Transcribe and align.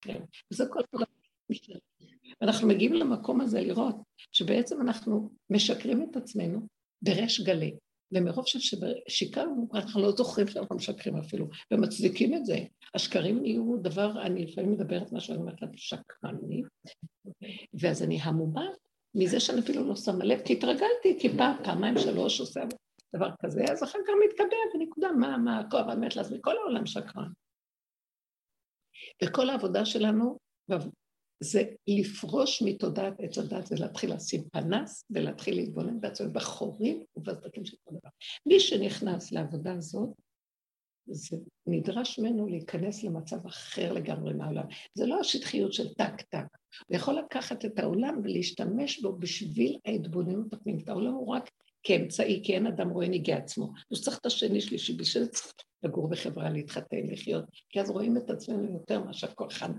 כן. 0.00 0.20
זה 0.50 0.64
כל 0.70 0.80
דבר. 0.94 1.04
אנחנו 2.42 2.68
מגיעים 2.68 2.92
למקום 2.92 3.40
הזה 3.40 3.60
לראות 3.60 3.96
שבעצם 4.32 4.80
אנחנו 4.80 5.30
משקרים 5.50 6.06
את 6.10 6.16
עצמנו 6.16 6.60
בריש 7.02 7.40
גלי. 7.40 7.76
ומרוב 8.12 8.44
ששיקרנו, 8.46 9.68
אנחנו 9.74 10.02
לא 10.02 10.10
זוכרים 10.10 10.48
שאנחנו 10.48 10.76
משקרים 10.76 11.16
אפילו, 11.16 11.46
ומצדיקים 11.72 12.34
את 12.34 12.44
זה. 12.44 12.58
השקרים 12.94 13.42
נהיו 13.42 13.76
דבר, 13.82 14.22
אני 14.22 14.46
לפעמים 14.46 14.70
מדברת 14.70 15.12
מה 15.12 15.20
שאני 15.20 15.38
אומרת 15.38 15.58
שקרני, 15.76 16.62
ואז 17.74 18.02
אני 18.02 18.18
המומה 18.22 18.66
מזה 19.14 19.40
שאני 19.40 19.60
אפילו 19.60 19.88
לא 19.88 19.96
שמה 19.96 20.24
לב, 20.24 20.40
כי 20.44 20.52
התרגלתי, 20.52 21.18
כי 21.20 21.28
פעם, 21.36 21.56
פעמיים, 21.64 21.98
שלוש 21.98 22.40
עושה 22.40 22.60
דבר 23.16 23.30
כזה, 23.42 23.64
אז 23.72 23.82
אחר 23.82 23.98
כך 24.06 24.12
מתקבע 24.24 24.56
ונקודה, 24.74 25.12
מה, 25.12 25.36
מה, 25.36 25.58
הכל 25.58 25.82
באמת 25.82 26.16
לעזמי, 26.16 26.38
כל 26.40 26.56
העולם 26.56 26.86
שקרן. 26.86 27.28
וכל 29.24 29.50
העבודה 29.50 29.84
שלנו 29.84 30.38
זה 31.40 31.62
לפרוש 31.88 32.62
מתודעת 32.62 33.14
עץ 33.18 33.38
הדעת 33.38 33.72
ולהתחיל 33.72 34.14
לשים 34.14 34.48
פנס 34.52 35.04
ולהתחיל 35.10 35.56
להתבונן 35.56 36.00
בעצמנו 36.00 36.32
בחורים 36.32 37.04
ובסדקים 37.16 37.64
של 37.64 37.76
כל 37.84 37.94
דבר. 37.94 38.10
מי 38.46 38.60
שנכנס 38.60 39.32
לעבודה 39.32 39.74
הזאת, 39.74 40.08
זה 41.10 41.36
נדרש 41.66 42.18
ממנו 42.18 42.46
להיכנס 42.46 43.04
למצב 43.04 43.46
אחר 43.46 43.92
לגמרי 43.92 44.34
מהעולם. 44.34 44.64
זה 44.94 45.06
לא 45.06 45.20
השטחיות 45.20 45.72
של 45.72 45.94
טק-טק. 45.94 46.46
הוא 46.88 46.96
יכול 46.96 47.14
לקחת 47.14 47.64
את 47.64 47.78
העולם 47.78 48.20
ולהשתמש 48.24 49.02
בו 49.02 49.12
בשביל 49.12 49.78
ההתבוננות 49.84 50.52
הפנימית. 50.52 50.88
העולם 50.88 51.12
הוא 51.12 51.28
רק 51.28 51.50
כאמצעי, 51.82 52.40
כי 52.44 52.54
אין 52.54 52.66
אדם 52.66 52.90
רואה 52.90 53.08
נגעי 53.08 53.32
עצמו. 53.32 53.72
הוא 53.88 53.98
צריך 53.98 54.18
את 54.18 54.26
השני 54.26 54.60
שלישי, 54.60 54.92
בשביל 54.92 55.24
זה 55.24 55.30
צריך 55.30 55.52
לגור 55.82 56.08
בחברה, 56.08 56.50
להתחתן, 56.50 57.06
לחיות, 57.06 57.44
כי 57.68 57.80
אז 57.80 57.90
רואים 57.90 58.16
את 58.16 58.30
עצמנו 58.30 58.72
יותר 58.72 59.04
מאשר 59.04 59.26
כל 59.34 59.46
אחד 59.50 59.70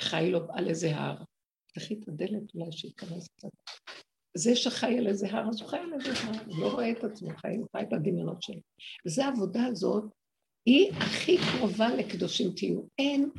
חי 0.00 0.30
לו 0.30 0.40
על 0.52 0.68
איזה 0.68 0.96
הר. 0.96 1.16
תפתחי 1.66 1.94
את 1.94 2.08
הדלת 2.08 2.54
אולי 2.54 2.72
שייכנס 2.72 3.28
קצת. 3.28 3.48
זה 4.36 4.56
שחי 4.56 4.98
על 4.98 5.06
איזה 5.06 5.26
הר, 5.30 5.48
אז 5.48 5.60
הוא 5.60 5.68
חי 5.68 5.76
על 5.76 5.92
איזה 5.94 6.12
הר, 6.12 6.44
הוא 6.46 6.58
לא 6.60 6.72
רואה 6.72 6.90
את 6.90 7.04
עצמו, 7.04 7.28
חי, 7.36 7.56
הוא 7.56 7.66
חי 7.76 7.82
את 7.82 7.92
הדמיונות 7.92 8.42
שלו. 8.42 8.60
וזו 9.06 9.22
העבודה 9.22 9.64
הזאת, 9.64 10.04
היא 10.66 10.92
הכי 10.92 11.36
קרובה 11.38 11.94
לקדושים 11.94 12.50
תהיו. 12.56 12.80
אין 12.98 13.30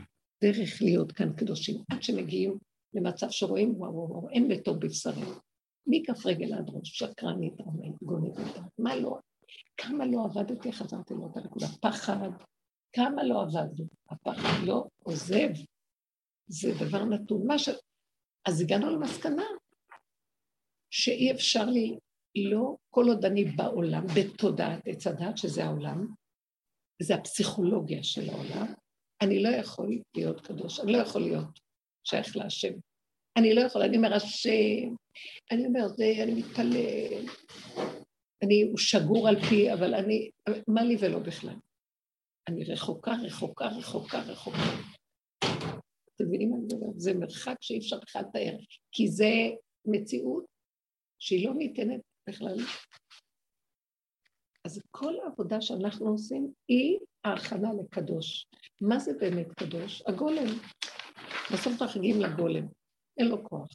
דרך 0.43 0.81
להיות 0.81 1.11
כאן 1.11 1.33
קדושים, 1.33 1.75
עד 1.91 2.03
שמגיעים 2.03 2.57
למצב 2.93 3.27
שרואים, 3.29 3.73
וואו, 3.77 3.93
וואו, 3.93 4.29
אין 4.29 4.47
בטוב 4.47 4.77
בבשרים. 4.77 5.25
מכף 5.87 6.25
רגל 6.25 6.53
עד 6.53 6.69
ראש, 6.69 6.89
שקרנית, 6.89 7.53
גונבת, 8.01 8.59
מה 8.77 8.95
לא? 8.95 9.17
כמה 9.77 10.05
לא 10.05 10.25
עבדתי, 10.25 10.71
חזרתי 10.71 11.13
לאותה 11.13 11.39
נקודה. 11.39 11.67
פחד, 11.81 12.29
כמה 12.93 13.23
לא 13.23 13.41
עבדנו. 13.41 13.85
הפחד 14.09 14.63
לא 14.65 14.85
עוזב. 15.03 15.49
זה 16.47 16.69
דבר 16.79 17.05
נתון. 17.05 17.47
מה 17.47 17.59
ש... 17.59 17.69
אז 18.45 18.61
הגענו 18.61 18.89
למסקנה 18.89 19.45
שאי 20.89 21.31
אפשר 21.31 21.65
לי, 21.65 21.97
לא 22.35 22.75
כל 22.89 23.05
עוד 23.07 23.25
אני 23.25 23.45
בעולם, 23.45 24.03
בתודעת 24.15 24.79
עץ 24.85 25.07
הדת, 25.07 25.37
שזה 25.37 25.65
העולם, 25.65 26.07
זה 27.01 27.15
הפסיכולוגיה 27.15 28.03
של 28.03 28.29
העולם, 28.29 28.73
אני 29.21 29.43
לא 29.43 29.49
יכול 29.49 29.99
להיות 30.15 30.47
קדוש, 30.47 30.79
אני 30.79 30.91
לא 30.91 30.97
יכול 30.97 31.21
להיות 31.21 31.59
שייך 32.03 32.37
להשם. 32.37 32.73
אני 33.37 33.55
לא 33.55 33.61
יכול, 33.61 33.81
אני 33.81 33.97
אומר 33.97 34.13
השם, 34.13 34.95
אני 35.51 35.65
אומר 35.65 35.87
זה, 35.87 36.13
אני 36.23 36.33
מתפלל, 36.33 37.25
אני, 38.43 38.61
הוא 38.61 38.77
שגור 38.77 39.27
על 39.27 39.41
פי, 39.49 39.73
אבל 39.73 39.95
אני, 39.95 40.29
מה 40.67 40.83
לי 40.83 40.97
ולא 40.99 41.19
בכלל? 41.19 41.55
אני 42.47 42.63
רחוקה, 42.63 43.11
רחוקה, 43.23 43.67
רחוקה, 43.67 44.19
רחוקה. 44.19 44.57
אתם 46.15 46.25
מבינים 46.27 46.49
מה 46.49 46.55
אני 46.57 46.65
מדברת? 46.65 46.99
זה 46.99 47.13
מרחק 47.13 47.55
שאי 47.61 47.77
אפשר 47.77 47.99
בכלל 47.99 48.21
לתאר, 48.29 48.57
כי 48.91 49.07
זה 49.07 49.31
מציאות 49.85 50.45
שהיא 51.19 51.47
לא 51.47 51.53
ניתנת 51.53 52.01
בכלל. 52.29 52.57
אז 54.65 54.81
כל 54.91 55.13
העבודה 55.23 55.61
שאנחנו 55.61 56.07
עושים 56.07 56.53
היא 56.67 56.99
ההכנה 57.23 57.69
לקדוש. 57.81 58.47
מה 58.81 58.99
זה 58.99 59.11
באמת 59.19 59.47
קדוש? 59.53 60.03
הגולם. 60.07 60.47
בסוף 61.53 61.81
אנחנו 61.81 61.99
מגיעים 61.99 62.21
לגולם. 62.21 62.76
אין 63.17 63.27
לו 63.27 63.43
כוח, 63.43 63.69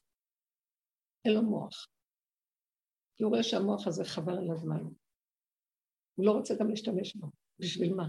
אין 1.25 1.35
לו 1.35 1.43
מוח. 1.43 1.87
כי 3.17 3.25
הוא 3.25 3.31
רואה 3.31 3.43
שהמוח 3.43 3.87
הזה 3.87 4.05
חבל 4.05 4.39
על 4.39 4.51
הזמן. 4.51 4.83
הוא 6.15 6.27
לא 6.27 6.33
רוצה 6.33 6.55
גם 6.61 6.71
להשתמש 6.71 7.17
בו. 7.17 7.27
בשביל 7.59 7.95
מה? 7.95 8.09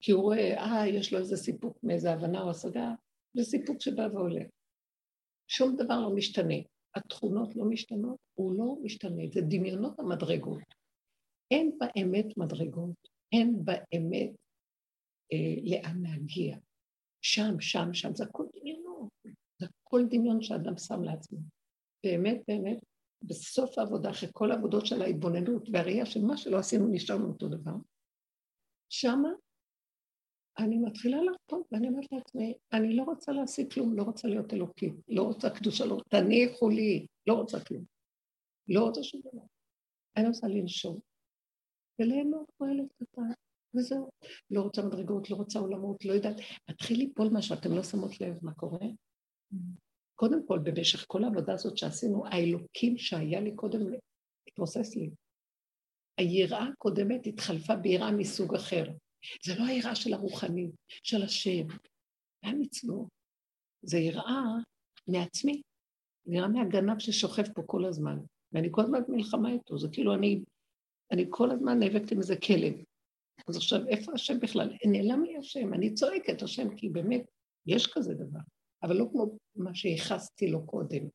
כי 0.00 0.12
הוא 0.12 0.22
רואה, 0.22 0.58
אה, 0.58 0.88
יש 0.88 1.12
לו 1.12 1.18
איזה 1.18 1.36
סיפוק 1.36 1.78
מאיזה 1.82 2.12
הבנה 2.12 2.42
או 2.42 2.50
השגה, 2.50 2.90
זה 3.36 3.42
סיפוק 3.44 3.76
שבא 3.80 4.02
ועולה. 4.02 4.44
שום 5.48 5.76
דבר 5.76 6.00
לא 6.00 6.14
משתנה. 6.14 6.54
התכונות 6.96 7.56
לא 7.56 7.64
משתנות, 7.64 8.18
הוא 8.34 8.58
לא 8.58 8.76
משתנה, 8.82 9.22
זה 9.32 9.40
דמיונות 9.40 9.98
המדרגות. 9.98 10.62
אין 11.50 11.78
באמת 11.78 12.36
מדרגות, 12.36 13.08
אין 13.32 13.64
באמת 13.64 14.30
אה, 15.32 15.54
לאן 15.70 16.02
להגיע. 16.02 16.56
שם, 17.22 17.60
שם, 17.60 17.94
שם, 17.94 18.14
זה 18.14 18.24
דמיונות. 18.24 18.53
הכל 19.94 20.06
דמיון 20.10 20.42
שאדם 20.42 20.78
שם 20.78 21.02
לעצמו. 21.02 21.38
באמת, 22.04 22.42
באמת, 22.48 22.78
בסוף 23.22 23.78
העבודה, 23.78 24.10
אחרי 24.10 24.28
כל 24.32 24.50
העבודות 24.50 24.86
של 24.86 25.02
ההתבוננות 25.02 25.68
והראייה 25.72 26.06
של 26.06 26.24
מה 26.24 26.36
שלא 26.36 26.58
עשינו, 26.58 26.88
נשארנו 26.92 27.28
אותו 27.28 27.48
דבר. 27.48 27.74
שמה 28.88 29.28
אני 30.58 30.78
מתחילה 30.78 31.18
לחתום, 31.22 31.62
ואני 31.72 31.88
אומרת 31.88 32.12
לעצמי, 32.12 32.54
אני 32.72 32.96
לא 32.96 33.02
רוצה 33.02 33.32
להשיג 33.32 33.72
כלום, 33.72 33.96
לא 33.96 34.02
רוצה 34.02 34.28
להיות 34.28 34.54
אלוקית, 34.54 34.94
לא 35.08 35.22
רוצה 35.22 35.50
קדושה, 35.50 35.84
לא, 35.84 36.00
תניחו 36.08 36.68
לי, 36.68 37.06
לא 37.26 37.34
רוצה 37.34 37.64
כלום. 37.64 37.84
לא 38.68 38.80
רוצה 38.80 39.02
שום 39.02 39.20
דבר. 39.20 39.42
אני 40.16 40.26
רוצה 40.26 40.46
לנשום. 40.48 41.00
כמו 41.96 42.66
ילד 42.66 42.86
קטן, 42.96 43.22
וזהו. 43.74 44.10
לא 44.50 44.62
רוצה 44.62 44.82
מדרגות, 44.82 45.30
לא 45.30 45.36
רוצה 45.36 45.58
עולמות, 45.58 46.04
לא 46.04 46.12
יודעת. 46.12 46.36
מתחיל 46.70 46.98
ליפול 46.98 47.28
משהו, 47.32 47.54
אתם 47.58 47.72
לא 47.72 47.82
שמות 47.82 48.20
לב 48.20 48.38
מה 48.42 48.54
קורה? 48.54 48.86
קודם 50.14 50.46
כל, 50.46 50.58
במשך 50.58 51.04
כל 51.08 51.24
העבודה 51.24 51.52
הזאת 51.52 51.78
שעשינו, 51.78 52.26
האלוקים 52.26 52.98
שהיה 52.98 53.40
לי 53.40 53.54
קודם, 53.54 53.80
התמוסס 54.48 54.96
לי. 54.96 55.10
היראה 56.18 56.68
הקודמת 56.68 57.26
התחלפה 57.26 57.76
ביראה 57.76 58.12
מסוג 58.12 58.54
אחר. 58.54 58.84
זה 59.44 59.54
לא 59.58 59.64
היראה 59.64 59.94
של 59.94 60.12
הרוחני, 60.12 60.70
של 60.88 61.22
השם, 61.22 61.66
זה 61.68 62.50
המצוות. 62.50 63.08
זה 63.82 63.98
יראה 63.98 64.42
מעצמי, 65.08 65.62
זה 66.24 66.34
יראה 66.34 66.48
מהגנב 66.48 66.98
ששוכב 66.98 67.52
פה 67.54 67.62
כל 67.66 67.84
הזמן, 67.84 68.18
ואני 68.52 68.68
כל 68.70 68.82
הזמן 68.82 69.00
במלחמה 69.08 69.52
איתו, 69.52 69.78
זה 69.78 69.88
כאילו 69.92 70.14
אני, 70.14 70.42
אני 71.12 71.26
כל 71.30 71.50
הזמן 71.50 71.78
נאבקת 71.78 72.12
עם 72.12 72.18
איזה 72.18 72.36
כלב. 72.36 72.74
אז 73.48 73.56
עכשיו, 73.56 73.88
איפה 73.88 74.12
השם 74.12 74.40
בכלל? 74.40 74.72
נעלם 74.86 75.24
לי 75.24 75.36
השם, 75.36 75.74
אני 75.74 75.94
צועקת 75.94 76.42
השם, 76.42 76.76
כי 76.76 76.88
באמת, 76.88 77.30
יש 77.66 77.86
כזה 77.86 78.14
דבר. 78.14 78.40
אבל 78.84 78.96
לא 78.96 79.06
כמו 79.12 79.38
מה 79.56 79.74
שייחסתי 79.74 80.46
לו 80.46 80.66
קודם. 80.66 81.08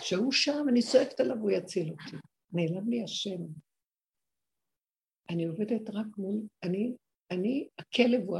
שהוא 0.00 0.32
שם, 0.32 0.66
אני 0.68 0.82
צועקת 0.82 1.20
עליו, 1.20 1.36
הוא 1.38 1.50
יציל 1.50 1.90
אותי. 1.90 2.16
נעלם 2.52 2.88
לי 2.88 3.02
השם. 3.02 3.38
אני 5.30 5.44
עובדת 5.44 5.90
רק 5.90 6.06
מול, 6.18 6.42
אני, 6.62 6.94
אני, 7.30 7.68
הכלב 7.78 8.20
הוא, 8.26 8.38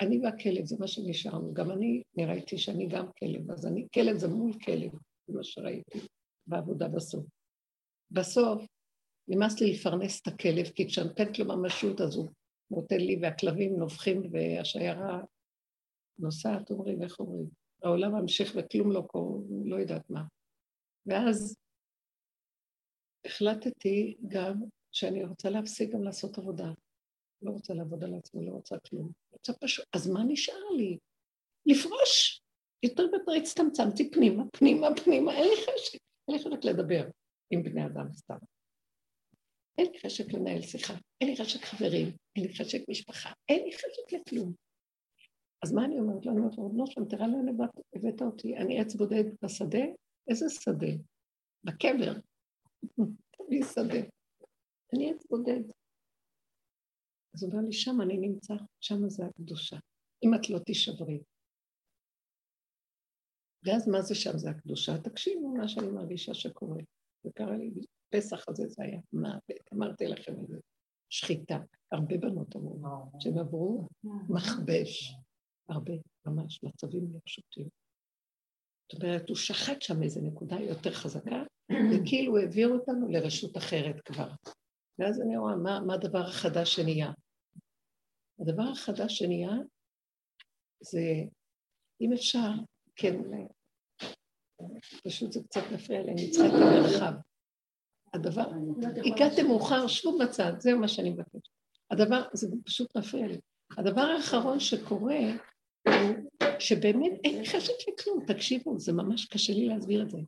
אני 0.00 0.20
והכלב, 0.20 0.64
זה 0.64 0.76
מה 0.80 0.88
שנשארנו. 0.88 1.54
גם 1.54 1.70
אני, 1.70 2.02
נראיתי 2.16 2.58
שאני 2.58 2.86
גם 2.86 3.06
כלב, 3.18 3.50
אז 3.50 3.66
אני, 3.66 3.86
כלב 3.94 4.16
זה 4.16 4.28
מול 4.28 4.52
כלב, 4.64 4.92
זה 5.26 5.34
מה 5.34 5.44
שראיתי 5.44 5.98
בעבודה 6.46 6.88
בסוף. 6.88 7.24
בסוף, 8.10 8.66
נמאס 9.28 9.60
לי 9.60 9.72
לפרנס 9.72 10.20
את 10.20 10.26
הכלב, 10.26 10.66
כי 10.66 10.86
כשאני 10.86 11.08
נותנת 11.08 11.38
לו 11.38 11.44
ממשות, 11.44 12.00
אז 12.00 12.16
הוא 12.16 12.28
נותן 12.70 13.00
לי, 13.00 13.18
והכלבים 13.22 13.76
נובחים, 13.76 14.22
והשיירה 14.32 15.20
נוסעת, 16.18 16.70
אומרים, 16.70 17.02
איך 17.02 17.20
אומרים? 17.20 17.48
העולם 17.82 18.14
ממשיך 18.14 18.52
וכלום 18.56 18.92
לא 18.92 19.00
קורה, 19.06 19.38
לא 19.64 19.76
יודעת 19.76 20.10
מה. 20.10 20.22
ואז 21.06 21.56
החלטתי 23.26 24.16
גם 24.28 24.54
שאני 24.92 25.24
רוצה 25.24 25.50
להפסיק 25.50 25.92
גם 25.92 26.02
לעשות 26.02 26.38
עבודה. 26.38 26.72
לא 27.42 27.50
רוצה 27.50 27.74
לעבוד 27.74 28.04
על 28.04 28.14
עצמי, 28.14 28.46
לא 28.46 28.52
רוצה 28.52 28.76
כלום. 28.78 29.12
רוצה 29.30 29.52
פשוט, 29.52 29.84
אז 29.92 30.10
מה 30.10 30.20
נשאר 30.28 30.68
לי? 30.76 30.98
לפרוש. 31.66 32.42
יותר 32.82 33.02
ויותר 33.02 33.32
הצטמצמתי 33.32 34.10
פנימה, 34.10 34.42
פנימה, 34.52 34.88
פנימה, 35.04 35.34
אין 35.34 35.48
לי 35.48 35.56
חשק. 35.56 35.98
אין 36.28 36.36
לי 36.36 36.38
חשק 36.38 36.64
לדבר 36.64 37.08
עם 37.50 37.62
בני 37.62 37.86
אדם 37.86 38.12
סתם. 38.12 38.38
אין 39.78 39.86
לי 39.92 39.98
חשק 40.00 40.32
לנהל 40.32 40.62
שיחה, 40.62 40.94
אין 41.20 41.30
לי 41.30 41.36
חשק 41.36 41.64
חברים, 41.64 42.16
אין 42.36 42.44
לי 42.44 42.54
חשק 42.54 42.78
משפחה, 42.88 43.32
אין 43.48 43.64
לי 43.64 43.72
חשק 43.72 44.12
לכלום. 44.12 44.52
אז 45.62 45.72
מה 45.72 45.84
אני 45.84 46.00
אומרת 46.00 46.26
לו? 46.26 46.32
אני 46.32 46.40
אומרת 46.40 46.58
לו, 46.58 46.70
לא 46.74 46.86
שם, 46.86 47.04
תראה 47.04 47.26
לאן 47.26 47.48
הבאת 47.94 48.22
אותי, 48.22 48.56
אני 48.56 48.80
עץ 48.80 48.94
בודד 48.94 49.24
בשדה? 49.42 49.84
איזה 50.30 50.46
שדה? 50.48 50.92
בקבר. 51.64 52.12
תביא 53.30 53.64
שדה. 53.64 54.08
אני 54.94 55.12
עץ 55.12 55.26
בודד. 55.30 55.62
אז 57.34 57.42
הוא 57.42 57.52
אומר 57.52 57.62
לי, 57.64 57.72
שם 57.72 58.00
אני 58.02 58.16
נמצא, 58.16 58.54
שם 58.80 59.08
זה 59.08 59.26
הקדושה. 59.26 59.76
אם 60.24 60.34
את 60.34 60.50
לא 60.50 60.58
תישברי. 60.58 61.20
ואז 63.64 63.88
מה 63.88 64.02
זה 64.02 64.14
שם? 64.14 64.38
זה 64.38 64.50
הקדושה. 64.50 64.92
תקשיבו 64.98 65.48
מה 65.48 65.68
שאני 65.68 65.90
מרגישה 65.90 66.34
שקורה. 66.34 66.82
זה 67.24 67.30
קרה 67.34 67.56
לי, 67.56 67.70
פסח 68.10 68.48
הזה 68.48 68.68
זה 68.68 68.82
היה 68.82 69.00
מוות, 69.12 69.72
אמרתי 69.74 70.04
לכם 70.06 70.32
את 70.42 70.48
זה. 70.48 70.56
שחיטה. 71.08 71.58
הרבה 71.92 72.16
בנות 72.18 72.56
אמרו, 72.56 72.76
שהם 73.18 73.38
עברו 73.38 73.88
מכבש. 74.04 75.14
הרבה, 75.72 75.92
ממש, 76.26 76.64
מצבים 76.64 77.12
לא 77.12 77.18
פשוטים. 77.24 77.68
זאת 78.92 79.02
אומרת, 79.02 79.28
הוא 79.28 79.36
שחט 79.36 79.82
שם 79.82 80.02
איזו 80.02 80.20
נקודה 80.20 80.56
יותר 80.60 80.92
חזקה, 80.92 81.42
וכאילו 81.70 82.38
העביר 82.38 82.68
אותנו 82.68 83.08
לרשות 83.08 83.56
אחרת 83.56 84.00
כבר. 84.00 84.30
ואז 84.98 85.20
אני 85.20 85.36
רואה, 85.36 85.56
מה, 85.56 85.80
מה 85.86 85.94
הדבר 85.94 86.26
החדש 86.26 86.74
שנהיה? 86.74 87.12
הדבר 88.40 88.62
החדש 88.72 89.18
שנהיה 89.18 89.52
זה, 90.80 91.00
אם 92.00 92.12
אפשר, 92.12 92.50
כן, 92.96 93.16
פשוט 95.04 95.32
זה 95.32 95.40
קצת 95.44 95.60
מפריע 95.74 96.02
לי, 96.02 96.12
אני 96.12 96.30
צריכה 96.30 96.48
את 96.48 96.62
המרחב. 96.62 97.12
הדבר, 98.14 98.50
הגעתם 99.06 99.46
מאוחר, 99.46 99.86
שבו 99.86 100.18
בצד, 100.18 100.52
זהו 100.58 100.78
מה 100.78 100.88
שאני 100.88 101.10
מבקשת. 101.10 101.48
הדבר, 101.90 102.22
זה 102.32 102.48
פשוט 102.64 102.96
מפריע 102.96 103.26
לי. 103.26 103.40
הדבר 103.78 104.00
האחרון 104.00 104.60
שקורה 104.60 105.20
שבאמת 106.58 107.12
אין 107.24 107.38
לי 107.38 107.46
חשת 107.46 107.72
לכלום, 107.88 108.24
תקשיבו, 108.26 108.78
זה 108.78 108.92
ממש 108.92 109.26
קשה 109.26 109.52
לי 109.52 109.66
להסביר 109.66 110.02
את 110.02 110.10
זה. 110.10 110.18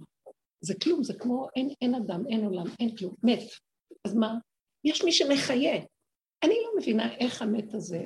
זה 0.60 0.74
כלום, 0.82 1.02
זה 1.02 1.14
כמו 1.18 1.48
אין, 1.56 1.68
אין 1.80 1.94
אדם, 1.94 2.26
אין 2.30 2.44
עולם, 2.44 2.66
אין 2.80 2.96
כלום, 2.96 3.14
מת. 3.22 3.42
אז 4.04 4.14
מה? 4.14 4.34
יש 4.84 5.04
מי 5.04 5.12
שמחיה. 5.12 5.74
אני 6.44 6.54
לא 6.64 6.70
מבינה 6.80 7.16
איך 7.16 7.42
המת 7.42 7.74
הזה, 7.74 8.00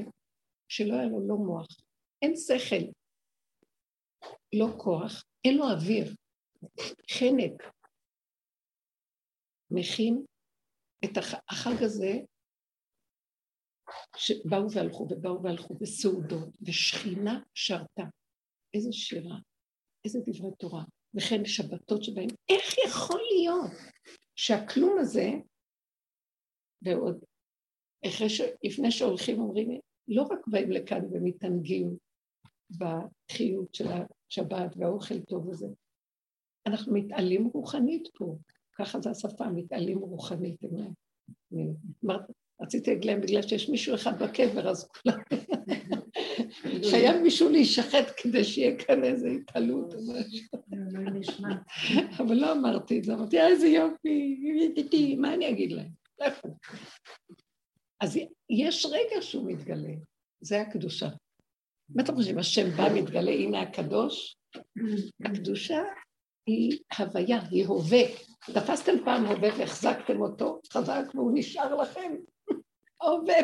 שלא 0.68 0.94
היה 0.94 1.04
לו 1.04 1.28
לא 1.28 1.36
מוח, 1.36 1.66
אין 2.22 2.36
שכל, 2.36 2.90
לא 4.52 4.66
כוח, 4.76 5.24
אין 5.44 5.56
לו 5.56 5.64
אוויר, 5.64 6.14
חנק, 7.10 7.62
מכין 9.70 10.24
את 11.04 11.10
החג 11.48 11.82
הזה, 11.82 12.12
שבאו 14.16 14.70
והלכו 14.72 15.06
ובאו 15.10 15.42
והלכו 15.42 15.74
בסעודות, 15.74 16.48
ושכינה 16.62 17.40
שרתה. 17.54 18.04
איזה 18.74 18.92
שירה, 18.92 19.38
איזה 20.04 20.20
דברי 20.26 20.50
תורה, 20.58 20.84
וכן 21.14 21.44
שבתות 21.44 22.04
שבהם, 22.04 22.28
איך 22.48 22.78
יכול 22.86 23.20
להיות 23.34 23.70
שהכלום 24.36 24.98
הזה, 24.98 25.30
ועוד, 26.82 27.24
ש... 28.28 28.40
לפני 28.64 28.90
שהולכים 28.90 29.40
אומרים, 29.40 29.80
לא 30.08 30.22
רק 30.22 30.46
באים 30.46 30.70
לכאן 30.70 31.04
ומתענגים 31.10 31.96
בחיות 32.70 33.74
של 33.74 33.86
השבת 33.88 34.76
והאוכל 34.76 35.20
טוב 35.20 35.50
הזה, 35.50 35.66
אנחנו 36.66 36.94
מתעלים 36.94 37.46
רוחנית 37.46 38.08
פה, 38.18 38.36
ככה 38.78 39.00
זה 39.00 39.10
השפה, 39.10 39.48
מתעלים 39.50 39.98
רוחנית. 39.98 40.60
רציתי 42.60 42.90
להגיד 42.90 43.04
להם, 43.04 43.20
בגלל 43.20 43.42
שיש 43.42 43.68
מישהו 43.68 43.94
אחד 43.94 44.22
בקבר, 44.22 44.68
אז 44.68 44.88
כולם... 44.88 45.18
חייב 46.90 47.16
מישהו 47.22 47.48
להישחט 47.48 48.12
כדי 48.16 48.44
שיהיה 48.44 48.76
כאן 48.78 49.04
איזו 49.04 49.26
התעלות 49.26 49.94
או 49.94 50.00
משהו. 50.00 51.44
אבל 52.18 52.34
לא 52.34 52.52
אמרתי 52.52 52.98
את 52.98 53.04
זה, 53.04 53.14
אמרתי, 53.14 53.40
איזה 53.40 53.68
יופי, 53.68 55.16
מה 55.18 55.34
אני 55.34 55.50
אגיד 55.50 55.72
להם? 55.72 55.88
אז 58.00 58.18
יש 58.50 58.86
רגע 58.86 59.22
שהוא 59.22 59.50
מתגלה, 59.50 59.94
זה 60.40 60.60
הקדושה. 60.60 61.08
מה 61.88 62.02
אתם 62.02 62.14
חושבים, 62.14 62.38
השם 62.38 62.70
בא, 62.70 62.88
מתגלה, 62.94 63.30
הנה 63.30 63.60
הקדוש? 63.60 64.36
הקדושה 65.24 65.82
היא 66.46 66.78
הוויה, 66.98 67.40
היא 67.50 67.66
הווה. 67.66 68.02
תפסתם 68.54 68.92
פעם 69.04 69.26
הווה 69.26 69.48
והחזקתם 69.58 70.20
אותו 70.20 70.60
חזק 70.72 71.04
והוא 71.14 71.32
נשאר 71.34 71.74
לכם. 71.74 72.14
ההווה 73.00 73.36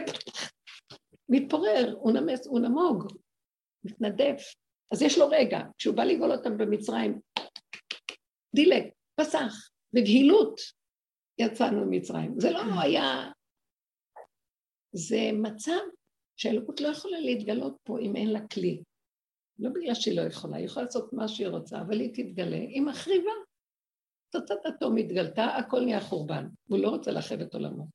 מתפורר, 1.29 1.95
הוא 1.99 2.13
נמס, 2.13 2.47
הוא 2.47 2.61
נמוג, 2.61 3.13
מתנדף. 3.85 4.55
אז 4.93 5.03
יש 5.03 5.19
לו 5.19 5.29
רגע, 5.29 5.59
כשהוא 5.79 5.97
בא 5.97 6.05
לגאול 6.05 6.33
אותם 6.33 6.59
במצרים, 6.59 7.21
דילק, 8.55 8.93
פסח, 9.21 9.71
בבהילות 9.93 10.61
יצאנו 11.39 11.85
ממצרים. 11.87 12.41
זה 12.41 12.51
לא 12.51 12.61
היה... 12.83 13.31
זה 14.93 15.31
מצב 15.33 15.81
שהאלוקות 16.37 16.81
לא 16.81 16.89
יכולה 16.89 17.21
להתגלות 17.21 17.77
פה 17.83 17.99
אם 17.99 18.17
אין 18.17 18.33
לה 18.33 18.49
כלי. 18.49 18.83
לא 19.59 19.71
בגלל 19.71 19.95
שהיא 19.95 20.17
לא 20.17 20.23
יכולה, 20.23 20.57
היא 20.57 20.65
יכולה 20.65 20.87
לעשות 20.87 21.13
מה 21.13 21.29
שהיא 21.29 21.49
רוצה, 21.49 21.81
אבל 21.81 22.01
היא 22.01 22.11
תתגלה, 22.15 22.57
היא 22.57 22.83
מחריבה. 22.83 23.33
תוצאת 24.31 24.67
התום 24.67 24.97
התגלתה, 24.97 25.45
הכל 25.45 25.81
נהיה 25.81 26.01
חורבן. 26.01 26.47
הוא 26.69 26.79
לא 26.79 26.89
רוצה 26.89 27.11
לאחד 27.11 27.41
את 27.41 27.55
עולמו. 27.55 27.87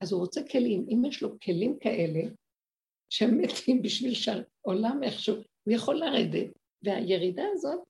אז 0.00 0.12
הוא 0.12 0.20
רוצה 0.20 0.40
כלים. 0.50 0.86
אם 0.88 1.04
יש 1.04 1.22
לו 1.22 1.40
כלים 1.40 1.78
כאלה, 1.78 2.20
שהם 3.10 3.38
מתים 3.38 3.82
בשביל 3.82 4.14
שהעולם 4.14 5.02
איכשהו, 5.02 5.36
הוא 5.36 5.74
יכול 5.74 5.96
לרדת, 5.96 6.46
והירידה 6.82 7.42
הזאת 7.52 7.80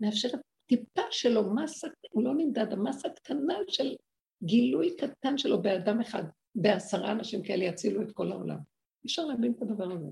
מאפשרת 0.00 0.40
טיפה 0.66 1.02
שלו, 1.10 1.54
מסה, 1.54 1.88
הוא 2.10 2.24
לא 2.24 2.34
נמדד, 2.34 2.72
המסה 2.72 3.08
קטנה 3.08 3.54
של 3.68 3.96
גילוי 4.42 4.96
קטן 4.96 5.38
שלו 5.38 5.62
באדם 5.62 6.00
אחד, 6.00 6.22
בעשרה 6.54 7.12
אנשים 7.12 7.42
כאלה 7.42 7.64
יצילו 7.64 8.02
את 8.02 8.12
כל 8.12 8.32
העולם. 8.32 8.58
אי 9.04 9.06
אפשר 9.06 9.24
להבין 9.24 9.52
את 9.52 9.62
הדבר 9.62 9.92
הזה. 9.92 10.06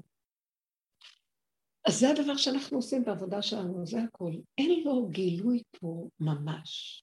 אז 1.88 1.98
זה 2.00 2.10
הדבר 2.10 2.36
שאנחנו 2.36 2.78
עושים 2.78 3.04
בעבודה 3.04 3.42
שלנו, 3.42 3.86
זה 3.86 4.02
הכל. 4.02 4.32
אין 4.58 4.84
לו 4.84 5.08
גילוי 5.08 5.62
פה 5.80 6.08
ממש. 6.20 7.02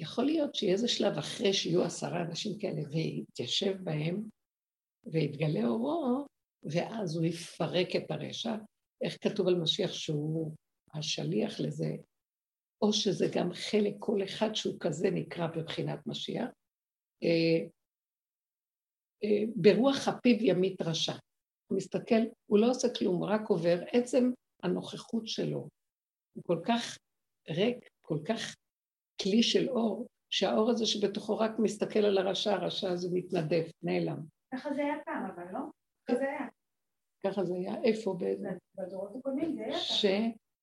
יכול 0.00 0.24
להיות 0.24 0.54
שיהיה 0.54 0.88
שלב 0.88 1.18
אחרי 1.18 1.52
שיהיו 1.52 1.84
עשרה 1.84 2.22
אנשים 2.22 2.58
כאלה 2.58 2.82
ויתיישב 2.90 3.76
בהם 3.84 4.28
ויתגלה 5.04 5.68
אורו, 5.68 6.26
ואז 6.62 7.16
הוא 7.16 7.24
יפרק 7.24 7.96
את 7.96 8.10
הרשע. 8.10 8.56
איך 9.04 9.16
כתוב 9.20 9.48
על 9.48 9.54
משיח 9.54 9.92
שהוא 9.92 10.54
השליח 10.94 11.60
לזה, 11.60 11.96
או 12.82 12.92
שזה 12.92 13.26
גם 13.34 13.52
חלק, 13.52 13.94
כל 13.98 14.24
אחד 14.24 14.54
שהוא 14.54 14.80
כזה 14.80 15.10
נקרא 15.10 15.46
בבחינת 15.46 16.06
משיח. 16.06 16.48
אה, 17.22 17.66
אה, 19.24 19.44
ברוח 19.56 20.08
הפיו 20.08 20.36
ימית 20.40 20.82
רשע. 20.82 21.14
הוא 21.66 21.76
מסתכל, 21.76 22.22
הוא 22.46 22.58
לא 22.58 22.70
עושה 22.70 22.88
כלום, 22.98 23.16
הוא 23.16 23.28
רק 23.28 23.48
עובר. 23.48 23.78
עצם 23.92 24.30
הנוכחות 24.62 25.28
שלו 25.28 25.68
הוא 26.32 26.44
כל 26.46 26.60
כך 26.66 26.98
ריק, 27.48 27.88
כל 28.00 28.18
כך 28.28 28.54
כלי 29.22 29.42
של 29.42 29.68
אור, 29.68 30.06
שהאור 30.30 30.70
הזה 30.70 30.86
שבתוכו 30.86 31.38
רק 31.38 31.58
מסתכל 31.58 31.98
על 31.98 32.18
הרשע, 32.18 32.52
הרשע 32.52 32.90
הזה 32.90 33.08
מתנדף, 33.12 33.70
נעלם. 33.82 34.18
ככה 34.54 34.74
זה 34.74 34.82
היה 34.82 34.94
פעם, 35.04 35.24
אבל 35.34 35.44
לא? 35.52 35.60
ככה 36.08 36.18
זה 36.18 36.24
היה. 36.24 36.46
ככה 37.26 37.44
זה 37.44 37.54
היה, 37.54 37.74
איפה? 37.84 38.14
באיזה? 38.18 38.48
בדורות 38.74 39.16
הקודמים 39.16 39.54
זה 39.54 39.64
היה. 39.64 39.78
ש... 39.78 40.04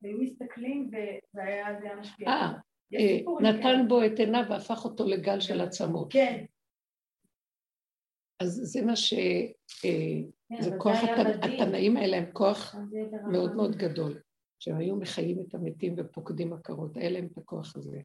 והיו 0.02 0.18
מסתכלים 0.18 0.92
והיה 1.34 1.80
זה 1.82 1.92
המשפיע. 1.92 2.28
אה, 2.28 2.52
אה 2.94 3.18
נתן 3.42 3.88
בו 3.88 4.06
את 4.06 4.20
עיניו 4.20 4.44
והפך 4.50 4.86
אותו 4.86 5.06
לגל 5.06 5.40
של 5.40 5.62
עצמות. 5.62 6.14
כן. 6.14 6.46
אז 8.40 8.60
זה 8.64 8.86
מה 8.86 8.96
ש... 8.96 9.14
אה, 9.14 10.22
כן, 10.50 10.62
זה 10.62 10.72
כוח, 10.78 10.98
התנאים 11.42 11.98
האלה 11.98 12.18
הם 12.18 12.32
כוח 12.34 12.76
מאוד 13.32 13.56
מאוד 13.56 13.76
גדול, 13.76 14.22
שהם 14.60 14.78
היו 14.78 14.96
מחיים 14.96 15.40
את 15.42 15.56
המתים 15.56 15.96
ופוקדים 15.98 16.54
עקרות, 16.54 16.98
היה 16.98 17.10
להם 17.10 17.28
את 17.32 17.38
הכוח 17.38 17.76
הזה. 17.76 18.02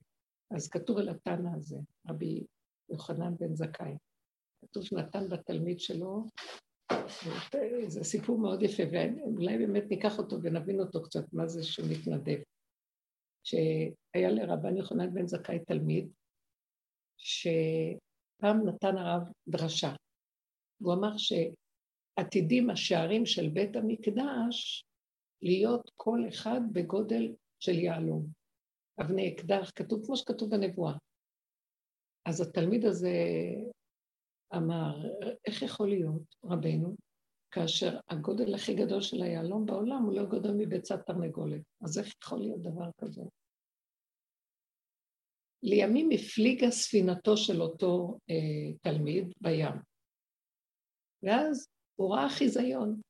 אז 0.57 0.69
כתוב 0.69 0.99
על 0.99 1.09
התנא 1.09 1.49
הזה, 1.57 1.79
רבי 2.09 2.47
יוחנן 2.91 3.37
בן 3.41 3.55
זכאי. 3.55 3.97
כתוב 4.61 4.85
שנתן 4.85 5.29
בתלמיד 5.29 5.81
שלו, 5.81 6.25
זה 7.87 8.05
סיפור 8.05 8.39
מאוד 8.39 8.63
יפה, 8.63 8.83
ואולי 8.93 9.59
באמת 9.59 9.85
ניקח 9.91 10.19
אותו 10.19 10.37
ונבין 10.43 10.81
אותו 10.81 11.03
קצת, 11.03 11.33
מה 11.33 11.47
זה 11.47 11.63
שהוא 11.65 11.87
מתנדב. 11.91 12.39
שהיה 13.45 14.31
לרבן 14.31 14.77
יוחנן 14.77 15.15
בן 15.15 15.27
זכאי 15.27 15.59
תלמיד, 15.65 16.13
שפעם 17.17 18.69
נתן 18.69 18.97
הרב 18.97 19.23
דרשה. 19.49 19.95
הוא 20.83 20.95
אמר 20.95 21.13
שעתידים 21.17 22.71
השערים 22.71 23.27
של 23.27 23.49
בית 23.49 23.77
המקדש 23.77 24.85
להיות 25.43 25.91
כל 25.97 26.21
אחד 26.29 26.61
בגודל 26.73 27.35
של 27.61 27.79
יהלום. 27.79 28.42
אבני 29.03 29.35
אקדח, 29.35 29.71
כתוב 29.77 30.07
כמו 30.07 30.17
שכתוב 30.17 30.51
בנבואה. 30.51 30.95
אז 32.29 32.41
התלמיד 32.41 32.85
הזה 32.85 33.15
אמר, 34.57 34.95
איך 35.47 35.63
יכול 35.63 35.89
להיות, 35.89 36.35
רבנו, 36.45 36.97
כאשר 37.51 37.99
הגודל 38.09 38.55
הכי 38.55 38.75
גדול 38.75 39.01
של 39.01 39.23
היהלום 39.23 39.67
בעולם 39.67 40.03
הוא 40.03 40.15
לא 40.15 40.27
גדול 40.27 40.53
מביצת 40.59 41.07
תרנגולת. 41.07 41.63
אז 41.85 41.99
איך 41.99 42.15
יכול 42.23 42.39
להיות 42.39 42.63
דבר 42.63 42.91
כזה? 42.99 43.23
לימים 45.63 46.09
הפליגה 46.15 46.71
ספינתו 46.71 47.37
של 47.37 47.63
אותו 47.63 48.19
אה, 48.31 48.73
תלמיד 48.83 49.33
בים, 49.41 49.75
ואז 51.23 51.69
הוא 51.97 52.15
ראה 52.15 52.29
חיזיון. 52.29 53.01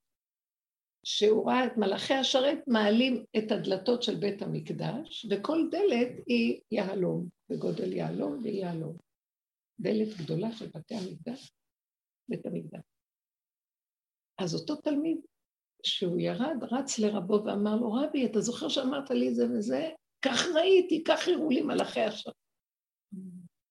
שהוא 1.04 1.50
ראה 1.50 1.66
את 1.66 1.76
מלאכי 1.76 2.14
השרת 2.14 2.58
מעלים 2.66 3.24
את 3.38 3.52
הדלתות 3.52 4.02
של 4.02 4.14
בית 4.14 4.42
המקדש, 4.42 5.26
וכל 5.30 5.68
דלת 5.70 6.08
היא 6.26 6.60
יהלום, 6.70 7.28
בגודל 7.48 7.92
יהלום 7.92 8.40
ויהלום. 8.42 8.96
דלת 9.80 10.08
גדולה 10.18 10.52
של 10.52 10.66
בתי 10.66 10.94
המקדש, 10.94 11.52
בית 12.28 12.46
המקדש. 12.46 12.80
אז 14.38 14.54
אותו 14.54 14.76
תלמיד, 14.76 15.18
שהוא 15.82 16.20
ירד, 16.20 16.56
רץ 16.70 16.98
לרבו 16.98 17.42
ואמר 17.44 17.76
לו, 17.76 17.92
רבי, 17.92 18.26
אתה 18.26 18.40
זוכר 18.40 18.68
שאמרת 18.68 19.10
לי 19.10 19.34
זה 19.34 19.46
וזה? 19.50 19.90
כך 20.24 20.46
ראיתי, 20.54 21.04
כך 21.04 21.28
הראו 21.28 21.50
לי 21.50 21.62
מלאכי 21.62 22.00
השרת. 22.00 22.34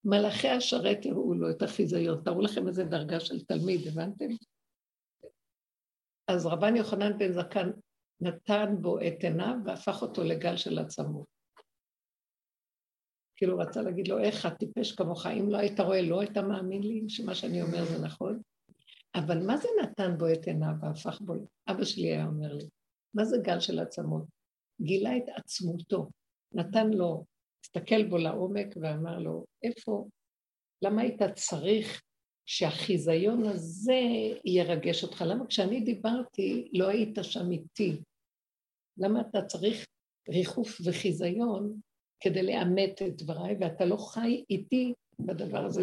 מלאכי 0.06 0.48
השרת 0.48 1.06
הראו 1.06 1.34
לו 1.34 1.50
את 1.50 1.62
החיזיון. 1.62 2.22
תראו 2.26 2.42
לכם 2.42 2.68
איזה 2.68 2.84
דרגה 2.84 3.20
של 3.20 3.46
תלמיד, 3.46 3.88
הבנתם? 3.88 4.28
אז 6.34 6.46
רבן 6.46 6.76
יוחנן 6.76 7.18
בן 7.18 7.32
זקן 7.32 7.72
נתן 8.22 8.76
בו 8.82 9.00
את 9.00 9.24
עיניו 9.24 9.56
והפך 9.66 10.02
אותו 10.02 10.24
לגל 10.24 10.58
של 10.58 10.80
עצמות. 10.80 11.26
כאילו 13.36 13.58
רצה 13.58 13.82
להגיד 13.82 14.08
לו, 14.08 14.20
איך 14.20 14.46
את 14.46 14.54
טיפש 14.58 14.92
כמוך, 14.92 15.26
אם 15.26 15.50
לא 15.50 15.58
היית 15.58 15.80
רואה, 15.80 16.02
לא 16.02 16.22
היית 16.22 16.38
מאמין 16.38 16.84
לי 16.84 17.04
שמה 17.08 17.36
שאני 17.36 17.62
אומר 17.62 17.86
זה 17.86 18.06
נכון? 18.06 18.42
אבל 19.16 19.46
מה 19.48 19.58
זה 19.58 19.68
נתן 19.84 20.18
בו 20.18 20.26
את 20.34 20.48
עיניו 20.48 20.74
והפך 20.82 21.22
בו? 21.22 21.34
אבא 21.68 21.84
שלי 21.84 22.08
היה 22.08 22.26
אומר 22.26 22.54
לי, 22.54 22.70
מה 23.14 23.26
זה 23.26 23.38
גל 23.44 23.60
של 23.60 23.80
עצמות? 23.80 24.24
גילה 24.82 25.18
את 25.18 25.30
עצמותו, 25.36 26.10
נתן 26.54 26.90
לו, 26.90 27.26
הסתכל 27.66 28.10
בו 28.10 28.18
לעומק 28.18 28.68
ואמר 28.82 29.20
לו, 29.20 29.46
איפה, 29.64 30.08
למה 30.84 31.02
היית 31.02 31.22
צריך 31.36 32.02
שהחיזיון 32.46 33.44
הזה 33.48 34.00
ירגש 34.46 35.04
אותך? 35.04 35.24
למה 35.28 35.48
כשאני 35.48 35.82
דיברתי 35.82 36.70
לא 36.74 36.88
היית 36.88 37.18
שם 37.22 37.52
איתי? 37.52 38.02
למה 38.98 39.22
אתה 39.22 39.42
צריך 39.42 39.86
ריחוף 40.30 40.82
וחיזיון 40.86 41.80
כדי 42.20 42.44
לאמת 42.44 43.02
את 43.02 43.22
דבריי, 43.22 43.56
ואתה 43.60 43.86
לא 43.86 43.98
חי 43.98 44.44
איתי 44.50 44.94
בדבר 45.20 45.66
הזה? 45.66 45.82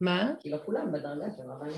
מה? 0.00 0.32
כי 0.40 0.50
לא 0.50 0.58
כולם 0.64 0.92
בדרגה 0.92 1.26
של 1.36 1.42
רבן 1.42 1.68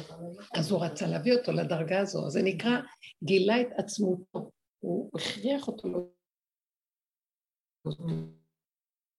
אז 0.54 0.70
הוא 0.70 0.84
רצה 0.84 1.06
להביא 1.06 1.32
אותו 1.32 1.52
לדרגה 1.52 2.00
הזו, 2.00 2.30
זה 2.30 2.42
נקרא 2.42 2.80
גילה 3.24 3.60
את 3.60 3.66
עצמותו, 3.78 4.50
הוא 4.80 5.10
הכריח 5.14 5.68
אותו. 5.68 5.88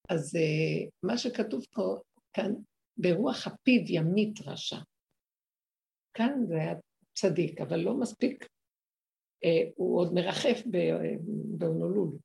אז 0.09 0.35
אה, 0.35 0.89
מה 1.03 1.17
שכתוב 1.17 1.65
פה 1.73 1.97
כאן, 2.33 2.53
ברוח 2.97 3.47
הפיו 3.47 3.81
ימית 3.87 4.41
רשע. 4.45 4.77
כאן 6.13 6.45
זה 6.47 6.55
היה 6.55 6.73
צדיק, 7.13 7.61
אבל 7.61 7.79
לא 7.79 7.99
מספיק, 7.99 8.47
אה, 9.43 9.69
הוא 9.75 9.99
עוד 9.99 10.13
מרחף 10.13 10.61
באונולול. 11.57 12.17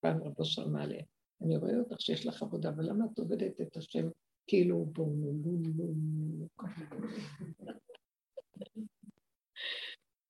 פעם 0.00 0.22
רבו 0.22 0.44
שם 0.44 0.72
מעלה, 0.72 0.98
אני 1.42 1.56
רואה 1.56 1.78
אותך 1.78 2.00
שיש 2.00 2.26
לך 2.26 2.42
עבודה, 2.42 2.68
אבל 2.68 2.84
למה 2.88 3.04
את 3.12 3.18
עובדת 3.18 3.60
את 3.60 3.76
השם 3.76 4.08
כאילו 4.46 4.86
באונולול? 4.86 5.60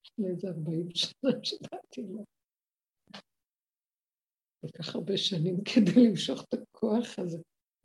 לפני 0.05 0.29
איזה 0.31 0.49
ארבעים 0.49 0.89
שנה 0.95 1.31
שדעתי 1.43 2.03
לו. 2.03 2.25
כל 4.61 4.69
כך 4.79 4.95
הרבה 4.95 5.17
שנים 5.17 5.57
כדי 5.65 6.09
למשוך 6.09 6.45
את 6.49 6.55
הכוח 6.55 7.19
הזה. 7.19 7.39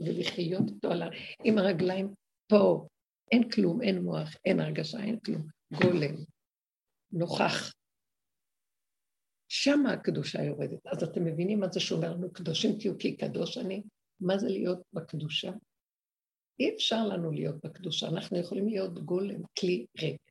ולחיות 0.05 0.69
אותו 0.69 0.91
על 0.91 1.01
ה... 1.01 1.07
עם 1.43 1.57
הרגליים 1.57 2.13
פה. 2.47 2.87
אין 3.31 3.49
כלום, 3.49 3.81
אין 3.81 4.01
מוח, 4.01 4.35
אין 4.45 4.59
הרגשה, 4.59 4.99
אין 5.03 5.19
כלום. 5.19 5.47
גולם, 5.73 6.15
נוכח. 7.11 7.73
שמה 9.49 9.93
הקדושה 9.93 10.43
יורדת. 10.43 10.87
אז 10.87 11.03
אתם 11.03 11.25
מבינים 11.25 11.59
מה 11.59 11.67
זה 11.71 11.79
שאומר 11.79 12.13
לנו 12.13 12.33
קדושים 12.33 12.77
תהיו 12.79 12.97
כי 12.99 13.17
קדוש 13.17 13.57
אני? 13.57 13.83
מה 14.19 14.37
זה 14.37 14.47
להיות 14.49 14.81
בקדושה? 14.93 15.51
אי 16.59 16.75
אפשר 16.75 17.07
לנו 17.07 17.31
להיות 17.31 17.65
בקדושה, 17.65 18.07
אנחנו 18.07 18.37
יכולים 18.39 18.67
להיות 18.67 18.99
גולם, 19.05 19.41
כלי 19.59 19.85
ריק. 20.01 20.21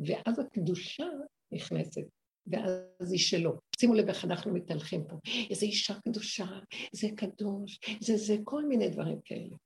ואז 0.00 0.38
הקדושה 0.38 1.06
נכנסת. 1.52 2.04
ואז 2.46 3.12
היא 3.12 3.20
שלו. 3.20 3.60
שימו 3.80 3.94
לב 3.94 4.08
איך 4.08 4.24
אנחנו 4.24 4.54
מתהלכים 4.54 5.04
פה. 5.08 5.16
איזה 5.50 5.66
אישה 5.66 5.94
קדושה, 6.00 6.46
זה 6.92 7.08
קדוש, 7.16 7.80
זה 8.00 8.16
זה, 8.16 8.36
כל 8.44 8.64
מיני 8.64 8.88
דברים 8.88 9.18
כאלה. 9.24 9.56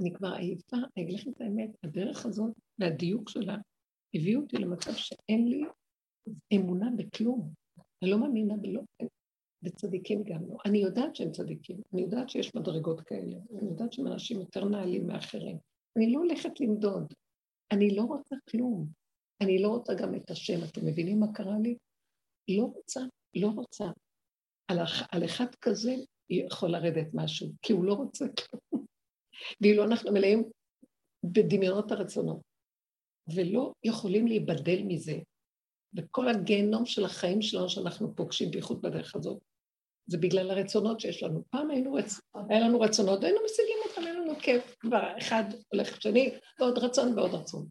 אני 0.00 0.12
כבר 0.12 0.32
עייפה, 0.32 0.76
אני 0.76 1.04
אגיד 1.04 1.20
לכם 1.20 1.30
את 1.30 1.40
האמת, 1.40 1.70
הדרך 1.82 2.26
הזאת 2.26 2.52
והדיוק 2.78 3.28
שלה 3.28 3.56
הביאו 4.14 4.40
אותי 4.40 4.56
למצב 4.56 4.94
שאין 4.94 5.48
לי 5.48 5.62
אמונה 6.54 6.90
בכלום. 6.96 7.52
אני 8.02 8.10
לא 8.10 8.18
מאמינה 8.18 8.56
בלא, 8.56 8.80
וצדיקים 9.62 10.22
גם 10.24 10.48
לא. 10.48 10.56
אני 10.66 10.78
יודעת 10.78 11.16
שהם 11.16 11.30
צדיקים, 11.30 11.76
אני 11.92 12.02
יודעת 12.02 12.30
שיש 12.30 12.54
מדרגות 12.54 13.00
כאלה, 13.00 13.36
אני 13.58 13.68
יודעת 13.68 13.92
שהם 13.92 14.06
אנשים 14.06 14.40
יותר 14.40 14.64
נעלים 14.64 15.06
מאחרים. 15.06 15.58
אני 15.96 16.12
לא 16.12 16.18
הולכת 16.18 16.60
למדוד, 16.60 17.14
אני 17.72 17.96
לא 17.96 18.02
רוצה 18.02 18.36
כלום. 18.50 18.86
אני 19.40 19.62
לא 19.62 19.68
רוצה 19.68 19.94
גם 19.94 20.14
את 20.14 20.30
השם, 20.30 20.64
אתם 20.64 20.86
מבינים 20.86 21.20
מה 21.20 21.26
קרה 21.34 21.58
לי? 21.62 21.76
לא 22.48 22.64
רוצה, 22.64 23.00
לא 23.34 23.48
רוצה. 23.48 23.84
על, 24.68 24.78
על 25.12 25.24
אחד 25.24 25.54
כזה 25.60 25.94
יכול 26.30 26.70
לרדת 26.70 27.06
משהו, 27.14 27.48
כי 27.62 27.72
הוא 27.72 27.84
לא 27.84 27.94
רוצה 27.94 28.24
כלום. 28.28 28.84
ואילו 29.60 29.84
אנחנו 29.84 30.12
מלאים 30.12 30.50
בדמיונות 31.24 31.92
הרצונות, 31.92 32.40
ולא 33.34 33.72
יכולים 33.84 34.26
להיבדל 34.26 34.82
מזה. 34.84 35.18
וכל 35.96 36.28
הגיהנום 36.28 36.86
של 36.86 37.04
החיים 37.04 37.42
שלנו 37.42 37.68
שאנחנו 37.68 38.16
פוגשים, 38.16 38.50
בייחוד 38.50 38.82
בדרך 38.82 39.14
הזאת, 39.16 39.38
זה 40.06 40.18
בגלל 40.18 40.50
הרצונות 40.50 41.00
שיש 41.00 41.22
לנו. 41.22 41.44
פעם 41.50 41.70
היינו 41.70 41.94
רצ... 41.94 42.20
היה 42.48 42.60
לנו 42.60 42.80
רצונות, 42.80 43.24
היינו 43.24 43.38
משיגים 43.44 43.76
אותם, 43.88 44.02
היה 44.02 44.12
לנו 44.12 44.38
כיף, 44.38 44.76
כבר 44.80 45.18
אחד 45.18 45.44
הולך 45.72 46.02
שני, 46.02 46.34
ועוד 46.60 46.78
רצון 46.78 47.18
ועוד 47.18 47.34
רצון. 47.34 47.68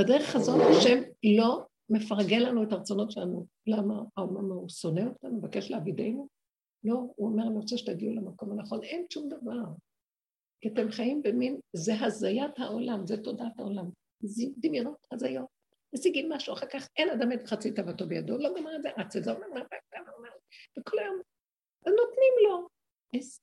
בדרך 0.00 0.36
הזאת 0.36 0.60
השם 0.70 1.02
לא 1.36 1.66
מפרגל 1.90 2.38
לנו 2.38 2.62
את 2.62 2.72
הרצונות 2.72 3.10
שלנו. 3.10 3.46
למה? 3.66 4.02
האומר, 4.16 4.54
הוא 4.54 4.68
שונא 4.68 5.00
אותנו, 5.00 5.38
מבקש 5.38 5.70
לעבידנו? 5.70 6.28
לא, 6.84 6.94
הוא 7.16 7.28
אומר, 7.28 7.46
אני 7.46 7.56
רוצה 7.56 7.76
שתגיעו 7.76 8.14
למקום 8.14 8.52
הנכון. 8.52 8.82
אין 8.82 9.06
שום 9.10 9.28
דבר. 9.28 9.62
כי 10.60 10.68
אתם 10.68 10.90
חיים 10.90 11.22
במין, 11.22 11.60
זה 11.72 11.92
הזיית 12.00 12.58
העולם, 12.58 13.06
זה 13.06 13.16
תודעת 13.16 13.58
העולם. 13.58 13.90
זה 14.20 14.44
דמיונות, 14.56 15.06
הזיות. 15.12 15.46
משיגים 15.94 16.32
משהו, 16.32 16.54
אחר 16.54 16.66
כך 16.66 16.88
אין 16.96 17.10
אדם 17.10 17.32
את 17.32 17.46
חצי 17.46 17.72
תאוותו 17.72 18.08
בידו, 18.08 18.38
לא 18.38 18.50
גמר 18.56 18.76
את 18.76 18.82
זה, 18.82 18.88
רץ 18.98 19.16
את 19.16 19.24
זה, 19.24 19.32
אומר, 19.32 19.62
וכל 20.78 20.98
היום, 20.98 21.16
נותנים 21.86 22.32
לו. 22.48 22.68
איזה, 23.14 23.38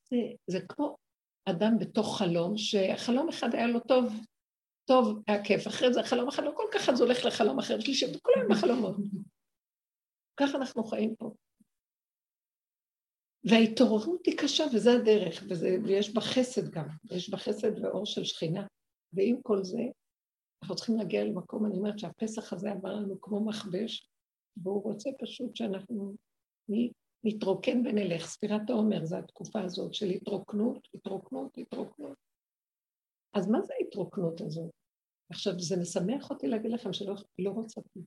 זה 0.46 0.60
כמו 0.68 0.96
אדם 1.44 1.78
בתוך 1.78 2.18
חלום, 2.18 2.56
שחלום 2.56 3.28
אחד 3.28 3.54
היה 3.54 3.66
לו 3.66 3.80
טוב, 3.80 4.12
טוב, 4.84 5.22
היה 5.26 5.44
כיף, 5.44 5.66
אחרי 5.66 5.92
זה 5.92 6.02
חלום 6.02 6.28
אחר, 6.28 6.42
לא 6.42 6.52
כל 6.56 6.66
כך 6.72 6.88
אז 6.88 7.00
הולך 7.00 7.24
לחלום 7.24 7.58
אחר, 7.58 7.80
שלישי, 7.80 8.06
וכל 8.16 8.30
היום 8.36 8.52
בחלומות. 8.52 8.96
ככה 10.36 10.58
אנחנו 10.58 10.84
חיים 10.84 11.16
פה. 11.16 11.34
וההתעוררות 13.44 14.26
היא 14.26 14.38
קשה, 14.38 14.64
וזה 14.74 14.92
הדרך, 14.92 15.42
וזה, 15.50 15.76
ויש 15.84 16.14
בה 16.14 16.20
חסד 16.20 16.70
גם, 16.70 16.88
יש 17.10 17.30
בה 17.30 17.36
חסד 17.36 17.84
ואור 17.84 18.06
של 18.06 18.24
שכינה. 18.24 18.66
ועם 19.12 19.42
כל 19.42 19.64
זה, 19.64 19.82
אנחנו 20.62 20.76
צריכים 20.76 20.96
להגיע 20.96 21.24
למקום, 21.24 21.66
אני 21.66 21.78
אומרת 21.78 21.98
שהפסח 21.98 22.52
הזה 22.52 22.70
עבר 22.70 22.94
לנו 22.94 23.20
כמו 23.20 23.44
מכבש, 23.44 24.08
והוא 24.56 24.82
רוצה 24.82 25.10
פשוט 25.20 25.56
שאנחנו 25.56 26.14
נתרוקן 27.24 27.86
ונלך. 27.86 28.26
ספירת 28.26 28.70
העומר 28.70 29.04
זה 29.04 29.18
התקופה 29.18 29.60
הזאת 29.60 29.94
של 29.94 30.10
התרוקנות, 30.10 30.88
התרוקנות, 30.94 31.58
התרוקנות. 31.58 32.31
אז 33.34 33.48
מה 33.48 33.62
זה 33.62 33.72
ההתרוקנות 33.80 34.40
הזאת? 34.40 34.70
עכשיו, 35.30 35.52
זה 35.58 35.76
משמח 35.80 36.30
אותי 36.30 36.48
להגיד 36.48 36.70
לכם 36.70 36.92
שלא 36.92 37.14
לא 37.38 37.50
רוצה 37.50 37.80
כלום. 37.92 38.06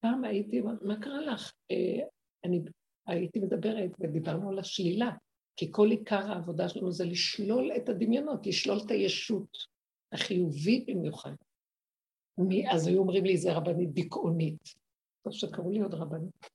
פעם 0.00 0.24
הייתי, 0.24 0.60
מה 0.60 1.00
קרה 1.00 1.20
לך? 1.20 1.52
אה, 1.70 2.06
אני 2.44 2.60
הייתי 3.06 3.38
מדברת 3.40 3.90
ודיברנו 4.00 4.50
על 4.50 4.58
השלילה, 4.58 5.10
כי 5.56 5.72
כל 5.72 5.88
עיקר 5.90 6.32
העבודה 6.32 6.68
שלנו 6.68 6.92
זה 6.92 7.04
לשלול 7.04 7.72
את 7.76 7.88
הדמיונות, 7.88 8.46
לשלול 8.46 8.78
את 8.86 8.90
הישות 8.90 9.56
החיובית 10.12 10.86
במיוחד. 10.86 11.34
אז 12.72 12.86
היו 12.86 12.98
אומרים 12.98 13.24
לי, 13.24 13.36
זה 13.36 13.52
רבנית 13.52 13.92
דיכאונית. 13.92 14.62
טוב 15.22 15.32
שקראו 15.32 15.70
לי 15.70 15.80
עוד 15.80 15.94
רבנית. 15.94 16.46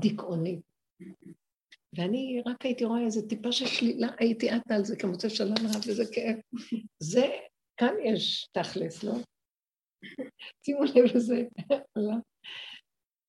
דיכאונית. 0.00 0.60
ואני 1.96 2.42
רק 2.46 2.64
הייתי 2.64 2.84
רואה 2.84 3.04
איזה 3.04 3.28
טיפה 3.28 3.52
של 3.52 3.66
שלילה, 3.66 4.08
הייתי 4.18 4.50
עטה 4.50 4.74
על 4.74 4.84
זה 4.84 4.96
כמוצא 4.96 5.28
שלום 5.28 5.56
רב 5.64 5.82
וזה 5.88 6.04
כאב. 6.12 6.36
זה, 7.02 7.26
כאן 7.76 7.94
יש 8.04 8.48
תכלס, 8.52 9.04
לא? 9.04 9.12
שימו 10.64 10.84
לב 10.84 11.16
לזה. 11.16 11.42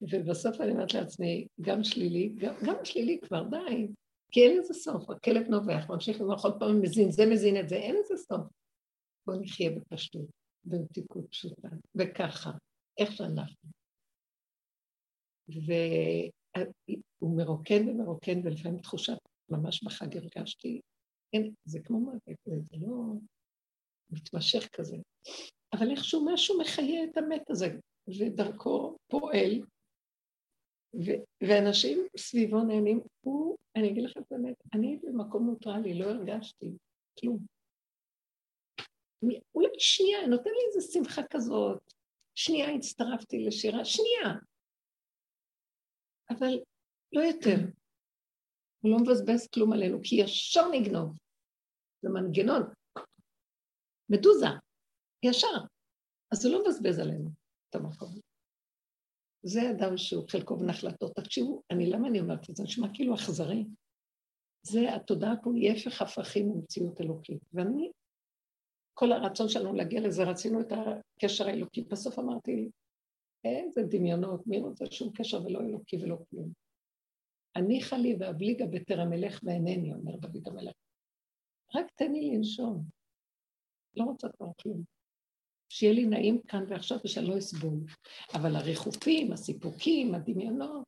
ובסוף 0.02 0.62
אני 0.62 0.72
אומרת 0.72 0.94
לעצמי, 0.94 1.48
גם 1.62 1.84
שלילי, 1.84 2.34
גם, 2.36 2.54
גם 2.66 2.76
שלילי 2.84 3.20
כבר, 3.22 3.44
די. 3.44 3.88
כי 4.32 4.42
אין 4.42 4.58
לזה 4.58 4.74
סוף, 4.74 5.10
הכלב 5.10 5.48
נובח, 5.48 5.90
ממשיך 5.90 6.22
לנוח 6.22 6.46
עוד 6.46 6.60
פעם 6.60 6.82
מזין, 6.82 7.12
זה 7.12 7.26
מזין 7.26 7.60
את 7.60 7.70
זה, 7.70 7.76
אין 7.76 7.96
לזה 7.96 8.18
סוף. 8.18 8.42
בואו 9.28 9.42
נחיה 9.42 9.70
בפשטות. 9.70 10.40
במתיקות 10.64 11.30
פשוטה, 11.30 11.68
וככה, 11.96 12.52
איך 12.98 13.12
שאנחנו. 13.12 13.70
והוא 17.22 17.38
מרוקן 17.38 17.90
ומרוקן, 17.90 18.40
ולפעמים 18.44 18.80
תחושת, 18.80 19.18
ממש 19.50 19.84
בחג 19.84 20.18
הרגשתי, 20.18 20.82
אין, 21.34 21.54
זה 21.66 21.80
כמו 21.84 22.00
מוות, 22.00 22.40
זה 22.46 22.78
לא 22.82 23.14
מתמשך 24.10 24.68
כזה. 24.74 24.98
אבל 25.74 25.92
איכשהו 25.92 26.26
משהו 26.34 26.60
מחיה 26.60 27.04
את 27.04 27.18
המת 27.18 27.50
הזה, 27.50 27.68
ודרכו 28.20 28.98
פועל, 29.08 29.62
ו- 30.96 31.48
ואנשים 31.48 32.08
סביבו 32.18 32.64
נהנים. 32.64 33.00
הוא, 33.22 33.58
אני 33.76 33.92
אגיד 33.92 34.04
לכם 34.04 34.22
באמת, 34.32 34.56
אני 34.74 35.00
במקום 35.04 35.46
נוטרלי, 35.46 36.00
לא 36.00 36.06
הרגשתי 36.06 36.78
כלום. 37.20 37.46
אולי 39.56 39.70
שנייה, 39.80 40.28
נותן 40.28 40.50
לי 40.50 40.66
איזו 40.68 40.92
שמחה 40.92 41.22
כזאת, 41.30 41.94
שנייה 42.36 42.70
הצטרפתי 42.70 43.46
לשירה, 43.46 43.86
שנייה. 43.86 44.36
אבל 46.30 46.60
לא 47.14 47.22
יותר. 47.22 47.56
הוא 48.82 48.92
לא 48.92 48.98
מבזבז 48.98 49.48
כלום 49.48 49.74
עלינו, 49.74 50.00
כי 50.04 50.16
ישר 50.16 50.72
נגנוב. 50.72 51.18
זה 52.02 52.10
מנגנון. 52.10 52.62
מדוזה, 54.10 54.48
ישר. 55.26 55.58
אז 56.32 56.46
הוא 56.46 56.54
לא 56.54 56.62
מבזבז 56.62 57.00
עלינו 57.00 57.30
את 57.70 57.76
המקום. 57.76 58.20
זה 59.44 59.60
אדם 59.72 59.98
שהוא 59.98 60.30
חלקו 60.30 60.58
בנחלתו. 60.58 61.10
תקשיבו, 61.10 61.62
אני, 61.72 61.90
למה 61.90 62.08
אני 62.08 62.20
אומרת 62.20 62.50
את 62.50 62.56
זה? 62.56 62.64
נשמע 62.64 62.88
כאילו 62.94 63.16
אכזרי. 63.16 63.66
זה, 64.62 64.96
התודעה 64.96 65.34
פה 65.44 65.52
היא 65.56 65.72
הפך 65.72 66.02
הפכים 66.02 66.50
ממציאות 66.50 67.02
אלוקית. 67.02 67.42
ואני, 67.54 67.92
כל 68.94 69.12
הרצון 69.12 69.50
שלנו 69.50 69.74
להגיע 69.74 70.02
לזה, 70.02 70.24
רצינו 70.24 70.62
את 70.62 70.72
הקשר 70.72 71.48
האלוקי. 71.48 71.82
בסוף 71.82 72.20
אמרתי, 72.20 72.70
איזה 73.44 73.82
דמיונות, 73.90 74.48
מי 74.48 74.60
רוצה 74.60 74.86
שום 74.92 75.14
קשר 75.14 75.46
ולא 75.46 75.60
אלוקי 75.60 76.04
ולא 76.04 76.18
כלום. 76.30 76.69
הניחה 77.56 77.98
לי 77.98 78.16
ואבליגה 78.20 78.66
בטרם 78.66 79.14
אלך 79.14 79.40
ואינני, 79.44 79.94
אומר 79.94 80.16
דוד 80.16 80.48
המלך. 80.48 80.74
רק 81.76 81.92
תן 81.96 82.12
לי 82.12 82.32
לנשום. 82.32 82.84
לא 83.96 84.04
רוצה 84.04 84.28
כבר 84.30 84.48
כלום. 84.62 84.84
שיהיה 85.70 85.94
לי 85.94 86.06
נעים 86.06 86.42
כאן 86.42 86.64
ועכשיו 86.70 86.98
ושאני 87.06 87.28
לא 87.28 87.38
אסבול. 87.38 87.80
אבל 88.34 88.56
הריחופים, 88.56 89.32
הסיפוקים, 89.32 90.16
הדמיונות, 90.16 90.88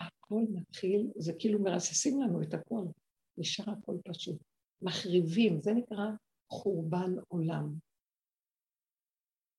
הכל 0.00 0.42
מתחיל, 0.50 1.10
זה 1.16 1.32
כאילו 1.38 1.62
מרססים 1.62 2.22
לנו 2.22 2.42
את 2.42 2.54
הכל. 2.54 2.84
נשאר 3.38 3.70
הכל 3.70 3.96
פשוט. 4.04 4.36
מחריבים, 4.82 5.60
זה 5.62 5.72
נקרא 5.72 6.06
חורבן 6.50 7.14
עולם. 7.28 7.74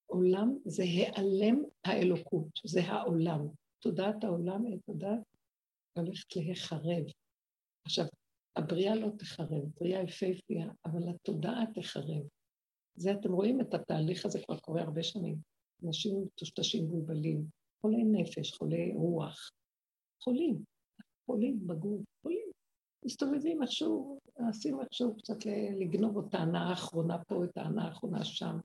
עולם 0.06 0.58
זה 0.66 0.84
העלם 0.84 1.64
האלוקות, 1.86 2.50
זה 2.66 2.82
העולם. 2.82 3.48
תודעת 3.80 4.24
העולם 4.24 4.66
היא 4.66 4.80
תודעת 4.86 5.22
הולכת 5.93 6.36
להיחרב. 6.36 7.03
עכשיו, 7.86 8.05
הבריאה 8.55 8.96
לא 8.96 9.10
תחרב, 9.17 9.63
בריאה 9.79 10.01
יפהפייה, 10.01 10.67
אבל 10.86 11.10
התודעה 11.10 11.63
תחרב. 11.75 12.24
זה, 12.96 13.12
אתם 13.12 13.31
רואים 13.31 13.62
את 13.62 13.74
התהליך 13.74 14.25
הזה 14.25 14.39
כבר 14.46 14.60
קורה 14.60 14.81
הרבה 14.81 15.03
שנים. 15.03 15.36
אנשים 15.86 16.24
מטושטשים 16.24 16.84
מבולבלים, 16.86 17.46
חולי 17.81 18.03
נפש, 18.03 18.53
חולי 18.53 18.91
רוח, 18.93 19.51
חולים, 20.24 20.63
חולים 21.25 21.67
בגוף, 21.67 22.01
חולים. 22.22 22.51
מסתובבים 23.05 23.62
איכשהו, 23.63 24.19
מנסים 24.39 24.81
איכשהו 24.81 25.17
קצת 25.17 25.38
לגנוב 25.79 26.17
את 26.17 26.34
ההנאה 26.34 26.62
האחרונה 26.62 27.24
פה, 27.24 27.43
את 27.43 27.58
ההנאה 27.58 27.86
האחרונה 27.86 28.25
שם. 28.25 28.58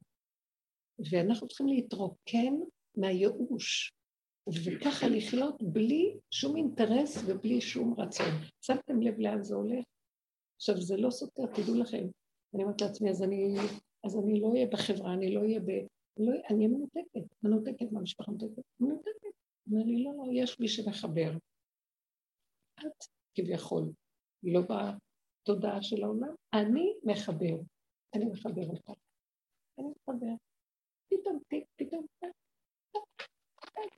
ואנחנו 1.11 1.49
צריכים 1.49 1.67
להתרוקן 1.67 2.55
מהייאוש, 2.97 3.93
וככה 4.49 5.07
לחיות 5.09 5.63
בלי 5.63 6.19
שום 6.31 6.57
אינטרס 6.57 7.17
ובלי 7.27 7.61
שום 7.61 7.95
רצון. 8.01 8.27
שמתם 8.61 9.03
לב 9.03 9.19
לאן 9.19 9.43
זה 9.43 9.55
הולך? 9.55 9.85
עכשיו, 10.57 10.81
זה 10.81 10.97
לא 10.97 11.11
סותר, 11.11 11.47
תדעו 11.47 11.75
לכם. 11.75 12.07
אני 12.55 12.63
אומרת 12.63 12.81
לעצמי, 12.81 13.11
אז 13.11 13.23
אני, 13.23 13.57
אז 14.05 14.19
אני 14.19 14.41
לא 14.41 14.49
אהיה 14.53 14.67
בחברה, 14.67 15.15
אני 15.15 15.35
לא 15.35 15.41
אהיה 15.41 15.61
ב... 15.61 15.71
לא, 16.17 16.33
אני 16.51 16.67
אהיה 16.67 16.69
מנותקת, 16.69 17.35
מנותקת 17.43 17.93
מהמשפחה, 17.93 18.33
מנותקת, 18.33 18.63
מנותקת. 18.81 19.35
אומר 19.67 19.83
לא, 19.87 20.27
לא, 20.27 20.33
יש 20.33 20.61
מי 20.61 20.69
שמחבר. 20.69 21.31
את, 22.81 23.05
כביכול, 23.35 23.93
לא 24.43 24.61
בתודעה 24.61 25.83
של 25.83 26.03
העולם, 26.03 26.35
אני 26.55 26.95
מחבר. 27.05 27.57
אני 28.15 28.25
מחבר 28.25 28.67
אותה. 28.67 28.93
אני 29.79 29.87
מחבר. 29.87 30.35
פתאום 31.09 31.39
פתאום 31.77 32.07
טק, 32.19 32.33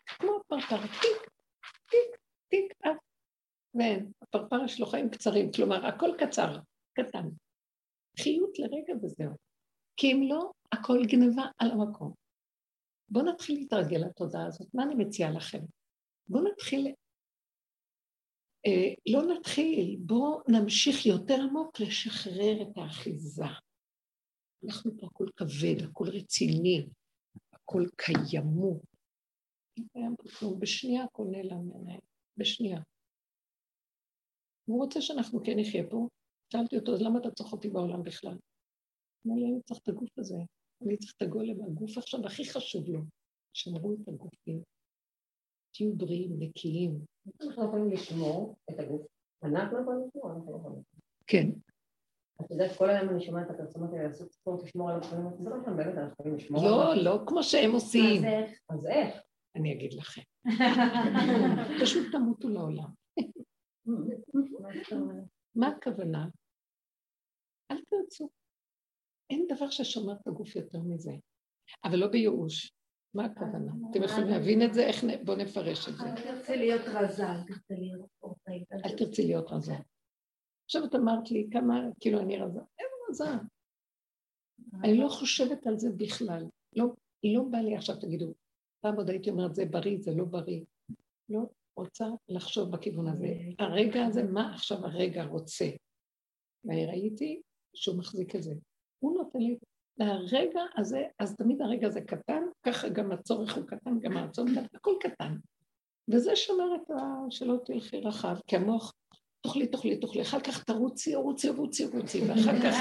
כמו 0.06 0.40
פרפר, 0.46 0.76
טיק, 0.76 1.30
טיק, 1.90 2.20
טיק, 2.48 2.72
אף. 2.82 2.96
ואין, 3.74 4.12
הפרפר 4.22 4.64
יש 4.64 4.80
לו 4.80 4.86
חיים 4.86 5.10
קצרים, 5.10 5.52
כלומר, 5.52 5.86
הכל 5.86 6.10
קצר, 6.18 6.58
קטן. 6.92 7.28
חיות 8.20 8.58
לרגע 8.58 8.94
וזהו. 9.02 9.32
כי 9.96 10.12
אם 10.12 10.22
לא, 10.28 10.50
הכל 10.72 10.98
גנבה 11.06 11.44
על 11.58 11.70
המקום. 11.70 12.12
בואו 13.08 13.24
נתחיל 13.24 13.58
להתרגל 13.58 13.98
לתודעה 14.06 14.46
הזאת. 14.46 14.74
מה 14.74 14.82
אני 14.82 14.94
מציעה 14.94 15.30
לכם? 15.30 15.60
בואו 16.28 16.44
נתחיל... 16.44 16.86
אה, 18.66 18.94
לא 19.12 19.22
נתחיל, 19.22 19.96
בואו 20.00 20.40
נמשיך 20.48 21.06
יותר 21.06 21.34
עמוק 21.34 21.80
לשחרר 21.80 22.62
את 22.62 22.78
האחיזה. 22.78 23.44
אנחנו 24.64 24.90
פה 25.00 25.06
הכל 25.06 25.26
כבד, 25.36 25.88
הכל 25.90 26.08
רציני, 26.08 26.86
הכל 27.52 27.82
קיימות. 27.96 28.95
לא 29.78 29.84
קיים 29.92 30.16
פה 30.16 30.28
כלום, 30.38 30.60
בשנייה 30.60 31.04
נעלם 31.30 31.68
מעיניי, 31.68 31.98
בשנייה. 32.36 32.80
הוא 34.64 34.84
רוצה 34.84 35.00
שאנחנו 35.00 35.40
כן 35.44 35.58
נחיה 35.58 35.90
פה. 35.90 36.08
שאלתי 36.52 36.76
אותו, 36.76 36.92
אז 36.94 37.02
למה 37.02 37.18
אתה 37.18 37.30
צריך 37.30 37.52
אותי 37.52 37.68
בעולם 37.68 38.02
בכלל? 38.02 38.36
אמר 39.26 39.34
לי, 39.36 39.44
אני 39.52 39.62
צריך 39.62 39.80
את 39.82 39.88
הגוף 39.88 40.18
הזה, 40.18 40.36
אני 40.82 40.96
צריך 40.96 41.14
את 41.16 41.22
הגולם, 41.22 41.64
הגוף 41.64 41.98
עכשיו 41.98 42.26
הכי 42.26 42.44
חשוב 42.44 42.88
לו. 42.88 43.00
שמרו 43.56 43.94
את 43.94 44.08
הגופים, 44.08 44.62
תהיו 45.74 45.96
בריאים, 45.96 46.36
נקיים. 46.38 47.00
אנחנו 47.40 47.64
יכולים 47.64 47.90
לשמור 47.90 48.56
את 48.70 48.80
הגוף, 48.80 49.06
אנחנו 49.42 49.80
יכולים 49.80 50.06
לשמור, 50.08 50.32
אנחנו 50.32 50.52
לא 50.52 50.56
יכולים. 50.56 50.82
כן, 51.26 51.50
את 52.40 52.50
יודעת, 52.50 52.76
כל 52.78 52.90
היום 52.90 53.08
אני 53.08 53.24
שומעת 53.24 53.50
את 53.50 53.54
הפרסומות 53.54 53.90
האלה, 53.92 54.08
לעשות 54.08 54.32
ספורט, 54.32 54.62
לשמור 54.62 54.90
על 54.90 54.94
המחולים, 54.94 55.24
זה 55.42 55.50
לא 55.50 55.56
שם 55.64 55.76
באמת, 55.76 55.94
אנחנו 55.94 56.12
יכולים 56.12 56.34
לשמור 56.34 56.64
לא, 56.64 56.94
לא 56.94 57.24
כמו 57.26 57.42
שהם 57.42 57.72
עושים. 57.72 58.22
אז 58.68 58.86
איך? 58.86 59.25
אני 59.56 59.72
אגיד 59.72 59.92
לכם. 59.92 60.22
פשוט 61.82 62.06
תמותו 62.12 62.48
לעולם. 62.48 62.88
מה 65.54 65.68
הכוונה? 65.68 66.28
אל 67.70 67.76
תרצו. 67.90 68.28
אין 69.30 69.46
דבר 69.48 69.70
ששומר 69.70 70.12
את 70.12 70.26
הגוף 70.26 70.56
יותר 70.56 70.78
מזה. 70.78 71.12
אבל 71.84 71.96
לא 71.96 72.06
בייאוש. 72.06 72.72
מה 73.14 73.24
הכוונה? 73.24 73.72
אתם 73.90 74.02
יכולים 74.02 74.28
להבין 74.28 74.62
את 74.62 74.74
זה? 74.74 74.86
איך 74.86 75.04
נ... 75.04 75.24
בואו 75.24 75.36
נפרש 75.36 75.88
את 75.88 75.96
זה. 75.96 76.04
אל 76.04 76.22
תרצי 76.22 76.56
להיות 76.56 76.82
רזה, 76.86 77.26
אל 77.26 77.42
תרצי 77.46 77.74
להיות 77.76 78.08
אל 78.84 78.96
תרצי 78.96 79.26
להיות 79.26 79.46
רזה. 79.50 79.74
עכשיו 80.64 80.84
את 80.84 80.94
אמרת 80.94 81.30
לי 81.30 81.48
כמה, 81.52 81.74
כאילו 82.00 82.20
אני 82.20 82.36
רזה. 82.36 82.60
אין 82.78 82.86
רזה. 83.10 83.30
אני 84.84 84.98
לא 84.98 85.08
חושבת 85.08 85.66
על 85.66 85.78
זה 85.78 85.88
בכלל. 85.96 86.44
לא, 86.76 86.86
לא 87.24 87.42
בא 87.50 87.58
לי 87.58 87.76
עכשיו, 87.76 87.96
תגידו, 88.00 88.34
פעם 88.80 88.96
עוד 88.96 89.10
הייתי 89.10 89.30
אומרת, 89.30 89.54
זה 89.54 89.64
בריא, 89.64 89.98
זה 90.00 90.14
לא 90.14 90.24
בריא. 90.24 90.60
לא 91.28 91.40
רוצה 91.76 92.06
לחשוב 92.28 92.70
בכיוון 92.70 93.08
הזה. 93.08 93.28
הרגע 93.58 94.06
הזה, 94.06 94.22
מה 94.22 94.54
עכשיו 94.54 94.86
הרגע 94.86 95.24
רוצה? 95.24 95.64
ואני 96.64 96.86
ראיתי 96.86 97.42
שהוא 97.74 97.98
מחזיק 97.98 98.36
את 98.36 98.42
זה. 98.42 98.54
הוא 98.98 99.18
נותן 99.18 99.38
לי, 99.38 99.58
והרגע 99.98 100.60
הזה, 100.76 101.02
אז 101.18 101.36
תמיד 101.36 101.62
הרגע 101.62 101.86
הזה 101.86 102.00
קטן, 102.00 102.42
ככה 102.62 102.88
גם 102.88 103.12
הצורך 103.12 103.56
הוא 103.56 103.64
קטן, 103.66 104.00
גם 104.00 104.16
הרצון 104.16 104.46
קטן, 104.50 104.66
הכל 104.74 104.94
קטן. 105.00 105.36
וזה 106.10 106.36
שומר 106.36 106.74
את 106.74 106.90
ה... 106.90 107.30
שלא 107.30 107.56
תלכי 107.64 108.00
רחב, 108.00 108.36
כי 108.46 108.56
המוח 108.56 108.92
תאכלי, 109.46 109.66
תאכלי, 109.66 109.96
תאכלי, 109.96 110.22
אחר 110.22 110.40
כך 110.40 110.64
תרוצי, 110.64 111.14
רוצי, 111.14 111.48
רוצי, 111.48 111.84
רוצי, 111.84 112.20
ואחר 112.26 112.60
כך 112.60 112.74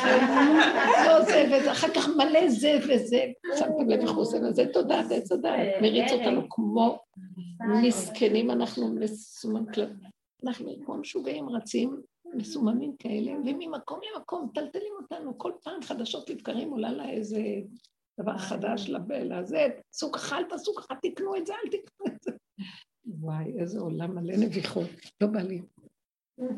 לא 1.07 1.21
זה 1.25 1.45
וזה, 1.51 1.71
אחר 1.71 1.87
כך 1.95 2.07
מלא 2.07 2.49
זה 2.49 2.79
וזה, 2.83 3.25
שמתם 3.57 3.89
לב 3.89 3.99
איך 3.99 4.11
הוא 4.11 4.21
עושה 4.21 4.39
לזה, 4.39 4.65
תודה, 4.73 4.99
עץ 4.99 5.31
הדעת, 5.31 5.67
מריץ 5.81 6.11
אותנו 6.11 6.49
כמו 6.49 6.99
מסכנים, 7.83 8.51
אנחנו 8.51 8.95
מסומם 8.95 9.65
כלבים, 9.73 9.97
אנחנו 10.45 10.71
כמו 10.85 10.97
משוגעים 10.97 11.49
רצים, 11.49 12.01
מסוממים 12.35 12.95
כאלה, 12.99 13.31
וממקום 13.31 13.99
למקום 14.15 14.49
טלטלים 14.53 14.93
אותנו, 15.01 15.37
כל 15.37 15.51
פעם 15.63 15.81
חדשות 15.81 16.29
לבקרים 16.29 16.71
עולה 16.71 16.91
לה 16.91 17.09
איזה 17.09 17.41
דבר 18.19 18.37
חדש 18.37 18.89
לזה, 19.09 19.67
סוג 19.93 20.15
אכלת, 20.15 20.53
סוג 20.57 20.79
אחת, 20.79 20.97
תקנו 21.01 21.35
את 21.35 21.45
זה, 21.45 21.53
אל 21.53 21.69
תקנו 21.69 22.05
את 22.07 22.21
זה. 22.21 22.31
וואי, 23.07 23.59
איזה 23.59 23.79
עולם 23.79 24.15
מלא 24.15 24.35
נביחות, 24.37 24.89
לא 25.21 25.27
בא 25.27 25.41
לי. 25.41 25.61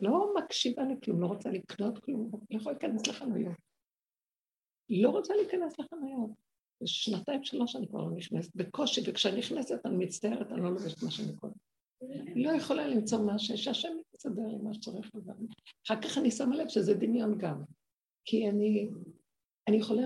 לא 0.01 0.33
מקשיבה 0.37 0.83
לכלום, 0.83 1.21
לא 1.21 1.27
רוצה 1.27 1.49
לקנות 1.49 1.99
כלום, 1.99 2.31
לא 2.51 2.57
יכולה 2.57 2.75
להיכנס 2.81 3.07
לחנויות. 3.07 3.55
לא 4.89 5.09
רוצה 5.09 5.33
להיכנס 5.35 5.79
לחנויות. 5.79 6.29
שנתיים, 6.85 7.43
שלוש 7.43 7.75
אני 7.75 7.87
כבר 7.87 8.01
לא 8.01 8.11
נכנסת, 8.11 8.55
בקושי, 8.55 9.01
וכשאני 9.07 9.39
נכנסת 9.39 9.85
אני 9.85 10.05
מצטערת, 10.05 10.51
אני 10.51 10.61
לא 10.61 10.69
לובשת 10.69 11.03
מה 11.03 11.11
שאני. 11.11 11.31
היא 12.35 12.45
לא 12.45 12.51
יכולה 12.51 12.87
למצוא 12.87 13.25
מה 13.25 13.39
שהשם 13.39 13.97
יסדר 14.15 14.47
לי 14.47 14.57
מה 14.57 14.73
שצריך 14.73 15.11
לדעת. 15.15 15.37
אחר 15.87 16.01
כך 16.01 16.17
אני 16.17 16.31
שמה 16.31 16.55
לב 16.55 16.67
שזה 16.67 16.93
דמיון 16.93 17.37
גם. 17.37 17.63
כי 18.25 18.49
אני, 18.49 18.89
אני 19.67 19.77
יכולה, 19.77 20.01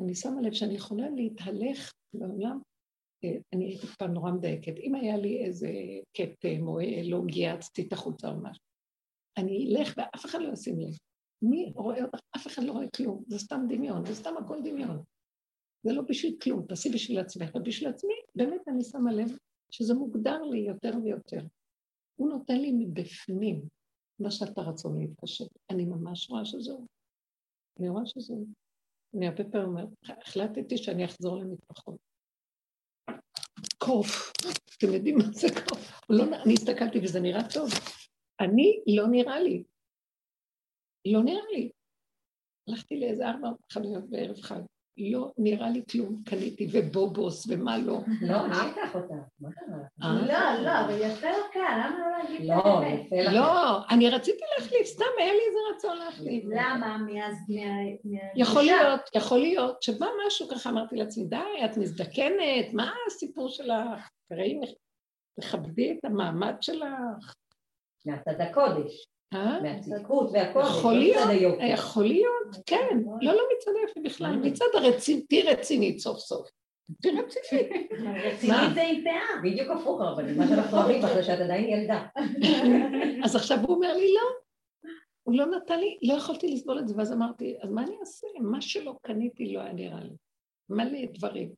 אני 0.00 0.14
שמה 0.14 0.40
לב 0.40 0.52
שאני 0.52 0.74
יכולה 0.74 1.10
להתהלך 1.10 1.92
בעולם, 2.14 2.60
אה, 3.24 3.36
אני 3.54 3.64
הייתי 3.64 3.86
פעם 3.86 4.12
נורא 4.12 4.30
מדייקת. 4.30 4.78
אם 4.78 4.94
היה 4.94 5.16
לי 5.16 5.44
איזה 5.44 5.68
כתם 6.14 6.66
או 6.66 6.78
לא 7.04 7.20
גייצתי 7.26 7.82
את 7.82 7.92
החוצה 7.92 8.28
או 8.28 8.36
משהו, 8.36 8.64
אני 9.36 9.76
אלך 9.76 9.94
ואף 9.96 10.24
אחד 10.26 10.38
לא 10.42 10.52
ישים 10.52 10.80
לב. 10.80 10.96
מי 11.42 11.72
רואה 11.76 12.04
אותך? 12.04 12.18
אף 12.36 12.46
אחד 12.46 12.62
לא 12.62 12.72
רואה 12.72 12.86
כלום, 12.96 13.24
זה 13.26 13.38
סתם 13.38 13.60
דמיון, 13.68 14.06
זה 14.06 14.14
סתם 14.14 14.34
הכל 14.36 14.62
דמיון. 14.64 15.02
זה 15.82 15.92
לא 15.92 16.02
בשביל 16.02 16.36
כלום, 16.42 16.66
תעשי 16.68 16.88
בשביל 16.88 17.18
עצמך, 17.18 17.54
ובשביל 17.54 17.88
עצמי, 17.88 18.14
באמת 18.34 18.60
אני 18.68 18.84
שמה 18.84 19.12
לב 19.12 19.28
שזה 19.70 19.94
מוגדר 19.94 20.42
לי 20.42 20.58
יותר 20.58 20.92
ויותר. 21.04 21.40
הוא 22.16 22.28
נותן 22.28 22.56
לי 22.56 22.72
מבפנים 22.72 23.62
מה 24.18 24.30
שאתה 24.30 24.60
רצון 24.60 24.98
להתקשר. 24.98 25.44
אני 25.70 25.84
ממש 25.84 26.30
רואה 26.30 26.44
שזהו. 26.44 26.86
אני 27.78 27.88
רואה 27.88 28.06
שזהו. 28.06 28.46
אני 29.14 29.26
הרבה 29.26 29.44
פעמים 29.44 29.68
אומרת, 29.68 29.88
החלטתי 30.02 30.78
שאני 30.78 31.04
אחזור 31.04 31.36
למטפחות. 31.36 31.96
קוף, 33.78 34.32
אתם 34.78 34.94
יודעים 34.94 35.18
מה 35.18 35.24
זה 35.32 35.46
קוף? 35.68 36.00
לא, 36.10 36.24
אני 36.44 36.54
הסתכלתי 36.54 36.98
וזה 37.02 37.20
נראה 37.20 37.50
טוב. 37.54 37.70
אני, 38.40 38.82
לא 38.96 39.06
נראה 39.06 39.40
לי. 39.40 39.64
לא 41.06 41.22
נראה 41.22 41.44
לי. 41.52 41.70
הלכתי 42.68 43.00
לאיזה 43.00 43.28
ארבע 43.28 43.48
חנויות 43.72 44.10
בערב 44.10 44.36
חג. 44.36 44.60
לא 44.98 45.32
נראה 45.38 45.70
לי 45.70 45.82
כלום, 45.90 46.22
קניתי, 46.24 46.68
ובובוס, 46.72 47.46
ומה 47.48 47.78
לא. 47.78 47.98
לא, 48.20 48.48
מה 48.48 48.64
ייקח 48.66 48.94
אותה? 48.94 49.14
מה 49.40 49.48
קרה? 49.52 49.78
אה? 50.02 50.26
לא, 50.26 50.62
לא, 50.64 50.80
אבל 50.80 51.00
יפה 51.00 51.30
לו 51.30 51.44
קל, 51.52 51.60
למה 51.60 51.98
לא 51.98 52.18
להגיד 52.18 52.40
את 52.40 52.46
לא, 52.48 52.82
לך. 53.20 53.32
לא, 53.32 53.86
אני 53.90 54.10
רציתי 54.10 54.44
להחליף, 54.58 54.86
סתם 54.86 55.04
היה 55.18 55.32
לי 55.32 55.40
איזה 55.48 55.58
רצון 55.74 55.98
להחליף. 55.98 56.44
למה? 56.44 56.98
מאז... 56.98 57.34
יכול 58.36 58.62
להיות, 58.62 59.00
יכול 59.14 59.38
להיות 59.38 59.82
שבא 59.82 60.06
משהו 60.26 60.48
ככה, 60.48 60.70
אמרתי 60.70 60.96
לעצמי, 60.96 61.24
די, 61.24 61.64
את 61.64 61.76
מזדקנת, 61.76 62.72
מה 62.72 62.92
הסיפור 63.06 63.48
שלך? 63.48 64.08
תראי, 64.28 64.60
תכבדי 65.40 65.92
את 65.92 66.04
המעמד 66.04 66.54
שלך. 66.60 67.34
מהצד 68.06 68.40
הקודש. 68.40 69.06
אה? 69.34 69.62
מהצדקות 69.62 70.30
והכל. 70.32 70.60
יכול 70.60 70.94
להיות, 70.94 71.28
יכול 71.60 72.04
להיות, 72.04 72.56
כן, 72.66 72.98
לא, 73.20 73.32
לא 73.34 73.42
מצד 73.56 73.70
היופי 73.78 74.00
בכלל, 74.00 74.36
מצד 74.36 74.64
הרצינית, 74.74 75.28
תהי 75.28 75.42
רצינית 75.42 75.98
סוף 75.98 76.18
סוף. 76.18 76.48
תהי 77.02 77.12
רצינית. 77.12 77.66
רצינית 78.26 78.74
זה 78.74 78.82
עם 78.82 79.04
פאה. 79.04 79.42
בדיוק 79.42 79.70
הפוך, 79.70 80.00
אבל 80.00 80.36
מה 80.36 80.48
שאנחנו 80.48 80.78
אוהבים 80.78 81.04
אחרי 81.04 81.22
שאת 81.22 81.40
עדיין 81.40 81.64
ילדה. 81.64 82.06
אז 83.24 83.36
עכשיו 83.36 83.58
הוא 83.66 83.74
אומר 83.74 83.96
לי, 83.96 84.14
לא. 84.14 84.44
הוא 85.22 85.34
לא 85.36 85.46
נתן 85.46 85.80
לי, 85.80 85.98
לא 86.02 86.14
יכולתי 86.14 86.48
לסבול 86.48 86.78
את 86.78 86.88
זה, 86.88 86.94
ואז 86.96 87.12
אמרתי, 87.12 87.56
אז 87.62 87.70
מה 87.70 87.82
אני 87.82 87.96
אעשה? 88.00 88.26
מה 88.40 88.60
שלא 88.60 88.94
קניתי 89.02 89.52
לא 89.52 89.60
היה 89.60 89.72
נראה 89.72 90.00
לי. 90.00 90.16
מלא 90.68 90.98
דברים. 91.12 91.52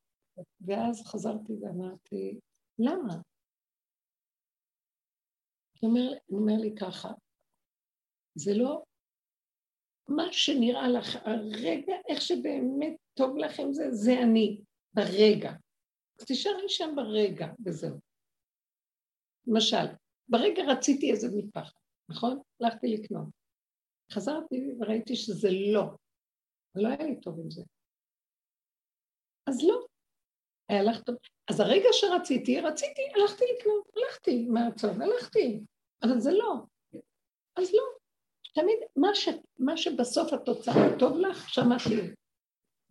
ואז 0.61 1.03
חזרתי 1.07 1.53
ואמרתי, 1.61 2.39
למה? 2.79 3.17
הוא 5.81 5.91
אומר, 5.91 6.19
אומר 6.31 6.61
לי 6.61 6.75
ככה, 6.81 7.09
זה 8.35 8.55
לא 8.55 8.83
מה 10.09 10.33
שנראה 10.33 10.89
לך 10.89 11.17
הרגע, 11.17 11.95
איך 12.09 12.21
שבאמת 12.21 12.97
טוב 13.15 13.37
לכם 13.37 13.73
זה, 13.73 13.85
זה 13.91 14.13
אני, 14.23 14.61
ברגע. 14.95 15.53
אז 16.21 16.27
תישארי 16.27 16.69
שם 16.69 16.95
ברגע, 16.97 17.47
וזהו. 17.65 17.99
למשל, 19.47 19.87
ברגע 20.29 20.63
רציתי 20.69 21.11
איזה 21.11 21.29
מטפחת, 21.37 21.81
נכון? 22.09 22.41
הלכתי 22.61 22.87
לקנות. 22.87 23.29
חזרתי 24.13 24.75
וראיתי 24.79 25.17
שזה 25.17 25.49
לא. 25.73 25.85
לא 26.75 26.89
היה 26.89 27.07
לי 27.07 27.21
טוב 27.21 27.41
עם 27.41 27.51
זה. 27.51 27.63
אז 29.47 29.65
לא. 29.69 29.87
היה 30.69 30.83
לך. 30.83 31.01
אז 31.49 31.61
הרגע 31.61 31.89
שרציתי, 31.93 32.61
רציתי, 32.61 33.03
הלכתי 33.15 33.45
לקנות, 33.59 33.91
הלכתי 33.97 34.47
מהרצון, 34.49 35.03
הלכתי. 35.03 35.61
אבל 36.03 36.21
זה 36.21 36.33
לא. 36.33 36.55
אז 37.57 37.75
לא. 37.75 37.85
תמיד 38.55 38.79
מה, 38.97 39.15
ש, 39.15 39.29
מה 39.59 39.77
שבסוף 39.77 40.33
התוצאה 40.33 40.99
טוב 40.99 41.19
לך, 41.19 41.49
שמעתי. 41.49 42.15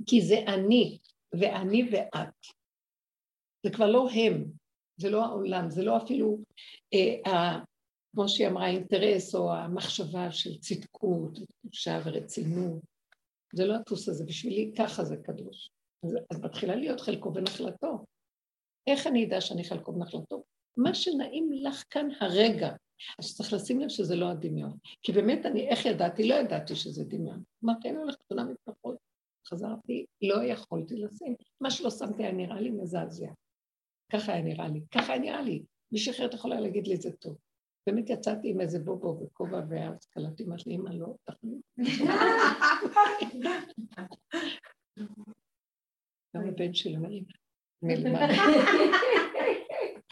כי 0.05 0.21
זה 0.21 0.39
אני, 0.47 0.97
ואני 1.39 1.89
ואת. 1.91 2.33
זה 3.63 3.71
כבר 3.71 3.87
לא 3.87 4.09
הם, 4.11 4.45
זה 4.97 5.09
לא 5.09 5.25
העולם, 5.25 5.69
זה 5.69 5.83
לא 5.83 5.97
אפילו, 5.97 6.37
אה, 6.93 7.59
כמו 8.11 8.29
שהיא 8.29 8.47
אמרה, 8.47 8.65
האינטרס 8.65 9.35
או 9.35 9.53
המחשבה 9.53 10.31
של 10.31 10.57
צדקות, 10.59 11.39
תחושה 11.61 11.99
ורצינות. 12.05 12.81
זה 13.53 13.65
לא 13.65 13.75
הדפוס 13.75 14.09
הזה, 14.09 14.25
בשבילי 14.25 14.71
ככה 14.77 15.03
זה 15.03 15.17
קדוש. 15.17 15.69
אז, 16.05 16.17
אז 16.31 16.41
מתחילה 16.41 16.75
להיות 16.75 17.01
חלקו 17.01 17.33
ונחלתו. 17.33 18.05
איך 18.87 19.07
אני 19.07 19.25
אדע 19.25 19.41
שאני 19.41 19.63
חלקו 19.63 19.93
ונחלתו? 19.93 20.43
מה 20.77 20.93
שנעים 20.93 21.49
לך 21.53 21.83
כאן 21.89 22.07
הרגע, 22.19 22.71
אז 23.19 23.35
צריך 23.35 23.53
לשים 23.53 23.79
לב 23.79 23.89
שזה 23.89 24.15
לא 24.15 24.29
הדמיון. 24.29 24.77
כי 25.01 25.11
באמת, 25.11 25.45
אני, 25.45 25.69
איך 25.69 25.85
ידעתי? 25.85 26.27
לא 26.27 26.35
ידעתי 26.35 26.75
שזה 26.75 27.03
דמיון. 27.03 27.43
אמרתי, 27.63 27.89
אני 27.89 27.97
הולכת 27.97 28.21
קטנה 28.21 28.43
מתפחות. 28.43 28.97
חזרתי, 29.47 30.05
לא 30.21 30.43
יכולתי 30.43 30.95
לשים. 30.95 31.35
מה 31.61 31.71
שלא 31.71 31.89
שמתי 31.89 32.23
היה 32.23 32.31
נראה 32.31 32.61
לי 32.61 32.69
מזעזע. 32.69 33.27
ככה 34.11 34.33
היה 34.33 34.41
נראה 34.41 34.67
לי, 34.67 34.81
ככה 34.91 35.13
היה 35.13 35.21
נראה 35.21 35.41
לי. 35.41 35.63
מישהי 35.91 36.11
אחרת 36.11 36.33
יכולה 36.33 36.59
להגיד 36.59 36.87
לי, 36.87 36.97
זה 36.97 37.11
טוב. 37.11 37.37
באמת 37.87 38.09
יצאתי 38.09 38.49
עם 38.49 38.61
איזה 38.61 38.79
בובו 38.79 39.19
וכובע, 39.21 39.61
ואז 39.69 40.05
קלטתי 40.05 40.43
מה 40.43 40.57
שלי, 40.57 40.75
אמא 40.75 40.89
לא, 40.89 41.15
תחליט. 41.23 41.61
גם 46.35 46.47
הבן 46.47 46.73
שלי 46.73 46.95
אומר 46.95 47.09
לי, 47.09 47.23
מלמעלה. 47.81 48.33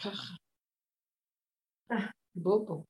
ככה. 0.02 0.34
בוא 2.34 2.66
בוא. 2.66 2.82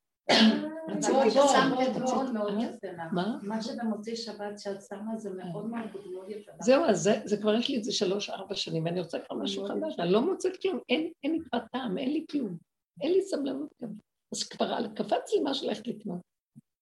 מה 3.42 3.62
שבמוצאי 3.62 4.16
שבת 4.16 4.58
שאת 4.58 4.82
שמה 4.88 5.16
זה 5.16 5.30
מאוד 5.30 5.66
מאוד 5.66 5.88
מאוד 6.12 6.30
יפה. 6.30 6.52
זהו, 6.60 6.84
אז 6.84 7.10
זה 7.24 7.36
כבר 7.36 7.54
יש 7.54 7.68
לי 7.68 7.78
את 7.78 7.84
זה 7.84 7.92
שלוש-ארבע 7.92 8.54
שנים, 8.54 8.84
ואני 8.84 9.00
רוצה 9.00 9.18
כבר 9.18 9.36
משהו 9.36 9.66
חדש, 9.66 9.98
אני 9.98 10.12
לא 10.12 10.20
מוצאת 10.20 10.52
כלום, 10.62 10.78
אין 10.88 11.10
לי 11.24 11.38
כבר 11.50 11.58
טעם, 11.72 11.98
אין 11.98 12.12
לי 12.12 12.24
כלום, 12.30 12.56
אין 13.00 13.12
לי 13.12 13.22
סבלנות 13.22 13.74
גם. 13.82 13.90
אז 14.34 14.42
כבר 14.42 14.86
קפץ 14.94 15.32
לי 15.32 15.40
משהו 15.44 15.68
ללכת 15.68 15.86
לקנות. 15.86 16.20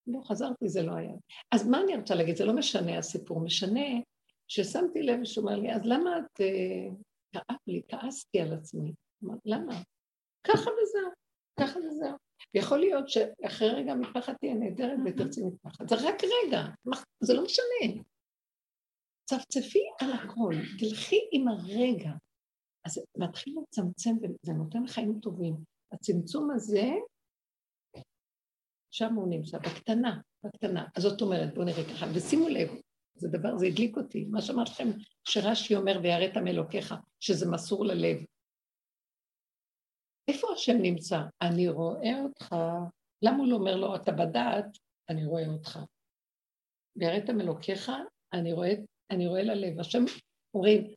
לא, 0.06 0.20
חזרתי, 0.24 0.68
זה 0.68 0.82
לא 0.82 0.92
היה. 0.92 1.12
אז 1.54 1.68
מה 1.68 1.80
אני 1.80 1.96
רוצה 1.96 2.14
להגיד? 2.14 2.36
זה 2.36 2.44
לא 2.44 2.52
משנה 2.52 2.98
הסיפור, 2.98 3.40
משנה 3.40 3.80
ששמתי 4.52 5.02
לב 5.02 5.24
שהוא 5.24 5.44
אומר 5.44 5.58
לי, 5.60 5.74
אז 5.74 5.80
למה 5.84 6.18
את... 6.18 6.40
כאב 7.32 7.56
לי, 7.66 7.82
כעסתי 7.88 8.40
על 8.40 8.52
עצמי. 8.52 8.92
למה? 9.44 9.74
ככה 10.46 10.70
וזהו, 10.70 11.10
ככה 11.60 11.78
וזהו. 11.78 12.16
יכול 12.54 12.78
להיות 12.78 13.08
שאחרי 13.08 13.68
רגע 13.68 13.92
המטפחת 13.92 14.36
תהיה 14.40 14.54
נהדרת 14.54 14.98
ותרצי 15.06 15.40
מטפחת. 15.44 15.88
זה 15.88 15.94
רק 15.94 16.22
רגע, 16.24 16.62
זה 17.20 17.34
לא 17.34 17.44
משנה. 17.44 18.02
צפצפי 19.24 19.82
על 20.00 20.12
הכל, 20.12 20.54
תלכי 20.78 21.28
עם 21.32 21.48
הרגע. 21.48 22.10
אז 22.86 23.04
מתחיל 23.16 23.54
לצמצם, 23.62 24.10
וזה 24.22 24.52
נותן 24.52 24.86
חיים 24.86 25.20
טובים. 25.20 25.56
הצמצום 25.92 26.50
הזה, 26.50 26.88
שם 28.90 29.14
הוא 29.14 29.28
נמצא, 29.28 29.58
בקטנה, 29.58 30.20
בקטנה. 30.44 30.88
אז 30.96 31.02
זאת 31.02 31.22
אומרת, 31.22 31.54
בואו 31.54 31.66
נראה 31.66 31.84
ככה, 31.94 32.06
ושימו 32.14 32.48
לב, 32.48 32.68
זה 33.22 33.28
דבר, 33.28 33.56
זה 33.56 33.66
הדליק 33.66 33.96
אותי. 33.96 34.24
מה 34.24 34.42
שאמרתי 34.42 34.70
לכם, 34.70 34.88
שרש"י 35.24 35.76
אומר, 35.76 36.00
ויראת 36.02 36.36
מאלוקיך, 36.36 36.94
שזה 37.20 37.50
מסור 37.50 37.84
ללב. 37.84 38.16
איפה 40.28 40.46
השם 40.52 40.76
נמצא? 40.82 41.20
אני 41.42 41.68
רואה 41.68 42.22
אותך. 42.22 42.54
למה 43.22 43.36
הוא 43.36 43.48
לא 43.48 43.56
אומר 43.56 43.76
לו, 43.76 43.96
אתה 43.96 44.12
בדעת, 44.12 44.78
אני 45.08 45.24
רואה 45.26 45.46
אותך. 45.46 45.78
ויראת 46.96 47.30
מאלוקיך, 47.30 47.90
אני 48.32 48.52
רואה, 48.52 48.72
אני 49.10 49.26
רואה 49.26 49.42
ללב. 49.42 49.80
השם, 49.80 50.04
אומרים, 50.54 50.94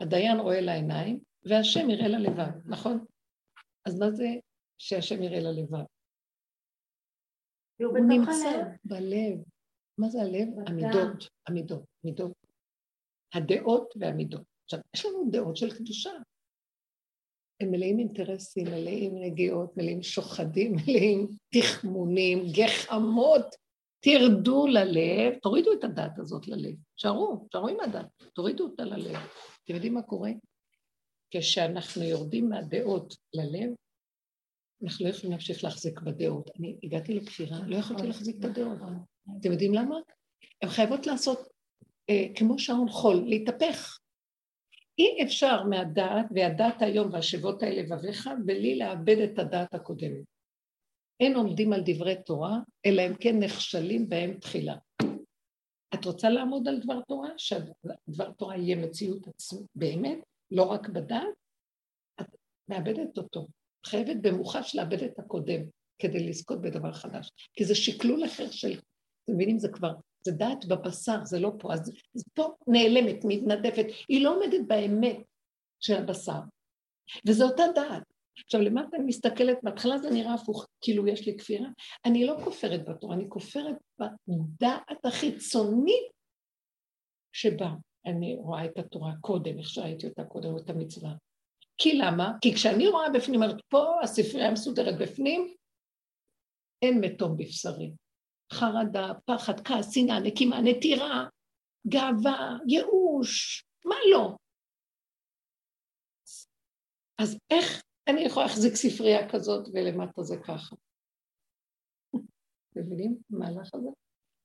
הדיין 0.00 0.40
רואה 0.40 0.60
לעיניים, 0.60 1.20
והשם 1.44 1.90
יראה 1.90 2.08
ללבב, 2.08 2.66
נכון? 2.66 3.04
אז 3.86 3.98
מה 3.98 4.10
זה 4.10 4.28
שהשם 4.78 5.22
יראה 5.22 5.40
ללבב? 5.40 5.84
הוא 7.82 7.98
נמצא 7.98 8.62
בלב. 8.84 9.55
מה 9.98 10.08
זה 10.08 10.22
הלב? 10.22 10.48
המידות, 10.66 11.28
המידות, 11.46 11.84
מידות. 12.04 12.32
הדעות 13.34 13.94
והמידות. 14.00 14.42
עכשיו, 14.64 14.80
יש 14.94 15.06
לנו 15.06 15.28
דעות 15.30 15.56
של 15.56 15.74
קדושה. 15.76 16.10
הם 17.60 17.70
מלאים 17.70 17.98
אינטרסים, 17.98 18.66
מלאים 18.66 19.22
נגיעות, 19.22 19.76
מלאים 19.76 20.02
שוחדים, 20.02 20.72
מלאים 20.76 21.26
תחמונים, 21.54 22.44
גחמות. 22.52 23.46
תרדו 24.00 24.66
ללב, 24.66 25.38
תורידו 25.42 25.72
את 25.72 25.84
הדת 25.84 26.18
הזאת 26.18 26.48
ללב. 26.48 26.74
שערו, 26.96 27.48
שערו 27.52 27.68
עם 27.68 27.80
הדת, 27.80 28.06
תורידו 28.34 28.64
אותה 28.64 28.84
ללב. 28.84 29.16
אתם 29.64 29.74
יודעים 29.74 29.94
מה 29.94 30.02
קורה? 30.02 30.30
כשאנחנו 31.30 32.02
יורדים 32.02 32.48
מהדעות 32.48 33.14
ללב, 33.34 33.74
אנחנו 34.84 35.04
לא 35.04 35.10
יכולים 35.10 35.30
להמשיך 35.30 35.64
להחזיק 35.64 36.00
בדעות. 36.00 36.50
אני 36.58 36.78
הגעתי 36.82 37.14
לבחירה, 37.14 37.58
לא 37.66 37.76
יכולתי 37.76 38.06
להחזיק 38.06 38.36
את 38.40 38.44
הדעות. 38.44 38.78
אתם 39.40 39.52
יודעים 39.52 39.74
למה? 39.74 39.96
הן 40.62 40.68
חייבות 40.68 41.06
לעשות 41.06 41.48
אה, 42.10 42.26
כמו 42.34 42.58
שעון 42.58 42.88
חול, 42.88 43.24
להתהפך. 43.26 43.98
אי 44.98 45.22
אפשר 45.22 45.64
מהדעת, 45.64 46.26
והדעת 46.34 46.82
היום 46.82 47.12
והשבות 47.12 47.62
האלה 47.62 47.82
לבביך, 47.82 48.30
בלי 48.44 48.78
לאבד 48.78 49.18
את 49.18 49.38
הדעת 49.38 49.74
הקודמת. 49.74 50.24
אין 51.20 51.36
עומדים 51.36 51.72
על 51.72 51.82
דברי 51.86 52.14
תורה, 52.26 52.58
אלא 52.86 53.02
אם 53.02 53.14
כן 53.20 53.38
נכשלים 53.38 54.08
בהם 54.08 54.38
תחילה. 54.40 54.76
את 55.94 56.04
רוצה 56.04 56.30
לעמוד 56.30 56.68
על 56.68 56.80
דבר 56.80 57.00
תורה? 57.00 57.28
שדבר 57.36 58.30
תורה 58.36 58.56
יהיה 58.56 58.76
מציאות 58.76 59.28
עצמית 59.28 59.66
באמת, 59.74 60.18
לא 60.50 60.62
רק 60.62 60.88
בדעת? 60.88 61.34
את 62.20 62.26
מאבדת 62.68 63.18
אותו. 63.18 63.46
חייבת 63.86 64.16
במוחש 64.22 64.76
לאבד 64.76 65.02
את 65.02 65.18
הקודם 65.18 65.60
כדי 65.98 66.28
לזכות 66.28 66.60
בדבר 66.60 66.92
חדש. 66.92 67.30
כי 67.52 67.64
זה 67.64 67.74
שקלול 67.74 68.24
אחר 68.24 68.50
של... 68.50 68.80
אתם 69.26 69.34
מבינים? 69.34 69.58
זה 69.58 69.68
כבר... 69.68 69.92
זה 70.24 70.32
דעת 70.32 70.64
בבשר, 70.64 71.24
זה 71.24 71.40
לא 71.40 71.52
פה. 71.58 71.72
אז, 71.72 71.92
אז 72.16 72.24
פה 72.34 72.54
נעלמת, 72.66 73.16
מתנדפת. 73.24 73.86
היא 74.08 74.24
לא 74.24 74.36
עומדת 74.36 74.60
באמת 74.66 75.16
של 75.80 75.94
הבשר. 75.94 76.40
וזו 77.26 77.48
אותה 77.48 77.62
דעת. 77.74 78.02
עכשיו, 78.44 78.60
למטה 78.60 78.96
אני 78.96 79.04
מסתכלת, 79.04 79.58
בהתחלה 79.62 79.98
זה 79.98 80.10
נראה 80.10 80.34
הפוך, 80.34 80.66
כאילו 80.80 81.06
יש 81.06 81.26
לי 81.26 81.38
כפירה. 81.38 81.68
אני 82.04 82.26
לא 82.26 82.36
כופרת 82.44 82.88
בתורה, 82.88 83.14
אני 83.14 83.28
כופרת 83.28 83.76
בדעת 83.98 85.04
החיצונית 85.04 86.10
שבה 87.32 87.70
אני 88.06 88.36
רואה 88.36 88.64
את 88.64 88.78
התורה 88.78 89.12
קודם, 89.20 89.58
איך 89.58 89.68
שראיתי 89.68 90.06
אותה 90.06 90.24
קודם, 90.24 90.52
או 90.52 90.58
את 90.58 90.70
המצווה. 90.70 91.14
כי 91.78 91.98
למה? 91.98 92.32
כי 92.40 92.54
כשאני 92.54 92.88
רואה 92.88 93.10
בפנים, 93.10 93.42
אומרת, 93.42 93.56
פה 93.68 94.00
הספרייה 94.02 94.50
מסודרת 94.50 94.98
בפנים, 94.98 95.54
אין 96.82 97.00
מתום 97.00 97.36
בבשרי. 97.36 97.92
חרדה, 98.52 99.12
פחד, 99.24 99.60
כעס, 99.60 99.94
שנאה, 99.94 100.20
נקימה, 100.20 100.60
נטירה, 100.60 101.24
גאווה, 101.88 102.56
ייאוש, 102.68 103.64
מה 103.84 103.96
לא? 104.12 104.36
אז 107.18 107.38
איך 107.50 107.82
אני 108.08 108.20
יכולה 108.20 108.46
להחזיק 108.46 108.74
ספרייה 108.74 109.28
כזאת 109.32 109.68
ולמטה 109.72 110.22
זה 110.22 110.36
ככה? 110.36 110.76
מבינים? 112.76 113.18
המהלך 113.30 113.74
הזה? 113.74 113.88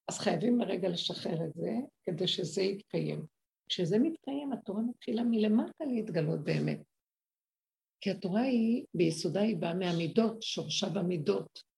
אז 0.07 0.19
חייבים 0.19 0.59
לרגע 0.59 0.89
לשחרר 0.89 1.45
את 1.45 1.53
זה 1.53 1.71
כדי 2.03 2.27
שזה 2.27 2.61
יתקיים. 2.61 3.25
כשזה 3.69 3.99
מתקיים, 3.99 4.53
התורה 4.53 4.81
מתחילה 4.81 5.23
מלמטה 5.23 5.85
להתגלות 5.85 6.43
באמת. 6.43 6.79
כי 8.01 8.11
התורה 8.11 8.41
היא, 8.41 8.85
ביסודה 8.93 9.41
היא 9.41 9.57
באה 9.57 9.73
מהמידות, 9.73 10.41
שורשה 10.41 10.87
במידות. 10.89 11.70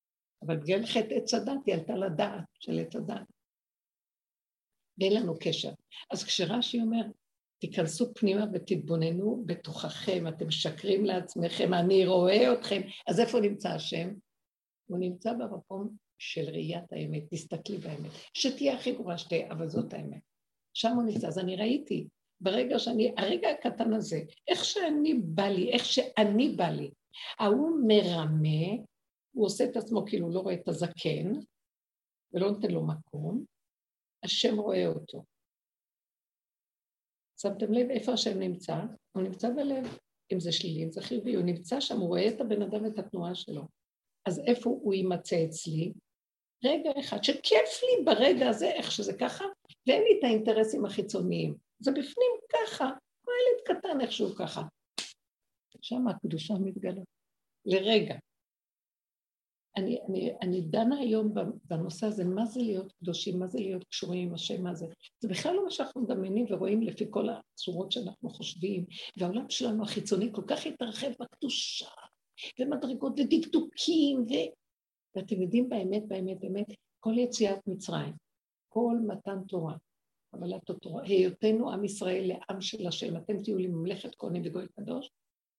אבל 0.46 0.58
בגלל 0.58 0.86
חטא 0.86 1.14
עץ 1.14 1.34
הדת 1.34 1.66
היא 1.66 1.76
עלתה 1.76 1.96
לדעת 1.96 2.44
של 2.60 2.80
עץ 2.80 2.96
הדת. 2.96 3.28
ואין 4.98 5.14
לנו 5.14 5.34
קשר. 5.40 5.72
אז 6.12 6.24
כשרש"י 6.24 6.82
אומר, 6.82 7.04
תיכנסו 7.60 8.14
פנימה 8.14 8.46
ותתבוננו 8.54 9.44
בתוככם, 9.46 10.28
אתם 10.28 10.48
משקרים 10.48 11.06
לעצמכם, 11.06 11.74
אני 11.74 12.06
רואה 12.06 12.54
אתכם, 12.54 12.82
אז 13.08 13.20
איפה 13.20 13.40
נמצא 13.40 13.70
השם? 13.70 14.14
הוא 14.86 15.00
נמצא 15.00 15.34
במקום 15.34 15.96
של 16.18 16.50
ראיית 16.50 16.94
האמת, 16.94 17.24
תסתכלי 17.30 17.78
באמת. 17.78 18.12
שתהיה 18.34 18.76
הכי 18.76 18.92
גרועה 18.92 19.18
שתהיה, 19.18 19.52
אבל 19.52 19.70
זאת 19.70 19.94
האמת. 19.94 20.22
שם 20.74 20.92
הוא 20.96 21.04
נמצא, 21.04 21.28
אז 21.28 21.40
אני 21.40 21.56
ראיתי, 21.56 22.08
ברגע 22.42 22.80
שאני, 22.80 23.14
הרגע 23.18 23.50
הקטן 23.50 23.94
הזה, 23.94 24.22
איך 24.48 24.66
שאני 24.66 25.14
בא 25.14 25.48
לי, 25.48 25.72
איך 25.72 25.86
שאני 25.86 26.50
בא 26.50 26.70
לי, 26.70 26.92
ההוא 27.40 27.80
מרמה, 27.88 28.84
הוא 29.34 29.46
עושה 29.46 29.64
את 29.64 29.78
עצמו 29.78 30.06
כאילו 30.06 30.30
לא 30.30 30.40
רואה 30.40 30.54
את 30.54 30.68
הזקן, 30.68 31.32
ולא 32.34 32.52
נותן 32.52 32.72
לו 32.72 32.88
מקום, 32.88 33.46
השם 34.24 34.60
רואה 34.60 34.88
אותו. 34.88 35.24
שמתם 37.42 37.74
לב 37.74 37.90
איפה 37.90 38.14
השם 38.14 38.40
נמצא? 38.40 38.76
הוא 39.12 39.24
נמצא 39.24 39.50
בלב, 39.50 39.98
אם 40.34 40.40
זה 40.40 40.52
שלילי, 40.52 40.84
אם 40.84 40.92
זה 40.92 41.02
חיובי, 41.02 41.36
הוא 41.36 41.44
נמצא 41.44 41.80
שם, 41.80 42.00
הוא 42.00 42.08
רואה 42.08 42.28
את 42.28 42.42
הבן 42.42 42.62
אדם 42.62 42.84
ואת 42.84 43.00
התנועה 43.00 43.36
שלו. 43.36 43.62
אז 44.26 44.40
איפה 44.48 44.70
הוא 44.70 44.94
יימצא 44.94 45.46
אצלי? 45.46 45.94
רגע 46.66 46.92
אחד, 47.00 47.24
שכיף 47.24 47.84
לי 47.84 48.06
ברגע 48.06 48.50
הזה, 48.50 48.72
איך 48.72 48.92
שזה 48.92 49.14
ככה, 49.20 49.46
ואין 49.88 50.04
לי 50.04 50.20
את 50.20 50.24
האינטרסים 50.24 50.86
החיצוניים. 50.86 51.56
זה 51.80 51.92
בפנים 51.92 52.32
ככה, 52.50 52.86
כמו 53.24 53.32
ילד 53.34 53.78
קטן 53.78 54.02
איכשהו 54.02 54.36
ככה. 54.36 54.62
שם 55.82 56.08
הקדושה 56.08 56.54
מתגלה. 56.54 57.02
לרגע. 57.66 58.16
אני, 59.78 60.00
אני, 60.10 60.32
אני 60.42 60.62
דנה 60.62 61.00
היום 61.00 61.34
בנושא 61.66 62.08
הזה, 62.08 62.26
מה 62.26 62.46
זה 62.46 62.62
להיות 62.62 62.92
קדושים, 62.92 63.40
מה 63.40 63.48
זה 63.48 63.60
להיות 63.60 63.84
קשורים 63.84 64.28
עם 64.28 64.34
השם, 64.34 64.64
מה 64.64 64.76
זה. 64.76 64.86
זה 65.20 65.28
בכלל 65.28 65.56
לא 65.56 65.64
מה 65.64 65.72
שאנחנו 65.72 66.02
מדמיינים 66.02 66.46
ורואים 66.50 66.82
לפי 66.82 67.06
כל 67.10 67.28
הצורות 67.30 67.92
שאנחנו 67.92 68.30
חושבים, 68.30 68.86
והעולם 69.18 69.50
שלנו 69.50 69.84
החיצוני 69.84 70.30
כל 70.32 70.42
כך 70.48 70.66
התרחב 70.66 71.12
בקדושה, 71.20 71.90
ומדרגות 72.60 73.20
ודקדוקים, 73.20 74.20
ו... 74.22 74.34
ואתם 75.16 75.42
יודעים 75.42 75.70
באמת, 75.70 76.08
באמת, 76.08 76.40
באמת, 76.40 76.68
כל 77.00 77.18
יציאת 77.18 77.60
מצרים, 77.68 78.14
כל 78.70 78.98
מתן 79.08 79.38
תורה, 79.48 79.76
קבלת 80.32 80.70
התורה, 80.70 81.04
היותנו 81.04 81.72
עם 81.72 81.84
ישראל 81.84 82.28
לעם 82.28 82.62
של 82.62 82.88
השם, 82.88 83.18
אתם 83.18 83.44
תהיו 83.44 83.58
לי 83.58 83.68
ממלכת 83.68 84.16
כהנים 84.16 84.42
וגוי 84.46 84.68
קדוש, 84.68 85.10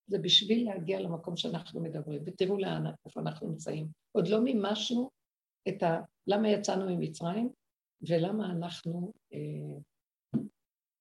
זה 0.06 0.18
בשביל 0.18 0.66
להגיע 0.66 1.00
למקום 1.00 1.36
שאנחנו 1.36 1.80
מדברים, 1.80 2.22
ותראו 2.26 2.58
לאן, 2.58 2.84
איפה 3.06 3.20
אנחנו 3.20 3.48
נמצאים. 3.48 3.86
עוד 4.12 4.28
לא 4.28 4.40
מימשנו 4.40 5.10
את 5.68 5.82
ה... 5.82 6.00
למה 6.26 6.48
יצאנו 6.48 6.96
ממצרים 6.96 7.48
ולמה 8.08 8.52
אנחנו 8.52 9.12
אה, 9.32 9.78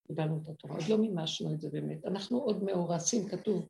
קיבלנו 0.07 0.41
את 0.41 0.47
התורה. 0.47 0.75
עוד 0.75 0.83
לא 0.89 0.97
מימשנו 0.97 1.53
את 1.53 1.61
זה 1.61 1.69
באמת. 1.69 2.05
אנחנו 2.05 2.37
עוד 2.37 2.63
מאורסים, 2.63 3.27
כתוב, 3.29 3.67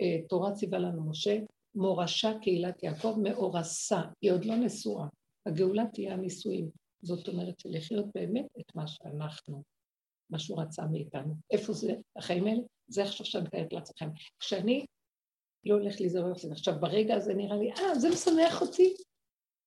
אה, 0.00 0.28
תורה 0.28 0.52
ציווה 0.52 0.78
לנו 0.78 1.10
משה, 1.10 1.38
מורשה 1.74 2.32
קהילת 2.42 2.82
יעקב, 2.82 3.14
מאורסה, 3.22 4.00
היא 4.22 4.32
עוד 4.32 4.44
לא 4.44 4.56
נשואה. 4.56 5.06
הגאולה 5.46 5.84
תהיה 5.92 6.14
הנישואים. 6.14 6.70
זאת 7.02 7.28
אומרת, 7.28 7.54
לחיות 7.64 8.06
באמת 8.14 8.46
את 8.60 8.74
מה 8.74 8.86
שאנחנו, 8.86 9.62
מה 10.30 10.38
שהוא 10.38 10.62
רצה 10.62 10.86
מאיתנו. 10.86 11.34
איפה 11.50 11.72
זה 11.72 11.94
החיים 12.16 12.46
האלה? 12.46 12.62
זה 12.88 13.02
עכשיו 13.02 13.26
שאני 13.26 13.44
מתארת 13.44 13.72
לעצמכם. 13.72 14.08
כשאני 14.40 14.86
לא 15.64 15.74
הולך 15.74 16.00
להיזהר 16.00 16.32
את 16.32 16.38
זה, 16.38 16.48
עכשיו 16.52 16.74
ברגע 16.80 17.14
הזה 17.14 17.34
נראה 17.34 17.56
לי, 17.56 17.72
אה, 17.72 17.94
זה 17.94 18.08
משמח 18.10 18.62
אותי. 18.62 18.94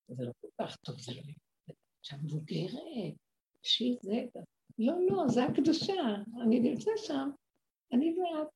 זה 0.07 0.23
לא 0.23 0.31
כל 0.41 0.47
כך 0.61 0.75
טוב, 0.75 0.99
זה 0.99 1.11
לא... 1.13 1.21
עכשיו 1.99 2.19
מבוגרת, 2.23 3.13
שהיא 3.63 3.97
זה... 4.01 4.25
לא, 4.79 4.93
לא, 5.09 5.27
זה 5.27 5.43
הקדושה, 5.43 5.93
אני 6.43 6.59
נמצא 6.59 6.91
שם, 6.97 7.29
אני 7.93 8.15
ואת. 8.19 8.47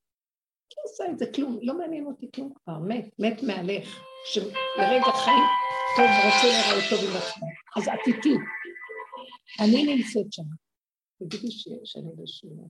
לא 0.78 0.92
עושה 0.92 1.04
את 1.12 1.20
זה 1.20 1.26
כלום, 1.36 1.60
לא 1.62 1.78
מעניין 1.78 2.06
אותי 2.06 2.30
כלום 2.36 2.54
כבר, 2.54 2.80
מת, 2.80 3.20
מת 3.20 3.44
מהלך, 3.44 4.04
שלרגע 4.26 5.12
חיים 5.26 5.46
טוב, 5.98 6.06
רוצה 6.26 6.48
להראות 6.48 6.84
טוב 6.90 7.00
עם 7.10 7.18
עצמו. 7.18 7.48
אז 7.78 7.88
את 7.88 8.08
איתי. 8.08 8.36
אני 9.60 9.96
נמצאת 9.96 10.34
שם. 10.34 10.44
תגידי 11.20 11.52
שאני 11.86 12.10
בשיעור. 12.16 12.68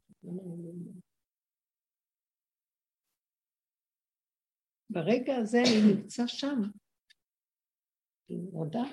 ברגע 4.94 5.36
הזה 5.36 5.62
אני 5.62 5.94
נמצא 5.94 6.28
שם. 6.28 6.62
מודה. 8.30 8.84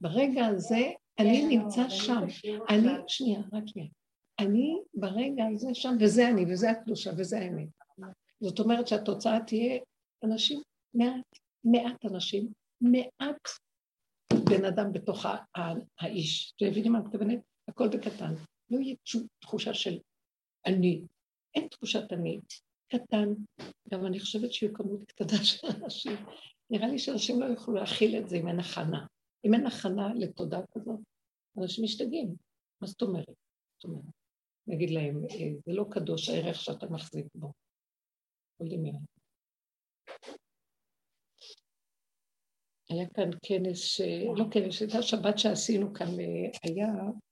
ברגע 0.00 0.46
הזה 0.46 0.90
אני 1.18 1.46
נמצא 1.46 1.88
שם. 1.88 2.22
אני, 2.68 2.88
שנייה, 3.08 3.40
רק 3.52 3.62
שנייה. 3.66 3.88
אני 4.38 4.82
ברגע 4.94 5.44
הזה 5.54 5.74
שם, 5.74 5.94
וזה 6.00 6.28
אני, 6.28 6.44
וזה 6.52 6.70
הקדושה, 6.70 7.10
וזה 7.18 7.38
האמת. 7.38 7.68
זאת 8.40 8.58
אומרת 8.58 8.88
שהתוצאה 8.88 9.38
תהיה 9.46 9.80
אנשים, 10.24 10.60
מעט, 10.94 11.38
מעט 11.64 12.04
אנשים, 12.04 12.52
מעט 12.80 13.48
בן 14.50 14.64
אדם 14.64 14.92
בתוך 14.92 15.26
האיש. 16.00 16.54
אתם 16.56 16.66
מבינים 16.66 16.92
מה 16.92 16.98
אני 16.98 17.06
מתכוונת? 17.06 17.40
הכל 17.68 17.88
בקטן. 17.88 18.34
לא 18.70 18.78
יהיה 18.78 18.96
תחושה 19.38 19.74
של 19.74 19.98
אני. 20.66 21.02
אין 21.54 21.68
תחושת 21.68 22.12
אני. 22.12 22.40
קטן. 22.92 23.28
גם 23.92 24.06
אני 24.06 24.20
חושבת 24.20 24.52
שיהיו 24.52 24.74
כמות 24.74 25.12
קטנה 25.12 25.44
של 25.44 25.66
אנשים. 25.66 26.16
נראה 26.70 26.88
לי 26.88 26.98
שאנשים 26.98 27.40
לא 27.40 27.46
יוכלו 27.46 27.74
להכיל 27.74 28.18
את 28.18 28.28
זה 28.28 28.36
אם 28.36 28.48
אין 28.48 28.60
הכנה. 28.60 29.06
אם 29.44 29.54
אין 29.54 29.66
הכנה 29.66 30.14
לתודה 30.14 30.60
כזאת, 30.74 31.00
אנשים 31.58 31.84
משתגעים. 31.84 32.34
מה 32.80 32.88
זאת 32.88 33.02
אומרת? 33.02 33.34
זאת 33.76 33.84
אומרת, 33.84 34.04
נגיד 34.66 34.90
להם, 34.90 35.24
אה, 35.30 35.50
זה 35.66 35.72
לא 35.72 35.84
קדוש 35.90 36.28
הערך 36.28 36.60
שאתה 36.60 36.86
מחזיק 36.86 37.26
בו. 37.34 37.52
כל 38.58 38.68
דמיון. 38.68 39.04
היה 42.88 43.08
כאן 43.08 43.30
כנס, 43.42 44.00
לא 44.36 44.44
כנס, 44.50 44.80
הייתה 44.80 45.02
שבת 45.02 45.38
שעשינו 45.38 45.94
כאן, 45.94 46.06
היה, 46.62 46.86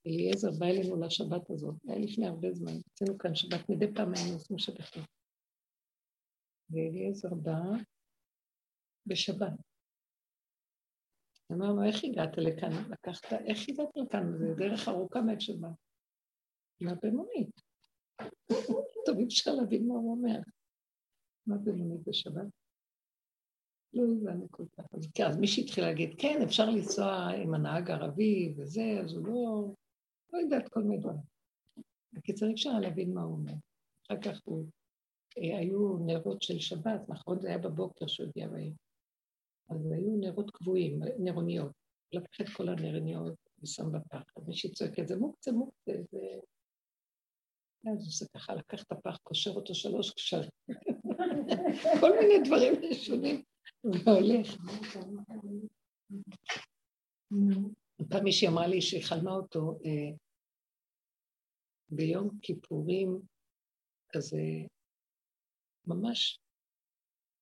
אליעזר 0.07 0.51
בא 0.59 0.65
אלינו 0.65 1.01
לשבת 1.01 1.49
הזאת, 1.49 1.75
היה 1.87 1.99
לפני 1.99 2.27
הרבה 2.27 2.51
זמן, 2.51 2.73
עשינו 2.93 3.17
כאן 3.17 3.35
שבת, 3.35 3.69
מדי 3.69 3.93
פעם 3.95 4.13
היינו 4.15 4.33
עושים 4.33 4.57
שבתות. 4.57 5.20
ואליעזר 6.71 7.33
בא 7.33 7.61
בשבת. 9.05 9.53
אמרנו, 11.51 11.83
איך 11.83 12.03
הגעת 12.03 12.37
לכאן? 12.37 12.91
לקחת, 12.91 13.33
איך 13.33 13.69
הגעת 13.69 13.89
לכאן? 13.95 14.37
זה 14.37 14.53
דרך 14.57 14.87
ארוכה 14.87 15.21
מעט 15.21 15.41
שבת. 15.41 15.69
מה 16.81 16.91
במונית? 17.03 17.61
טוב, 19.05 19.17
אי 19.17 19.25
אפשר 19.25 19.51
להבין 19.51 19.87
מה 19.87 19.93
הוא 19.93 20.11
אומר. 20.11 20.39
מה 21.47 21.57
במונית 21.57 22.07
בשבת? 22.07 22.47
לא 23.93 24.03
הבנו 24.03 24.47
כל 24.51 24.65
כך. 24.77 24.83
אז 24.93 25.11
כן, 25.15 25.23
אז 25.25 25.37
מישהי 25.37 25.63
התחילה 25.63 25.87
להגיד, 25.87 26.09
כן, 26.17 26.41
אפשר 26.43 26.65
לנסוע 26.69 27.29
עם 27.43 27.53
הנהג 27.53 27.91
הערבי 27.91 28.53
וזה, 28.57 28.99
אז 29.03 29.13
הוא 29.13 29.27
לא... 29.27 29.73
לא 30.33 30.39
יודעת 30.39 30.69
כל 30.69 30.83
מיני 30.83 30.97
דברים. 30.97 31.21
בקיצור, 32.13 32.49
אפשר 32.53 32.79
להבין 32.81 33.13
מה 33.13 33.21
הוא 33.21 33.33
אומר. 33.33 33.53
אחר 34.07 34.21
כך 34.21 34.39
הוא... 34.43 34.65
היו 35.35 35.97
נרות 36.05 36.41
של 36.41 36.59
שבת, 36.59 37.09
נכון? 37.09 37.39
זה 37.39 37.47
היה 37.47 37.57
בבוקר 37.57 38.07
שהוא 38.07 38.27
הגיע 38.27 38.47
בעיר. 38.47 38.73
אז 39.69 39.91
היו 39.91 40.15
נרות 40.17 40.51
קבועים, 40.51 40.99
נרוניות. 41.19 41.71
לקח 42.13 42.41
את 42.41 42.45
כל 42.57 42.69
הנרוניות 42.69 43.35
ושם 43.63 43.91
בפח. 43.91 44.23
אז 44.37 44.47
מישהי 44.47 44.71
צועקת, 44.71 45.07
זה 45.07 45.15
מוקצה, 45.17 45.51
מוקצה, 45.51 45.91
זה... 46.11 46.19
אז 47.91 48.05
עושה 48.05 48.25
ככה, 48.33 48.55
לקח 48.55 48.83
את 48.83 48.91
הפח, 48.91 49.17
קושר 49.23 49.51
אותו 49.51 49.75
שלוש 49.75 50.11
קשרים. 50.11 50.49
כל 52.01 52.11
מיני 52.19 52.47
דברים 52.47 52.73
ראשונים. 52.89 53.43
והולך. 53.83 54.57
פעם 58.09 58.23
מישהי 58.23 58.47
אמרה 58.47 58.67
לי 58.67 58.81
שהיא 58.81 59.03
חלמה 59.03 59.31
אותו 59.31 59.79
אה, 59.85 60.15
ביום 61.89 62.29
כיפורים, 62.41 63.19
כזה 64.09 64.41
ממש 65.95 66.39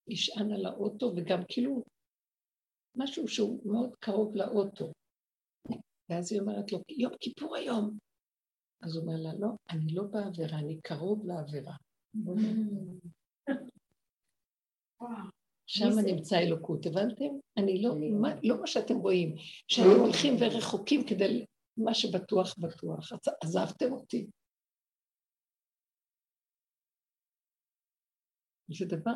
נשען 0.08 0.52
על 0.52 0.66
האוטו, 0.66 1.14
וגם 1.16 1.42
כאילו 1.48 1.84
משהו 2.96 3.28
שהוא 3.28 3.62
מאוד 3.72 3.96
קרוב 4.00 4.36
לאוטו. 4.36 4.92
ואז 6.10 6.32
היא 6.32 6.42
אומרת 6.42 6.72
לו, 6.72 6.80
יום 6.90 7.14
כיפור 7.20 7.56
היום. 7.56 7.98
אז 8.82 8.96
הוא 8.96 9.02
אומר 9.02 9.16
לה, 9.18 9.34
לא, 9.40 9.48
אני 9.70 9.94
לא 9.94 10.04
בעבירה, 10.04 10.60
אני 10.60 10.82
קרוב 10.82 11.26
לעבירה. 11.26 11.76
שם 15.68 15.90
נמצא 16.06 16.38
אלוקות, 16.40 16.86
הבנתם? 16.86 17.26
אני 17.58 17.82
לא, 17.82 17.96
מה, 18.22 18.30
לא 18.44 18.60
מה 18.60 18.68
שאתם 18.68 18.96
רואים, 18.96 19.36
שאתם 19.68 20.00
הולכים 20.00 20.34
ורחוקים 20.40 21.02
כדי, 21.08 21.46
מה 21.78 21.94
שבטוח 21.94 22.56
בטוח, 22.60 23.12
עזבתם 23.44 23.94
אותי. 23.94 24.28
זה 28.70 28.86
דבר, 28.86 29.14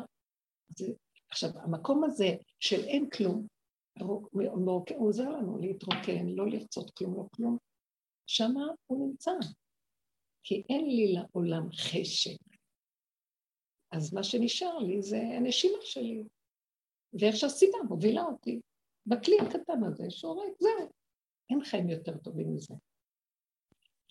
זה, 0.76 0.86
עכשיו, 1.30 1.50
המקום 1.54 2.04
הזה 2.04 2.28
של 2.60 2.80
אין 2.84 3.10
כלום, 3.10 3.46
הוא, 4.00 4.28
עוזר 4.96 5.28
לנו 5.28 5.58
להתרוקן, 5.58 6.26
לא 6.26 6.46
לרצות 6.46 6.90
כלום, 6.90 7.16
לא 7.16 7.24
כלום, 7.36 7.58
שמה 8.26 8.64
הוא 8.86 9.08
נמצא. 9.08 9.32
כי 10.42 10.62
אין 10.68 10.86
לי 10.86 11.12
לעולם 11.12 11.72
חשק. 11.72 12.38
אז 13.92 14.14
מה 14.14 14.22
שנשאר 14.22 14.78
לי 14.78 15.02
זה 15.02 15.16
הנשימה 15.16 15.78
שלי. 15.80 16.24
ואיך 17.20 17.36
שהסיבה 17.36 17.78
מובילה 17.88 18.22
אותי 18.22 18.60
בכלי 19.06 19.36
הקטן 19.40 19.84
הזה 19.84 20.04
שהורג, 20.10 20.50
זהו. 20.58 20.90
אין 21.50 21.64
חיים 21.64 21.90
יותר 21.90 22.18
טובים 22.18 22.54
מזה. 22.54 22.74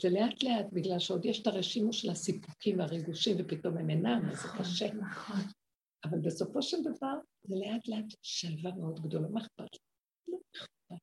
זה 0.01 0.10
לאט 0.10 0.43
לאט, 0.43 0.65
בגלל 0.73 0.99
שעוד 0.99 1.25
יש 1.25 1.41
את 1.41 1.47
הרשימו 1.47 1.93
של 1.93 2.10
הסיפוקים 2.10 2.79
והריגושים, 2.79 3.36
ופתאום 3.39 3.77
הם 3.77 3.89
אינם, 3.89 4.21
אז 4.32 4.41
זה 4.41 4.47
נכון, 4.47 4.60
קשה. 4.60 4.93
נכון. 4.93 5.41
אבל 6.06 6.19
בסופו 6.19 6.62
של 6.62 6.77
דבר, 6.82 7.15
זה 7.43 7.56
לאט 7.56 7.88
לאט 7.88 8.06
שלווה 8.21 8.71
מאוד 8.75 8.99
גדולה. 8.99 9.27
מה 9.27 9.41
אכפת? 9.41 9.77
לא 10.27 10.38
אכפת. 10.56 11.01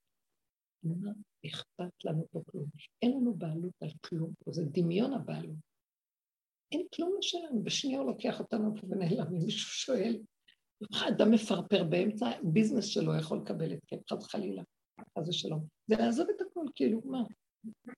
מה 0.83 1.13
אכפת 1.47 2.05
לנו 2.05 2.27
פה 2.31 2.43
כלום? 2.51 2.67
אין 3.03 3.11
לנו 3.11 3.35
בעלות 3.35 3.73
על 3.81 3.91
כלום, 4.01 4.33
זה 4.49 4.65
דמיון 4.65 5.13
הבעלות. 5.13 5.71
אין 6.73 6.87
כלום 6.95 7.19
שלנו, 7.21 7.65
בשנייה 7.65 7.99
הוא 8.01 8.07
לוקח 8.07 8.41
אותנו 8.41 8.75
פה 8.77 8.87
ונעלם, 8.91 9.27
אם 9.27 9.45
מישהו 9.45 9.71
שואל, 9.71 10.21
אדם 11.09 11.31
מפרפר 11.31 11.85
באמצע, 11.85 12.31
ביזנס 12.43 12.85
שלו 12.85 13.17
יכול 13.17 13.39
לקבל 13.39 13.73
את 13.73 13.79
התקף, 13.83 14.13
חס 14.13 14.27
חלילה, 14.27 14.63
חס 15.19 15.29
ושלום. 15.29 15.67
זה 15.87 15.97
לעזוב 15.97 16.27
את 16.37 16.41
הכל, 16.41 16.65
כאילו, 16.75 17.01
מה? 17.05 17.23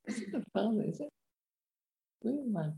איזה 0.08 0.24
דבר 0.30 0.66
זה, 0.76 0.82
איזה... 0.82 1.04
לא 2.24 2.30
יאומן. 2.30 2.70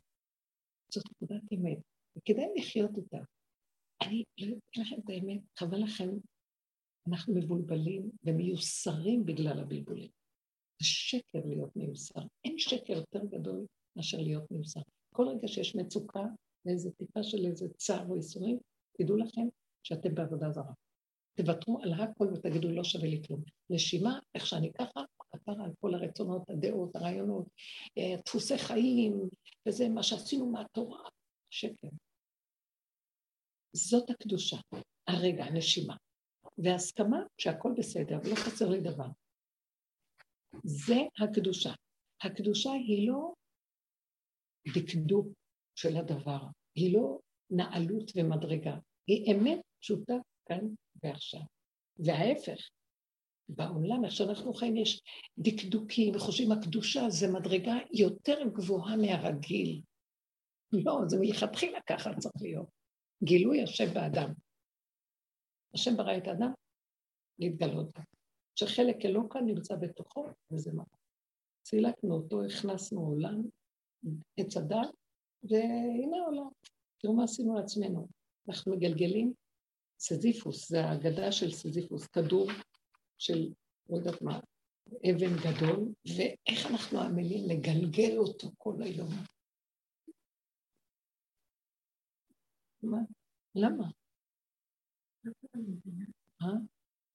זאת 0.92 1.04
נקודת 1.10 1.42
אמת, 1.52 1.78
וכדאי 2.16 2.46
לחיות 2.56 2.90
איתה. 2.96 3.18
אני 4.02 4.24
לא 4.38 4.46
יודעת 4.46 4.76
לכם 4.76 4.96
את 5.04 5.10
האמת, 5.10 5.40
חבל 5.58 5.82
לכם, 5.82 6.08
אנחנו 7.08 7.34
מבולבלים 7.34 8.10
ומיוסרים 8.24 9.26
בגלל 9.26 9.60
הבלבולים. 9.60 10.10
זה 10.82 10.86
שקר 10.88 11.38
להיות 11.44 11.76
מיוסר. 11.76 12.20
אין 12.44 12.58
שקר 12.58 12.92
יותר 12.92 13.24
גדול 13.24 13.66
מאשר 13.96 14.18
להיות 14.18 14.50
מיוסר. 14.50 14.80
כל 15.14 15.28
רגע 15.28 15.48
שיש 15.48 15.76
מצוקה 15.76 16.24
ואיזה 16.64 16.90
טיפה 16.90 17.22
של 17.22 17.46
איזה 17.46 17.66
צער 17.76 18.06
או 18.08 18.16
ייסורים, 18.16 18.58
תדעו 18.98 19.16
לכם 19.16 19.46
שאתם 19.82 20.14
בעבודה 20.14 20.50
זרה. 20.50 20.72
תוותרו 21.34 21.82
על 21.82 21.92
הכל 21.92 22.24
ותגידו, 22.24 22.70
לא 22.70 22.84
שווה 22.84 23.08
לי 23.08 23.22
כלום. 23.26 23.42
נשימה, 23.70 24.18
איך 24.34 24.46
שאני 24.46 24.72
ככה, 24.72 25.00
כפרה 25.38 25.64
על 25.64 25.70
כל 25.80 25.94
הרצונות, 25.94 26.50
הדעות, 26.50 26.96
הרעיונות, 26.96 27.46
אה, 27.98 28.16
דפוסי 28.26 28.58
חיים, 28.58 29.28
וזה 29.68 29.88
מה 29.88 30.02
שעשינו 30.02 30.50
מהתורה, 30.50 31.08
שקר. 31.50 31.88
זאת 33.72 34.10
הקדושה, 34.10 34.56
הרגע, 35.06 35.44
הנשימה. 35.44 35.96
והסכמה 36.58 37.18
שהכל 37.38 37.72
בסדר, 37.78 38.16
לא 38.30 38.34
חסר 38.34 38.68
לי 38.68 38.80
דבר. 38.80 39.08
זה 40.64 40.96
הקדושה. 41.18 41.70
הקדושה 42.22 42.70
היא 42.72 43.08
לא 43.08 43.34
דקדוק 44.74 45.26
של 45.74 45.96
הדבר, 45.96 46.40
היא 46.74 46.94
לא 46.94 47.18
נעלות 47.50 48.10
ומדרגה, 48.16 48.76
היא 49.06 49.34
אמת 49.34 49.60
פשוטה 49.80 50.14
כאן 50.48 50.60
ועכשיו. 51.02 51.40
וההפך, 51.96 52.68
בעולם, 53.48 54.04
איך 54.04 54.12
שאנחנו 54.12 54.54
חיים, 54.54 54.76
יש 54.76 55.02
דקדוקים 55.38 56.16
וחושבים 56.16 56.52
הקדושה 56.52 57.10
זה 57.10 57.32
מדרגה 57.32 57.74
יותר 57.92 58.38
גבוהה 58.52 58.96
מהרגיל. 58.96 59.82
לא, 60.72 61.00
זה 61.06 61.16
מלכתחילה 61.20 61.78
ככה 61.80 62.10
צריך 62.18 62.34
להיות. 62.40 62.68
גילוי 63.24 63.62
השם 63.62 63.94
באדם. 63.94 64.32
השם 65.74 65.96
ברא 65.96 66.16
את 66.16 66.26
האדם 66.26 66.52
להתגלות. 67.38 67.88
שחלק 68.54 69.04
אלוקה 69.04 69.40
נמצא 69.40 69.76
בתוכו, 69.76 70.26
וזה 70.50 70.72
מה. 70.72 70.84
צילקנו 71.62 72.14
אותו, 72.14 72.44
הכנסנו 72.44 73.00
עולם, 73.00 73.42
עץ 74.36 74.56
הדת, 74.56 74.88
והנה 75.42 76.16
העולם. 76.16 76.48
תראו 76.98 77.14
מה 77.14 77.24
עשינו 77.24 77.54
לעצמנו. 77.54 78.08
אנחנו 78.48 78.72
מגלגלים 78.72 79.32
סזיפוס, 79.98 80.68
זה 80.68 80.84
האגדה 80.84 81.32
של 81.32 81.50
סזיפוס, 81.50 82.06
כדור 82.06 82.50
של, 83.18 83.52
לא 83.90 83.96
יודעת 83.96 84.22
מה, 84.22 84.40
אבן 84.88 85.36
גדול, 85.44 85.92
ואיך 86.16 86.70
אנחנו 86.70 87.00
עמלים 87.00 87.48
לגלגל 87.48 88.18
אותו 88.18 88.50
כל 88.58 88.82
היום. 88.82 89.10
מה? 92.82 92.98
למה? 93.54 93.84
אה? 96.42 96.48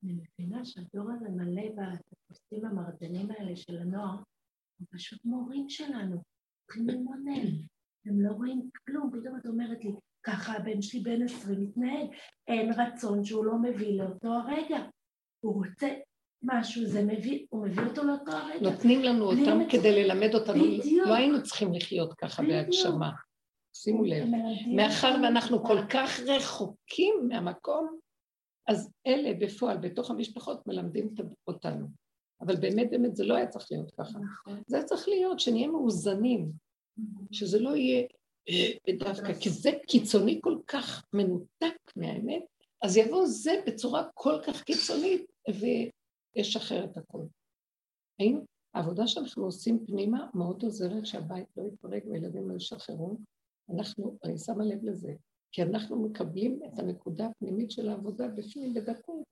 אני 0.03 0.13
מבינה 0.13 0.65
שהדור 0.65 1.11
הזה 1.11 1.29
מלא 1.29 1.63
בטיפוסים 1.75 2.65
המרדנים 2.65 3.31
האלה 3.31 3.55
של 3.55 3.77
הנוער, 3.77 4.17
הם 4.79 4.85
פשוט 4.91 5.25
מורים 5.25 5.69
שלנו, 5.69 6.23
צריכים 6.65 6.87
ללמוד 6.87 7.19
מהם. 7.23 7.47
הם 8.05 8.21
לא 8.21 8.31
רואים 8.31 8.69
כלום, 8.85 9.09
פתאום 9.11 9.37
את 9.37 9.45
אומרת 9.45 9.83
לי, 9.83 9.91
ככה 10.23 10.53
הבן 10.53 10.81
שלי 10.81 10.99
בן 10.99 11.23
עשרים 11.23 11.61
מתנהג, 11.61 12.07
אין 12.47 12.69
רצון 12.77 13.23
שהוא 13.23 13.45
לא 13.45 13.57
מביא 13.61 14.01
לאותו 14.01 14.27
הרגע. 14.27 14.89
הוא 15.39 15.65
רוצה 15.65 15.87
משהו, 16.43 16.85
זה 16.85 17.03
מביא, 17.03 17.45
הוא 17.49 17.65
מביא 17.65 17.83
אותו 17.83 18.03
לאותו 18.03 18.31
הרגע. 18.31 18.69
נותנים 18.69 19.01
לנו 19.01 19.25
אותם 19.25 19.59
כדי 19.69 20.03
ללמד 20.03 20.35
אותנו, 20.35 20.63
בדיוק. 20.63 21.07
לא 21.07 21.13
היינו 21.13 21.43
צריכים 21.43 21.73
לחיות 21.73 22.13
ככה 22.13 22.43
בדיוק. 22.43 22.57
בהגשמה. 22.57 23.11
שימו 23.73 24.03
לב, 24.03 24.25
מאחר 24.75 25.15
ואנחנו 25.23 25.63
כל 25.63 25.77
כך 25.89 26.19
רחוקים 26.19 27.15
מהמקום, 27.27 27.99
אז 28.67 28.91
אלה 29.07 29.33
בפועל, 29.39 29.77
בתוך 29.77 30.11
המשפחות, 30.11 30.67
מלמדים 30.67 31.13
אותנו. 31.47 31.87
אבל 32.41 32.55
באמת 32.55 32.89
באמת 32.89 33.15
זה 33.15 33.25
לא 33.25 33.35
היה 33.35 33.47
צריך 33.47 33.67
להיות 33.71 33.91
ככה. 33.91 34.19
נכון. 34.19 34.61
זה 34.67 34.83
צריך 34.83 35.07
להיות 35.07 35.39
שנהיה 35.39 35.67
מאוזנים, 35.67 36.51
שזה 37.31 37.59
לא 37.59 37.75
יהיה 37.75 38.07
דווקא, 38.99 39.33
כי 39.33 39.49
זה 39.49 39.71
קיצוני 39.87 40.39
כל 40.43 40.57
כך 40.67 41.05
מנותק 41.13 41.77
מהאמת, 41.95 42.43
אז 42.81 42.97
יבוא 42.97 43.25
זה 43.25 43.51
בצורה 43.67 44.03
כל 44.13 44.41
כך 44.47 44.63
קיצונית, 44.63 45.25
לשחרר 46.35 46.85
את 46.85 46.97
הכול. 46.97 47.27
האם 48.19 48.39
העבודה 48.73 49.07
שאנחנו 49.07 49.45
עושים 49.45 49.85
פנימה 49.85 50.29
מאוד 50.33 50.63
עוזרת 50.63 51.05
שהבית 51.05 51.47
לא 51.57 51.63
יתפרק 51.63 52.03
וילדים 52.05 52.49
לא 52.49 52.55
ישחררו? 52.55 53.17
אנחנו, 53.75 54.17
אני 54.23 54.37
שמה 54.37 54.63
לב 54.63 54.83
לזה, 54.83 55.13
כי 55.51 55.63
אנחנו 55.63 56.03
מקבלים 56.03 56.59
את 56.65 56.79
הנקודה 56.79 57.25
הפנימית 57.25 57.71
של 57.71 57.89
העבודה 57.89 58.27
בפנים 58.27 58.73
בדקות. 58.73 59.23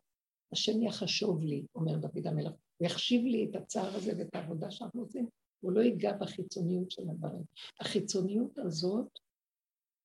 השם 0.51 0.81
יחשוב 0.81 1.43
לי, 1.43 1.65
אומר 1.75 1.97
דוד 1.97 2.27
המלך, 2.27 2.51
הוא 2.77 2.85
יחשיב 2.85 3.25
לי 3.25 3.47
את 3.49 3.55
הצער 3.55 3.95
הזה 3.95 4.13
ואת 4.17 4.35
העבודה 4.35 4.71
שאנחנו 4.71 5.01
עושים, 5.01 5.27
הוא 5.59 5.71
לא 5.71 5.81
ייגע 5.81 6.17
בחיצוניות 6.17 6.91
של 6.91 7.09
הדברים. 7.09 7.43
החיצוניות 7.79 8.57
הזאת 8.57 9.19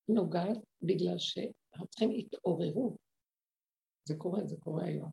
נוגעת 0.09 0.57
בגלל 0.81 1.17
צריכים 1.89 2.11
התעוררות. 2.11 3.02
זה 4.05 4.15
קורה, 4.17 4.45
זה 4.45 4.55
קורה 4.59 4.85
היום. 4.85 5.09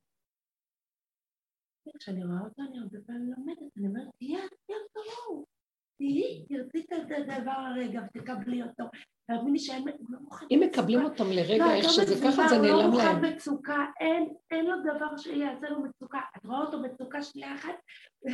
כשאני 1.98 2.24
רואה 2.24 2.40
אותו 2.40 2.62
אני 2.62 2.78
הרבה 2.78 2.98
פעמים 3.06 3.32
לומדת, 3.36 3.76
אני 3.76 3.86
אומרת, 3.86 4.08
תהיה 4.18 4.42
יותר 4.42 4.82
כמוהו, 4.94 5.44
תהיי, 5.98 6.46
תרצי 6.48 6.78
את 6.78 7.30
הדבר 7.30 7.50
הרגע 7.50 8.00
ותקבלי 8.02 8.62
אותו. 8.62 8.84
תאמיני 9.26 9.58
שהם 9.58 9.88
לא 9.88 10.18
מוכנים... 10.20 10.62
אם 10.62 10.68
מקבלים 10.68 11.04
אותם 11.04 11.24
לרגע, 11.30 11.64
לא, 11.64 11.72
איך 11.72 11.90
שזה 11.90 12.14
ככה, 12.24 12.48
זה 12.48 12.58
נעלם 12.58 12.76
להם. 12.76 12.90
הוא 12.92 13.02
לא 13.02 13.12
מוכן 13.12 13.34
מצוקה, 13.34 13.86
אין 14.50 14.66
לו 14.66 14.74
דבר 14.82 15.16
שיעשה 15.16 15.68
לו 15.68 15.82
מצוקה. 15.82 16.18
את 16.36 16.46
רואה 16.46 16.60
אותו 16.60 16.80
מצוקה 16.80 17.22
שנייה 17.22 17.54
אחת, 17.54 17.74
הוא 18.20 18.32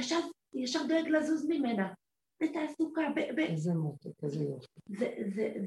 ישר 0.54 0.80
דואג 0.88 1.08
לזוז 1.08 1.46
ממנה. 1.48 1.92
בתעסוקה, 2.42 3.02
ב... 3.16 3.38
איזה 3.38 3.74
מותק, 3.74 4.24
איזה 4.24 4.44
יופי. 4.44 4.66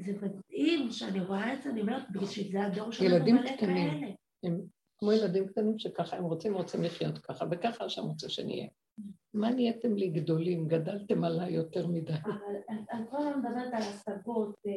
זה 0.04 0.12
מדהים 0.22 0.90
שאני 0.90 1.20
רואה 1.20 1.54
את 1.54 1.62
זה, 1.62 1.70
אני 1.70 1.80
אומרת, 1.80 2.10
בשביל 2.10 2.52
זה 2.52 2.66
הדור 2.66 2.92
שלנו 2.92 3.24
מלא 3.24 3.56
כאלה. 3.56 4.06
הם 4.44 4.60
כמו 5.00 5.12
ילדים 5.12 5.46
קטנים 5.46 5.78
שככה 5.78 6.16
הם 6.16 6.24
רוצים, 6.24 6.54
רוצים 6.54 6.82
לחיות 6.82 7.18
ככה, 7.18 7.44
וככה 7.50 7.84
השם 7.84 8.02
רוצה 8.02 8.28
שנהיה. 8.28 8.66
מה 9.34 9.50
נהייתם 9.50 9.96
לי 9.96 10.08
גדולים? 10.08 10.68
גדלתם 10.68 11.24
עליי 11.24 11.52
יותר 11.52 11.86
מדי. 11.86 12.12
אבל 12.12 12.56
את 12.70 13.10
כל 13.10 13.16
הזמן 13.16 13.38
מדברת 13.38 13.72
על 13.72 13.82
השגות, 13.82 14.54
אה, 14.66 14.72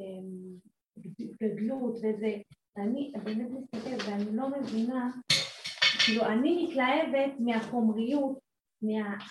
אה, 0.00 1.02
גדלות 1.42 1.96
וזה, 1.96 2.36
ואני 2.76 3.12
באמת 3.24 3.48
מסתכלת 3.50 4.00
ואני 4.08 4.36
לא 4.36 4.48
מבינה, 4.50 5.10
כאילו 6.04 6.26
אני 6.26 6.66
מתלהבת 6.66 7.32
מהחומריות, 7.38 8.38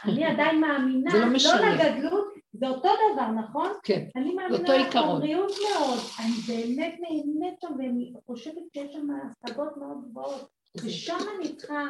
אני 0.06 0.26
עדיין 0.26 0.62
מאמינה, 0.62 1.14
לא, 1.14 1.20
לא 1.20 1.70
לגדלות, 1.70 2.34
זה 2.54 2.68
אותו 2.68 2.90
דבר, 3.14 3.28
נכון? 3.32 3.72
כן, 3.84 4.08
אני 4.16 4.34
מאמינה 4.34 4.78
לחומריות 4.78 5.52
מאוד, 5.52 6.00
אני 6.20 6.34
באמת 6.48 6.96
נהנית 7.00 7.62
שם 7.62 7.74
ואני 7.78 8.14
חושבת 8.26 8.64
שיש 8.74 8.94
שם 8.94 9.08
השגות 9.44 9.78
מאוד 9.78 9.98
גבוהות, 10.10 10.50
ושם 10.78 11.18
אני 11.38 11.56
צריכה, 11.56 11.84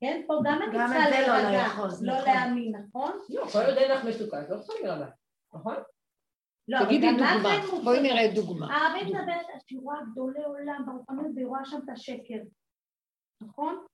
כן, 0.00 0.22
פה 0.26 0.34
גם 0.44 0.62
אני 0.62 0.76
צריכה 0.76 1.10
לא 1.10 1.10
להירגע, 1.10 1.66
לא 2.00 2.14
נכון. 2.14 2.24
להאמין, 2.26 2.72
נכון? 2.76 3.12
לא, 3.28 3.46
כל 3.46 3.58
עוד 3.58 3.76
אין 3.76 3.90
לך 3.90 4.04
מצוקה, 4.04 4.42
את 4.42 4.50
לא 4.50 4.58
צריכה 4.58 4.72
להירגע, 4.82 5.06
נכון? 5.54 5.74
לא, 6.68 6.84
תגידי 6.84 7.12
דוגמה, 7.12 7.82
בואי 7.84 8.02
נראה 8.02 8.34
דוגמה. 8.34 8.76
הרבי 8.76 9.04
מדברת 9.04 9.46
על 9.52 9.60
שהיא 9.66 9.80
רואה 9.82 9.98
גדולי 10.12 10.44
עולם 10.44 10.82
ברוחנות 10.86 11.26
והיא 11.34 11.46
רואה 11.46 11.64
שם 11.64 11.78
את 11.84 11.88
השקר, 11.88 12.38
נכון? 13.42 13.84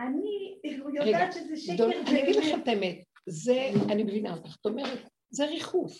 אני 0.00 0.58
יודעת 0.94 1.32
שזה 1.32 1.56
שקר. 1.56 1.84
אני 1.84 2.22
אגיד 2.22 2.36
לכם 2.36 2.60
את 2.62 2.68
האמת, 2.68 3.04
זה, 3.26 3.70
אני 3.92 4.02
מבינה 4.02 4.34
אותך, 4.34 4.48
זאת 4.48 4.66
אומרת, 4.66 5.08
זה 5.30 5.46
ריחוף, 5.46 5.92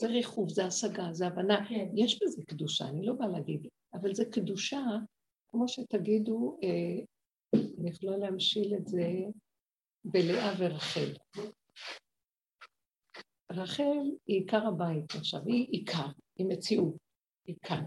זה 0.00 0.06
ריחוף, 0.06 0.48
זה 0.50 0.64
השגה, 0.64 1.08
זה 1.12 1.26
הבנה. 1.26 1.68
כן. 1.68 1.88
יש 1.96 2.22
בזה 2.22 2.42
קדושה, 2.46 2.88
אני 2.88 3.06
לא 3.06 3.12
באה 3.12 3.28
להגיד, 3.28 3.66
אבל 3.94 4.14
זה 4.14 4.24
קדושה, 4.24 4.82
כמו 5.48 5.68
שתגידו, 5.68 6.58
אה, 6.62 7.04
אני 7.80 7.90
יכולה 7.90 8.16
להמשיל 8.16 8.74
את 8.74 8.88
זה 8.88 9.06
בלאה 10.04 10.52
ורחל. 10.58 11.12
רחל 13.52 14.10
היא 14.26 14.40
עיקר 14.40 14.66
הבית 14.66 15.14
עכשיו, 15.14 15.40
היא 15.46 15.66
עיקר, 15.70 16.06
היא 16.36 16.46
מציאות, 16.46 16.94
היא 17.46 17.56
כאן. 17.62 17.84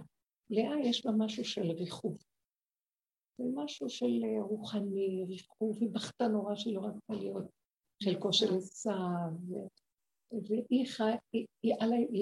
לאה 0.49 0.79
יש 0.83 1.05
בה 1.05 1.11
משהו 1.17 1.45
של 1.45 1.71
ריחוף. 1.71 2.32
זה 3.37 3.43
משהו 3.55 3.89
של 3.89 4.23
אה, 4.23 4.43
רוחני, 4.43 5.25
ריחוף, 5.27 5.77
היא 5.81 5.89
בכתה 5.89 6.27
נורא 6.27 6.55
שהיא 6.55 6.75
לא 6.75 6.81
רצתה 6.85 7.13
להיות 7.13 7.45
של 8.03 8.19
כושר 8.19 8.55
עשיו, 8.57 9.31
והיא 10.31 10.87
חיה, 10.87 11.15
היא, 11.33 11.45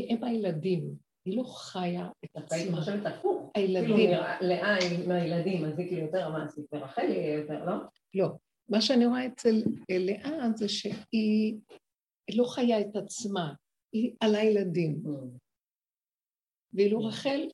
אם 0.10 0.24
הילדים, 0.24 0.96
היא 1.26 1.38
לא 1.38 1.44
חיה 1.44 2.10
את 2.26 2.30
עצמה. 2.36 2.58
היית 2.58 2.76
חושבת 2.76 3.06
הפוך. 3.06 3.52
הילדים. 3.56 3.96
כאילו 3.96 4.22
לאה 4.42 4.76
עם 4.78 5.12
הילדים, 5.12 5.66
אז 5.66 5.80
היא 5.80 5.88
כאילו 5.88 6.02
יותר 6.02 6.26
המעשית, 6.26 6.66
ורחל 6.74 7.08
היא 7.08 7.34
יותר, 7.34 7.66
לא? 7.66 7.74
לא. 8.14 8.28
מה 8.70 8.82
שאני 8.82 9.06
רואה 9.06 9.26
אצל 9.26 9.56
לאה 9.90 10.50
זה 10.56 10.70
שהיא 10.70 11.58
לא 12.36 12.44
חיה 12.44 12.82
את 12.82 12.96
עצמה, 12.96 13.54
היא 13.94 14.14
על 14.20 14.36
הילדים. 14.36 15.02
Mm. 15.06 15.42
ואילו 16.74 17.00
רחל 17.06 17.48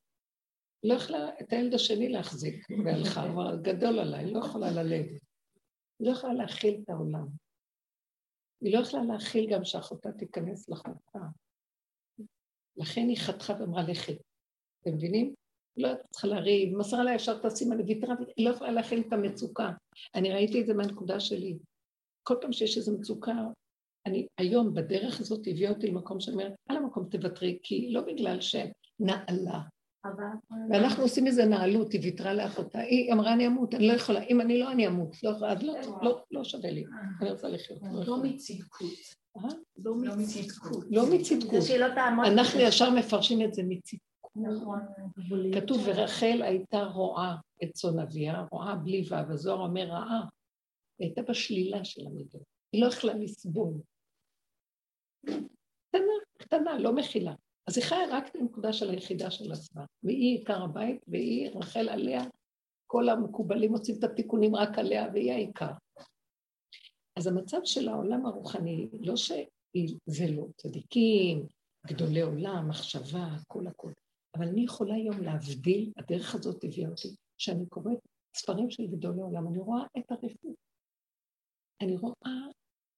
לא 0.83 0.93
יכלה 0.93 1.29
את 1.41 1.53
הילד 1.53 1.73
השני 1.73 2.09
להחזיק, 2.09 2.67
והלכה, 2.85 3.29
אבל 3.29 3.61
גדול 3.61 3.99
עליי, 3.99 4.33
לא 4.33 4.39
יכולה 4.39 4.71
ללדת. 4.71 5.21
היא 5.99 6.07
לא 6.07 6.11
יכולה 6.11 6.33
להכיל 6.33 6.81
את 6.83 6.89
העולם. 6.89 7.27
היא 8.61 8.73
לא 8.73 8.79
יכלה 8.79 9.03
להכיל 9.03 9.49
גם 9.53 9.65
שאחותה 9.65 10.11
תיכנס 10.11 10.69
לחוקה. 10.69 11.19
לכן 12.77 13.01
היא 13.09 13.17
חתכה 13.17 13.53
ואמרה 13.59 13.83
לכי. 13.83 14.17
אתם 14.81 14.93
מבינים? 14.93 15.33
לא 15.77 15.87
הייתה 15.87 16.03
צריכה 16.07 16.27
לריב, 16.27 16.77
מסרה 16.77 17.03
לה 17.03 17.15
ישר 17.15 17.49
תשים 17.49 17.71
על 17.71 17.81
ויתרה, 17.81 18.15
היא 18.37 18.49
לא 18.49 18.55
יכולה 18.55 18.71
להכיל 18.71 19.03
את 19.07 19.13
המצוקה. 19.13 19.71
אני 20.15 20.31
ראיתי 20.31 20.61
את 20.61 20.65
זה 20.65 20.73
מהנקודה 20.73 21.19
שלי. 21.19 21.57
כל 22.23 22.35
פעם 22.41 22.53
שיש 22.53 22.77
איזו 22.77 22.97
מצוקה, 22.99 23.35
אני 24.05 24.27
היום 24.37 24.73
בדרך 24.73 25.19
הזאת 25.19 25.47
הביאה 25.47 25.71
אותי 25.71 25.87
למקום 25.87 26.19
שאני 26.19 26.35
אומרת, 26.35 26.53
על 26.69 26.77
המקום 26.77 27.09
תוותרי, 27.09 27.59
כי 27.63 27.91
לא 27.91 28.01
בגלל 28.01 28.37
שנעלה. 28.41 29.61
ואנחנו 30.69 31.03
עושים 31.03 31.27
איזה 31.27 31.45
נעלות, 31.45 31.91
היא 31.91 32.01
ויתרה 32.03 32.33
לאחותה, 32.33 32.79
היא 32.79 33.13
אמרה 33.13 33.33
אני 33.33 33.47
אמות, 33.47 33.73
אני 33.73 33.87
לא 33.87 33.93
יכולה, 33.93 34.23
אם 34.23 34.41
אני 34.41 34.59
לא 34.59 34.71
אני 34.71 34.87
אמות, 34.87 35.23
לא, 35.23 35.29
אז 35.29 35.63
לא, 35.63 35.73
לא, 36.01 36.23
לא 36.31 36.43
שווה 36.43 36.71
לי, 36.71 36.83
אני 37.21 37.31
רוצה 37.31 37.47
לחיות. 37.47 37.81
לא 38.07 38.23
מצדקות. 38.23 38.93
לא 39.77 39.95
מצדקות. 40.17 40.85
לא 40.89 41.03
מצדקות. 41.11 41.63
אנחנו 42.27 42.59
ישר 42.59 42.89
מפרשים 42.89 43.41
את 43.41 43.53
זה 43.53 43.63
מצדקות. 43.67 44.07
נכון. 44.35 44.79
כתוב, 45.53 45.81
ורחל 45.85 46.41
הייתה 46.41 46.83
רועה 46.83 47.35
את 47.63 47.71
צאן 47.73 47.99
אביה, 47.99 48.43
רועה 48.51 48.75
בלי 48.75 49.05
ו', 49.09 49.15
הזוהר 49.15 49.59
אומר 49.59 49.85
רעה. 49.85 50.21
היא 50.99 51.07
הייתה 51.07 51.21
בשלילה 51.21 51.85
של 51.85 52.07
המידות. 52.07 52.41
היא 52.71 52.81
לא 52.81 52.87
יכלה 52.87 53.13
לסבול. 53.13 53.73
קטנה, 55.87 56.13
קטנה, 56.37 56.79
לא 56.79 56.95
מכילה. 56.95 57.33
אז 57.67 57.77
היא 57.77 57.85
חיה 57.85 57.99
רק 58.11 58.27
את 58.27 58.35
הנקודה 58.35 58.73
של 58.73 58.89
היחידה 58.89 59.31
של 59.31 59.51
עצמה, 59.51 59.85
והיא 60.03 60.37
עיקר 60.37 60.63
הבית, 60.63 61.01
והיא 61.07 61.49
רחל 61.49 61.89
עליה, 61.89 62.23
כל 62.87 63.09
המקובלים 63.09 63.71
מוצאים 63.71 63.99
את 63.99 64.03
התיקונים 64.03 64.55
רק 64.55 64.79
עליה, 64.79 65.07
והיא 65.13 65.31
העיקר. 65.31 65.71
אז 67.15 67.27
המצב 67.27 67.57
של 67.63 67.87
העולם 67.89 68.25
הרוחני, 68.25 68.87
לא 68.99 69.15
שזה 69.15 70.31
לא 70.35 70.47
צדיקים, 70.57 71.47
גדולי 71.87 72.21
עולם, 72.21 72.69
מחשבה, 72.69 73.23
הכל 73.23 73.67
הכל, 73.67 73.91
אבל 74.37 74.47
אני 74.47 74.61
יכולה 74.61 74.95
היום 74.95 75.23
להבדיל, 75.23 75.91
הדרך 75.97 76.35
הזאת 76.35 76.63
הביאה 76.63 76.89
אותי, 76.89 77.15
שאני 77.37 77.65
קוראת 77.65 77.97
ספרים 78.37 78.71
של 78.71 78.87
גדולי 78.87 79.21
עולם, 79.21 79.47
אני 79.47 79.57
רואה 79.57 79.83
את 79.97 80.11
הרפות. 80.11 80.55
אני 81.81 81.97
רואה, 81.97 82.47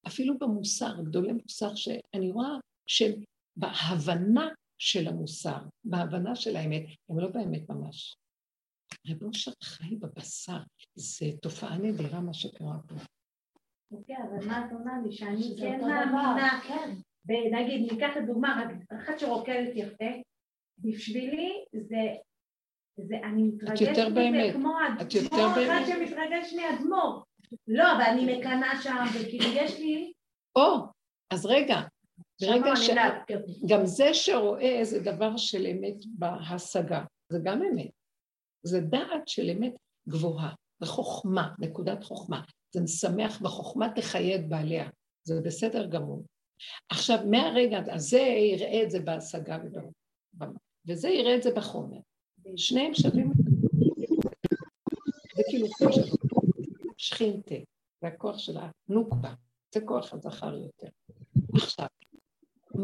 אפילו 0.07 0.37
במוסר, 0.37 1.01
גדולי 1.01 1.33
מוסר, 1.33 1.75
שאני 1.75 2.31
רואה 2.31 2.57
שהם 2.87 3.23
בהבנה 3.55 4.49
של 4.79 5.07
המוסר, 5.07 5.57
בהבנה 5.83 6.35
של 6.35 6.55
האמת, 6.55 6.83
הם 7.09 7.19
לא 7.19 7.27
באמת 7.27 7.69
ממש. 7.69 8.17
רב 9.07 9.23
אושר 9.23 9.51
חי 9.63 9.95
בבשר, 9.95 10.57
זו 10.95 11.25
תופעה 11.41 11.77
נדירה 11.77 12.19
מה 12.19 12.33
שקרה 12.33 12.77
פה. 12.87 12.95
אוקיי, 13.91 14.15
אבל 14.17 14.47
מה 14.47 14.65
את 14.65 14.71
עונה 14.71 15.01
לי? 15.05 15.11
שאני 15.11 15.55
כן 15.59 15.81
מאמינה, 15.81 16.61
כן. 16.67 16.95
נגיד, 17.51 17.91
ניקח 17.91 18.17
את 18.17 18.25
דוגמה, 18.27 18.63
רק 18.65 18.99
אחת 19.01 19.19
שרוקדת 19.19 19.71
יפה, 19.75 20.05
בשבילי 20.77 21.65
זה, 21.73 22.15
זה, 22.97 23.15
אני 23.23 23.43
מתרגשת 23.43 23.89
מזה 23.89 24.51
כמו 24.53 24.73
אחד 24.97 25.81
שמתרגש 25.87 26.53
מאדמו"ר. 26.53 27.23
לא, 27.67 27.83
אבל 27.95 28.01
אני 28.01 28.37
מקנאה 28.37 28.81
שם, 28.81 29.03
וכאילו 29.13 29.45
יש 29.53 29.79
לי... 29.79 30.13
או, 30.55 30.77
אז 31.29 31.45
רגע, 31.45 31.79
ברגע 32.41 32.75
ש... 32.75 32.89
גם 33.67 33.85
זה 33.85 34.13
שרואה 34.13 34.79
איזה 34.79 34.99
דבר 34.99 35.37
של 35.37 35.67
אמת 35.67 36.05
בהשגה, 36.05 37.03
זה 37.29 37.39
גם 37.43 37.61
אמת. 37.63 37.91
זה 38.63 38.81
דעת 38.81 39.27
של 39.27 39.49
אמת 39.49 39.73
גבוהה, 40.09 40.53
וחוכמה, 40.81 41.53
נקודת 41.59 42.03
חוכמה. 42.03 42.41
זה 42.73 42.81
משמח 42.81 43.41
בחוכמה 43.41 43.89
תחיה 43.95 44.35
את 44.35 44.49
בעליה, 44.49 44.89
זה 45.23 45.41
בסדר 45.41 45.85
גמור. 45.85 46.25
עכשיו, 46.89 47.17
מהרגע 47.29 47.79
הזה 47.93 48.19
יראה 48.19 48.83
את 48.83 48.91
זה 48.91 48.99
בהשגה 48.99 49.57
ובמה, 49.63 50.59
וזה 50.87 51.09
יראה 51.09 51.35
את 51.35 51.43
זה 51.43 51.51
בחומר. 51.55 51.99
שניהם 52.55 52.93
שווים 52.93 53.31
זה 55.35 55.43
כאילו 55.49 55.67
שכינתה. 56.97 57.55
זה 58.01 58.07
הכוח 58.07 58.37
של 58.37 58.57
הנוקבה, 58.89 59.33
זה 59.75 59.81
כוח 59.81 60.13
הזכר 60.13 60.53
יותר. 60.55 60.87
עכשיו, 61.53 61.87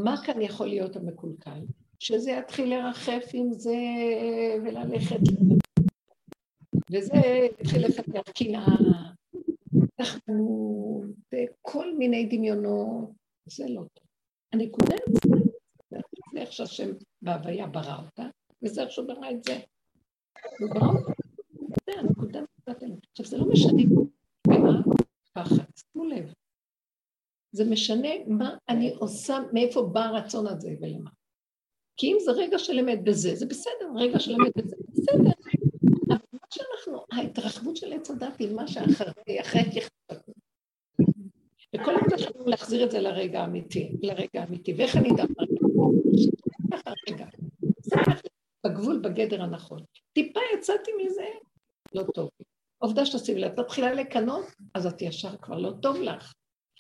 מה 0.04 0.24
כאן 0.26 0.42
יכול 0.42 0.68
להיות 0.68 0.96
המקולקל? 0.96 1.60
שזה 2.00 2.32
יתחיל 2.32 2.76
לרחף 2.76 3.26
עם 3.34 3.54
זה 3.54 3.78
וללכת, 4.64 5.20
וזה 6.92 7.48
יתחיל 7.60 7.86
לפתח 7.86 8.32
קנאה, 8.36 8.76
תחמנות, 9.96 11.06
כל 11.62 11.96
מיני 11.98 12.26
דמיונות, 12.26 13.10
זה 13.46 13.66
לא 13.70 13.82
טוב. 13.94 14.08
הנקודה 14.54 14.96
זה 16.34 16.40
איך 16.42 16.54
שהשם 16.54 16.90
בהוויה 17.22 17.68
ברא 17.68 17.98
אותה, 18.06 18.28
וזה 18.64 18.84
איך 18.84 18.92
שהוא 18.92 19.08
ברא 19.08 19.32
את 19.32 19.44
זה. 19.44 19.60
הוא 20.60 20.70
ברא 20.70 20.88
אותה, 20.88 21.12
זה 21.86 22.00
הנקודה 22.00 22.40
עכשיו 23.12 23.26
זה 23.26 23.38
לא 23.38 23.46
משנה 23.50 23.84
מה 24.48 24.82
פחד, 25.34 25.64
שימו 25.76 26.06
לב. 26.06 26.34
זה 27.56 27.66
משנה 27.66 28.10
מה 28.28 28.58
אני 28.70 28.94
עושה, 29.00 29.38
מאיפה 29.54 29.82
בא 29.82 30.04
הרצון 30.04 30.48
הזה 30.48 30.70
ולמה. 30.82 31.10
כי 31.98 32.08
אם 32.08 32.18
זה 32.26 32.32
רגע 32.32 32.60
של 32.60 32.80
אמת 32.80 33.04
בזה, 33.04 33.36
זה 33.36 33.46
בסדר, 33.46 33.90
רגע 33.96 34.20
של 34.20 34.32
אמת 34.32 34.58
בזה, 34.58 34.76
זה 34.80 35.02
בסדר. 35.02 35.32
אבל 36.10 36.18
מה 36.34 36.48
שאנחנו, 36.54 37.06
ההתרחבות 37.12 37.78
של 37.78 37.94
עץ 37.94 38.12
הדת 38.12 38.40
היא 38.40 38.56
מה 38.56 38.68
שאחרי, 38.68 39.42
אחרי 39.42 39.62
ככתבנו. 39.62 40.34
וכל 41.76 41.96
הזמן 41.96 42.18
שלנו 42.18 42.46
להחזיר 42.46 42.86
את 42.86 42.92
זה 42.92 43.00
לרגע 43.00 43.42
האמיתי, 43.42 43.92
לרגע 44.02 44.42
האמיתי. 44.42 44.74
ואיך 44.74 44.98
אני 44.98 45.10
אדע? 45.12 45.24
רגע. 47.10 47.26
בגבול, 48.66 49.00
בגדר 49.00 49.42
הנכון. 49.42 49.84
טיפה 50.14 50.40
יצאתי 50.58 50.92
מזה, 51.06 51.26
לא 51.94 52.04
טוב. 52.14 52.30
עובדה 52.78 53.06
שתשימי 53.06 53.42
לב, 53.42 53.52
את 53.52 53.60
מתחילה 53.60 53.94
לקנות, 53.94 54.46
אז 54.74 54.86
את 54.86 55.02
ישר 55.02 55.38
כבר 55.38 55.58
לא 55.58 55.72
טוב 55.82 56.02
לך. 56.02 56.34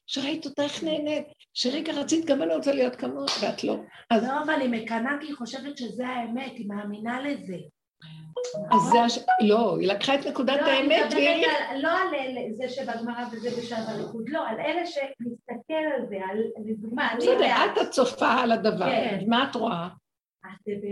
שראית 0.08 0.46
אותה 0.46 0.64
איך 0.64 0.84
נהנית, 0.84 1.28
שרגע 1.54 1.94
רצית 1.94 2.26
גם 2.26 2.42
אני 2.42 2.56
רוצה 2.56 2.72
להיות 2.72 2.96
כמות, 2.96 3.32
ואת 3.42 3.64
לא. 3.64 3.78
אז 4.10 4.24
לא, 4.24 4.44
אבל 4.44 4.62
היא 4.62 4.70
מקנאה 4.70 5.12
כי 5.22 5.28
היא 5.28 5.36
חושבת 5.36 5.78
שזה 5.78 6.08
האמת, 6.08 6.52
היא 6.56 6.68
מאמינה 6.68 7.22
לזה. 7.22 7.58
אז 8.72 8.82
זה 8.92 9.02
הש... 9.02 9.20
לא, 9.42 9.78
היא 9.80 9.88
לקחה 9.88 10.16
את 10.16 10.28
נקודת 10.28 10.62
לא, 10.62 10.68
האמת 10.68 11.14
והיא... 11.14 11.48
לא 11.82 11.90
על 11.90 12.08
זה 12.54 12.70
שבגמרא 12.70 13.26
וזה 13.32 13.50
בשעת 13.62 13.90
הליכוד, 13.90 14.30
לא, 14.30 14.48
על 14.48 14.60
אלה 14.60 14.86
שמסתכל 14.86 15.74
על 15.74 16.06
זה, 16.10 16.16
על 16.30 16.38
לדוגמה, 16.66 17.12
אני... 17.12 17.18
בסדר, 17.18 17.46
את 17.46 17.78
הצופה 17.78 18.34
על 18.34 18.52
הדבר, 18.52 18.90
כן. 18.90 19.24
מה 19.28 19.48
את 19.50 19.56
רואה? 19.56 19.88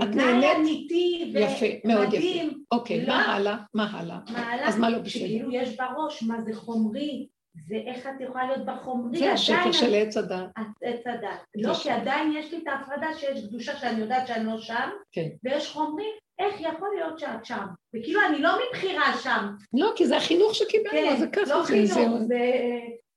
את 0.04 0.16
נהנית? 0.16 0.58
אמיתי 0.58 1.34
יפה, 1.36 1.66
מאוד 1.88 2.14
יפה. 2.14 2.56
אוקיי, 2.72 3.06
לא. 3.06 3.08
מה 3.08 3.36
הלאה? 3.36 3.58
מה 3.74 4.00
הלאה? 4.00 4.20
אז 4.64 4.80
מה 4.80 4.90
לא 4.90 4.98
בסדר? 4.98 5.10
שכאילו 5.10 5.52
יש 5.52 5.78
בראש, 5.78 6.24
מה 6.24 6.42
זה 6.42 6.56
חומרי, 6.56 7.28
זה 7.68 7.76
איך 7.76 8.08
את 8.08 8.22
יכולה 8.22 8.48
להיות 8.48 8.66
בחומרי, 8.66 9.20
זה 9.20 9.34
השקר 9.34 9.56
עדיין 9.56 9.74
של 9.74 9.94
עץ 9.96 10.18
הדת. 10.18 10.46
עץ 10.82 11.08
הדת. 11.08 11.40
לא, 11.56 11.74
כי 11.74 11.90
עדיין 11.90 12.34
יש 12.36 12.52
לי 12.52 12.58
את 12.58 12.68
ההפרדה 12.68 13.08
שיש 13.14 13.48
קדושה 13.48 13.78
שאני 13.78 14.02
יודעת 14.02 14.28
שאני 14.28 14.46
לא 14.46 14.58
שם, 14.58 14.90
כן. 15.12 15.28
ויש 15.44 15.70
חומרי, 15.70 16.08
איך 16.40 16.62
יכול 16.62 16.90
להיות 16.96 17.20
שאת 17.20 17.46
שם? 17.46 17.66
וכאילו 17.96 18.22
אני 18.30 18.42
לא 18.42 18.52
מבחירה 18.68 19.18
שם, 19.24 19.48
לא, 19.74 19.94
כי 19.96 20.06
זה 20.06 20.18
החינוך 20.18 20.56
שקיבלנו, 20.56 21.10
כן, 21.10 21.18
זה 21.18 21.28
ככה, 21.28 21.58
לא 21.58 21.64
חינוך. 21.64 22.20
זה 22.28 22.52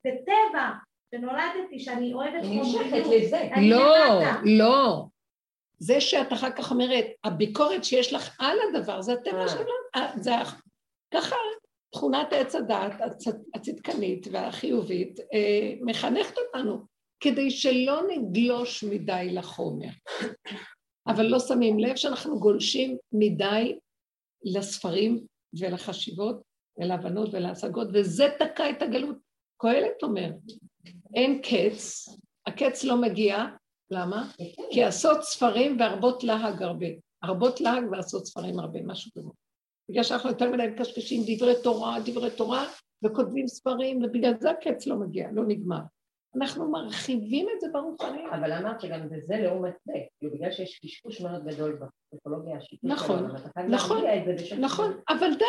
זה 0.05 0.11
טבע, 0.27 0.71
שנולדתי, 1.15 1.79
שאני 1.79 2.15
אוהבת 2.15 2.45
אני 2.45 2.57
נמשכת. 2.57 3.03
לזה. 3.11 3.49
לא. 3.57 4.21
לא. 4.45 5.05
זה 5.79 6.01
שאת 6.01 6.33
אחר 6.33 6.51
כך 6.51 6.71
אומרת, 6.71 7.07
הביקורת 7.25 7.85
שיש 7.85 8.13
לך 8.13 8.37
על 8.39 8.59
הדבר, 8.69 9.03
זה 9.03 9.13
הטבע 9.13 9.43
אה. 9.43 9.49
שלנו, 9.49 9.71
אה, 9.97 10.13
זה 10.17 10.33
ככה 11.15 11.37
תכונת 11.97 12.33
עץ 12.33 12.55
הצ- 12.55 13.37
הצדקנית 13.55 14.27
והחיובית 14.33 15.21
אה, 15.21 15.73
מחנכת 15.81 16.35
אותנו, 16.39 16.79
כדי 17.21 17.51
שלא 17.51 18.03
נגלוש 18.09 18.85
מדי 18.85 19.29
לחומר. 19.33 19.89
אבל 21.07 21.27
לא 21.27 21.39
שמים 21.39 21.79
לב 21.79 21.97
שאנחנו 21.97 22.41
גולשים 22.41 22.97
מדי 23.13 23.79
לספרים 24.45 25.27
ולחשיבות 25.61 26.43
ולהבנות 26.79 27.29
ולהשגות, 27.33 27.89
וזה 27.95 28.29
תקע 28.39 28.71
את 28.71 28.83
הגלות. 28.83 29.17
קהלת 29.61 30.03
אומר, 30.03 30.31
אין 31.15 31.43
קץ, 31.43 32.09
הקץ 32.47 32.85
לא 32.85 33.01
מגיע, 33.01 33.45
למה? 33.91 34.31
כי 34.71 34.85
עשות 34.85 35.23
ספרים 35.23 35.77
והרבות 35.81 36.25
להג 36.25 36.63
הרבה. 36.63 36.87
הרבות 37.23 37.61
להג 37.61 37.85
ועשות 37.93 38.27
ספרים 38.27 38.59
הרבה, 38.59 38.83
משהו 38.83 39.11
כזה. 39.15 39.29
בגלל 39.89 40.03
שאנחנו 40.03 40.31
יותר 40.31 40.51
מדי 40.51 40.67
מקשקשים 40.67 41.23
דברי 41.27 41.55
תורה, 41.63 41.97
דברי 42.05 42.31
תורה, 42.31 42.67
וכותבים 43.05 43.47
ספרים, 43.47 44.03
ובגלל 44.05 44.33
זה 44.41 44.51
הקץ 44.51 44.87
לא 44.87 44.97
מגיע, 44.97 45.29
לא 45.33 45.43
נגמר. 45.49 45.81
אנחנו 46.37 46.71
מרחיבים 46.71 47.47
את 47.55 47.61
זה 47.61 47.67
ברוחני. 47.73 48.27
אבל 48.31 48.53
אמרת 48.53 48.81
שגם 48.81 49.01
זה 49.21 49.37
לעומת 49.37 49.75
זה, 49.85 49.93
כאילו 50.19 50.35
בגלל 50.35 50.53
שיש 50.53 50.81
קשקוש 50.85 51.21
מאוד 51.21 51.45
גדול 51.45 51.79
בפסיכולוגיה 51.81 52.57
השיטית 52.57 52.81
נכון, 52.85 53.31
נכון. 53.69 54.05
נכון, 54.59 55.01
אבל 55.09 55.35
די. 55.35 55.45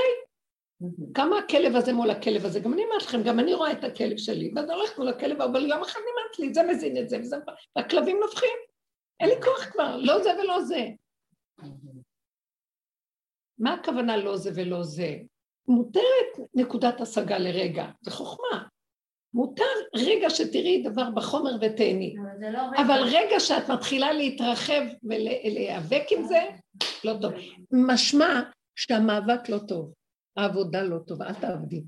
כמה 1.13 1.37
הכלב 1.37 1.75
הזה 1.75 1.93
מול 1.93 2.09
הכלב 2.09 2.45
הזה, 2.45 2.59
גם 2.59 2.73
אני 2.73 2.83
אומרת 2.83 3.01
לכם, 3.01 3.23
גם 3.23 3.39
אני 3.39 3.53
רואה 3.53 3.71
את 3.71 3.83
הכלב 3.83 4.17
שלי, 4.17 4.51
ואז 4.55 4.69
הולכת 4.69 4.97
מול 4.97 5.07
הכלב, 5.07 5.41
אבל 5.41 5.65
יום 5.65 5.81
אחד 5.81 5.99
נמאס 5.99 6.39
לי, 6.39 6.53
זה 6.53 6.63
מזין 6.63 6.97
את 6.97 7.09
זה, 7.09 7.19
וזה... 7.19 7.35
והכלבים 7.75 8.17
נובחים. 8.19 8.57
אין 9.19 9.29
לי 9.29 9.35
כוח 9.41 9.65
כבר, 9.71 9.97
לא 9.97 10.23
זה 10.23 10.29
ולא 10.39 10.61
זה. 10.61 10.85
מה 13.59 13.73
הכוונה 13.73 14.17
לא 14.17 14.37
זה 14.37 14.51
ולא 14.55 14.83
זה? 14.83 15.17
מותרת 15.67 16.47
נקודת 16.53 17.01
השגה 17.01 17.37
לרגע, 17.37 17.85
זה 18.01 18.11
חוכמה. 18.11 18.67
מותר 19.33 19.63
רגע 19.95 20.29
שתראי 20.29 20.83
דבר 20.83 21.09
בחומר 21.15 21.51
ותהני. 21.61 22.15
אבל 22.19 22.51
לא. 22.51 22.59
אבל 22.81 22.99
רגע 23.03 23.39
שאת 23.39 23.69
מתחילה 23.69 24.13
להתרחב 24.13 24.81
ולהיאבק 25.03 26.03
עם 26.11 26.23
זה, 26.23 26.39
לא 27.03 27.13
טוב. 27.21 27.33
משמע 27.71 28.41
שהמאבק 28.75 29.49
לא 29.49 29.57
טוב, 29.67 29.93
העבודה 30.37 30.83
לא 30.83 30.99
טובה, 31.07 31.27
אל 31.27 31.33
תעבדי. 31.33 31.83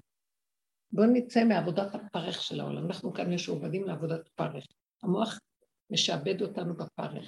בואו 0.91 1.07
נצא 1.07 1.43
מעבודת 1.43 1.95
הפרך 1.95 2.41
של 2.41 2.59
העולם. 2.59 2.85
אנחנו 2.85 3.13
כאן 3.13 3.33
משועבדים 3.33 3.87
לעבודת 3.87 4.27
פרך. 4.35 4.65
המוח 5.03 5.39
משעבד 5.89 6.41
אותנו 6.41 6.73
בפרך. 6.73 7.27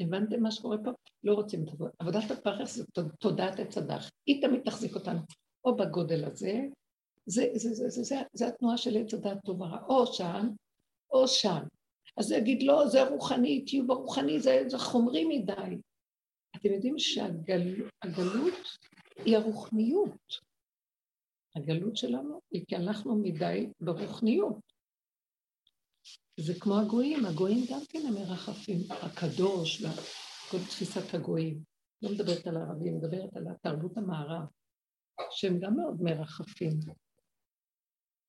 הבנתם 0.00 0.42
מה 0.42 0.50
שקורה 0.50 0.76
פה? 0.84 0.90
לא 1.24 1.34
רוצים 1.34 1.64
את 1.64 1.68
עבוד- 1.68 1.90
עבודת 1.98 2.30
הפרך 2.30 2.68
זה 2.68 2.84
תוד- 2.86 3.14
תודעת 3.20 3.58
עץ 3.60 3.78
הדח. 3.78 4.10
היא 4.26 4.42
תמיד 4.42 4.60
תחזיק 4.64 4.94
אותנו 4.94 5.20
או 5.64 5.76
בגודל 5.76 6.24
הזה, 6.24 6.60
זה, 7.26 7.44
זה, 7.54 7.74
זה, 7.74 7.88
זה, 7.88 8.02
זה, 8.02 8.16
זה 8.32 8.48
התנועה 8.48 8.76
של 8.76 8.96
עץ 8.96 9.14
הדעת 9.14 9.38
טוב 9.44 9.60
ורע, 9.60 9.82
או 9.88 10.06
שם, 10.06 10.48
או 11.10 11.28
שם. 11.28 11.62
אז 12.16 12.30
הוא 12.30 12.40
יגיד, 12.40 12.62
לא, 12.62 12.86
זה 12.88 13.08
רוחני, 13.08 13.64
תהיו 13.64 13.86
ברוחני, 13.86 14.40
זה, 14.40 14.62
זה 14.66 14.78
חומרי 14.78 15.24
מדי. 15.24 15.78
אתם 16.56 16.68
יודעים 16.68 16.98
שהגלות 16.98 18.54
היא 19.24 19.36
הרוחניות. 19.36 20.54
הגלות 21.56 21.96
שלנו 21.96 22.40
היא 22.50 22.64
כי 22.68 22.76
אנחנו 22.76 23.16
מדי 23.16 23.70
ברוחניות. 23.80 24.73
זה 26.40 26.52
כמו 26.60 26.78
הגויים, 26.78 27.26
הגויים 27.26 27.64
גם 27.70 27.80
כן 27.88 27.98
הם 28.08 28.14
מרחפים, 28.14 28.80
הקדוש 28.90 29.82
וכל 29.82 30.58
תפיסת 30.58 31.14
הגויים. 31.14 31.60
לא 32.02 32.10
מדברת 32.10 32.46
על 32.46 32.56
הערבים, 32.56 32.96
מדברת 32.96 33.36
על 33.36 33.48
התרבות 33.48 33.96
המערב, 33.96 34.46
שהם 35.30 35.58
גם 35.60 35.76
מאוד 35.76 36.02
מרחפים. 36.02 36.72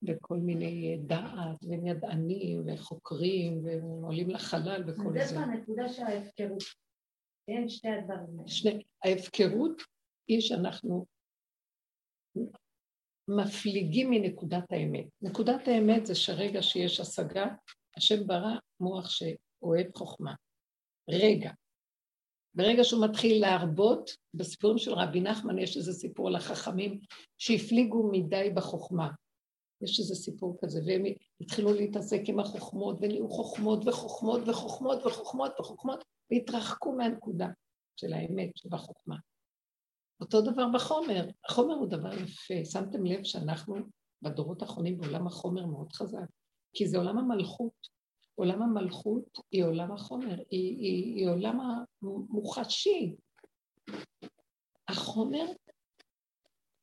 בכל 0.01 0.37
מיני 0.37 0.97
דעת, 1.05 1.63
והם 1.69 1.87
ידענים, 1.87 2.63
וחוקרים, 2.67 3.65
ועולים 3.65 4.29
לחלל 4.29 4.83
וכל 4.87 5.13
זה. 5.13 5.19
איפה 5.19 5.39
הנקודה 5.39 5.89
של 5.89 6.03
ההפקרות? 6.03 6.63
כן, 7.47 7.69
שתי 7.69 7.87
הדברים 7.87 8.39
האלה. 8.39 8.47
שני, 8.47 8.83
ההפקרות 9.03 9.81
היא 10.27 10.41
שאנחנו 10.41 11.05
מפליגים 13.27 14.09
מנקודת 14.09 14.71
האמת. 14.71 15.05
נקודת 15.21 15.67
האמת 15.67 16.05
זה 16.05 16.15
שרגע 16.15 16.61
שיש 16.61 16.99
השגה, 16.99 17.45
השם 17.97 18.27
ברא 18.27 18.55
מוח 18.79 19.09
שאוהב 19.09 19.87
חוכמה. 19.95 20.33
רגע. 21.09 21.51
ברגע 22.55 22.83
שהוא 22.83 23.05
מתחיל 23.05 23.41
להרבות, 23.41 24.11
בסיפורים 24.33 24.77
של 24.77 24.93
רבי 24.93 25.21
נחמן 25.21 25.59
יש 25.59 25.77
איזה 25.77 25.93
סיפור 25.93 26.27
על 26.27 26.35
החכמים 26.35 26.99
שהפליגו 27.37 28.09
מדי 28.11 28.49
בחוכמה. 28.55 29.09
יש 29.81 29.99
איזה 29.99 30.15
סיפור 30.15 30.57
כזה, 30.61 30.79
והם 30.85 31.03
התחילו 31.41 31.73
להתעסק 31.73 32.21
עם 32.27 32.39
החוכמות, 32.39 32.97
ונהיו 33.01 33.29
חוכמות 33.29 33.87
וחוכמות 33.87 34.41
וחוכמות 34.47 35.05
וחוכמות 35.05 35.51
וחוכמות, 35.59 36.03
והתרחקו 36.31 36.91
מהנקודה 36.91 37.47
של 37.95 38.13
האמת 38.13 38.49
שבחוכמה. 38.55 39.15
אותו 40.21 40.41
דבר 40.41 40.65
בחומר, 40.73 41.25
החומר 41.49 41.73
הוא 41.73 41.87
דבר 41.87 42.13
יפה, 42.13 42.65
שמתם 42.65 43.05
לב 43.05 43.23
שאנחנו 43.23 43.75
בדורות 44.21 44.61
האחרונים 44.61 44.97
בעולם 44.97 45.27
החומר 45.27 45.65
מאוד 45.65 45.91
חזק, 45.93 46.27
כי 46.73 46.87
זה 46.87 46.97
עולם 46.97 47.17
המלכות. 47.17 47.95
עולם 48.35 48.61
המלכות 48.61 49.37
היא 49.51 49.63
עולם 49.63 49.91
החומר, 49.91 50.35
היא, 50.51 50.77
היא, 50.77 51.15
היא 51.15 51.29
עולם 51.29 51.59
המוחשי. 52.01 53.15
החומר 54.87 55.45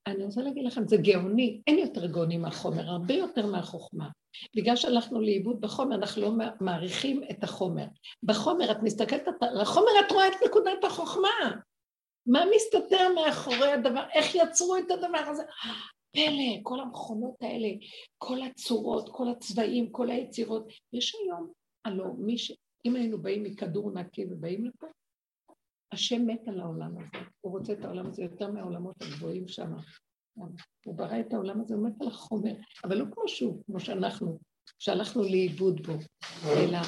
אני 0.06 0.24
רוצה 0.24 0.40
להגיד 0.42 0.64
לכם, 0.64 0.88
זה 0.88 0.96
גאוני, 0.96 1.60
אין 1.66 1.78
יותר 1.78 2.06
גאוני 2.06 2.36
מהחומר, 2.36 2.90
הרבה 2.90 3.14
יותר 3.14 3.46
מהחוכמה. 3.46 4.08
בגלל 4.56 4.76
שהלכנו 4.76 5.20
לאיבוד 5.20 5.60
בחומר, 5.60 5.96
אנחנו 5.96 6.22
לא 6.22 6.32
מעריכים 6.60 7.22
את 7.30 7.44
החומר. 7.44 7.84
בחומר, 8.22 8.70
את 8.70 8.76
מסתכלת 8.82 9.28
על 9.40 9.60
החומר, 9.60 9.90
את 10.06 10.12
רואה 10.12 10.28
את 10.28 10.32
נקודת 10.46 10.84
החוכמה. 10.84 11.28
מה 12.26 12.44
מסתתר 12.56 13.08
מאחורי 13.14 13.72
הדבר? 13.72 14.04
איך 14.14 14.34
יצרו 14.34 14.76
את 14.76 14.90
הדבר 14.90 15.24
הזה? 15.30 15.42
פלא, 16.12 16.60
כל 16.62 16.80
המכונות 16.80 17.42
האלה, 17.42 17.68
כל 18.18 18.42
הצורות, 18.42 19.08
כל 19.12 19.28
הצבעים, 19.28 19.90
כל 19.90 20.10
היצירות. 20.10 20.66
יש 20.92 21.14
היום, 21.14 21.52
הלוא 21.84 22.06
מי 22.18 22.38
ש... 22.38 22.52
אם 22.84 22.96
היינו 22.96 23.22
באים 23.22 23.42
מכדור 23.42 23.90
נקי 23.90 24.24
ובאים 24.30 24.64
לפה, 24.64 24.86
השם 25.92 26.26
מת 26.26 26.48
על 26.48 26.60
העולם 26.60 26.98
הזה, 26.98 27.24
הוא 27.40 27.58
רוצה 27.58 27.72
את 27.72 27.84
העולם 27.84 28.06
הזה 28.06 28.22
יותר 28.22 28.50
מהעולמות 28.50 28.96
הגבוהים 29.02 29.48
שם. 29.48 29.72
הוא 30.84 30.94
ברא 30.94 31.20
את 31.20 31.32
העולם 31.32 31.60
הזה, 31.60 31.74
הוא 31.74 31.88
מת 31.88 32.00
על 32.00 32.08
החומר, 32.08 32.54
אבל 32.84 32.96
לא 32.96 33.04
כמו 33.14 33.28
שהוא, 33.28 33.64
כמו 33.66 33.80
שאנחנו, 33.80 34.38
שהלכנו 34.78 35.22
לאיבוד 35.22 35.86
בו, 35.86 35.92
אלא 36.46 36.78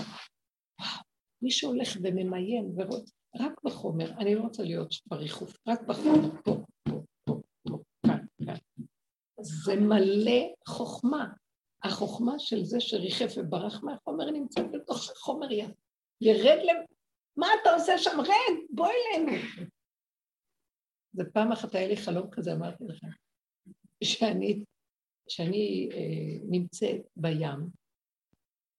וואו, 0.80 1.02
מי 1.42 1.50
שהולך 1.50 1.88
וממיין 2.02 2.72
ורוצה, 2.76 3.12
רק 3.40 3.52
בחומר, 3.64 4.10
אני 4.18 4.34
לא 4.34 4.40
רוצה 4.40 4.62
להיות 4.62 4.90
בריחוף, 5.06 5.56
רק 5.68 5.80
בחומר, 5.82 6.30
פה, 6.44 6.64
פה, 6.84 7.02
פה, 7.24 7.40
פה, 7.68 7.78
כאן, 8.06 8.24
כאן. 8.46 8.84
זה 9.40 9.76
מלא 9.76 10.54
חוכמה. 10.68 11.32
החוכמה 11.84 12.38
של 12.38 12.64
זה 12.64 12.80
שריחף 12.80 13.34
וברח 13.36 13.82
מהחומר 13.82 14.30
נמצאת 14.30 14.66
בתוך 14.72 15.10
החומר 15.10 15.48
ירד 16.20 16.58
מה 17.36 17.46
אתה 17.62 17.70
עושה 17.74 17.98
שם? 17.98 18.20
רד, 18.20 18.58
בוא 18.70 18.86
אלינו. 18.86 19.32
ופעם 21.14 21.52
אחת 21.52 21.74
היה 21.74 21.88
לי 21.88 21.96
חלום 21.96 22.30
כזה, 22.30 22.52
אמרתי 22.52 22.84
לך, 22.84 23.04
שאני, 24.04 24.64
שאני 25.28 25.88
אה, 25.92 26.46
נמצאת 26.50 27.00
בים, 27.16 27.68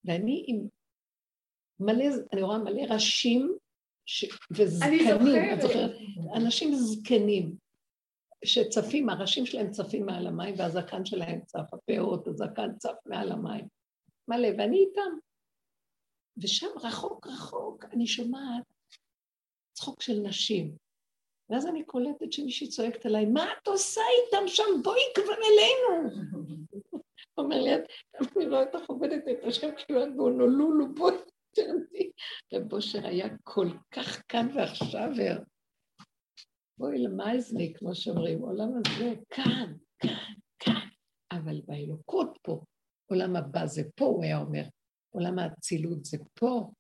ואני 0.06 0.46
עם 0.48 0.68
מלא, 1.80 2.06
אני 2.34 2.42
רואה 2.42 2.58
מלא 2.58 2.94
ראשים 2.94 3.58
ש... 4.06 4.26
וזקנים, 4.52 5.54
את 5.54 5.62
זוכרת? 5.62 5.92
אנשים 6.36 6.76
זקנים 6.76 7.56
שצפים, 8.46 9.10
הראשים 9.10 9.46
שלהם 9.46 9.72
צפים 9.72 10.06
מעל 10.06 10.28
המים 10.28 10.56
והזקן 10.58 11.06
שלהם 11.06 11.42
צף, 11.46 11.74
הפאות, 11.74 12.28
הזקן 12.28 12.78
צף 12.78 12.96
מעל 13.06 13.32
המים. 13.32 13.68
מלא, 14.28 14.48
ואני 14.58 14.78
איתם. 14.78 15.18
ושם 16.44 16.68
רחוק 16.84 17.28
רחוק 17.28 17.86
אני 17.86 18.08
שומעת 18.08 18.64
צחוק 19.74 20.02
של 20.02 20.20
נשים. 20.20 20.76
ואז 21.50 21.68
אני 21.68 21.84
קולטת 21.84 22.32
שמישהי 22.32 22.68
צועקת 22.68 23.06
עליי, 23.06 23.26
מה 23.26 23.46
את 23.54 23.68
עושה 23.68 24.02
איתם 24.02 24.48
שם? 24.48 24.64
בואי 24.84 25.02
כבר 25.16 25.34
אלינו. 25.34 26.10
אומר 27.38 27.62
לי, 27.62 27.74
אני 28.38 28.48
רואה 28.48 28.64
אותך 28.64 28.90
עובדת 28.90 29.24
את 29.32 29.44
השם 29.44 29.68
כאילו 29.78 30.04
את 30.04 30.16
בהונולולו, 30.16 30.94
בואי 30.96 31.16
תרדי. 31.56 32.12
רב 32.54 32.70
היה 33.04 33.28
כל 33.44 33.68
כך 33.92 34.22
כאן 34.28 34.48
ועכשיו, 34.56 35.10
בואי 36.78 36.98
למייזני, 36.98 37.74
כמו 37.74 37.96
שאומרים, 37.96 38.40
עולם 38.40 38.70
הזה, 38.78 39.14
כאן, 39.30 39.74
כאן, 40.00 40.34
כאן, 40.60 40.88
אבל 41.32 41.62
באלוקות 41.66 42.38
פה, 42.42 42.64
עולם 43.12 43.36
הבא 43.36 43.66
זה 43.66 43.84
פה, 43.96 44.06
הוא 44.06 44.24
היה 44.24 44.38
אומר, 44.38 44.64
עולם 45.10 45.40
האצילות 45.40 46.06
זה 46.06 46.18
פה, 46.34 46.72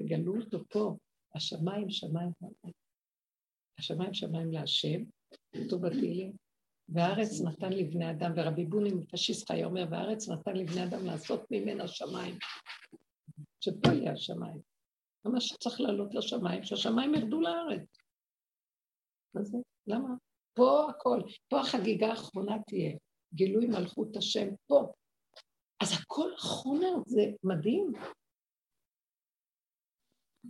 תגלו 0.00 0.36
אותו 0.40 0.58
פה, 0.68 0.96
השמיים 1.34 1.90
שמיים, 1.90 2.30
השמיים 3.78 4.14
שמיים 4.14 4.52
להשם, 4.52 5.02
כתוב 5.52 5.86
בתהילים, 5.86 6.32
והארץ 6.88 7.40
נתן 7.40 7.72
לבני 7.72 8.10
אדם, 8.10 8.32
ורבי 8.36 8.64
בוני 8.64 8.90
מפשיסט 8.92 9.50
היה 9.50 9.66
אומר, 9.66 9.84
והארץ 9.90 10.28
נתן 10.28 10.56
לבני 10.56 10.84
אדם 10.84 11.06
לעשות 11.06 11.40
ממנה 11.50 11.88
שמיים, 11.88 12.38
שפה 13.60 13.88
יהיה 13.92 14.12
השמיים. 14.12 14.60
למה 15.24 15.40
שצריך 15.40 15.80
לעלות 15.80 16.14
לשמיים? 16.14 16.64
שהשמיים 16.64 17.14
ירדו 17.14 17.40
לארץ. 17.40 17.98
מה 19.34 19.42
זה? 19.42 19.58
למה? 19.86 20.14
פה 20.54 20.86
הכל, 20.90 21.20
פה 21.48 21.60
החגיגה 21.60 22.06
האחרונה 22.06 22.56
תהיה, 22.66 22.96
גילוי 23.34 23.66
מלכות 23.66 24.16
השם 24.16 24.48
פה. 24.66 24.92
אז 25.82 25.88
הכל 26.02 26.30
חומר 26.36 27.02
זה 27.06 27.22
מדהים. 27.44 27.92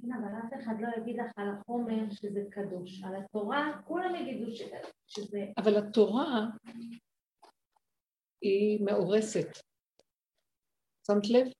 כן, 0.03 0.13
אבל 0.13 0.29
אף 0.39 0.63
אחד 0.63 0.75
לא 0.81 0.89
יגיד 0.97 1.17
לך 1.17 1.33
על 1.37 1.49
החומר 1.49 2.11
שזה 2.11 2.41
קדוש. 2.51 3.03
על 3.03 3.17
התורה, 3.17 3.83
כולם 3.85 4.15
יגידו 4.15 4.51
שזה... 5.07 5.41
אבל 5.59 5.77
התורה 5.77 6.47
היא 8.43 8.85
מאורסת. 8.85 9.49
שמת 11.07 11.31
לב? 11.31 11.58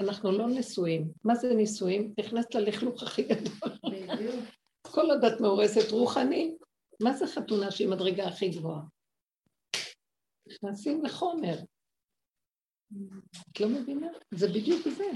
אנחנו 0.00 0.32
לא 0.32 0.46
נשואים. 0.48 1.12
מה 1.24 1.34
זה 1.34 1.54
נישואים? 1.54 2.14
נכנסת 2.18 2.54
ללכלוך 2.54 3.02
הכי 3.02 3.22
גדול. 3.22 3.78
בדיוק. 3.90 4.44
כל 4.82 5.10
עוד 5.10 5.24
את 5.24 5.40
מאורסת 5.40 5.90
רוחני, 5.90 6.56
מה 7.02 7.12
זה 7.12 7.26
חתונה 7.26 7.70
שהיא 7.70 7.88
מדרגה 7.88 8.28
הכי 8.28 8.48
גבוהה? 8.48 8.82
נכנסים 10.46 11.04
לחומר. 11.04 11.56
את 13.52 13.60
לא 13.60 13.68
מבינה? 13.68 14.08
זה 14.30 14.48
בדיוק 14.48 14.88
זה. 14.88 15.10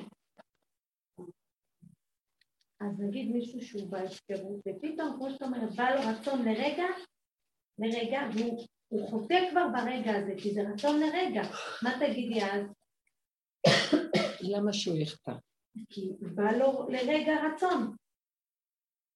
אז 2.81 3.01
נגיד 3.01 3.31
מישהו 3.31 3.61
שהוא 3.61 3.91
בהפקרות, 3.91 4.61
ופתאום, 4.69 5.17
כמו 5.17 5.31
שאתה 5.31 5.45
אומרת, 5.45 5.75
בא 5.77 5.91
לו 5.91 6.01
רצון 6.01 6.45
לרגע, 6.45 6.87
לרגע, 7.79 8.21
והוא 8.35 9.11
חוטא 9.11 9.51
כבר 9.51 9.67
ברגע 9.73 10.17
הזה, 10.17 10.35
כי 10.43 10.55
זה 10.55 10.61
רצון 10.75 11.01
לרגע. 11.01 11.43
מה 11.83 11.91
תגידי 12.01 12.43
אז? 12.43 12.67
למה 14.43 14.73
שהוא 14.73 14.97
יחטא? 14.97 15.33
כי 15.89 16.13
בא 16.35 16.53
לו 16.53 16.87
לרגע 16.89 17.33
רצון. 17.47 17.97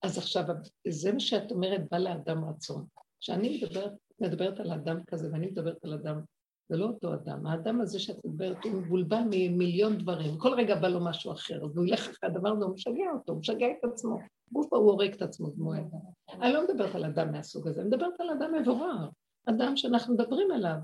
אז 0.03 0.19
עכשיו, 0.19 0.45
זה 0.89 1.13
מה 1.13 1.21
שאת 1.21 1.51
אומרת, 1.51 1.81
בא 1.91 1.99
לאדם 1.99 2.45
רצון. 2.45 2.87
כשאני 3.21 3.61
מדברת, 3.63 3.93
מדברת 4.21 4.61
על 4.61 4.73
אדם 4.73 5.05
כזה, 5.07 5.29
ואני 5.33 5.47
מדברת 5.47 5.85
על 5.85 5.95
אדם 5.95 6.21
זה 6.69 6.77
לא 6.77 6.87
אותו 6.87 7.15
אדם. 7.15 7.47
האדם 7.47 7.81
הזה 7.81 7.99
שאת 7.99 8.25
מדברת, 8.25 8.65
הוא 8.65 8.73
מבולבל 8.73 9.23
ממיליון 9.31 9.99
דברים. 9.99 10.39
כל 10.39 10.55
רגע 10.55 10.75
בא 10.75 10.89
לו 10.89 11.05
משהו 11.05 11.33
אחר, 11.33 11.65
אז 11.65 11.77
הוא 11.77 11.87
ילך 11.87 12.01
אחרי 12.01 12.31
הדבר 12.31 12.49
הזה, 12.49 12.65
הוא 12.65 12.75
משגע 12.75 13.11
אותו, 13.15 13.33
הוא 13.33 13.41
משגע 13.41 13.67
את 13.67 13.85
עצמו. 13.85 14.19
גופה 14.53 14.77
הוא 14.77 14.91
הורג 14.91 15.13
את 15.13 15.23
עצמו 15.23 15.55
כמו 15.55 15.75
אדם. 15.75 16.43
אני 16.43 16.53
לא 16.53 16.65
מדברת 16.65 16.95
על 16.95 17.05
אדם 17.05 17.33
מהסוג 17.33 17.69
הזה, 17.69 17.81
אני 17.81 17.89
מדברת 17.89 18.21
על 18.21 18.31
אדם 18.31 18.55
מבורר. 18.55 19.09
אדם 19.49 19.77
שאנחנו 19.77 20.15
מדברים 20.15 20.51
עליו, 20.51 20.77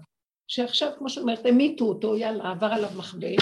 שעכשיו, 0.48 0.92
כמו 0.98 1.08
שאת 1.08 1.22
אומרת, 1.22 1.46
המיתו 1.46 1.84
אותו, 1.84 2.16
יאללה, 2.16 2.50
עבר 2.50 2.66
עליו 2.66 2.90
מכבד, 2.98 3.36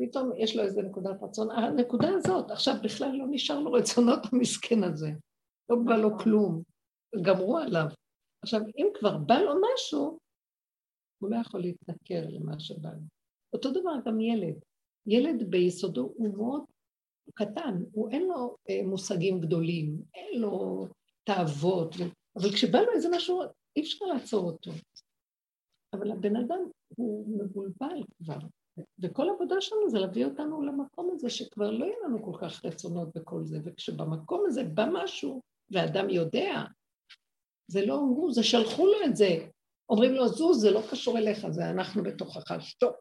פתאום 0.00 0.30
יש 0.36 0.56
לו 0.56 0.62
איזה 0.62 0.82
נקודת 0.82 1.22
רצון. 1.22 1.50
הנקודה 1.50 2.08
הזאת, 2.08 2.50
עכשיו 2.50 2.74
בכלל 2.84 3.12
לא 3.12 3.24
נשאר 3.30 3.60
לו 3.60 3.72
רצונות 3.72 4.18
המסכן 4.32 4.84
הזה. 4.84 5.10
לא 5.70 5.76
בא 5.84 5.96
לו 5.96 6.18
כלום, 6.18 6.62
גמרו 7.22 7.58
עליו. 7.58 7.86
עכשיו, 8.42 8.60
אם 8.78 8.86
כבר 8.98 9.18
בא 9.18 9.38
לו 9.38 9.52
משהו, 9.74 10.18
הוא 11.22 11.30
לא 11.30 11.36
יכול 11.36 11.60
להתנכר 11.60 12.28
למה 12.28 12.60
שבא 12.60 12.88
לו. 12.88 13.00
אותו 13.52 13.70
דבר 13.70 13.92
גם 14.06 14.20
ילד. 14.20 14.54
ילד 15.06 15.50
ביסודו 15.50 16.12
הוא 16.16 16.36
מאוד 16.36 16.64
קטן, 17.34 17.82
הוא 17.92 18.10
אין 18.10 18.22
לו 18.28 18.56
אה, 18.70 18.80
מושגים 18.86 19.40
גדולים, 19.40 20.02
אין 20.14 20.40
לו 20.40 20.86
תאוות. 21.24 21.94
אבל 22.36 22.48
כשבא 22.52 22.78
לו 22.78 22.92
איזה 22.92 23.08
משהו, 23.12 23.42
אי 23.76 23.82
אפשר 23.82 24.04
לעצור 24.04 24.50
אותו. 24.50 24.70
אבל 25.94 26.10
הבן 26.10 26.36
אדם 26.36 26.60
הוא 26.96 27.38
מבולבל 27.38 28.02
כבר, 28.18 28.38
וכל 29.02 29.28
העבודה 29.28 29.54
שלנו 29.60 29.90
זה 29.90 29.98
להביא 29.98 30.24
אותנו 30.24 30.62
למקום 30.62 31.10
הזה 31.12 31.30
שכבר 31.30 31.70
לא 31.70 31.84
יהיה 31.84 31.96
לנו 32.04 32.22
כל 32.22 32.38
כך 32.40 32.64
רצונות 32.64 33.08
וכל 33.16 33.44
זה, 33.44 33.58
וכשבמקום 33.64 34.44
הזה 34.46 34.64
בא 34.64 34.86
משהו, 34.92 35.40
ואדם 35.70 36.10
יודע, 36.10 36.64
זה 37.70 37.86
לא 37.86 37.94
הוא, 37.94 38.32
זה 38.32 38.42
שלחו 38.42 38.86
לו 38.86 39.06
את 39.06 39.16
זה, 39.16 39.46
אומרים 39.88 40.12
לו, 40.12 40.28
זוז, 40.28 40.60
זה 40.60 40.70
לא 40.70 40.80
קשור 40.90 41.18
אליך, 41.18 41.48
זה 41.50 41.70
אנחנו 41.70 42.02
בתוכך, 42.02 42.60
שתוק. 42.60 42.96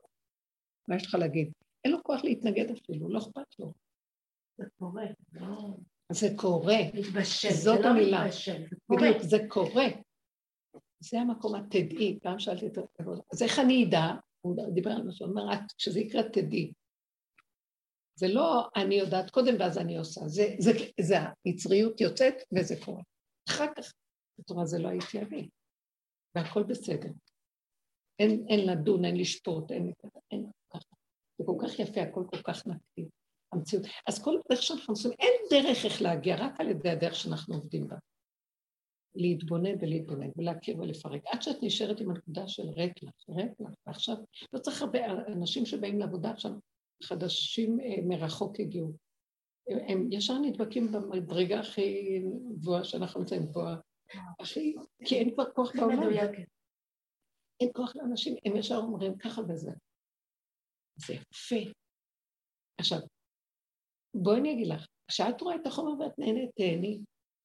מה 0.88 0.96
יש 0.96 1.06
לך 1.06 1.16
להגיד? 1.16 1.52
אין 1.86 1.94
לו 1.94 2.04
כוח 2.04 2.24
להתנגד 2.24 2.72
אפילו, 2.72 3.10
לא 3.10 3.20
אכפת 3.20 3.60
לו. 3.60 3.74
זה 4.58 4.66
קורה, 4.80 5.06
לא... 5.34 5.78
זה 6.12 6.28
קורה. 6.36 6.78
מתבשל, 6.94 7.52
זאת 7.52 7.80
לא 7.80 7.88
המילה. 7.88 8.26
בדיוק, 8.90 9.22
זה 9.22 9.38
קורה. 9.48 9.86
זה 11.00 11.20
המקום 11.20 11.56
התדעי. 11.56 12.20
פעם 12.22 12.40
שאלתי 12.40 12.68
את 12.68 12.78
הכבוד, 12.78 13.22
אז 13.34 13.44
איך 13.44 13.60
אני 13.60 13.86
אדע? 13.86 14.06
הוא 14.42 14.74
דיבר 14.74 14.92
על 14.92 15.04
משהו, 15.04 15.26
הוא 15.26 15.40
אומר, 15.40 15.54
כשזה 15.78 16.00
יקרה 16.00 16.24
תדעי. 16.24 16.74
זה 18.16 18.28
לא 18.28 18.68
אני 18.76 18.96
יודעת 18.96 19.30
קודם 19.30 19.56
ואז 19.60 19.78
אני 19.78 19.98
עושה, 19.98 20.22
זה, 20.28 20.56
זה, 20.60 20.72
זה 21.02 21.16
היצריות 21.46 22.02
יוצאת 22.02 22.34
וזה 22.58 22.76
קורה. 22.86 23.02
אחר 23.50 23.66
כך, 23.78 23.94
בתורה 24.40 24.66
זה 24.66 24.80
לא 24.80 24.88
הייתי 24.88 25.20
אני. 25.20 25.50
והכל 26.36 26.64
בסדר. 26.64 27.10
אין, 28.20 28.46
אין 28.50 28.68
לדון, 28.68 29.06
אין 29.06 29.18
לשפוט, 29.18 29.72
אין, 29.72 29.94
אין 30.32 30.52
ככה. 30.70 30.96
זה 31.38 31.44
כל 31.46 31.58
כך 31.64 31.80
יפה, 31.80 32.02
הכל 32.02 32.24
כל 32.32 32.42
כך 32.44 32.68
נקי, 32.68 33.10
המציאות. 33.54 33.86
אז 34.08 34.24
כל 34.24 34.40
דרך 34.50 34.64
שאנחנו 34.64 34.92
עושים, 34.94 35.12
אין 35.20 35.34
דרך 35.50 35.86
איך 35.86 36.02
להגיע, 36.02 36.36
רק 36.36 36.60
על 36.60 36.70
ידי 36.70 36.90
הדרך 36.90 37.16
שאנחנו 37.16 37.56
עובדים 37.56 37.88
בה. 37.88 37.96
להתבונן 39.16 39.76
ולהתבונן 39.82 40.30
ולהכיר 40.38 40.80
ולפרק, 40.80 41.22
עד 41.26 41.42
שאת 41.42 41.56
נשארת 41.62 42.02
עם 42.02 42.10
הנקודה 42.10 42.48
של 42.48 42.70
ריק 42.70 43.04
לך, 43.04 43.30
ריק 43.30 43.52
לך, 43.60 43.74
ועכשיו 43.88 44.16
לא 44.54 44.60
צריך 44.60 44.82
הרבה 44.82 45.00
אנשים 45.28 45.66
שבאים 45.66 46.00
לעבודה 46.00 46.32
עכשיו, 46.32 46.52
חדשים 47.04 47.80
אה, 47.80 48.02
מרחוק 48.08 48.60
הגיעו. 48.60 48.94
הם 49.88 50.12
ישר 50.12 50.40
נדבקים 50.40 50.92
במדרגה 50.92 51.60
הכי 51.60 52.20
גבוהה 52.58 52.84
שאנחנו 52.84 53.20
נמצאים 53.20 53.52
פה, 53.54 53.62
הכי, 54.40 54.76
כי 55.06 55.16
אין 55.16 55.34
כבר 55.34 55.52
כוח 55.52 55.76
בעולם. 55.76 56.14
אין 57.60 57.70
כוח 57.76 57.96
לאנשים, 57.96 58.36
הם 58.46 58.56
ישר 58.56 58.76
אומרים 58.76 59.18
ככה 59.18 59.42
וזה. 59.42 59.72
זה 60.96 61.14
יפה. 61.14 61.72
עכשיו, 62.80 63.00
בואי 64.14 64.40
אני 64.40 64.54
אגיד 64.54 64.68
לך, 64.68 64.86
כשאת 65.08 65.42
רואה 65.42 65.56
את 65.56 65.68
החומר 65.68 66.04
ואת 66.04 66.20
נהנית, 66.20 66.50
תהני. 66.56 67.00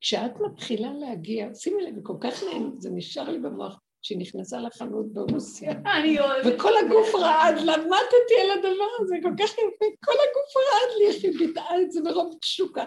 כשאת 0.04 0.40
מתחילה 0.40 0.92
להגיע, 0.92 1.54
שימי 1.54 1.82
לב, 1.82 2.02
כל 2.02 2.16
כך 2.20 2.42
נהנית, 2.42 2.80
זה 2.80 2.90
נשאר 2.90 3.30
לי 3.30 3.38
במוח, 3.38 3.80
כשהיא 4.02 4.18
נכנסה 4.18 4.60
לחנות 4.60 5.12
ברוסיה. 5.12 5.70
אני 5.70 6.20
אוהבת. 6.20 6.54
וכל 6.54 6.72
הגוף 6.84 7.14
רעד, 7.14 7.54
למדתי 7.54 8.34
על 8.42 8.58
הדבר 8.58 8.88
הזה, 9.00 9.14
כל 9.22 9.32
כך 9.38 9.52
יפה, 9.52 9.84
כל 10.04 10.12
הגוף 10.12 10.56
רעד 10.56 10.98
לי, 10.98 11.06
איך 11.06 11.24
היא 11.24 11.38
ביטאה 11.38 11.82
את 11.82 11.92
זה 11.92 12.00
מרוב 12.00 12.36
תשוקה. 12.40 12.84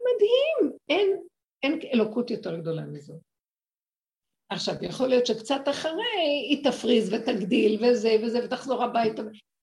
מדהים, 0.00 0.76
אין, 0.88 1.22
אין 1.62 1.80
אלוקות 1.94 2.30
יותר 2.30 2.56
גדולה 2.56 2.82
מזאת. 2.82 3.20
עכשיו, 4.50 4.74
יכול 4.82 5.08
להיות 5.08 5.26
שקצת 5.26 5.60
אחרי 5.70 6.20
היא 6.48 6.64
תפריז 6.64 7.12
ותגדיל 7.12 7.84
וזה 7.84 8.16
וזה 8.22 8.44
ותחזור 8.44 8.84
הביתה. 8.84 9.22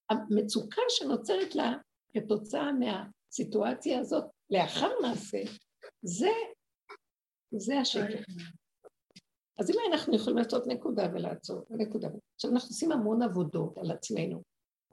המצוקה 0.09 0.81
שנוצרת 0.89 1.55
לה 1.55 1.73
כתוצאה 2.13 2.71
מהסיטואציה 2.71 3.99
הזאת 3.99 4.23
לאחר 4.49 4.91
מעשה, 5.01 5.41
זה, 6.01 6.31
זה 7.51 7.79
השקר. 7.79 8.21
אז 9.59 9.69
אם 9.69 9.75
אנחנו 9.91 10.15
יכולים 10.15 10.37
לעשות 10.37 10.67
נקודה 10.67 11.09
ולעצור, 11.13 11.65
נקודה. 11.69 12.07
עכשיו, 12.35 12.51
אנחנו 12.51 12.67
עושים 12.69 12.91
המון 12.91 13.21
עבודות 13.21 13.77
על 13.77 13.91
עצמנו, 13.91 14.43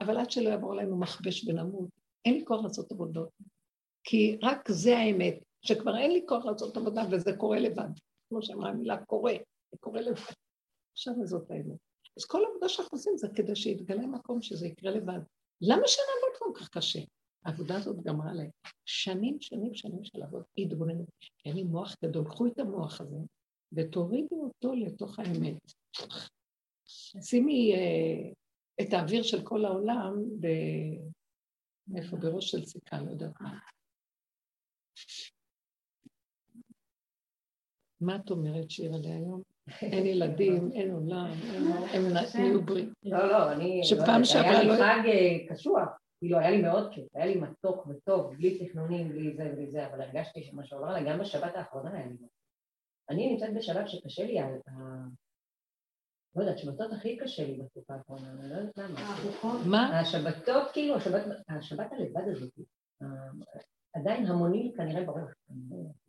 אבל 0.01 0.17
עד 0.17 0.31
שלא 0.31 0.49
יעבור 0.49 0.73
עלינו 0.73 0.99
מכבש 0.99 1.47
ונמות, 1.47 1.89
אין 2.25 2.33
לי 2.33 2.45
כוח 2.45 2.63
לעשות 2.63 2.91
עבודות. 2.91 3.29
כי 4.03 4.37
רק 4.41 4.71
זה 4.71 4.97
האמת, 4.97 5.39
שכבר 5.61 5.97
אין 5.97 6.11
לי 6.11 6.25
כוח 6.27 6.45
לעשות 6.45 6.77
עבודה 6.77 7.03
וזה 7.11 7.31
קורה 7.37 7.59
לבד. 7.59 7.89
כמו 8.29 8.41
שאמרה 8.41 8.69
המילה 8.69 9.05
קורה, 9.05 9.33
זה 9.71 9.77
קורה 9.79 10.01
לבד. 10.01 10.33
עכשיו 10.91 11.13
זאת 11.23 11.51
האמת. 11.51 11.77
אז 12.17 12.25
כל 12.25 12.45
העבודה 12.45 12.69
שאנחנו 12.69 12.97
עושים 12.97 13.17
זה 13.17 13.27
כדי 13.35 13.55
שיתגלה 13.55 14.07
מקום 14.07 14.41
שזה 14.41 14.67
יקרה 14.67 14.91
לבד. 14.91 15.19
למה 15.61 15.87
שנעבוד 15.87 16.37
כל 16.39 16.59
כך 16.59 16.69
קשה? 16.69 16.99
העבודה 17.45 17.77
הזאת 17.77 18.03
גמרה 18.03 18.33
להם 18.33 18.49
שנים, 18.85 19.37
שנים, 19.41 19.75
שנים 19.75 20.03
של 20.03 20.23
עבוד 20.23 20.43
התבוננות. 20.57 21.07
אין 21.45 21.55
לי 21.55 21.63
מוח 21.63 21.95
גדול, 22.03 22.25
קחו 22.25 22.47
את 22.47 22.59
המוח 22.59 23.01
הזה 23.01 23.17
ותורידו 23.73 24.43
אותו 24.43 24.75
לתוך 24.75 25.19
האמת. 25.19 25.71
שימי 27.21 27.73
אה, 27.75 28.31
את 28.81 28.93
האוויר 28.93 29.23
של 29.23 29.45
כל 29.45 29.65
העולם 29.65 30.13
ב... 30.39 30.47
איפה? 31.97 32.17
בראש 32.17 32.51
של 32.51 32.65
סיכה, 32.65 33.01
לא 33.01 33.09
יודעת 33.09 33.41
מה. 33.41 33.59
מה 38.01 38.15
את 38.15 38.31
אומרת, 38.31 38.71
שירה, 38.71 38.97
להיום? 38.97 39.41
אין 39.81 40.05
ילדים, 40.05 40.71
אין 40.71 40.91
עולם, 40.91 41.31
הם 41.93 42.03
נהיו 42.35 42.61
ברית. 42.61 42.89
לא, 43.03 43.27
לא, 43.27 43.51
אני... 43.51 43.81
שפעם 43.83 44.23
שעברה 44.23 44.63
לא... 44.63 44.73
היה 44.73 45.03
לי 45.03 45.03
חג 45.03 45.09
אה, 45.09 45.55
קשוח, 45.55 46.02
כאילו 46.23 46.39
היה 46.39 46.51
לי 46.51 46.61
מאוד 46.61 46.93
כיף, 46.93 47.15
היה 47.15 47.25
לי 47.25 47.35
מתוק 47.35 47.87
וטוב, 47.87 48.35
בלי 48.35 48.65
תכנונים, 48.65 49.09
בלי 49.09 49.35
זה 49.35 49.49
ובלי 49.51 49.71
זה, 49.71 49.87
אבל 49.87 50.01
הרגשתי 50.01 50.43
שמה 50.43 50.65
שעובר 50.65 50.87
עליי, 50.87 51.05
גם 51.05 51.19
בשבת 51.19 51.55
האחרונה 51.55 51.93
היה 51.93 52.07
לי 52.07 52.15
אני 53.09 53.31
נמצאת 53.31 53.53
בשלב 53.53 53.87
שקשה 53.87 54.23
לי, 54.23 54.37
לא 56.35 56.41
יודעת, 56.41 56.57
שבתות 56.57 56.91
הכי 56.91 57.17
קשה 57.17 57.47
לי 57.47 57.57
בתקופה 57.57 57.93
האחרונה, 57.93 58.31
אני 58.31 58.49
לא 58.49 58.55
יודעת 58.55 58.77
למה. 58.77 59.19
מה? 59.65 59.99
השבתות, 59.99 60.71
כאילו, 60.73 60.95
השבת 61.49 61.91
הלבד 61.91 62.27
הזאת, 62.31 62.51
עדיין 63.95 64.25
המוני 64.25 64.71
כנראה 64.77 65.03
בראש. 65.03 65.31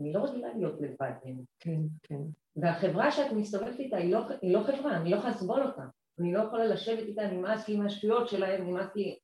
אני 0.00 0.12
לא 0.12 0.24
רגילה 0.24 0.48
להיות 0.54 0.80
לבד. 0.80 1.12
כן, 1.58 1.80
כן. 2.02 2.20
והחברה 2.56 3.10
שאת 3.10 3.32
מסתובבת 3.32 3.78
איתה 3.78 3.96
היא 3.96 4.12
לא, 4.12 4.20
היא 4.42 4.54
לא 4.54 4.62
חברה, 4.62 4.96
אני 4.96 5.10
לא 5.10 5.16
יכולה 5.16 5.32
לסבול 5.32 5.62
אותה. 5.62 5.82
אני 6.20 6.32
לא 6.32 6.40
יכולה 6.40 6.66
לשבת 6.66 6.98
איתה, 7.06 7.26
נמאס 7.26 7.68
לי 7.68 7.74
עם 7.74 7.86
השטויות 7.86 8.28
שלהם, 8.28 8.66
נמאס 8.66 8.96
לי... 8.96 9.18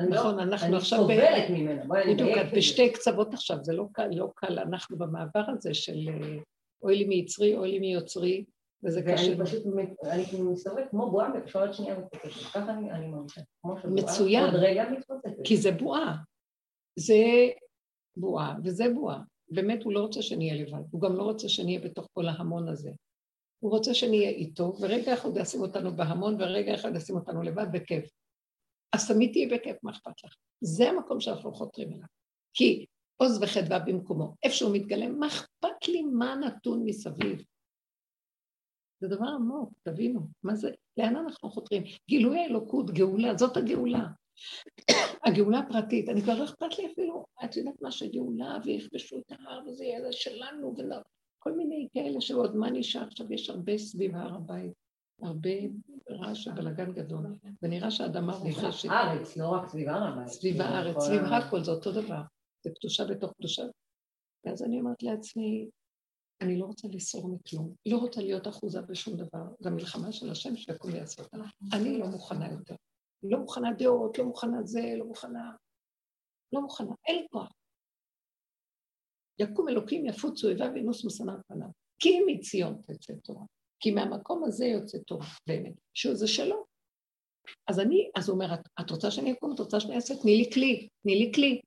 נכון, 0.00 0.36
לא, 0.36 0.42
אנחנו 0.42 0.76
עכשיו... 0.76 0.98
אני 0.98 1.14
סובלת 1.14 1.50
ממנה, 1.50 1.84
בואי 1.86 2.02
אני 2.02 2.14
בדיוק, 2.14 2.30
את 2.38 2.52
בשתי 2.56 2.92
קצוות 2.92 3.34
עכשיו, 3.34 3.58
זה 3.62 3.72
לא 3.72 3.86
קל, 3.92 4.08
לא 4.12 4.30
קל, 4.34 4.58
אנחנו 4.58 4.98
במעבר 4.98 5.44
הזה 5.48 5.74
של 5.74 6.08
אה, 6.08 6.38
אוי 6.82 6.96
לי 6.96 7.04
מיצרי, 7.04 7.56
אוי 7.56 7.70
לי 7.70 7.78
מיוצרי, 7.78 8.44
וזה 8.84 9.02
קשה. 9.02 9.30
ואני 9.30 9.44
פשוט, 9.44 9.62
אני 10.04 10.24
מסתובבת 10.52 10.90
כמו 10.90 11.10
בועה 11.10 11.30
ושואלת 11.44 11.74
שנייה 11.74 11.98
מתפוצצת, 11.98 12.50
ככה 12.54 12.72
אני, 12.72 12.90
אני 12.90 13.06
מרגישה, 13.06 13.40
כמו 13.62 13.76
שבועה, 13.78 13.94
מצוין, 13.94 14.44
עוד 14.44 14.54
רגע 14.54 14.90
מתפוצצת. 14.90 15.44
כי 15.44 15.56
זה 15.56 15.72
בועה, 15.72 16.16
זה 16.98 17.24
בועה 18.16 18.56
וזה 18.64 18.84
בועה. 18.94 19.20
באמת 19.48 19.82
הוא 19.82 19.92
לא 19.92 20.00
רוצה 20.00 20.22
שנהיה 20.22 20.54
לבד, 20.54 20.82
הוא 20.90 21.00
גם 21.00 21.16
לא 21.16 21.22
רוצה 21.22 21.48
שנהיה 21.48 21.80
בתוך 21.80 22.08
כל 22.12 22.28
ההמון 22.28 22.68
הזה. 22.68 22.90
הוא 23.62 23.70
רוצה 23.70 23.94
שנהיה 23.94 24.30
איתו, 24.30 24.72
ורגע 24.80 25.14
אחד 25.14 25.36
ישים 25.36 25.60
אותנו 25.60 25.96
בהמון, 25.96 26.34
ורגע 26.40 26.74
אחד 26.74 26.96
ישים 26.96 27.16
אותנו 27.16 27.42
לבד 27.42 27.66
בכיף. 27.72 28.10
אז 28.94 29.08
תמיד 29.08 29.32
תהיה 29.32 29.48
בכיף, 29.48 29.76
מה 29.82 29.90
אכפת 29.90 30.24
לך? 30.24 30.34
זה 30.60 30.90
המקום 30.90 31.20
שאנחנו 31.20 31.52
חותרים 31.52 31.92
אליו. 31.92 32.06
כי 32.52 32.86
עוז 33.16 33.42
וחדווה 33.42 33.78
במקומו, 33.78 34.34
איפה 34.42 34.54
שהוא 34.54 34.76
מתגלם, 34.76 35.18
מה 35.18 35.26
אכפת 35.26 35.88
לי 35.88 36.02
מה 36.02 36.34
נתון 36.34 36.84
מסביב? 36.84 37.44
זה 39.00 39.08
דבר 39.08 39.26
עמוק, 39.26 39.72
תבינו, 39.82 40.20
מה 40.42 40.54
זה, 40.54 40.70
לאן 40.96 41.16
אנחנו 41.16 41.50
חותרים? 41.50 41.82
גילוי 42.08 42.38
האלוקות, 42.38 42.90
גאולה, 42.90 43.36
זאת 43.36 43.56
הגאולה. 43.56 44.06
הגאולה 45.26 45.58
הפרטית, 45.58 46.08
אני 46.08 46.22
כבר 46.22 46.38
לא 46.38 46.44
אכפת 46.44 46.78
לי 46.78 46.92
אפילו, 46.92 47.24
את 47.44 47.56
יודעת 47.56 47.82
מה 47.82 47.90
שגאולה, 47.90 48.58
ויכבשו 48.64 49.18
את 49.18 49.32
ההר 49.32 49.68
וזה 49.68 49.84
יהיה 49.84 50.12
שלנו, 50.12 50.74
ולא, 50.78 50.96
מיני 51.56 51.88
כאלה 51.94 52.20
שעוד 52.20 52.56
מה 52.56 52.70
נשאר, 52.70 53.02
עכשיו 53.02 53.32
יש 53.32 53.50
הרבה 53.50 53.78
סביב 53.78 54.16
הר 54.16 54.34
הבית, 54.34 54.83
הרבה 55.22 55.50
רעש 56.10 56.46
ובלאגן 56.46 56.92
גדול, 56.92 57.26
ונראה 57.62 57.90
שהאדמה 57.90 58.36
רוחשת. 58.36 58.70
סביב 58.70 58.92
הארץ, 58.92 59.36
לא 59.36 59.48
רק 59.48 59.68
סביב 59.68 59.88
הר 59.88 60.08
הבית. 60.08 60.28
סביב 60.28 60.60
הארץ, 60.60 60.96
סביב 60.98 61.20
הכל, 61.22 61.64
זה 61.64 61.70
אותו 61.70 61.92
דבר, 61.92 62.22
זה 62.64 62.70
קדושה 62.78 63.04
בתוך 63.04 63.32
קדושה. 63.32 63.62
ואז 64.46 64.62
אני 64.62 64.80
אומרת 64.80 65.02
לעצמי, 65.02 65.68
אני 66.40 66.58
לא 66.58 66.64
רוצה 66.64 66.88
לסור 66.88 67.28
מכלום, 67.28 67.74
לא 67.86 67.96
רוצה 67.96 68.20
להיות 68.20 68.48
אחוזה 68.48 68.82
בשום 68.82 69.16
דבר, 69.16 69.44
זו 69.60 69.70
מלחמה 69.70 70.12
של 70.12 70.30
השם 70.30 70.56
שיקום 70.56 70.92
ויעשה 70.92 71.22
אותה. 71.22 71.36
אני 71.72 71.98
לא 71.98 72.06
מוכנה 72.06 72.52
יותר. 72.52 72.74
לא 73.22 73.38
מוכנה 73.38 73.68
דעות, 73.78 74.18
לא 74.18 74.24
מוכנה 74.24 74.62
זה, 74.62 74.94
לא 74.98 75.04
מוכנה... 75.04 75.52
לא 76.52 76.60
מוכנה, 76.60 76.94
אין 77.06 77.16
לי 77.16 77.26
כוח. 77.30 77.52
יקום 79.38 79.68
אלוקים 79.68 80.06
יפוץ 80.06 80.44
אויביו 80.44 80.70
וינוס 80.74 81.04
משנא 81.04 81.32
פניו. 81.48 81.68
כי 81.98 82.20
מציון 82.26 82.82
תצא 82.82 83.12
תורה. 83.24 83.44
כי 83.84 83.90
מהמקום 83.90 84.44
הזה 84.44 84.66
יוצא 84.66 84.98
תורה, 84.98 85.26
באמת, 85.46 85.72
שזה 85.94 86.26
שלו. 86.26 86.64
אז 87.68 87.80
אני, 87.80 88.10
אז 88.16 88.28
הוא 88.28 88.34
אומר, 88.34 88.54
את, 88.54 88.60
את 88.80 88.90
רוצה 88.90 89.10
שאני 89.10 89.32
אקום? 89.32 89.54
את 89.54 89.58
רוצה 89.58 89.80
שאני 89.80 89.96
אעשה? 89.96 90.16
תני 90.22 90.36
לי 90.36 90.50
כלי, 90.52 90.88
תני 91.02 91.14
לי 91.14 91.32
כלי. 91.34 91.60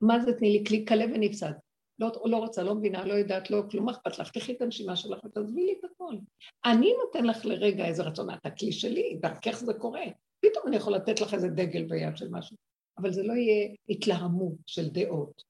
מה 0.00 0.20
זה 0.20 0.32
תני 0.32 0.50
לי 0.50 0.64
כלי? 0.68 0.84
כלה 0.88 1.04
ונפסד. 1.04 1.52
לא, 1.98 2.10
לא 2.24 2.36
רוצה, 2.36 2.62
לא 2.62 2.74
מבינה, 2.74 3.04
לא 3.04 3.14
יודעת, 3.14 3.50
לא 3.50 3.62
כלום, 3.70 3.88
אכפת 3.88 4.18
לך? 4.18 4.30
תחי 4.30 4.52
את 4.52 4.62
הנשימה 4.62 4.96
שלך 4.96 5.24
ותעזבי 5.24 5.64
לי 5.64 5.72
את 5.80 5.84
הכל. 5.84 6.16
אני 6.64 6.94
נותן 7.04 7.24
לך 7.24 7.44
לרגע 7.44 7.86
איזה 7.86 8.02
רצון, 8.02 8.30
את 8.30 8.46
הכלי 8.46 8.72
שלי, 8.72 9.18
דרכך 9.20 9.58
זה 9.58 9.74
קורה. 9.74 10.04
פתאום 10.40 10.66
אני 10.66 10.76
יכול 10.76 10.94
לתת 10.94 11.20
לך 11.20 11.34
איזה 11.34 11.48
דגל 11.48 11.84
ביד 11.84 12.16
של 12.16 12.28
משהו, 12.30 12.56
אבל 12.98 13.12
זה 13.12 13.22
לא 13.22 13.32
יהיה 13.32 13.68
התלהמות 13.88 14.54
של 14.66 14.88
דעות. 14.88 15.42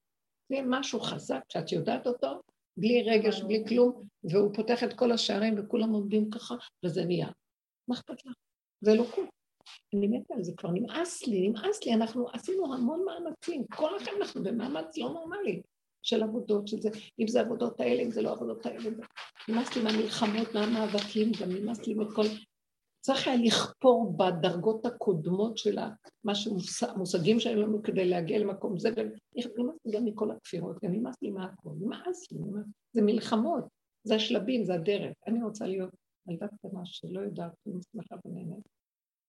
זה 0.49 0.57
משהו 0.67 1.01
חזק 1.01 1.43
שאת 1.49 1.73
יודעת 1.73 2.07
אותו, 2.07 2.41
בלי 2.77 3.03
רגש, 3.03 3.43
בלי 3.43 3.65
כלום, 3.69 4.03
והוא 4.25 4.55
פותח 4.55 4.85
את 4.85 4.93
כל 4.93 5.13
השערים 5.13 5.55
וכולם 5.59 5.91
עומדים 5.91 6.31
ככה, 6.31 6.55
וזה 6.85 7.05
נהיה. 7.05 7.29
מה 7.89 7.95
אכפת 7.95 8.27
לך? 8.27 8.33
זה 8.81 8.95
לא 8.95 9.05
קורה. 9.15 9.27
אני 9.95 10.07
מתה 10.07 10.35
על 10.35 10.45
זה, 10.45 10.53
כבר 10.57 10.71
נמאס 10.71 11.27
לי, 11.27 11.49
נמאס 11.49 11.85
לי, 11.85 11.95
אנחנו 11.95 12.29
עשינו 12.33 12.75
המון 12.75 13.05
מאמצים, 13.05 13.65
כל 13.75 13.91
לכם 13.97 14.11
אנחנו 14.21 14.43
במאמץ 14.43 14.99
לא 14.99 15.09
נורמלי 15.09 15.63
של 16.03 16.23
עבודות, 16.23 16.69
של 16.69 16.81
זה, 16.81 16.91
אם 17.21 17.29
זה 17.29 17.41
עבודות 17.41 17.81
האלה, 17.81 18.03
אם 18.03 18.11
זה 18.11 18.23
לא 18.23 18.33
עבודות 18.33 18.67
האלה, 18.67 18.91
נמאס 19.49 19.77
לי 19.77 19.83
מהמלחמות, 19.83 20.55
מהמאבקים, 20.55 21.33
גם 21.41 21.51
נמאס 21.51 21.87
לי 21.87 21.95
מכל 21.95 22.25
צריך 23.03 23.27
היה 23.27 23.37
לכפור 23.37 24.17
בדרגות 24.17 24.87
הקודמות 24.87 25.59
של 25.59 25.79
מה 26.25 26.33
שמושגים 26.35 27.41
שהיו 27.41 27.63
לנו 27.63 27.83
כדי 27.83 28.09
להגיע 28.09 28.39
למקום 28.39 28.79
זה, 28.79 28.89
ונמאס 28.97 29.77
לי 29.85 29.93
גם 29.93 30.05
מכל 30.05 30.31
הכפירות, 30.31 30.77
גם 30.85 30.93
נמאס 30.93 31.23
לי 31.23 31.31
מהכל, 31.31 31.71
נמאס 31.81 32.33
לי, 32.33 32.39
זה 32.93 33.03
מלחמות, 33.03 33.65
זה 34.05 34.15
השלבים, 34.15 34.65
זה 34.65 34.75
הדרך. 34.75 35.17
אני 35.27 35.43
רוצה 35.43 35.67
להיות 35.67 35.91
ילדה 36.29 36.47
קטנה 36.49 36.81
שלא 36.85 37.21
יודעת, 37.21 37.53
אני 37.67 37.83
שמחה 37.93 38.17
ונהנית. 38.25 38.69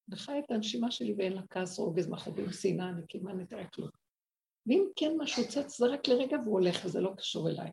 וחי 0.10 0.40
את 0.40 0.52
הנשימה 0.52 0.92
שלי 0.92 1.14
ואין 1.18 1.34
לה 1.34 1.42
כעס, 1.50 1.80
רוגז, 1.80 2.10
מחובים, 2.10 2.52
שנאה, 2.52 2.92
נקימה, 2.92 3.34
נתראה 3.34 3.68
כלום. 3.68 3.90
ואם 4.68 4.86
כן 4.96 5.12
משהו 5.18 5.44
צץ, 5.50 5.78
זה 5.78 5.86
רק 5.88 6.08
לרגע 6.08 6.38
והוא 6.40 6.60
הולך, 6.60 6.86
וזה 6.86 7.02
לא 7.02 7.14
קשור 7.18 7.50
אליי. 7.50 7.72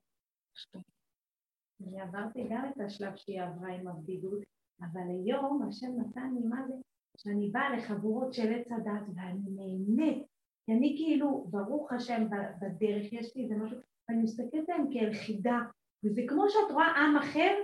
אני 1.80 2.00
עברתי 2.00 2.48
גם 2.50 2.70
את 2.70 2.80
השלב 2.86 3.16
שהיא 3.16 3.42
עברה 3.42 3.68
עם 3.68 3.88
הבדידות, 3.88 4.42
אבל 4.82 5.00
היום 5.08 5.62
השם 5.68 5.90
נתן 5.96 6.34
לי 6.34 6.46
מה 6.46 6.66
זה, 6.68 6.74
שאני 7.16 7.50
באה 7.50 7.76
לחבורות 7.76 8.34
של 8.34 8.52
עץ 8.52 8.72
הדת 8.72 9.02
ואני 9.14 9.50
נהנית, 9.56 10.26
כי 10.66 10.72
אני 10.72 10.94
כאילו, 10.98 11.46
ברוך 11.50 11.92
השם, 11.92 12.26
בדרך 12.60 13.12
יש 13.12 13.36
לי 13.36 13.42
איזה 13.42 13.56
משהו, 13.56 13.78
ואני 14.08 14.22
מסתכלת 14.22 14.68
עליהם 14.68 14.90
כיחידה, 14.90 15.58
וזה 16.04 16.22
כמו 16.28 16.44
שאת 16.48 16.70
רואה 16.70 16.86
עם 16.86 17.16
אחר, 17.16 17.54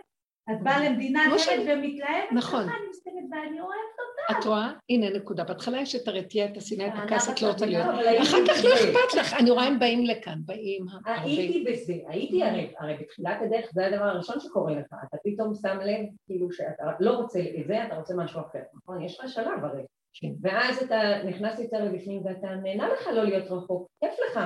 את 0.51 0.63
באה 0.63 0.89
למדינה 0.89 1.37
אחרת 1.37 1.61
ומתלהבת, 1.67 2.33
נכון. 2.33 2.63
אני 2.63 2.89
מסתכלת 2.91 3.15
ואני 3.31 3.61
אוהבת 3.61 3.97
אותה. 4.31 4.39
את 4.39 4.45
רואה? 4.45 4.73
הנה 4.91 5.11
נקודה. 5.11 5.45
בהתחלה 5.45 5.81
יש 5.81 5.97
את 5.97 6.09
הרתיעה, 6.09 6.49
את 6.53 6.57
השנאה, 6.57 6.89
את 6.89 6.93
אה, 6.93 7.03
הכעס, 7.03 7.31
את 7.31 7.43
לא 7.43 7.49
רוצה 7.49 7.67
להיות. 7.67 7.87
אחר 8.23 8.37
כך 8.47 8.65
לא. 8.65 8.75
אכפת 8.75 9.15
לך. 9.19 9.35
אני 9.35 9.51
רואה 9.51 9.65
הם 9.65 9.79
באים 9.79 10.07
לכאן, 10.07 10.39
באים 10.45 10.87
הרבה. 10.93 11.23
הייתי 11.23 11.65
בזה, 11.71 11.95
הייתי 12.09 12.45
הרי, 12.45 12.73
הרי 12.79 12.97
בתחילת 13.01 13.37
הדרך 13.43 13.71
זה 13.73 13.87
הדבר 13.87 14.05
הראשון 14.05 14.41
שקורה 14.41 14.75
לך, 14.75 14.87
אתה 15.09 15.17
פתאום 15.25 15.55
שם 15.55 15.79
לב 15.85 16.07
כאילו 16.27 16.53
שאתה 16.53 16.85
לא 17.01 17.11
רוצה 17.11 17.41
את 17.61 17.67
זה, 17.67 17.85
אתה 17.85 17.97
רוצה 17.97 18.15
משהו 18.17 18.41
אחר, 18.41 18.63
נכון? 18.75 19.03
יש 19.03 19.21
לך 19.21 19.29
שלב 19.29 19.65
הרי. 19.65 19.83
כן. 20.21 20.29
ואז 20.43 20.83
אתה 20.83 21.23
נכנס 21.25 21.59
יותר 21.61 21.85
לבפנים 21.85 22.23
ואתה 22.25 22.49
נהנה 22.49 22.89
לך 22.89 23.07
לא 23.07 23.25
להיות 23.25 23.51
רחוק, 23.51 23.89
כיף 24.01 24.15
לך. 24.31 24.41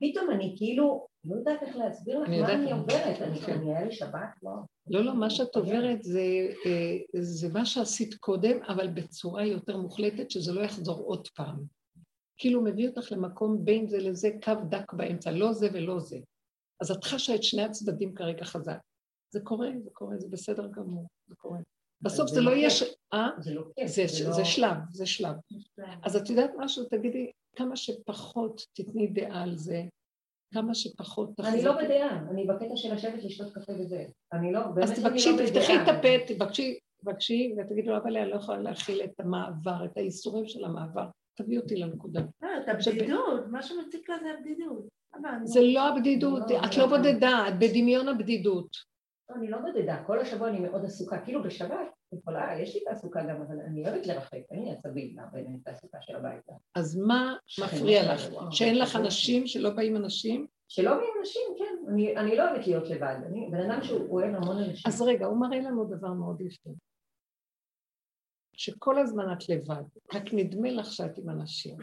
פתאום 0.00 0.30
אני 0.30 0.54
כאילו, 0.58 1.06
לא 1.24 1.36
יודעת 1.36 1.62
איך 1.62 1.76
להסביר 1.76 2.20
לך 2.20 2.28
מה. 2.28 2.54
אני 2.54 2.72
עוברת, 2.72 3.22
אני 3.22 3.40
כן. 3.40 3.60
היה 3.60 3.84
לי 3.84 3.92
שבת, 3.92 4.28
לא. 4.42 4.52
לא, 4.86 5.04
לא, 5.04 5.14
מה 5.14 5.30
שאת 5.30 5.56
עוברת 5.56 6.02
זה, 6.02 6.22
אה, 6.66 7.22
זה 7.22 7.48
מה 7.52 7.66
שעשית 7.66 8.14
קודם, 8.14 8.62
אבל 8.68 8.88
בצורה 8.88 9.46
יותר 9.46 9.76
מוחלטת, 9.76 10.30
שזה 10.30 10.52
לא 10.52 10.60
יחזור 10.60 10.98
עוד 10.98 11.28
פעם. 11.36 11.64
כאילו 12.36 12.62
מביא 12.62 12.88
אותך 12.88 13.12
למקום 13.12 13.64
בין 13.64 13.88
זה 13.88 13.98
לזה, 13.98 14.30
קו 14.44 14.52
דק 14.68 14.92
באמצע, 14.92 15.30
לא 15.30 15.52
זה 15.52 15.68
ולא 15.72 16.00
זה. 16.00 16.18
אז 16.80 16.90
את 16.90 17.04
חשה 17.04 17.34
את 17.34 17.42
שני 17.42 17.62
הצדדים 17.62 18.14
כרגע 18.14 18.44
חזק. 18.44 18.78
זה 19.34 19.40
קורה, 19.40 19.68
זה 19.84 19.90
קורה, 19.92 20.18
זה 20.18 20.28
בסדר 20.28 20.68
גמור, 20.68 21.06
זה 21.28 21.34
קורה. 21.34 21.58
בסוף 22.00 22.30
זה 22.30 22.40
לא 22.40 22.50
יהיה... 22.50 22.70
כיף. 22.70 22.78
ש... 22.78 22.82
זה 23.38 23.54
לא 23.54 23.62
לא... 24.24 24.32
זה 24.32 24.44
שלב, 24.44 24.76
זה 24.90 25.06
שלב. 25.06 25.34
אז 26.02 26.16
את 26.16 26.30
יודעת 26.30 26.50
משהו? 26.58 26.84
תגידי, 26.84 27.30
כמה 27.56 27.76
שפחות 27.76 28.66
תתני 28.72 29.06
דעה 29.06 29.42
על 29.42 29.56
זה, 29.56 29.82
כמה 30.52 30.74
שפחות 30.74 31.30
תחזקי. 31.36 31.54
אני 31.54 31.64
לא 31.64 31.72
בדעה, 31.72 32.18
אני 32.30 32.46
בקטע 32.46 32.76
של 32.76 32.94
לשבת 32.94 33.24
לשתות 33.24 33.54
קפה 33.54 33.72
וזה. 33.72 34.04
אני 34.32 34.52
לא, 34.52 34.60
באמת 34.66 34.90
אז 34.90 34.90
אני 34.90 35.10
תבקשי, 35.10 35.32
לא 35.32 35.46
תפתחי 35.46 35.76
את. 35.82 35.88
הפה, 35.88 36.08
תבקשי, 36.26 36.78
תבקשי, 37.02 37.54
ותגידי 37.58 37.88
לו, 37.88 37.96
אבל 37.96 38.16
אני 38.16 38.30
לא 38.30 38.36
יכולה 38.36 38.58
להכיל 38.58 39.02
את 39.04 39.20
המעבר, 39.20 39.84
את 39.84 39.96
האיסורים 39.96 40.46
של 40.46 40.64
המעבר. 40.64 41.06
תביאי 41.34 41.58
אותי 41.58 41.76
לנקודה. 41.76 42.20
לא, 42.42 42.48
את 42.64 42.68
הבדידות, 42.68 43.46
מה 43.50 43.62
שמציק 43.62 44.08
לה 44.08 44.16
זה 44.22 44.30
הבדידות. 44.38 44.88
זה 45.44 45.60
לא 45.62 45.88
הבדידות, 45.88 46.50
לא, 46.50 46.58
את 46.64 46.76
לא. 46.76 46.84
לא 46.84 46.96
בודדה, 46.96 47.48
את 47.48 47.58
בדמיון 47.58 48.08
הבדידות. 48.08 48.91
לא, 49.30 49.34
אני 49.36 49.50
לא 49.50 49.58
בודדה, 49.58 50.04
כל 50.06 50.20
השבוע 50.20 50.48
אני 50.48 50.60
מאוד 50.60 50.84
עסוקה, 50.84 51.24
כאילו 51.24 51.42
בשבת, 51.42 51.86
יכולה, 52.12 52.60
יש 52.60 52.74
לי 52.74 52.80
תעסוקה 52.84 53.20
גם, 53.22 53.42
אבל 53.42 53.60
אני 53.60 53.88
אוהבת 53.88 54.06
לרחק, 54.06 54.40
אין 54.50 54.64
לי 54.64 54.70
עצבים 54.70 55.16
בין 55.32 55.54
התעסוקה 55.54 55.98
של 56.00 56.16
הביתה. 56.16 56.52
אז 56.74 56.96
מה 56.96 57.36
מפריע 57.64 58.14
לך? 58.14 58.20
שאין 58.50 58.78
לך. 58.78 58.96
אנשים, 58.96 59.46
שלא 59.46 59.70
באים 59.70 59.96
אנשים? 59.96 60.46
שלא 60.68 60.94
באים 60.94 61.10
אנשים, 61.20 61.42
כן, 61.58 61.92
אני, 61.92 62.16
אני 62.16 62.36
לא 62.36 62.50
אוהבת 62.50 62.66
להיות 62.66 62.90
לבד, 62.90 63.16
אני 63.26 63.48
בן 63.50 63.70
אדם 63.70 63.82
שהוא 63.82 64.10
אוהב 64.10 64.34
המון 64.34 64.58
אנשים. 64.58 64.82
אז 64.86 65.02
רגע, 65.02 65.26
הוא 65.26 65.40
מראה 65.40 65.60
לנו 65.60 65.84
דבר 65.84 66.12
מאוד 66.12 66.40
יפה. 66.40 66.70
שכל 68.56 68.98
הזמן 68.98 69.32
את 69.32 69.48
לבד, 69.48 69.82
רק 70.14 70.22
נדמה 70.32 70.70
לך 70.70 70.92
שאת 70.92 71.18
עם 71.18 71.30
אנשים. 71.30 71.76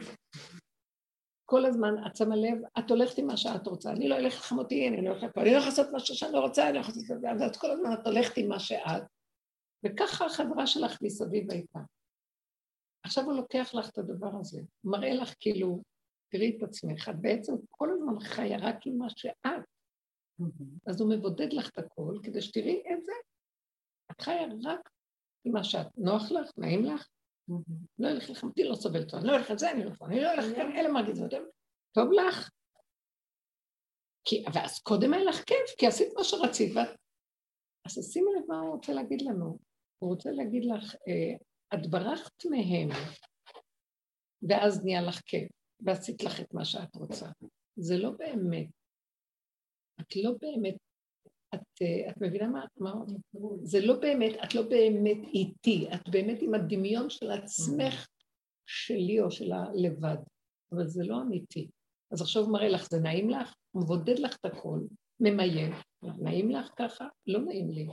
כל 1.50 1.64
הזמן 1.64 1.94
את 2.06 2.16
שמה 2.16 2.36
לב, 2.36 2.58
את 2.78 2.90
הולכת 2.90 3.18
עם 3.18 3.26
מה 3.26 3.36
שאת 3.36 3.66
רוצה. 3.66 3.90
אני 3.90 4.08
לא 4.08 4.16
אלך 4.16 4.34
לחמותי, 4.34 4.88
אני 4.88 5.04
לא 5.04 5.10
הולכת 5.10 5.34
פה, 5.34 5.40
אני 5.40 5.50
לא 5.50 5.58
לעשות 5.58 5.86
משהו 5.92 6.14
שאני 6.14 6.32
לא 6.32 6.40
רוצה, 6.40 6.64
אני 6.64 6.72
לא 6.72 6.78
לעשות 6.78 6.96
את 6.96 7.20
זה, 7.20 7.30
אז 7.30 7.42
את 7.42 7.56
כל 7.56 7.70
הזמן 7.70 7.92
את 7.92 8.06
הולכת 8.06 8.36
עם 8.36 8.48
מה 8.48 8.60
שאת, 8.60 9.02
וככה 9.84 10.26
החברה 10.26 10.66
שלך 10.66 11.02
מסביב 11.02 11.50
הייתה. 11.50 11.78
עכשיו 13.04 13.24
הוא 13.24 13.32
לוקח 13.32 13.70
לך 13.74 13.88
את 13.90 13.98
הדבר 13.98 14.30
הזה, 14.40 14.60
הוא 14.80 14.92
מראה 14.92 15.14
לך 15.14 15.34
כאילו, 15.40 15.82
תראי 16.32 16.56
את 16.56 16.62
עצמך, 16.62 17.08
את 17.08 17.20
בעצם 17.20 17.54
כל 17.70 17.88
הזמן 17.90 18.20
חיה 18.20 18.58
רק 18.58 18.86
עם 18.86 18.98
מה 18.98 19.10
שאת. 19.10 19.64
אז 20.86 21.00
הוא 21.00 21.10
מבודד 21.14 21.52
לך 21.52 21.68
את 21.68 21.78
הכל, 21.78 22.18
כדי 22.22 22.42
שתראי 22.42 22.82
את 22.92 23.04
זה. 23.04 23.12
את 24.10 24.20
חיה 24.20 24.46
רק 24.62 24.90
עם 25.44 25.52
מה 25.52 25.64
שאת. 25.64 25.86
נוח 25.98 26.30
לך? 26.30 26.50
נעים 26.56 26.84
לך? 26.84 27.08
לא 27.98 28.08
אלך 28.08 28.30
לחמתי, 28.30 28.64
לא 28.64 28.74
סובל 28.74 29.04
טוב. 29.04 29.20
אני 29.20 29.28
לא 29.28 29.36
אלך 29.36 29.50
את 29.50 29.58
זה, 29.58 29.70
אני 29.70 29.84
לא. 29.84 29.90
אני 30.06 30.20
לא 30.20 30.32
אלך 30.32 30.44
כאן, 30.56 30.72
אלה 30.76 30.92
מרגיזות. 30.92 31.30
טוב 31.92 32.12
לך? 32.12 32.50
כי, 34.24 34.44
ואז 34.54 34.82
קודם 34.82 35.14
היה 35.14 35.24
לך 35.24 35.44
כיף, 35.44 35.70
כי 35.78 35.86
עשית 35.86 36.08
מה 36.16 36.24
שרצית. 36.24 36.72
ואת... 36.76 36.88
אז 37.86 38.12
שימי 38.12 38.30
לב 38.36 38.44
מה 38.48 38.60
הוא 38.60 38.70
רוצה 38.74 38.92
להגיד 38.92 39.22
לנו. 39.22 39.58
הוא 39.98 40.14
רוצה 40.14 40.30
להגיד 40.30 40.64
לך, 40.64 40.94
אה, 40.94 41.36
את 41.74 41.90
ברחת 41.90 42.44
מהם, 42.50 42.88
ואז 44.48 44.84
נהיה 44.84 45.02
לך 45.02 45.20
כיף, 45.26 45.50
ועשית 45.80 46.22
לך 46.22 46.40
את 46.40 46.54
מה 46.54 46.64
שאת 46.64 46.96
רוצה. 46.96 47.26
זה 47.76 47.98
לא 47.98 48.10
באמת. 48.10 48.66
את 50.00 50.16
לא 50.16 50.30
באמת, 50.40 50.76
את, 51.54 51.60
אה, 51.82 52.10
את 52.10 52.16
מבינה 52.20 52.48
מה, 52.48 52.64
מה 52.76 52.94
זה 53.62 53.80
לא 53.80 54.00
באמת, 54.00 54.32
את 54.44 54.54
לא 54.54 54.62
באמת 54.62 55.28
איתי, 55.34 55.88
את 55.94 56.08
באמת 56.08 56.42
עם 56.42 56.54
הדמיון 56.54 57.10
של 57.10 57.30
עצמך, 57.30 58.08
שלי 58.66 59.20
או 59.20 59.30
של 59.30 59.52
הלבד, 59.52 60.16
אבל 60.72 60.86
זה 60.86 61.02
לא 61.04 61.22
אמיתי. 61.22 61.68
אז 62.12 62.22
עכשיו 62.22 62.48
מראה 62.48 62.68
לך, 62.68 62.88
זה 62.90 63.00
נעים 63.00 63.30
לך? 63.30 63.54
הוא 63.70 63.82
מבודד 63.82 64.18
לך 64.18 64.36
את 64.36 64.44
הכל, 64.44 64.80
ממיין, 65.20 65.72
נעים 66.02 66.50
לך 66.50 66.70
ככה? 66.76 67.06
לא 67.26 67.40
נעים 67.40 67.70
לי. 67.70 67.86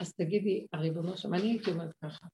אז 0.00 0.12
תגידי, 0.14 0.66
הריבונו 0.72 1.16
שם, 1.16 1.34
אני 1.34 1.50
הייתי 1.50 1.70
אומרת 1.70 1.92
ככה, 2.04 2.26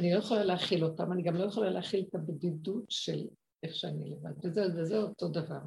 אני 0.00 0.12
לא 0.12 0.18
יכולה 0.18 0.44
להכיל 0.44 0.84
אותם, 0.84 1.12
אני 1.12 1.22
גם 1.22 1.34
לא 1.34 1.44
יכולה 1.44 1.70
להכיל 1.70 2.04
את 2.08 2.14
הבדידות 2.14 2.84
של 2.88 3.26
איך 3.62 3.74
שאני 3.74 4.10
לבד, 4.10 4.46
וזה, 4.46 4.62
וזה 4.76 4.96
אותו 4.98 5.28
דבר. 5.28 5.60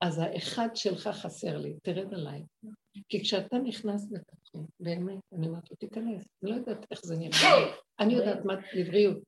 אז 0.00 0.18
האחד 0.18 0.68
שלך 0.74 1.08
חסר 1.08 1.58
לי, 1.58 1.76
תרד 1.82 2.14
עליי. 2.14 2.42
כי 3.08 3.20
כשאתה 3.22 3.58
נכנס 3.58 4.12
לתוכי, 4.12 4.58
באמת, 4.80 5.20
אני 5.32 5.48
אומרת 5.48 5.70
לו, 5.70 5.76
תיכנס, 5.76 6.24
אני 6.42 6.50
לא 6.50 6.56
יודעת 6.56 6.86
איך 6.90 7.00
זה 7.04 7.16
נראה. 7.16 7.76
אני 8.00 8.14
יודעת 8.14 8.44
מה, 8.44 8.54
לבריאות, 8.74 9.18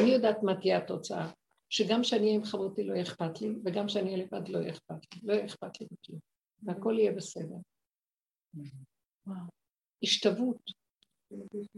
אני 0.00 0.10
יודעת 0.10 0.42
מה 0.42 0.60
תהיה 0.60 0.78
התוצאה. 0.78 1.30
שגם 1.70 2.04
שאני 2.04 2.22
אהיה 2.22 2.34
עם 2.34 2.44
חמותי 2.44 2.84
לא 2.84 3.02
אכפת 3.02 3.40
לי, 3.40 3.48
וגם 3.64 3.88
שאני 3.88 4.14
אהיה 4.14 4.24
לבד 4.24 4.48
לא 4.48 4.70
אכפת 4.70 5.14
לי, 5.14 5.20
לא 5.22 5.44
אכפת 5.44 5.80
לי 5.80 5.86
בכלום. 5.92 6.20
והכל 6.62 6.96
יהיה 6.98 7.12
בסדר. 7.12 7.56
השתוות. 10.02 10.70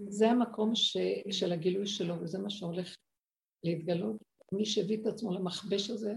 זה 0.09 0.31
המקום 0.31 0.73
של 1.31 1.53
הגילוי 1.53 1.87
שלו, 1.87 2.21
וזה 2.21 2.39
מה 2.39 2.51
שהולך 2.51 2.97
להתגלות. 3.64 4.16
מי 4.53 4.66
שהביא 4.66 5.03
את 5.03 5.07
עצמו 5.07 5.35
למכבש 5.35 5.91
הזה, 5.91 6.14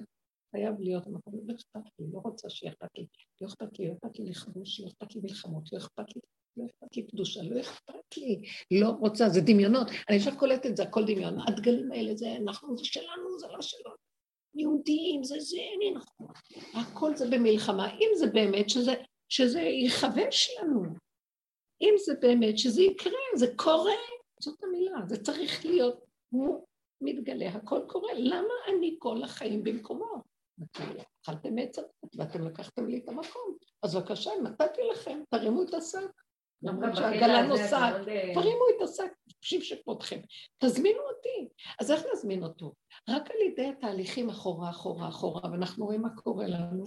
חייב 0.53 0.75
להיות 0.79 1.07
במקום, 1.07 1.33
לא 1.47 1.55
אכפת 1.55 1.89
לי, 1.99 2.05
לא 2.13 2.19
רוצה 2.23 2.49
שיהיה 2.49 2.73
אכפת 2.73 2.97
לי, 2.97 3.05
לא 3.41 3.47
אכפת 3.47 3.79
לי, 3.79 3.87
לא 3.87 3.93
אכפת 3.93 4.19
לי 4.19 4.25
לכבוש, 4.25 4.79
לא 4.79 4.87
אכפת 4.87 5.15
לי 5.15 5.21
מלחמות, 5.23 5.63
לא 5.73 5.77
אכפת 5.77 6.15
לי, 6.15 6.21
לא 6.57 6.65
אכפת 6.65 6.95
לי 6.97 7.03
קדושה, 7.03 7.41
לא 7.43 7.59
אכפת 7.61 8.17
לי, 8.17 8.41
לא 8.71 8.89
רוצה, 8.89 9.29
זה 9.29 9.41
דמיונות. 9.41 9.87
אני 10.09 10.17
עכשיו 10.17 10.33
קולטת 10.39 10.77
זה, 10.77 10.83
הכל 10.83 11.05
דמיון. 11.05 11.39
הדגלים 11.47 11.91
האלה, 11.91 12.15
זה 12.15 12.35
אנחנו, 12.35 12.77
זה 12.77 12.85
שלנו, 12.85 13.39
זה 13.39 13.47
לא 13.47 13.61
שלנו. 13.61 13.95
יהודים, 14.55 15.23
זה 15.23 15.39
זה, 15.39 15.57
אני 15.77 15.91
נכון. 15.91 16.27
הכל 16.73 17.15
זה 17.15 17.29
במלחמה. 17.29 17.93
אם 17.93 18.09
זה 18.15 18.27
באמת 18.27 18.69
שזה, 18.69 18.93
שזה 19.29 19.61
יכבש 19.61 20.49
לנו, 20.59 20.83
אם 21.81 21.93
זה 22.05 22.13
באמת 22.21 22.57
שזה 22.57 22.81
יקרה, 22.81 23.19
זה 23.35 23.47
קורה, 23.55 23.95
זאת 24.39 24.63
המילה, 24.63 24.97
זה 25.07 25.23
צריך 25.23 25.65
להיות, 25.65 25.99
הוא 26.29 26.65
מתגלה, 27.01 27.49
הכל 27.49 27.79
קורה. 27.87 28.13
למה 28.13 28.53
אני 28.69 28.95
כל 28.99 29.23
החיים 29.23 29.63
במקומו? 29.63 30.32
אכלתם 31.21 31.57
עץ 31.57 31.79
הדת 31.79 32.15
ואתם 32.17 32.47
לקחתם 32.47 32.87
לי 32.87 32.97
את 32.97 33.09
המקום. 33.09 33.57
אז 33.83 33.95
בבקשה, 33.95 34.31
נתתי 34.43 34.81
לכם, 34.91 35.19
תרימו 35.29 35.63
את 35.63 35.73
השק. 35.73 36.11
למרות 36.63 36.95
שהעגלה 36.95 37.47
נוסעת, 37.47 37.95
תרימו 38.33 38.63
את 38.77 38.81
השק, 38.89 39.13
תקשיב 39.29 39.61
שכמותכם. 39.61 40.19
תזמינו 40.57 40.99
אותי. 40.99 41.53
אז 41.79 41.91
איך 41.91 42.03
נזמין 42.13 42.43
אותו? 42.43 42.73
רק 43.09 43.31
על 43.31 43.37
ידי 43.51 43.67
התהליכים 43.67 44.29
אחורה, 44.29 44.69
אחורה, 44.69 45.07
אחורה, 45.07 45.51
ואנחנו 45.51 45.85
רואים 45.85 46.01
מה 46.01 46.15
קורה 46.15 46.47
לנו. 46.47 46.83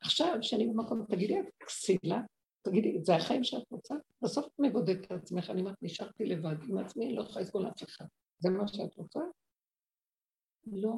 עכשיו, 0.00 0.36
כשאני 0.40 0.66
במקום, 0.66 1.04
תגידי, 1.08 1.40
את 1.40 1.46
כסילה? 1.66 2.20
תגידי, 2.62 2.98
זה 3.02 3.16
החיים 3.16 3.44
שאת 3.44 3.70
רוצה? 3.70 3.94
בסוף 4.22 4.46
את 4.46 4.52
מבודדת 4.58 5.04
את 5.04 5.12
עצמך, 5.12 5.50
אני 5.50 5.60
אומרת, 5.60 5.76
נשארתי 5.82 6.24
לבד 6.24 6.56
עם 6.68 6.78
עצמי, 6.78 7.14
לא 7.14 7.22
יכולה 7.22 7.40
לסבול 7.40 7.66
אף 7.66 7.82
אחד. 7.82 8.04
זה 8.38 8.50
מה 8.50 8.68
שאת 8.68 8.96
רוצה? 8.96 9.20
לא. 10.66 10.92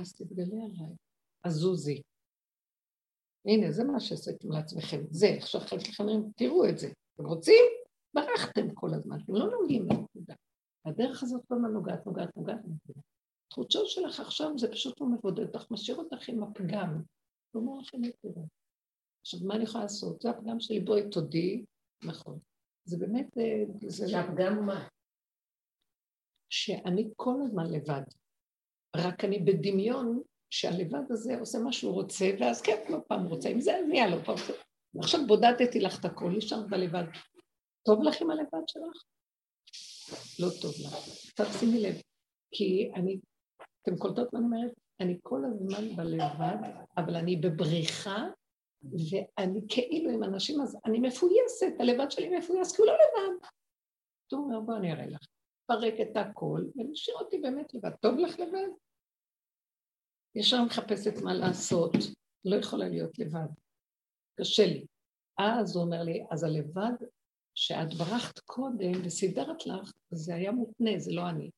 אז 0.00 0.14
תתגלה 0.14 0.64
עליי. 0.64 0.96
אז 1.44 1.52
זוזי. 1.52 2.02
הנה, 3.46 3.72
זה 3.72 3.84
מה 3.84 4.00
שעשיתם 4.00 4.52
לעצמכם. 4.52 5.00
זה, 5.10 5.26
עכשיו 5.38 5.60
חלקכם 5.60 6.02
אומרים, 6.02 6.32
תראו 6.36 6.68
את 6.68 6.78
זה. 6.78 6.88
אתם 7.14 7.26
רוצים? 7.26 7.64
ברחתם 8.14 8.74
כל 8.74 8.94
הזמן, 8.94 9.18
אתם 9.24 9.34
לא 9.34 9.50
נוגעים 9.50 9.88
בנקודה. 9.88 10.34
הדרך 10.84 11.22
הזאת 11.22 11.44
כל 11.48 11.54
הזמן 11.54 11.70
נוגעת, 11.70 12.06
נוגעת, 12.06 12.36
נוגעת 12.36 12.58
בנקודה. 12.64 13.00
התחושות 13.46 13.88
שלך 13.88 14.20
עכשיו 14.20 14.58
זה 14.58 14.68
פשוט 14.72 15.00
לא 15.00 15.06
מבודד 15.06 15.46
אותך, 15.46 15.70
משאיר 15.70 15.96
אותך 15.96 16.28
עם 16.28 16.42
הפגם. 16.42 17.02
הוא 17.50 17.62
אומר 17.62 17.80
לכם 17.80 18.04
את 18.04 18.14
זה. 18.22 18.40
עכשיו, 19.20 19.40
מה 19.44 19.54
אני 19.54 19.64
יכולה 19.64 19.84
לעשות? 19.84 20.22
זה 20.22 20.30
הפגם 20.30 20.60
שלי, 20.60 20.80
בואי 20.80 21.10
תודי, 21.10 21.64
נכון. 22.04 22.38
זה 22.84 22.96
באמת... 22.98 23.38
אה, 23.38 23.88
זה... 23.88 24.08
שהפגם 24.08 24.66
מה? 24.66 24.88
שאני 26.48 27.10
כל 27.16 27.34
הזמן 27.44 27.66
לבד. 27.66 28.02
רק 28.98 29.24
אני 29.24 29.38
בדמיון 29.38 30.22
שהלבד 30.50 31.10
הזה 31.10 31.38
עושה 31.38 31.58
מה 31.58 31.72
שהוא 31.72 31.92
רוצה, 31.92 32.24
ואז 32.40 32.62
כן, 32.62 32.82
לא 32.88 32.98
פעם 33.08 33.26
רוצה 33.26 33.48
עם 33.48 33.60
זה, 33.60 33.76
אז 33.76 33.86
נהיה 33.88 34.08
לו 34.08 34.24
פעם. 34.24 34.36
עכשיו 34.98 35.20
בודדתי 35.26 35.80
לך 35.80 36.00
את 36.00 36.04
הכל, 36.04 36.30
נשארת 36.30 36.70
בלבד. 36.70 37.04
טוב 37.86 38.02
לך 38.02 38.22
עם 38.22 38.30
הלבד 38.30 38.68
שלך? 38.68 39.02
לא 40.38 40.48
טוב 40.62 40.72
לך. 40.86 40.94
עכשיו 41.30 41.46
שימי 41.58 41.80
לב, 41.80 41.94
כי 42.54 42.90
אני, 42.94 43.20
אתם 43.82 43.96
קולטות 43.96 44.32
מה 44.32 44.38
אני 44.38 44.46
אומרת? 44.46 44.72
אני 45.00 45.18
כל 45.22 45.40
הזמן 45.44 45.96
בלבד, 45.96 46.56
אבל 46.96 47.16
אני 47.16 47.36
בבריחה, 47.36 48.26
ואני 48.82 49.60
כאילו 49.68 50.10
עם 50.10 50.24
אנשים, 50.24 50.60
אז 50.60 50.76
אני 50.84 50.98
מפויסת, 50.98 51.80
הלבד 51.80 52.10
שלי 52.10 52.38
מפויס, 52.38 52.76
כי 52.76 52.82
הוא 52.82 52.86
לא 52.86 52.94
לבד. 52.94 53.46
הוא 54.32 54.44
אומר, 54.44 54.60
בוא 54.60 54.76
אני 54.76 54.92
אראה 54.92 55.06
לך. 55.06 55.26
פרק 55.66 55.94
את 56.00 56.16
הכל, 56.16 56.60
ונשאיר 56.76 57.16
אותי 57.16 57.38
באמת 57.38 57.74
לבד. 57.74 57.90
טוב 58.00 58.18
לך 58.18 58.40
לבד? 58.40 58.68
ישר 60.36 60.64
מחפשת 60.64 61.22
מה 61.22 61.34
לעשות, 61.34 61.92
לא 62.44 62.56
יכולה 62.56 62.88
להיות 62.88 63.18
לבד. 63.18 63.48
קשה 64.40 64.66
לי. 64.66 64.86
אז 65.38 65.76
הוא 65.76 65.84
אומר 65.84 66.02
לי, 66.02 66.24
אז 66.30 66.44
הלבד 66.44 66.92
שאת 67.54 67.94
ברחת 67.94 68.38
קודם 68.38 68.92
וסידרת 69.04 69.66
לך, 69.66 69.92
זה 70.10 70.34
היה 70.34 70.52
מותנה, 70.52 70.90
זה 70.98 71.12
לא 71.12 71.28
אני. 71.30 71.50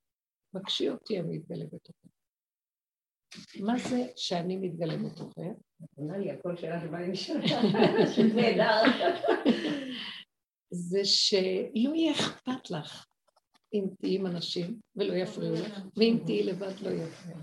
בקשי 0.55 0.91
אותי 0.91 1.19
המתגלה 1.19 1.65
בתוכך. 1.65 2.09
מה 3.61 3.79
זה 3.79 4.07
שאני 4.17 4.57
מתגלה 4.57 4.97
בתוכך? 4.97 5.61
אמרה 6.01 6.19
לי, 6.19 6.31
הכל 6.31 6.57
שאלה 6.57 6.81
שבא 6.81 6.99
לי 6.99 7.13
לשאול 7.13 7.39
נהדר. 8.35 8.83
זה 10.71 11.05
שלא 11.05 11.95
יהיה 11.95 12.13
אכפת 12.13 12.71
לך 12.71 13.07
אם 13.75 13.85
תהיי 13.99 14.17
עם 14.17 14.27
אנשים 14.27 14.81
ולא 14.97 15.15
יפריעו 15.15 15.55
לך, 15.55 15.81
ואם 15.97 16.19
תהיי 16.27 16.43
לבד 16.43 16.81
לא 16.81 16.91
יפריעו. 16.91 17.41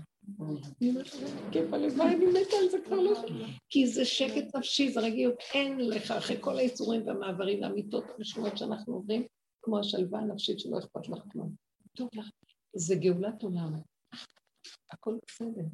אני 2.02 2.26
מתה 2.26 2.56
על 2.62 2.68
זה 2.70 2.78
כבר 2.86 3.00
לא... 3.00 3.24
כי 3.68 3.86
זה 3.86 4.04
שקט 4.04 4.56
נפשי, 4.56 4.92
זה 4.92 5.00
רגיעות, 5.00 5.34
אין 5.54 5.78
לך, 5.80 6.10
אחרי 6.10 6.36
כל 6.40 6.56
האיסורים 6.56 7.06
והמעברים 7.06 7.62
והמיטות 7.62 8.04
המשמעות 8.18 8.58
שאנחנו 8.58 8.94
עוברים, 8.94 9.26
כמו 9.62 9.78
השלווה 9.78 10.18
הנפשית 10.18 10.60
שלא 10.60 10.78
אכפת 10.78 11.08
לך 11.08 11.22
כלום. 11.32 11.54
טוב 11.96 12.08
לך, 12.14 12.30
זה 12.76 12.94
גאולת 12.94 13.42
עולם. 13.42 13.72
הכל 14.90 15.18
בסדר. 15.26 15.64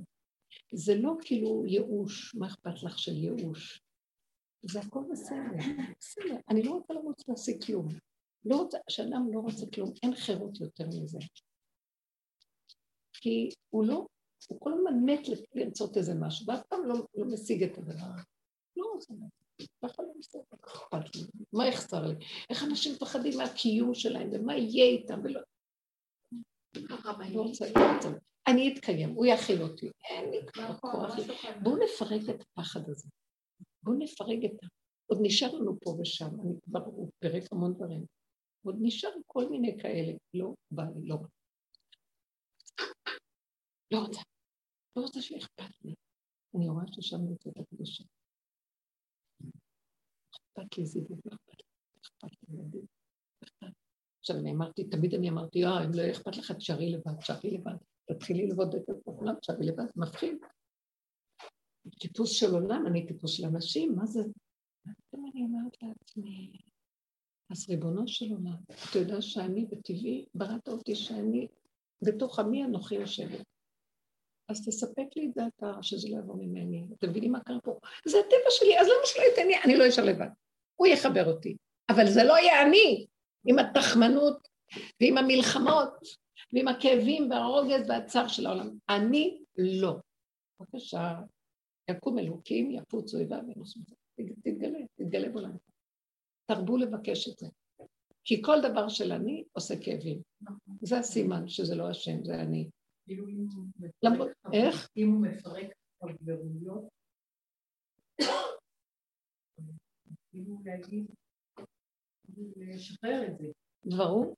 זה 0.72 0.94
לא 0.94 1.12
כאילו 1.20 1.64
ייאוש, 1.66 2.34
מה 2.34 2.46
אכפת 2.46 2.82
לך 2.82 2.98
של 2.98 3.16
ייאוש? 3.16 3.82
זה 4.62 4.80
הכל 4.80 5.02
בסדר, 5.12 5.82
בסדר. 5.98 6.36
אני 6.50 6.62
לא 6.62 6.70
רוצה 6.70 6.94
לרוץ 6.94 7.28
להשיג 7.28 7.64
כלום. 7.64 7.88
לא 8.44 8.56
רוצה, 8.56 8.78
כשאדם 8.88 9.28
לא 9.32 9.40
רוצה 9.40 9.66
כלום, 9.74 9.92
אין 10.02 10.14
חירות 10.14 10.60
יותר 10.60 10.86
מזה. 10.86 11.18
כי 13.12 13.50
הוא 13.70 13.84
לא 13.84 14.06
הוא 14.48 14.60
כל 14.60 14.72
הזמן 14.72 15.04
מת 15.04 15.20
לרצות 15.54 15.96
איזה 15.96 16.14
משהו, 16.14 16.46
ואף 16.46 16.62
פעם 16.68 16.86
לא, 16.86 16.94
לא 17.14 17.26
משיג 17.26 17.62
את 17.62 17.78
הדבר 17.78 17.92
הזה. 17.92 18.22
לא 18.76 18.84
רוצה 18.94 19.14
ככה 19.84 20.02
לא 20.02 20.12
מסתכל, 20.18 20.56
אכפת 20.66 21.16
לי, 21.16 21.22
מה 21.52 21.66
יחסר 21.66 22.06
לי? 22.06 22.14
איך 22.50 22.64
אנשים 22.64 22.94
מפחדים 22.94 23.38
מהקיום 23.38 23.94
שלהם, 23.94 24.30
ומה 24.32 24.56
יהיה 24.56 24.84
איתם, 24.84 25.20
ולא... 25.24 25.40
לא 26.76 26.96
לא. 27.76 28.10
אני 28.46 28.72
אתקיים, 28.72 29.10
הוא 29.10 29.26
יכיל 29.26 29.62
אותי, 29.62 29.90
אין 30.10 30.30
לי 30.30 30.46
כבר 30.46 30.76
כוח. 30.76 31.16
בואו 31.62 31.76
נפרק 31.76 32.20
את 32.34 32.40
הפחד 32.40 32.88
הזה. 32.88 33.08
בואו 33.82 33.96
נפרק 33.98 34.38
את 34.44 34.64
ה... 34.64 34.66
עוד 35.06 35.18
נשאר 35.22 35.54
לנו 35.54 35.76
פה 35.80 35.96
ושם, 36.00 36.40
אני 36.40 36.54
כבר, 36.64 36.84
הוא 36.84 37.10
פירק 37.18 37.52
המון 37.52 37.74
דברים. 37.74 38.04
עוד 38.64 38.76
נשאר 38.80 39.10
כל 39.26 39.48
מיני 39.48 39.78
כאלה, 39.80 40.12
לא 40.34 40.54
בא 40.70 40.82
לי, 40.82 41.08
לא. 41.08 41.16
לא 43.90 43.98
רוצה. 43.98 44.20
לא 44.96 45.02
רוצה 45.02 45.22
שאכפת 45.22 45.84
לי. 45.84 45.94
אני 46.54 46.68
רואה 46.68 46.84
ששם 46.86 47.16
נמצאת 47.16 47.56
הקדושה. 47.56 48.04
אכפת 50.34 50.78
לי 50.78 50.86
זיווג, 50.86 51.20
לא 51.24 51.34
אכפת 51.34 51.58
לי, 51.58 52.00
אכפת 52.00 52.48
לי 52.48 52.56
ילדים, 52.56 52.86
עכשיו 54.20 54.36
אני 54.36 54.52
אמרתי, 54.52 54.84
תמיד 54.84 55.14
אני 55.14 55.30
אמרתי, 55.30 55.64
אה, 55.64 55.84
אם 55.84 55.90
לא 55.94 56.10
אכפת 56.10 56.36
לך, 56.36 56.52
תשארי 56.52 56.90
לבד, 56.90 57.16
תשארי 57.18 57.50
לבד. 57.50 57.76
תתחילי 58.04 58.46
לבודד 58.46 58.78
את 58.78 59.06
העולם, 59.06 59.34
תשארי 59.34 59.66
לבד, 59.66 59.84
מפחיד. 59.96 60.36
טיפוס 62.00 62.30
של 62.30 62.50
עולם, 62.50 62.86
אני 62.86 63.06
טיפוס 63.06 63.30
של 63.30 63.44
אנשים, 63.44 63.94
מה 63.96 64.06
זה? 64.06 64.20
פתאום 64.82 65.30
אני 65.32 65.42
אומרת 65.42 65.82
לעצמי, 65.82 66.52
אז 67.50 67.68
ריבונו 67.68 68.08
של 68.08 68.26
עולם, 68.30 68.56
אתה 68.90 68.98
יודע 68.98 69.20
שאני 69.20 69.64
בטבעי, 69.64 70.26
בראת 70.34 70.68
אותי 70.68 70.94
שאני, 70.94 71.48
בתוך 72.04 72.38
עמי 72.38 72.64
אנוכי 72.64 72.94
יושבת. 72.94 73.46
אז 74.52 74.66
תספק 74.66 75.16
לי 75.16 75.26
את 75.26 75.30
דעתה 75.36 75.82
שזה 75.82 76.08
לא 76.10 76.18
יבוא 76.18 76.34
ממני. 76.38 76.86
אתם 76.98 77.10
מבינים 77.10 77.32
מה 77.32 77.40
קרה 77.40 77.60
פה? 77.60 77.78
זה 78.04 78.18
הטבע 78.18 78.50
שלי, 78.50 78.80
אז 78.80 78.86
למה 78.86 79.06
שלא 79.06 79.22
ייתן 79.22 79.46
לי? 79.46 79.54
אני 79.64 79.76
לא 79.76 79.88
אשאר 79.88 80.04
לבד. 80.04 80.28
הוא 80.76 80.86
יחבר 80.86 81.32
אותי. 81.32 81.56
אבל 81.90 82.10
זה 82.10 82.24
לא 82.24 82.38
יהיה 82.38 82.62
אני, 82.62 83.06
עם 83.46 83.58
התחמנות 83.58 84.48
ועם 85.00 85.18
המלחמות 85.18 85.94
ועם 86.52 86.68
הכאבים 86.68 87.30
והרוגז 87.30 87.88
והצער 87.88 88.28
של 88.28 88.46
העולם. 88.46 88.70
אני 88.88 89.38
לא. 89.58 89.96
בבקשה, 90.60 91.14
יקום 91.90 92.18
אלוקים, 92.18 92.70
יפוץ 92.70 93.14
אויביו 93.14 93.40
ונוסו 93.54 93.80
תתגלה, 94.42 94.78
תתגלה 94.94 95.28
בעולם. 95.28 95.56
תרבו 96.46 96.76
לבקש 96.76 97.28
את 97.28 97.38
זה. 97.38 97.46
כי 98.24 98.42
כל 98.42 98.60
דבר 98.60 98.88
של 98.88 99.12
אני 99.12 99.44
עושה 99.52 99.74
כאבים. 99.80 100.20
זה 100.82 100.98
הסימן 100.98 101.48
שזה 101.48 101.74
לא 101.74 101.88
השם, 101.88 102.24
זה 102.24 102.34
אני. 102.34 102.68
כאילו 103.04 103.26
איך? 104.52 104.88
אם 104.96 105.10
הוא 105.12 105.22
מפרק 105.22 105.66
חברויות, 106.02 106.84
כאילו 110.30 110.58
להגיד, 110.64 111.06
לשחרר 112.56 113.26
את 113.26 113.38
זה. 113.38 113.46
ברור, 113.84 114.36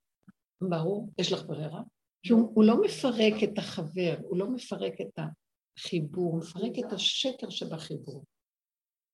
ברור, 0.61 1.09
יש 1.19 1.33
לך 1.33 1.43
ברירה. 1.47 1.83
הוא 2.31 2.65
לא 2.65 2.83
מפרק 2.83 3.35
את 3.45 3.59
החבר, 3.59 4.17
הוא 4.23 4.39
לא 4.39 4.51
מפרק 4.51 5.01
את 5.01 5.19
החיבור, 5.19 6.33
הוא 6.33 6.39
מפרק 6.39 6.73
את 6.79 6.93
השקר 6.93 7.51
שבחיבור. 7.51 8.25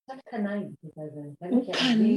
הוא 0.06 1.74
קנאי, 1.74 2.16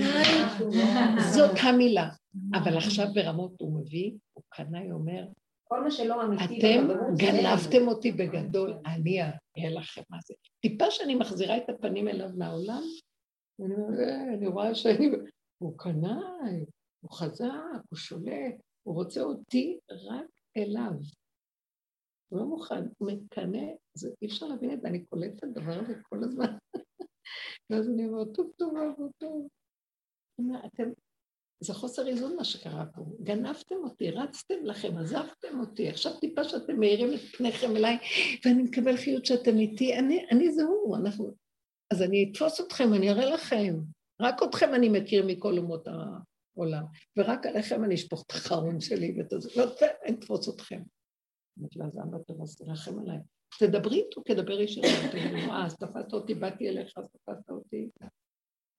זאת 1.35 1.57
המילה. 1.63 2.09
אבל 2.53 2.77
עכשיו 2.77 3.05
ברמות 3.13 3.61
הוא 3.61 3.79
מביא, 3.79 4.11
הוא 4.33 4.43
קנאי 4.49 4.91
אומר, 4.91 5.27
כל 5.73 5.83
מה 5.83 5.91
שלא 5.91 6.23
אמיתי... 6.23 6.59
אתם 6.59 6.87
גנבתם 7.17 7.87
אותי 7.87 8.11
בגדול, 8.11 8.73
אני 8.85 9.21
אראה 9.21 9.69
לכם 9.69 10.01
מה 10.09 10.17
זה. 10.27 10.33
טיפה 10.61 10.91
שאני 10.91 11.15
מחזירה 11.15 11.57
את 11.57 11.69
הפנים 11.69 12.07
אליו 12.07 12.29
מהעולם, 12.37 12.81
אני 14.33 14.47
רואה 14.47 14.75
שאני... 14.75 15.09
הוא 15.57 15.77
קנאי, 15.77 16.65
הוא 17.03 17.11
חזק, 17.11 17.81
הוא 17.89 17.97
שולט, 17.97 18.55
הוא 18.83 18.95
רוצה 18.95 19.21
אותי 19.21 19.79
רק 19.89 20.25
אליו. 20.57 20.91
הוא 22.29 22.39
לא 22.39 22.45
מוכן, 22.45 22.83
הוא 22.97 23.11
מקנא, 23.11 23.67
אי 24.21 24.27
אפשר 24.27 24.45
להבין 24.45 24.73
את 24.73 24.81
זה, 24.81 24.87
אני 24.87 25.05
קולטת 25.05 25.37
את 25.37 25.43
הדבר 25.43 25.79
הזה 25.79 25.93
כל 26.09 26.23
הזמן. 26.23 26.57
ואז 27.69 27.89
אני 27.89 28.05
אומרת, 28.05 28.27
טוב, 28.35 28.51
טוב, 28.57 28.73
טוב, 28.97 29.11
טוב. 29.17 29.47
אתם 30.65 30.89
זה 31.59 31.73
חוסר 31.73 32.07
איזון 32.07 32.35
מה 32.35 32.43
שקרה 32.43 32.85
פה. 32.95 33.01
גנבתם 33.23 33.75
אותי, 33.83 34.11
רצתם 34.11 34.65
לכם, 34.65 34.97
עזבתם 34.97 35.59
אותי, 35.59 35.89
עכשיו 35.89 36.19
טיפה 36.19 36.43
שאתם 36.43 36.79
מאירים 36.79 37.13
את 37.13 37.19
פניכם 37.19 37.75
אליי, 37.75 37.97
ואני 38.45 38.63
מקבל 38.63 38.97
חיות 38.97 39.25
שאתם 39.25 39.57
איתי, 39.57 39.97
אני, 39.99 40.25
אני 40.31 40.51
זה 40.51 40.63
הוא, 40.63 40.97
אנחנו... 40.97 41.33
אז 41.91 42.01
אני 42.01 42.29
אתפוס 42.31 42.61
אתכם, 42.61 42.93
אני 42.93 43.09
אראה 43.09 43.25
לכם. 43.25 43.75
רק 44.21 44.43
אתכם 44.43 44.73
אני 44.73 44.89
מכיר 44.89 45.25
מכל 45.27 45.57
אומות 45.57 45.87
העולם, 45.87 46.83
ורק 47.17 47.45
עליכם 47.45 47.83
אני 47.83 47.95
אשפוך 47.95 48.23
את 48.27 48.31
החרון 48.31 48.81
שלי 48.81 49.15
ואת 49.17 49.41
זה, 49.41 49.49
לא, 49.55 49.63
אני 50.05 50.15
אתפוס 50.15 50.49
אתכם. 50.49 50.81
אמרתי 51.59 51.79
לה, 51.79 51.85
אז 51.85 51.97
אבא 51.97 52.17
טוב, 52.27 52.41
אז 52.41 52.55
תרחם 52.57 52.99
עליי. 52.99 53.17
תדברי 53.59 54.03
איתו 54.03 54.21
כדבר 54.25 54.61
ישיר, 54.61 54.83
אה, 54.85 55.65
אז 55.65 55.77
תפסת 55.77 56.13
אותי, 56.13 56.33
באתי 56.33 56.69
אליך, 56.69 56.97
אז 56.97 57.05
תפסת 57.11 57.49
אותי. 57.49 57.89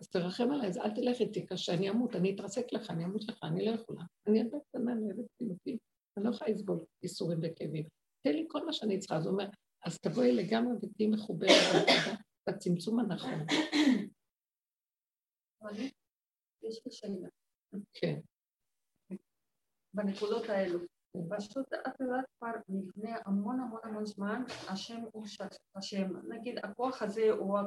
אז 0.01 0.09
תרחם 0.09 0.51
עליי, 0.51 0.69
אז 0.69 0.79
אל 0.79 0.95
תלך 0.95 1.21
איתי, 1.21 1.47
כשאני 1.47 1.91
אמות, 1.91 2.17
אני 2.17 2.35
אתרסק 2.35 2.73
לך, 2.73 2.91
אני 2.91 3.05
אמות 3.05 3.23
לך, 3.29 3.39
אני 3.43 3.67
לא 3.67 3.71
יכולה. 3.71 4.03
אני 4.27 4.39
ילדה 4.39 4.59
קטנה, 4.69 4.93
אני 4.93 5.05
אוהבת 5.05 5.31
פינוקים, 5.39 5.77
אני 6.17 6.25
לא 6.25 6.31
יכולה 6.31 6.51
לסבול 6.51 6.85
איסורים 7.03 7.39
וכאבים. 7.43 7.89
תן 8.23 8.33
לי 8.33 8.47
כל 8.49 8.67
מה 8.67 8.73
שאני 8.73 8.99
צריכה. 8.99 9.17
אז 9.17 9.27
הוא 9.27 9.33
אומר, 9.33 9.49
אז 9.85 9.99
תבואי 9.99 10.33
לגמרי 10.33 10.73
ותהיי 10.83 11.09
מחוברת 11.09 11.87
בצמצום 12.49 13.01
הנכון. 13.01 13.47
יש 16.63 16.81
לי 16.87 16.93
שאלה. 16.93 17.29
כן. 17.93 18.21
בנקודות 19.95 20.49
האלו. 20.49 20.79
פשוט 21.37 21.73
את 21.73 22.01
יודעת 22.01 22.25
כבר 22.39 22.53
לפני 22.69 23.11
המון 23.25 23.61
המון 23.61 23.81
המון 23.83 24.07
זמן, 24.07 24.43
השם 24.69 25.01
הוא 25.13 25.25
השם. 25.75 26.13
נגיד 26.29 26.59
הכוח 26.63 27.03
הזה 27.03 27.31
הוא 27.31 27.59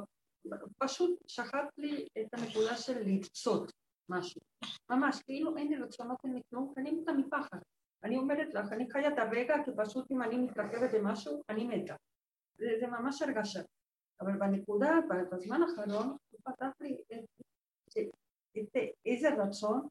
פשוט 0.77 1.19
שכחת 1.27 1.67
לי 1.77 2.07
את 2.19 2.27
הנקודה 2.33 2.77
של 2.77 2.99
לרצות 2.99 3.71
משהו. 4.09 4.41
ממש, 4.89 5.21
כאילו 5.21 5.57
אין 5.57 5.67
לי 5.67 5.75
רצונות, 5.75 6.17
אין 6.23 6.33
לי 6.33 6.41
כלום, 6.49 6.73
אני 6.77 6.91
מתה 6.91 7.11
מפחד. 7.11 7.57
אני 8.03 8.17
אומרת 8.17 8.53
לך, 8.53 8.71
אני 8.71 8.91
חיה 8.91 9.13
את 9.13 9.19
הרגע, 9.19 9.55
כי 9.65 9.71
פשוט 9.77 10.11
אם 10.11 10.21
אני 10.21 10.37
מתרכבת 10.37 10.89
במשהו, 10.93 11.41
אני 11.49 11.67
מתה. 11.67 11.95
זה, 12.57 12.65
זה 12.79 12.87
ממש 12.87 13.21
הרגשה. 13.21 13.61
אבל 14.21 14.37
בנקודה, 14.39 14.91
בזמן 15.31 15.59
האחרון, 15.61 16.17
הוא 16.31 16.39
פתח 16.43 16.71
לי 16.81 17.01
את, 17.13 17.25
את, 17.87 18.07
את 18.57 18.77
איזה 19.05 19.29
רצון 19.29 19.87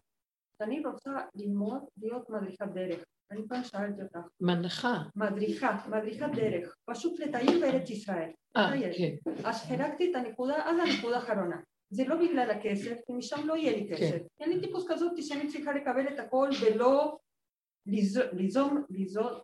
שאני 0.58 0.86
רוצה 0.86 1.10
ללמוד 1.34 1.84
להיות 1.96 2.30
מדריכת 2.30 2.68
דרך. 2.74 3.04
אני 3.30 3.40
פעם 3.48 3.64
שאלתי 3.64 4.02
אותך. 4.02 4.18
מנחה. 4.40 5.02
מדריכה, 5.16 5.76
מדריכת 5.88 6.28
דרך. 6.34 6.76
פשוט 6.84 7.20
לטייל 7.20 7.60
בארץ 7.60 7.90
ישראל. 7.90 8.30
אה, 8.56 8.70
כן. 8.98 9.30
אז 9.44 9.62
חילקתי 9.62 10.10
את 10.10 10.16
הנקודה 10.16 10.54
עד 10.56 10.76
הנקודה 10.86 11.16
האחרונה. 11.16 11.56
זה 11.90 12.04
לא 12.04 12.16
בגלל 12.16 12.50
הכסף, 12.50 13.00
כי 13.06 13.12
משם 13.12 13.46
לא 13.46 13.56
יהיה 13.56 13.72
לי 13.76 13.88
כסף. 13.90 14.18
כן. 14.18 14.24
כי 14.38 14.44
אני 14.44 14.60
טיפוס 14.60 14.84
כזאת 14.88 15.22
שאני 15.22 15.48
צריכה 15.48 15.72
לקבל 15.72 16.08
את 16.14 16.18
הכל 16.18 16.48
ולא 16.62 17.18
ליזום, 17.86 18.84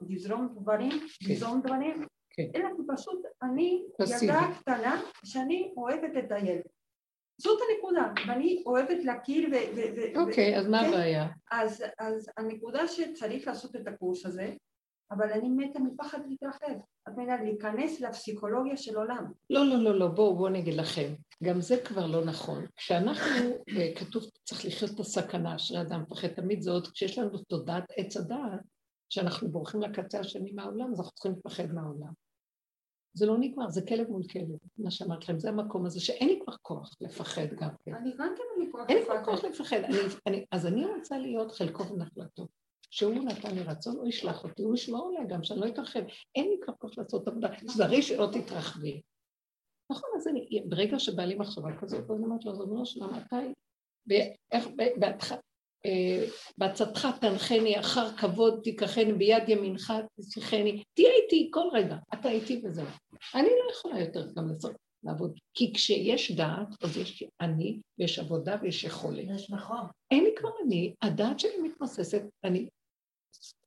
ליזום, 0.09 0.55
דברים, 0.61 0.91
כן. 0.91 1.28
ליזום 1.28 1.61
דברים, 1.64 2.07
כן. 2.30 2.51
אלא 2.55 2.68
פשוט 2.95 3.22
אני. 3.43 3.85
ילדה 4.22 4.41
קטנה 4.61 5.03
שאני 5.24 5.72
אוהבת 5.76 6.14
לטייל. 6.14 6.61
זאת 7.39 7.59
הנקודה, 7.70 8.12
ואני 8.28 8.62
אוהבת 8.66 9.05
להכיר 9.05 9.49
ו... 9.53 9.57
אוקיי, 10.20 10.59
אז 10.59 10.66
מה 10.66 10.80
כן? 10.80 10.89
הבעיה? 10.89 11.28
אז, 11.51 11.85
אז 11.99 12.30
הנקודה 12.37 12.89
שצריך 12.89 13.47
לעשות 13.47 13.76
את 13.76 13.87
הקורס 13.87 14.26
הזה, 14.26 14.55
אבל 15.11 15.33
אני 15.33 15.49
מתה 15.49 15.78
מפחד 15.78 16.18
להתרחב. 16.28 16.74
את 17.09 17.12
מבינה, 17.12 17.43
להיכנס 17.43 18.01
לפסיכולוגיה 18.01 18.76
של 18.76 18.97
עולם. 18.97 19.33
לא, 19.51 19.66
לא, 19.66 19.76
לא, 19.76 19.99
לא, 19.99 20.09
בואו, 20.09 20.37
בואו 20.37 20.49
נגיד 20.49 20.74
לכם. 20.74 21.14
גם 21.43 21.61
זה 21.61 21.76
כבר 21.85 22.07
לא 22.07 22.24
נכון. 22.24 22.66
כשאנחנו, 22.76 23.51
אה, 23.68 23.93
כתוב, 23.97 24.22
צריך 24.45 24.64
לחיות 24.64 24.91
את 24.95 25.01
הסכנה, 25.01 25.57
אשרי 25.57 25.80
אדם 25.80 26.03
מפחד 26.03 26.28
תמיד 26.28 26.68
עוד, 26.68 26.87
כשיש 26.87 27.18
לנו 27.18 27.39
תודעת 27.39 27.85
עץ 27.97 28.16
הדעת, 28.16 28.61
שאנחנו 29.09 29.49
בורחים 29.49 29.83
לקצה 29.83 30.20
השני 30.20 30.53
מהעולם, 30.53 30.93
אז 30.93 31.01
אנחנו 31.01 31.12
צריכים 31.14 31.33
לפחד 31.39 31.74
מהעולם. 31.74 32.12
זה 33.14 33.26
לא 33.26 33.38
נגמר, 33.38 33.70
זה 33.70 33.82
כלב 33.88 34.10
מול 34.10 34.22
כלב, 34.22 34.48
מה 34.78 34.90
שאמרתי 34.90 35.24
לכם, 35.24 35.38
זה 35.38 35.48
המקום 35.48 35.86
הזה 35.86 36.00
שאין 36.00 36.28
לי 36.28 36.40
כבר 36.44 36.54
כוח 36.62 36.96
לפחד 37.00 37.46
גם 37.54 37.70
כן. 37.84 37.94
אני 37.94 38.10
גם 38.10 38.34
כן 38.36 38.42
אין 38.52 38.66
לי 38.66 38.72
כוח 38.72 38.88
אין 38.88 38.98
לי 38.98 39.04
כבר 39.04 39.14
לפחד. 39.14 39.24
כוח 39.24 39.44
לפחד. 39.44 39.76
אני, 39.76 39.96
אני, 40.26 40.44
אז 40.50 40.66
אני 40.66 40.86
רוצה 40.86 41.18
להיות 41.18 41.52
חלקו 41.52 41.86
ונחלתו. 41.86 42.46
שהוא 42.90 43.14
נתן 43.14 43.54
לי 43.54 43.62
רצון, 43.62 43.96
הוא 43.96 44.08
ישלח 44.08 44.44
אותי, 44.44 44.62
הוא 44.62 44.74
ישמור 44.74 45.08
עליי 45.08 45.28
גם, 45.28 45.44
שאני 45.44 45.60
לא 45.60 45.66
אתרחב. 45.66 46.00
אין 46.34 46.48
לי 46.48 46.56
כבר 46.64 46.74
כוח 46.78 46.98
לעשות 46.98 47.28
עבודה, 47.28 47.48
זרי 47.64 48.02
שלא 48.02 48.28
תתרחבי. 48.32 49.02
נכון, 49.90 50.10
אז 50.16 50.28
אני, 50.28 50.62
ברגע 50.68 50.98
שבא 50.98 51.22
לי 51.22 51.34
מחשבה 51.34 51.76
כזאת, 51.80 52.10
אז 52.10 52.10
אומרת 52.10 52.44
לו, 52.44 52.52
ריבונו 52.52 52.86
שלום, 52.86 53.10
מתי, 53.14 53.52
ואיך, 55.87 56.53
ב- 56.59 56.64
בהתח- 56.64 56.83
בעצתך 56.83 57.09
תנחני, 57.20 57.80
אחר 57.80 58.16
כבוד 58.16 58.61
תיקחני, 58.64 59.12
ביד 59.12 59.49
ימינך 59.49 59.93
תשיחני, 60.20 60.83
תהיה 60.95 61.11
איתי 61.22 61.51
כל 61.53 61.68
רגע, 61.72 61.97
אתה 62.14 62.28
איתי 62.30 62.62
וזהו. 62.64 62.87
אני 63.35 63.49
לא 63.49 63.72
יכולה 63.72 64.01
יותר 64.01 64.26
גם 64.37 64.49
לעשות, 64.49 64.72
לעבוד, 65.05 65.39
כי 65.55 65.72
כשיש 65.74 66.33
דעת, 66.33 66.68
אז 66.85 66.97
יש 66.97 67.24
אני, 67.41 67.80
ויש 67.99 68.18
עבודה 68.18 68.57
ויש 68.62 68.85
יכולת. 68.85 69.24
יש 69.35 69.51
נכון. 69.51 69.87
אין 70.11 70.24
לי 70.24 70.30
כבר 70.37 70.51
אני, 70.66 70.95
הדעת 71.03 71.41
שלי 71.41 71.59
מתמוססת, 71.62 72.22
אני 72.45 72.68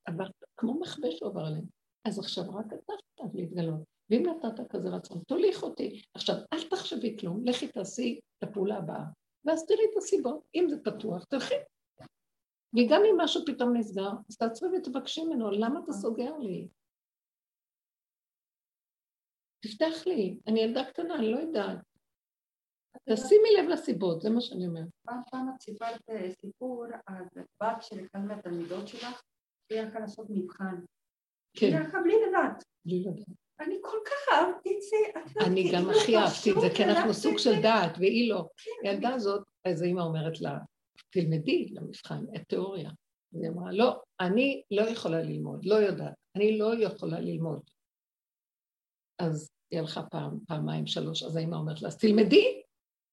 עבר, 0.06 0.26
כמו 0.58 0.80
מכבש 0.80 1.22
עובר 1.22 1.42
עליהם. 1.42 1.66
אז 2.06 2.20
עכשיו 2.20 2.44
רק 2.50 2.66
אתה 2.68 2.94
חייב 3.20 3.32
להתגלות. 3.36 3.80
ואם 4.10 4.24
נתת 4.26 4.72
כזה 4.72 4.90
רצון, 4.90 5.22
תוליך 5.28 5.64
אותי. 5.64 6.02
עכשיו, 6.14 6.36
אל 6.54 6.64
תחשבי 6.70 7.18
כלום, 7.20 7.46
לכי 7.46 7.68
תעשי 7.68 8.20
את 8.38 8.50
הפעולה 8.50 8.78
הבאה, 8.78 9.04
ואז 9.46 9.66
תראי 9.66 9.84
את 9.94 9.98
הסיבות. 9.98 10.40
אם 10.56 10.66
זה 10.70 10.76
פתוח, 10.84 11.24
תלכי. 11.24 11.56
וגם 12.76 13.02
אם 13.06 13.16
משהו 13.18 13.42
פתאום 13.46 13.78
נסגר, 13.78 14.10
אז 14.30 14.38
תעצרי 14.38 14.70
ותבקשי 14.78 15.24
ממנו, 15.24 15.52
למה 15.52 15.80
אתה 15.84 15.94
סוגר 15.94 16.38
לי? 16.38 16.68
תפתח 19.60 20.08
לי, 20.08 20.40
אני 20.48 20.60
ילדה 20.60 20.86
קטנה, 20.86 21.16
אני 21.16 21.32
לא 21.32 21.38
יודעת. 21.38 21.78
תשימי 23.10 23.50
לב 23.58 23.70
לסיבות, 23.70 24.22
זה 24.22 24.30
מה 24.30 24.42
שאני 24.42 24.68
אומרת. 24.68 24.88
פעם 25.08 25.22
פעם 25.32 25.50
את 25.56 25.62
סיפרת 25.62 26.02
אה, 26.10 26.32
סיפור 26.42 26.86
על 27.06 27.24
בת 27.64 27.82
של 27.82 28.06
אחד 28.06 28.20
מהתלמידות 28.20 28.88
שלך, 28.88 29.22
היא 29.72 29.80
הלכה 29.80 30.00
לעשות 30.00 30.28
מבחן. 30.30 30.76
היא 31.56 31.72
כן, 31.72 31.78
הלכה 31.78 32.02
בלי 32.02 32.14
לדעת. 32.28 32.64
בלי 32.86 33.00
לדעת. 33.00 33.38
אני 33.60 33.76
כל 33.82 33.98
כך 34.06 34.34
אהבתי 34.34 34.78
את 34.78 34.82
זה. 34.82 34.96
יודעת, 35.08 35.48
אני 35.48 35.72
גם 35.72 35.84
כאילו 35.84 35.92
הכי 35.92 36.18
אהבתי 36.18 36.52
את 36.52 36.56
זה, 36.62 36.68
כי 36.76 36.84
אנחנו 36.84 37.14
סוג 37.14 37.38
של. 37.38 37.62
דעת, 37.62 37.98
והיא 37.98 38.30
לא. 38.30 38.50
כן, 38.58 38.90
הילדה 38.90 39.14
הזאת, 39.14 39.44
אז 39.66 39.82
האמא 39.82 40.02
אומרת 40.02 40.42
לה, 40.42 40.58
תלמדי 41.10 41.66
למבחן 41.72 42.26
את 42.36 42.42
תיאוריה. 42.48 42.90
אז 43.34 43.42
היא 43.42 43.50
אמרה, 43.50 43.72
לא, 43.72 44.02
אני 44.20 44.64
לא 44.72 44.82
יכולה 44.82 45.22
ללמוד, 45.22 45.66
לא 45.66 45.76
יודעת, 45.76 46.14
אני 46.36 46.58
לא 46.58 46.74
יכולה 46.80 47.20
ללמוד. 47.20 47.62
אז 49.20 49.52
היא 49.72 49.80
הלכה 49.80 50.04
פעם, 50.04 50.40
פעמיים, 50.48 50.88
שלוש, 50.88 51.24
אז 51.24 51.36
האמא 51.36 51.56
אומרת 51.56 51.82
לה, 51.82 51.88
אז 51.88 51.98
תלמדי. 51.98 52.62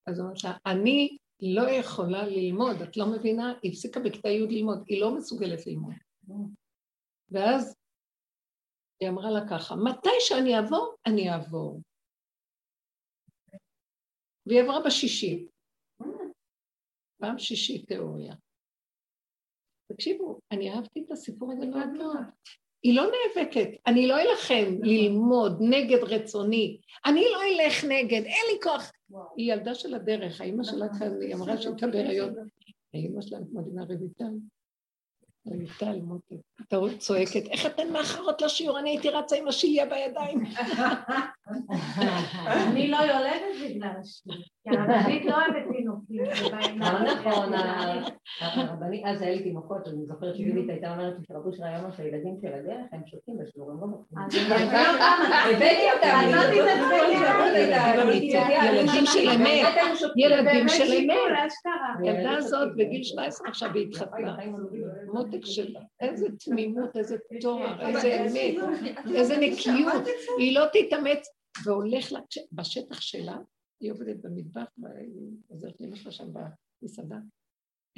אז 0.06 0.18
היא 0.18 0.24
אומרת 0.24 0.44
לה, 0.44 0.56
אני 0.66 1.16
לא 1.40 1.70
יכולה 1.70 2.26
ללמוד, 2.26 2.76
את 2.82 2.96
לא 2.96 3.06
מבינה? 3.06 3.54
היא 3.62 3.72
הפסיקה 3.72 4.00
בכיתה 4.00 4.28
י' 4.28 4.46
ללמוד, 4.46 4.84
היא 4.86 5.00
לא 5.00 5.16
מסוגלת 5.16 5.66
ללמוד. 5.66 5.94
ואז 7.30 7.76
היא 9.00 9.08
אמרה 9.08 9.30
לה 9.30 9.40
ככה, 9.50 9.76
מתי 9.76 10.16
שאני 10.20 10.56
אעבור, 10.56 10.94
אני 11.06 11.30
אעבור. 11.30 11.80
והיא 14.46 14.62
עברה 14.62 14.80
בשישי. 14.86 15.46
פעם 17.22 17.38
שישית 17.38 17.88
תיאוריה. 17.88 18.34
תקשיבו, 19.92 20.38
אני 20.50 20.70
אהבתי 20.70 21.02
את 21.06 21.10
הסיפור 21.10 21.52
הזה 21.52 21.66
מאוד 21.66 21.88
מאוד. 21.88 22.16
היא 22.82 22.96
לא 22.96 23.02
נאבקת, 23.02 23.68
אני 23.86 24.06
לא 24.06 24.20
אלחם 24.20 24.74
ללמוד 24.82 25.58
נגד 25.60 26.02
רצוני, 26.02 26.80
אני 27.06 27.24
לא 27.32 27.38
אלך 27.42 27.84
נגד, 27.84 28.22
אין 28.24 28.44
לי 28.52 28.58
כוח. 28.62 28.92
היא 29.36 29.52
ילדה 29.52 29.74
של 29.74 29.94
הדרך, 29.94 30.40
האימא 30.40 30.64
שלה 30.64 30.86
כאן, 30.98 31.20
היא 31.20 31.34
אמרה 31.34 31.62
שהייתה 31.62 31.86
בהיריון. 31.86 32.34
האימא 32.94 33.22
שלה 33.22 33.38
מדהימה 33.52 33.82
רויטל. 33.84 34.34
רויטל, 35.46 36.00
מוטי, 36.00 36.34
אתה 36.62 36.76
צועקת, 36.98 37.46
איך 37.50 37.66
אתן 37.66 37.92
מאחרות 37.92 38.42
לשיעור? 38.42 38.78
אני 38.78 38.90
הייתי 38.90 39.08
רצה 39.08 39.36
עם 39.36 39.48
השיליה 39.48 39.86
בידיים. 39.86 40.44
אני 42.46 42.88
לא 42.88 42.96
יולדת 42.96 43.54
בגלל 43.64 43.90
השיר, 44.00 44.34
כי 44.62 44.76
הרבנית 44.78 45.24
לא 45.24 45.34
אוהבת 45.34 45.76
תינוקים. 45.76 46.24
זה. 46.24 46.42
לא 46.76 47.12
נכון, 47.12 47.52
הרבנית, 48.40 49.02
אז 49.04 49.22
היה 49.22 49.30
לי 49.30 49.42
תינוקות, 49.42 49.88
אני 49.88 50.06
זוכרת 50.06 50.36
שיהודית 50.36 50.70
הייתה 50.70 50.92
אומרת 50.92 51.14
לי 51.18 51.24
שרבו 51.28 51.52
של 51.52 51.64
היום 51.64 51.92
שהילדים 51.96 52.36
של 52.42 52.48
הדרך 52.48 52.86
הם 52.92 53.00
שותקים 53.06 53.38
בשיעור, 53.38 53.70
הם 53.70 53.80
לא 53.80 53.86
מוכנים. 53.86 54.26
אביא 54.26 54.42
אותם, 54.52 54.94
הבאתי 55.56 55.86
אותם, 55.94 56.20
ילדים 58.72 59.06
של 59.06 59.28
אמת, 59.34 59.66
ילדים 60.16 60.68
של 60.68 60.92
אמת. 60.92 61.52
הילדה 62.02 62.36
הזאת 62.36 62.68
בגיל 62.76 63.02
17 63.02 63.48
עכשיו 63.48 63.70
היא 63.74 63.86
התחתנה. 63.88 64.36
לא 65.14 65.24
מותק 65.24 65.44
של 65.44 65.76
איזה 66.00 66.26
תמימות, 66.44 66.96
איזה 66.96 67.16
תואר, 67.40 67.88
איזה 67.88 68.20
אמת, 68.20 68.54
איזה 69.14 69.34
יודעת 69.34 69.52
נקיות. 69.52 70.02
היא 70.38 70.54
לא 70.54 70.64
תתאמץ, 70.72 71.28
והולך 71.64 72.12
לה, 72.12 72.20
בשטח 72.52 73.00
שלה, 73.00 73.36
היא 73.80 73.92
עובדת 73.92 74.16
במטבח, 74.22 74.68
והיא 74.78 75.30
עוזרת 75.48 75.80
לאמא 75.80 75.96
שלה 75.96 76.12
שם 76.12 76.28
במסעדה. 76.82 77.16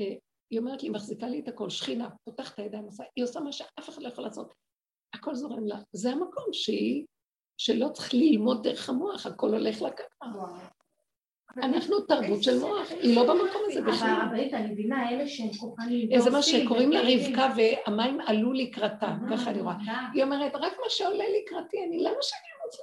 אה, 0.01 0.15
היא 0.51 0.59
אומרת 0.59 0.83
לי, 0.83 0.89
מחזיקה 0.89 1.27
לי 1.27 1.41
את 1.41 1.49
הכל, 1.49 1.71
שכינה, 1.71 2.11
פותחת 2.25 2.55
את 2.55 2.59
הידיים, 2.59 2.89
היא 3.17 3.25
עושה 3.25 3.41
מה 3.41 3.53
שאף 3.53 3.89
אחד 3.89 4.03
לא 4.03 4.09
יכול 4.09 4.25
לעשות. 4.25 4.55
הכל 5.15 5.35
זורם 5.35 5.67
לה. 5.67 5.79
זה 5.93 6.11
המקום 6.11 6.45
שהיא, 6.53 7.07
שלא 7.61 7.89
צריך 7.89 8.15
ללמוד 8.15 8.63
דרך 8.63 8.89
המוח, 8.89 9.27
הכל 9.27 9.49
הולך 9.51 9.83
לה 9.83 9.91
ככה. 9.91 10.27
אנחנו 11.63 12.01
תרבות 12.01 12.43
של 12.43 12.59
מוח, 12.59 12.91
היא 12.91 13.17
לא 13.17 13.23
במקום 13.23 13.63
הזה 13.67 13.81
אבל 13.81 13.93
בכלל. 13.93 14.09
הרבנית, 14.09 14.55
אני 14.55 14.73
מבינה, 14.73 15.11
אלה 15.11 15.27
שהם 15.29 15.53
כוחנים. 15.53 16.09
איזה 16.11 16.31
מה 16.31 16.43
שקוראים 16.43 16.93
לה. 16.93 17.01
רבקה 17.01 17.55
והמים 17.57 18.21
עלו 18.21 18.53
לקראתה, 18.53 19.07
אה, 19.07 19.17
ככה 19.31 19.51
אני 19.51 19.61
רואה. 19.61 19.75
אה. 19.89 20.09
היא 20.15 20.23
אומרת, 20.23 20.55
רק 20.55 20.73
מה 20.83 20.89
שעולה 20.89 21.25
לקראתי, 21.41 21.77
אני, 21.89 21.99
למה 21.99 22.17
שאני 22.21 22.49
רוצה? 22.65 22.83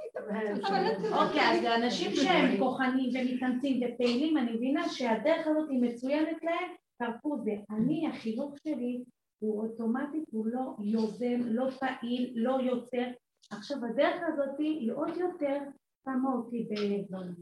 אבל 0.68 0.91
את 0.91 0.99
יודעת, 0.99 1.27
אוקיי, 1.27 1.41
אז 1.41 1.64
לאנשים 1.64 2.15
שהם 2.15 2.57
כוחנים 2.60 3.10
ומתאמצים 3.14 3.81
ופעילים, 3.84 4.38
אני 4.38 4.52
מבינה 4.52 4.89
שהדרך 4.89 5.48
הזאת 5.48 5.69
היא 5.69 5.81
מצוינת 5.81 6.38
להם, 6.43 6.72
תרפו 6.98 7.38
זה. 7.43 7.52
אני, 7.69 8.07
החינוך 8.07 8.56
שלי 8.64 9.03
הוא 9.39 9.64
אוטומטית, 9.64 10.23
הוא 10.31 10.45
לא 10.48 10.61
יוזם, 10.84 11.41
לא 11.45 11.69
פעיל, 11.69 12.31
לא 12.35 12.57
יוצר. 12.61 13.06
עכשיו, 13.52 13.77
הדרך 13.85 14.22
הזאת 14.27 14.60
היא 14.60 14.91
עוד 14.91 15.18
יותר 15.18 15.57
שמה 16.03 16.34
אותי 16.34 16.68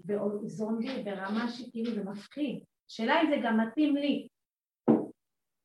ב- 0.06 0.14
בזומבי, 0.44 1.04
ברמה 1.04 1.52
שכאילו 1.52 1.96
זה 1.96 2.04
מפחיד. 2.04 2.64
שאלה 2.88 3.22
אם 3.22 3.28
זה 3.30 3.36
גם 3.44 3.60
מתאים 3.60 3.96
לי. 3.96 4.28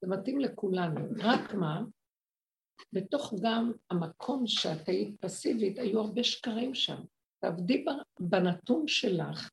זה 0.01 0.09
מתאים 0.09 0.41
לכולנו, 0.41 1.01
רק 1.19 1.55
מה, 1.55 1.83
בתוך 2.93 3.35
גם 3.43 3.73
המקום 3.91 4.47
שאת 4.47 4.89
היית 4.89 5.21
פסיבית, 5.21 5.79
היו 5.79 6.01
הרבה 6.01 6.25
שקרים 6.25 6.75
שם. 6.75 7.03
תעבדי 7.41 7.85
בנתון 8.21 8.89
שלך, 8.89 9.51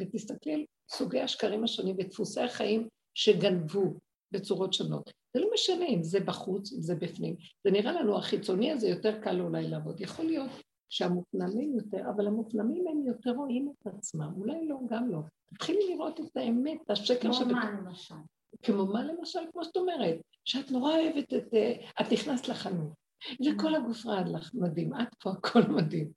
ותסתכלי 0.00 0.54
על 0.54 0.64
סוגי 0.90 1.20
השקרים 1.20 1.64
השונים 1.64 1.96
ודפוסי 1.98 2.40
החיים 2.40 2.88
שגנבו 3.14 3.94
בצורות 4.32 4.72
שונות. 4.72 5.10
זה 5.34 5.40
לא 5.40 5.50
משנה 5.54 5.86
אם 5.86 6.02
זה 6.02 6.20
בחוץ, 6.20 6.72
אם 6.72 6.80
זה 6.80 6.94
בפנים. 6.94 7.36
זה 7.64 7.70
נראה 7.70 7.92
לנו 7.92 8.16
החיצוני 8.18 8.72
הזה 8.72 8.88
יותר 8.88 9.20
קל 9.20 9.40
אולי 9.40 9.68
לעבוד. 9.68 10.00
יכול 10.00 10.24
להיות 10.24 10.50
שהמופנמים 10.88 11.74
יותר, 11.76 12.10
אבל 12.10 12.26
המופנמים 12.26 12.86
הם 12.86 13.06
יותר 13.06 13.30
רואים 13.30 13.72
את 13.72 13.86
עצמם, 13.86 14.32
אולי 14.36 14.68
לא, 14.68 14.78
גם 14.88 15.10
לא. 15.10 15.18
תתחילי 15.54 15.94
לראות 15.94 16.20
את 16.20 16.36
האמת, 16.36 16.78
את 16.84 16.90
השקר 16.90 17.32
שבתוך... 17.32 17.50
כמו 17.50 17.60
מה 17.60 17.80
למשל? 17.80 18.14
כמו 18.62 18.86
מה 18.86 19.04
למשל, 19.04 19.40
כמו 19.52 19.64
שאת 19.64 19.76
אומרת, 19.76 20.16
שאת 20.44 20.70
נורא 20.70 20.92
אוהבת 20.98 21.34
את... 21.34 21.54
אה, 21.54 21.74
את 22.00 22.12
נכנסת 22.12 22.48
לחנות, 22.48 22.92
וכל 23.46 23.74
הגוף 23.74 24.06
רעד 24.06 24.28
לך, 24.28 24.50
מדהים, 24.54 24.94
את 24.94 25.14
פה 25.14 25.30
הכל 25.30 25.62
מדהים. 25.68 26.12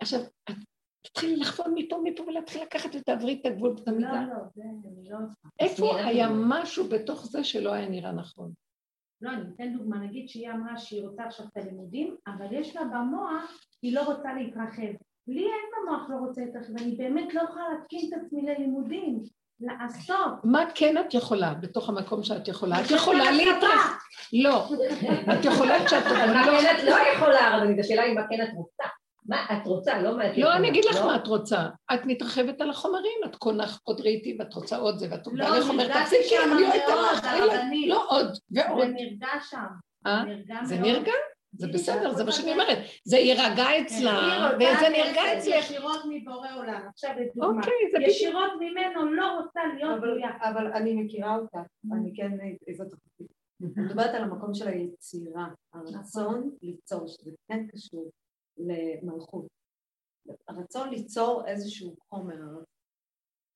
עכשיו, 0.00 0.20
את 0.50 0.54
תתחילי 1.02 1.36
לחפון 1.36 1.74
מפה 1.74 2.00
מפה 2.04 2.22
ולהתחיל 2.22 2.62
לקחת 2.62 2.90
ותעברי 2.94 3.38
את 3.40 3.46
הגבול 3.46 3.70
ואת 3.70 3.88
המידה. 3.88 4.12
לא, 4.12 4.34
לא, 4.34 4.42
זה 4.54 4.62
אני 4.64 5.10
לא. 5.10 5.18
איפה 5.60 5.96
היה 5.96 6.28
משהו 6.48 6.88
בתוך 6.88 7.26
זה 7.26 7.44
שלא 7.44 7.72
היה 7.72 7.88
נראה 7.88 8.12
נכון? 8.12 8.52
לא, 9.20 9.30
אני 9.30 9.42
אתן 9.54 9.72
דוגמה, 9.78 9.98
נגיד 9.98 10.28
שהיא 10.28 10.50
אמרה 10.50 10.78
שהיא 10.78 11.08
רוצה 11.08 11.24
עכשיו 11.24 11.46
את 11.46 11.56
הלימודים, 11.56 12.16
אבל 12.26 12.46
יש 12.50 12.76
לה 12.76 12.84
במוח, 12.84 13.64
היא 13.82 13.94
לא 13.94 14.02
רוצה 14.02 14.32
להתרחב. 14.34 14.92
לי 15.28 15.42
אין 15.42 15.70
במוח 15.76 16.10
לא 16.10 16.16
רוצה 16.16 16.40
להתרחב, 16.40 16.82
אני 16.82 16.96
באמת 16.96 17.34
לא 17.34 17.40
יכולה 17.40 17.64
להתקין 17.72 18.08
את 18.08 18.18
עצמי 18.22 18.42
ללימודים. 18.42 19.22
לעשות. 19.62 20.32
מה 20.44 20.64
כן 20.74 20.98
את 20.98 21.14
יכולה 21.14 21.54
בתוך 21.54 21.88
המקום 21.88 22.22
שאת 22.22 22.48
יכולה? 22.48 22.80
את 22.80 22.90
יכולה 22.90 23.30
להתרחב. 23.30 23.92
לא. 24.32 24.68
את 25.32 25.44
יכולה 25.44 25.86
כשאת... 25.86 26.02
את 26.06 26.84
לא 26.84 26.96
יכולה, 27.14 27.56
אבל 27.56 27.80
השאלה 27.80 28.02
היא 28.02 28.14
מה 28.14 28.22
כן 28.28 28.42
את 28.42 28.48
רוצה. 28.54 28.84
מה 29.26 29.36
את 29.52 29.66
רוצה, 29.66 30.02
לא 30.02 30.16
מה 30.16 30.26
את. 30.26 30.38
לא, 30.38 30.54
אני 30.54 30.68
אגיד 30.68 30.84
לך 30.84 30.96
לא? 30.96 31.06
מה 31.06 31.16
את 31.16 31.26
רוצה. 31.26 31.66
את 31.94 32.00
מתרחבת 32.06 32.60
על 32.60 32.70
החומרים, 32.70 33.20
את 33.24 33.36
קונה 33.36 33.64
עוד 33.82 34.00
ראיתי 34.00 34.36
ואת 34.38 34.54
רוצה 34.54 34.76
עוד 34.76 34.98
זה, 34.98 35.06
ואת 35.10 35.26
לא, 35.32 35.74
נרגשתי 35.76 36.16
שם 36.22 36.50
מאוד, 36.50 37.54
לא 37.86 38.06
עוד, 38.08 38.26
ועוד. 38.50 38.86
זה 38.86 38.92
נרגש 38.92 39.50
שם. 39.50 39.66
אה? 40.06 40.22
זה 40.64 40.78
נרגע? 40.78 41.12
זה 41.52 41.68
בסדר, 41.68 42.14
זה 42.14 42.24
מה 42.24 42.32
שאני 42.32 42.52
אומרת. 42.52 42.78
זה 43.04 43.16
יירגע 43.16 43.64
כן, 43.64 43.84
אצלה, 43.84 44.50
וזה 44.56 44.88
נרגע 44.88 45.38
אצלך. 45.38 45.54
ישירות 45.58 46.00
מבורא 46.10 46.48
עולם. 46.56 46.88
עכשיו 46.88 47.10
לדוגמה. 47.20 47.46
אוקיי, 47.46 48.06
ישירות 48.06 48.52
ממנו 48.60 49.12
לא 49.12 49.40
רוצה 49.40 49.60
להיות 49.74 50.00
בריאה. 50.00 50.50
אבל 50.50 50.72
אני 50.72 50.94
מכירה 50.94 51.36
אותה, 51.36 51.62
אני 51.92 52.12
כן, 52.16 52.30
זאת 52.76 52.92
אני 53.62 53.84
מדברת 53.84 54.14
על 54.14 54.22
המקום 54.22 54.54
של 54.54 54.68
היצירה, 54.68 55.48
הרצון 55.72 56.50
ליצור, 56.62 57.06
שזה 57.06 57.30
כן 57.48 57.66
קשור 57.66 58.10
למלכות. 58.58 59.46
הרצון 60.48 60.90
ליצור 60.90 61.46
איזשהו 61.46 61.96
חומר, 62.08 62.40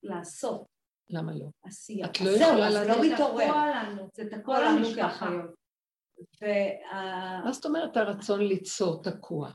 לעשות. 0.03 0.67
למה 1.11 1.33
לא? 1.35 1.47
עשייה. 1.63 2.07
את 2.07 2.21
לא 2.21 2.31
יכולה 2.31 2.71
לעשות. 2.71 3.03
זה 3.03 3.09
לא 3.09 3.15
מתעורר. 3.15 3.53
זה 4.15 4.31
תקוע 4.31 4.61
לנו 4.61 4.87
כאחיות. 4.97 5.66
מה 7.45 7.53
זאת 7.53 7.65
אומרת 7.67 7.97
הרצון 7.97 8.41
ליצור 8.41 9.03
תקוע? 9.03 9.51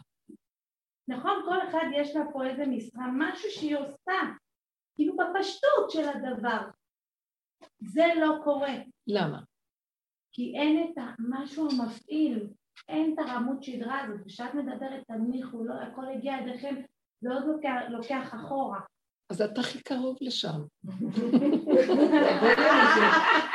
נכון, 1.07 1.41
כל 1.45 1.67
אחד 1.69 1.85
יש 1.93 2.15
לה 2.15 2.23
פה 2.33 2.45
איזה 2.45 2.65
משרה, 2.65 3.05
משהו 3.17 3.49
שהיא 3.49 3.77
עושה, 3.77 4.19
כאילו 4.95 5.15
בפשטות 5.17 5.89
של 5.89 6.09
הדבר. 6.09 6.61
זה 7.79 8.05
לא 8.19 8.35
קורה. 8.43 8.73
למה? 9.07 9.39
כי 10.31 10.53
אין 10.57 10.91
את 10.91 11.03
המשהו 11.19 11.67
המפעיל, 11.71 12.47
אין 12.89 13.13
את 13.13 13.19
הרמות 13.19 13.63
שדרה 13.63 14.01
הזאת, 14.01 14.19
וכשאת 14.21 14.53
מדברת 14.53 15.07
תנמיכו, 15.07 15.63
לא, 15.63 15.73
הכל 15.73 16.07
הגיע 16.07 16.41
לידיכם, 16.41 16.75
לא 17.21 17.39
לוקח, 17.39 17.75
לוקח 17.89 18.33
אחורה. 18.35 18.79
אז 19.29 19.41
את 19.41 19.57
הכי 19.57 19.83
קרוב 19.83 20.17
לשם. 20.21 20.59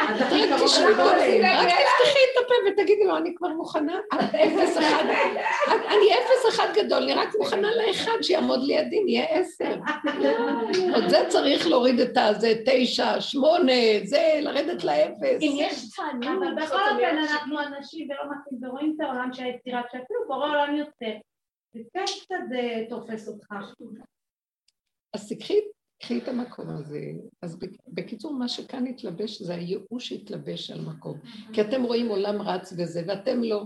את 0.04 0.20
הכי 0.20 0.48
קרוב 0.48 0.70
לגולם. 0.90 1.18
רק 1.44 1.68
תפתחי 1.68 2.18
את 2.32 2.44
הפה 2.44 2.54
ותגידי 2.68 3.04
לו, 3.04 3.16
אני 3.16 3.34
כבר 3.34 3.48
מוכנה, 3.48 3.98
אפס 4.14 4.78
אחד, 4.78 5.04
אני 5.68 6.14
אפס 6.14 6.48
אחד 6.48 6.66
גדול, 6.74 7.02
אני 7.02 7.14
רק 7.14 7.28
מוכנה 7.38 7.68
לאחד 7.76 8.22
שיעמוד 8.22 8.62
לידי, 8.62 9.04
נהיה 9.04 9.24
עשר. 9.24 9.76
עוד 10.94 11.08
זה 11.08 11.18
צריך 11.28 11.66
להוריד 11.66 12.00
את 12.00 12.16
הזה, 12.16 12.54
תשע, 12.66 13.20
שמונה, 13.20 13.72
זה, 14.04 14.38
לרדת 14.40 14.84
לאפס. 14.84 15.42
אם 15.42 15.52
יש 15.56 15.88
צענים, 15.88 16.42
אבל 16.42 16.64
בכל 16.64 16.80
אופן 16.90 17.16
אנחנו 17.18 17.60
אנשים 17.60 18.08
ולא 18.10 18.22
מתאים, 18.30 18.64
ורואים 18.64 18.96
את 18.96 19.04
העולם 19.04 19.32
שהיצירה, 19.32 19.82
שאפילו 19.92 20.20
בורא 20.28 20.48
עולם 20.48 20.76
יוצא, 20.76 21.06
זה 21.74 22.00
קצת 22.22 22.34
תופס 22.88 23.28
אותך. 23.28 23.46
אז 25.16 25.28
תקחי, 25.28 25.54
תקחי 25.98 26.18
את 26.18 26.28
המקום 26.28 26.68
הזה. 26.68 27.00
אז 27.42 27.58
בקיצור, 27.88 28.32
מה 28.32 28.48
שכאן 28.48 28.86
התלבש 28.86 29.42
זה 29.42 29.54
הייאוש 29.54 30.08
שהתלבש 30.08 30.70
על 30.70 30.80
מקום. 30.80 31.18
כי 31.52 31.60
אתם 31.60 31.82
רואים 31.82 32.08
עולם 32.08 32.42
רץ 32.42 32.72
וזה, 32.76 33.02
ואתם 33.08 33.42
לא. 33.42 33.64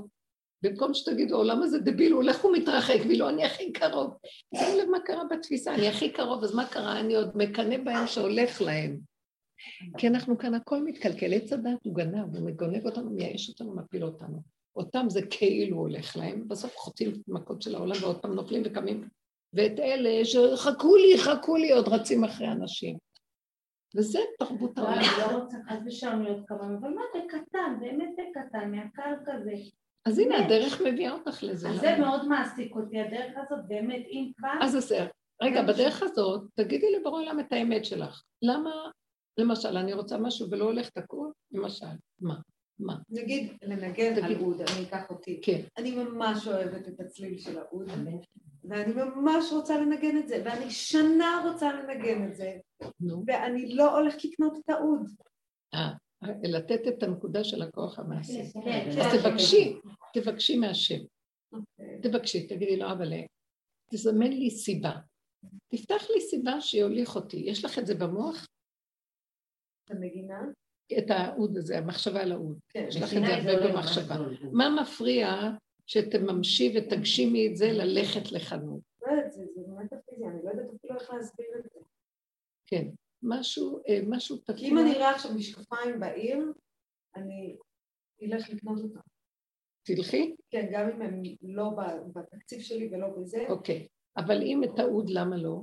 במקום 0.62 0.94
שתגידו, 0.94 1.34
העולם 1.34 1.62
הזה 1.62 1.78
דביל, 1.78 2.12
הוא 2.12 2.22
הולך 2.22 2.44
ומתרחק, 2.44 2.98
ואילו 3.08 3.28
אני 3.28 3.44
הכי 3.44 3.72
קרוב. 3.72 4.16
שים 4.56 4.78
לב 4.78 4.88
מה 4.90 5.00
קרה 5.00 5.22
בתפיסה, 5.30 5.74
אני 5.74 5.88
הכי 5.88 6.12
קרוב, 6.12 6.44
אז 6.44 6.54
מה 6.54 6.66
קרה? 6.66 7.00
אני 7.00 7.14
עוד 7.14 7.36
מקנא 7.36 7.76
בהם 7.84 8.06
שהולך 8.06 8.62
להם. 8.62 8.98
כי 9.98 10.08
אנחנו 10.08 10.38
כאן, 10.38 10.54
הכל 10.54 10.84
מתקלקל. 10.84 11.34
עץ 11.34 11.52
הדת 11.52 11.84
הוא 11.84 11.94
גנב, 11.94 12.36
הוא 12.36 12.46
מגונב 12.46 12.86
אותנו, 12.86 13.10
מייאש 13.10 13.48
אותנו, 13.48 13.74
מפיל 13.74 14.04
אותנו. 14.04 14.42
אותם 14.76 15.06
זה 15.08 15.20
כאילו 15.30 15.76
הולך 15.76 16.16
להם, 16.16 16.48
בסוף 16.48 16.76
חוטאים 16.76 17.12
מכות 17.28 17.62
של 17.62 17.74
העולם 17.74 17.96
ועוד 18.00 18.22
פעם 18.22 18.34
נופלים 18.34 18.62
וקמים 18.64 19.08
ואת 19.52 19.78
אלה 19.80 20.24
שחכו 20.24 20.96
לי, 20.96 21.18
חכו 21.18 21.56
לי, 21.56 21.72
עוד 21.72 21.88
רצים 21.88 22.24
אחרי 22.24 22.48
אנשים. 22.48 22.96
וזה 23.96 24.18
תרבות 24.38 24.78
העולם. 24.78 24.92
אני 24.92 25.06
לא 25.18 25.38
רוצה 25.38 25.56
חס 25.68 25.78
ושלום 25.86 26.22
להיות 26.22 26.48
כמוהם, 26.48 26.76
אבל 26.76 26.88
מה 26.88 27.02
זה 27.14 27.20
קטן, 27.28 27.76
באמת 27.80 28.08
זה 28.16 28.22
קטן, 28.34 28.70
מהקל 28.70 29.14
כזה. 29.26 29.52
אז 30.06 30.18
הנה, 30.18 30.46
הדרך 30.46 30.80
מביאה 30.80 31.12
אותך 31.12 31.42
לזה. 31.42 31.68
אז 31.68 31.80
זה 31.80 31.96
מאוד 31.98 32.28
מעסיק 32.28 32.76
אותי, 32.76 33.00
הדרך 33.00 33.32
הזאת 33.36 33.64
באמת, 33.68 34.06
אם 34.06 34.30
כבר... 34.36 34.52
אז 34.62 34.72
זה, 34.72 35.06
רגע, 35.42 35.62
בדרך 35.62 36.02
הזאת, 36.02 36.42
תגידי 36.54 36.86
לבורא 36.96 37.20
עולם 37.20 37.40
את 37.40 37.52
האמת 37.52 37.84
שלך. 37.84 38.22
למה, 38.42 38.70
למשל, 39.38 39.76
אני 39.76 39.92
רוצה 39.92 40.18
משהו 40.18 40.50
ולא 40.50 40.64
הולך 40.64 40.90
תקוע? 40.90 41.30
למשל, 41.52 41.86
מה? 42.20 42.36
מה? 42.78 42.96
נגיד, 43.10 43.52
לנגן 43.62 44.24
על 44.24 44.36
אוד, 44.40 44.60
אני 44.60 44.86
אקח 44.86 45.10
אותי. 45.10 45.40
כן. 45.42 45.60
אני 45.78 45.90
ממש 45.90 46.48
אוהבת 46.48 46.88
את 46.88 47.00
הצליל 47.00 47.38
של 47.38 47.58
האוד. 47.58 47.90
ואני 48.64 48.92
ממש 48.94 49.52
רוצה 49.52 49.80
לנגן 49.80 50.18
את 50.18 50.28
זה, 50.28 50.42
ואני 50.44 50.70
שנה 50.70 51.42
רוצה 51.44 51.72
לנגן 51.72 52.28
את 52.28 52.36
זה, 52.36 52.58
ואני 53.26 53.74
לא 53.74 53.98
הולכת 53.98 54.24
לקנות 54.24 54.56
את 54.56 54.70
האוד. 54.70 55.10
אה, 55.74 55.92
לתת 56.42 56.80
את 56.88 57.02
הנקודה 57.02 57.44
של 57.44 57.62
הכוח 57.62 57.98
המעשי. 57.98 58.52
כן, 58.52 58.60
כן, 58.64 58.88
אז 58.88 59.12
כן. 59.12 59.30
תבקשי, 59.30 59.76
תבקשי 60.14 60.56
מהשם. 60.56 61.00
אוקיי. 61.52 62.00
תבקשי, 62.02 62.46
תגידי 62.46 62.76
לו, 62.76 62.92
אבל 62.92 63.12
תזמן 63.90 64.32
לי 64.32 64.50
סיבה. 64.50 64.92
תפתח 65.68 66.02
לי 66.14 66.20
סיבה 66.20 66.60
שיוליך 66.60 67.16
אותי. 67.16 67.36
יש 67.36 67.64
לך 67.64 67.78
את 67.78 67.86
זה 67.86 67.94
במוח? 67.94 68.46
את 69.84 69.90
המגינה? 69.90 70.40
את 70.98 71.10
האוד 71.10 71.56
הזה, 71.56 71.78
המחשבה 71.78 72.22
על 72.22 72.32
האוד. 72.32 72.58
יש 72.74 72.96
לך 72.96 73.14
את 73.14 73.22
זה 73.26 73.34
הרבה 73.34 73.72
במחשבה. 73.72 74.16
מה 74.52 74.82
מפריע 74.82 75.50
שתממשי 75.90 76.74
ותגשימי 76.76 77.48
את 77.48 77.56
זה 77.56 77.66
ללכת 77.72 78.32
לחנות. 78.32 78.80
לא 79.02 79.12
יודעת, 79.12 79.32
זה 79.32 79.42
באמת 79.56 79.92
הפיזי, 79.92 80.24
אני 80.24 80.44
לא 80.44 80.50
יודעת 80.50 80.66
אפילו 80.76 80.94
איך 80.94 81.10
להסביר 81.10 81.46
את 81.58 81.62
זה. 81.62 81.80
כן, 82.66 82.88
משהו, 83.22 83.82
אה, 83.88 84.00
משהו 84.08 84.36
תקוע. 84.36 84.60
אם 84.60 84.78
אני 84.78 84.96
אראה 84.96 85.10
עכשיו 85.10 85.34
משקפיים 85.34 86.00
בעיר, 86.00 86.52
אני 87.16 87.56
אלך 88.22 88.50
לקנות 88.50 88.78
אותם. 88.82 89.00
תלכי? 89.82 90.36
כן, 90.50 90.66
גם 90.72 90.88
אם 90.88 91.02
הם 91.02 91.22
לא 91.42 91.70
בתקציב 92.14 92.60
שלי 92.60 92.88
ולא 92.92 93.08
בזה. 93.08 93.44
אוקיי, 93.48 93.88
אבל 94.16 94.42
אם 94.42 94.62
טעות, 94.76 95.06
למה 95.08 95.36
לא? 95.36 95.62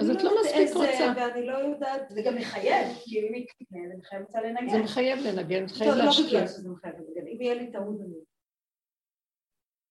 אז 0.00 0.10
את 0.10 0.22
לא 0.22 0.30
מספיק 0.40 0.76
רוצה. 0.76 1.12
ואני 1.16 1.46
לא 1.46 1.58
יודעת, 1.58 2.08
זה 2.08 2.22
גם 2.26 2.36
מחייב, 2.36 2.96
כי 3.04 3.20
אם 3.20 3.34
היא 3.34 3.46
תקנה, 3.46 3.80
זה 3.88 3.94
מחייב 3.98 4.22
אותה 4.22 4.40
לנגן. 4.40 4.70
זה 4.70 4.78
מחייב 4.78 5.18
לנגן, 5.18 5.66
זה 5.66 5.74
מחייב 5.74 5.94
להשקיע. 5.94 6.24
לא 6.24 6.30
בגלל 6.30 6.46
שזה 6.46 6.68
מחייב 6.68 6.94
לנגן, 6.94 7.26
אם 7.26 7.40
יהיה 7.40 7.54
לי 7.54 7.72
טעות 7.72 8.00
אני... 8.00 8.16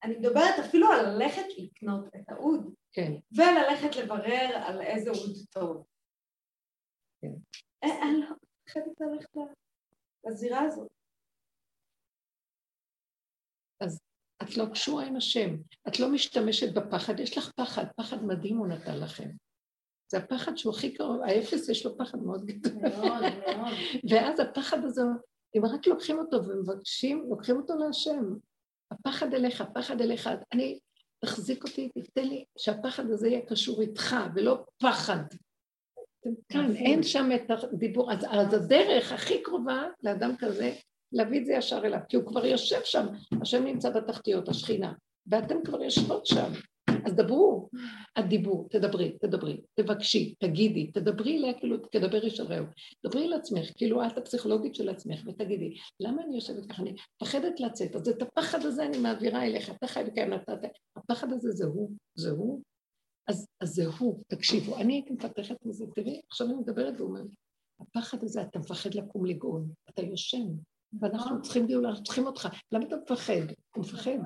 אני 0.04 0.18
מדברת 0.18 0.60
אפילו 0.60 0.88
על 0.92 1.06
ללכת 1.06 1.46
לקנות 1.58 2.16
את 2.16 2.30
האוד. 2.30 2.74
כן. 2.92 3.12
וללכת 3.32 3.96
לברר 3.96 4.64
על 4.66 4.82
איזה 4.82 5.10
אוד 5.10 5.36
טוב. 5.50 5.86
כן. 7.22 7.34
אה, 7.84 8.02
אני 8.04 8.22
לא 8.22 8.36
חייבת 8.70 9.02
ללכת 9.02 9.30
לזירה 10.26 10.62
הזאת. 10.62 10.88
אז 13.80 14.00
את 14.44 14.58
לא 14.58 14.66
קשורה 14.74 15.06
עם 15.06 15.16
השם, 15.16 15.50
את 15.88 16.00
לא 16.00 16.12
משתמשת 16.14 16.74
בפחד, 16.74 17.20
יש 17.20 17.38
לך 17.38 17.52
פחד, 17.56 17.84
פחד 17.98 18.18
מדהים 18.24 18.58
הוא 18.58 18.68
נתן 18.68 19.00
לכם. 19.00 19.30
זה 20.12 20.18
הפחד 20.18 20.58
שהוא 20.58 20.74
הכי 20.74 20.94
קרוב, 20.94 21.22
האפס 21.22 21.70
יש 21.70 21.86
לו 21.86 21.98
פחד 21.98 22.24
מאוד 22.24 22.46
גדול. 22.46 22.74
מאוד, 22.82 23.04
מאוד. 23.04 23.74
ואז 24.10 24.40
הפחד 24.40 24.86
הזה, 24.86 25.02
אם 25.58 25.66
רק 25.66 25.88
לוקחים 25.88 26.20
אותו 26.20 26.44
ומבקשים, 26.44 27.26
לוקחים 27.30 27.58
אותו 27.58 27.76
להשם. 27.76 28.36
הפחד 28.92 29.34
אליך, 29.34 29.62
הפחד 29.62 30.02
אליך. 30.02 30.30
אני, 30.54 30.80
תחזיק 31.20 31.64
אותי, 31.64 31.90
תתן 32.04 32.28
לי 32.28 32.46
שהפחד 32.58 33.12
הזה 33.12 33.28
יהיה 33.28 33.46
קשור 33.46 33.82
איתך, 33.82 34.16
ולא 34.36 34.66
פחד. 34.78 35.24
כאן, 36.50 36.76
אין 36.76 37.04
שם 37.04 37.30
את 37.36 37.52
הדיבור, 37.52 38.14
אז, 38.14 38.26
אז 38.30 38.54
הדרך 38.54 39.12
הכי 39.12 39.44
קרובה 39.44 39.84
לאדם 40.04 40.36
כזה, 40.40 40.74
להביא 41.12 41.40
את 41.40 41.46
זה 41.46 41.54
ישר 41.54 41.82
אליו, 41.86 42.00
כי 42.10 42.18
הוא 42.18 42.26
כבר 42.26 42.46
יושב 42.46 42.80
שם, 42.84 43.06
השם 43.42 43.64
נמצא 43.64 43.90
בתחתיות, 43.90 44.50
השכינה, 44.50 44.94
ואתם 45.28 45.64
כבר 45.64 45.84
יושבות 45.84 46.26
שם. 46.26 46.52
אז 47.06 47.16
דברו, 47.16 47.70
הדיבור, 48.16 48.68
תדברי, 48.70 49.18
תדברי, 49.22 49.62
תבקשי, 49.76 50.36
תגידי, 50.40 50.92
תדברי 50.92 51.38
אליה 51.38 51.54
כאילו 51.54 51.78
תדבר 51.92 52.24
איש 52.24 52.40
על 52.40 52.48
רעהו. 52.48 52.66
דברי 53.06 53.28
לעצמך, 53.28 53.66
כאילו 53.78 54.08
את 54.08 54.18
הפסיכולוגית 54.18 54.76
של 54.76 54.90
עצמך, 54.90 55.22
ותגידי, 55.28 55.76
למה 56.00 56.24
אני 56.24 56.36
יושבת 56.36 56.66
ככה? 56.66 56.82
אני 56.82 56.94
מפחדת 57.22 57.60
לצאת, 57.60 57.96
אז 57.96 58.10
את 58.10 58.22
הפחד 58.22 58.66
הזה 58.66 58.86
אני 58.86 58.98
מעבירה 58.98 59.46
אליך, 59.46 59.70
אתה 59.70 59.88
חי 59.88 60.04
וקיים 60.08 60.30
נתת, 60.30 60.70
הפחד 60.96 61.34
הזה 61.34 61.52
זה 61.52 61.66
הוא, 61.66 61.92
זה 62.16 62.30
הוא, 62.30 62.62
אז, 63.28 63.48
אז 63.62 63.70
זה 63.70 63.88
הוא, 63.88 64.24
תקשיבו, 64.28 64.78
אני 64.78 64.94
הייתי 64.94 65.14
מפתחת 65.14 65.66
מזה, 65.66 65.86
תראי, 65.96 66.22
עכשיו 66.32 66.48
אני 66.48 66.56
מדברת 66.56 67.02
ואומרת, 67.02 67.28
הפחד 67.80 68.24
הזה, 68.24 68.42
אתה 68.42 68.60
מפחד 68.60 68.94
לקום 68.94 69.26
לגאול, 69.26 69.62
אתה 69.90 70.02
יושן, 70.02 70.48
ואנחנו 71.02 71.42
צריכים 71.42 71.68
גאולה, 71.68 71.90
אנחנו 71.90 72.04
צריכים 72.04 72.26
אותך. 72.26 72.48
למה 72.72 72.86
אתה 72.86 72.96
מפחד? 72.96 73.54
הוא 73.76 73.84
מפחד. 73.84 74.18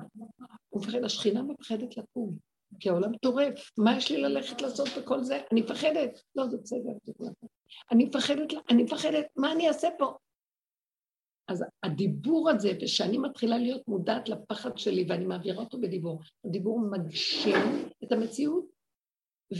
הוא 0.68 0.82
מפחד, 0.82 1.04
השכינה 1.04 1.42
מפחדת 1.42 1.96
לקום. 1.96 2.36
כי 2.80 2.88
העולם 2.88 3.16
טורף, 3.16 3.70
מה 3.78 3.96
יש 3.96 4.10
לי 4.10 4.22
ללכת 4.22 4.62
לעשות 4.62 4.88
בכל 4.98 5.22
זה? 5.22 5.40
אני 5.52 5.60
מפחדת. 5.60 6.22
לא, 6.36 6.48
זה 6.48 6.56
בסדר. 6.56 6.90
אני 7.92 8.04
מפחדת, 8.04 8.52
אני 8.70 8.82
מפחדת, 8.82 9.26
מה 9.36 9.52
אני 9.52 9.68
אעשה 9.68 9.88
פה? 9.98 10.16
אז 11.48 11.64
הדיבור 11.82 12.50
הזה, 12.50 12.72
ושאני 12.82 13.18
מתחילה 13.18 13.58
להיות 13.58 13.88
מודעת 13.88 14.28
לפחד 14.28 14.78
שלי 14.78 15.06
ואני 15.08 15.24
מעבירה 15.24 15.64
אותו 15.64 15.80
בדיבור, 15.80 16.20
הדיבור 16.44 16.80
מגשים 16.80 17.88
את 18.04 18.12
המציאות, 18.12 18.64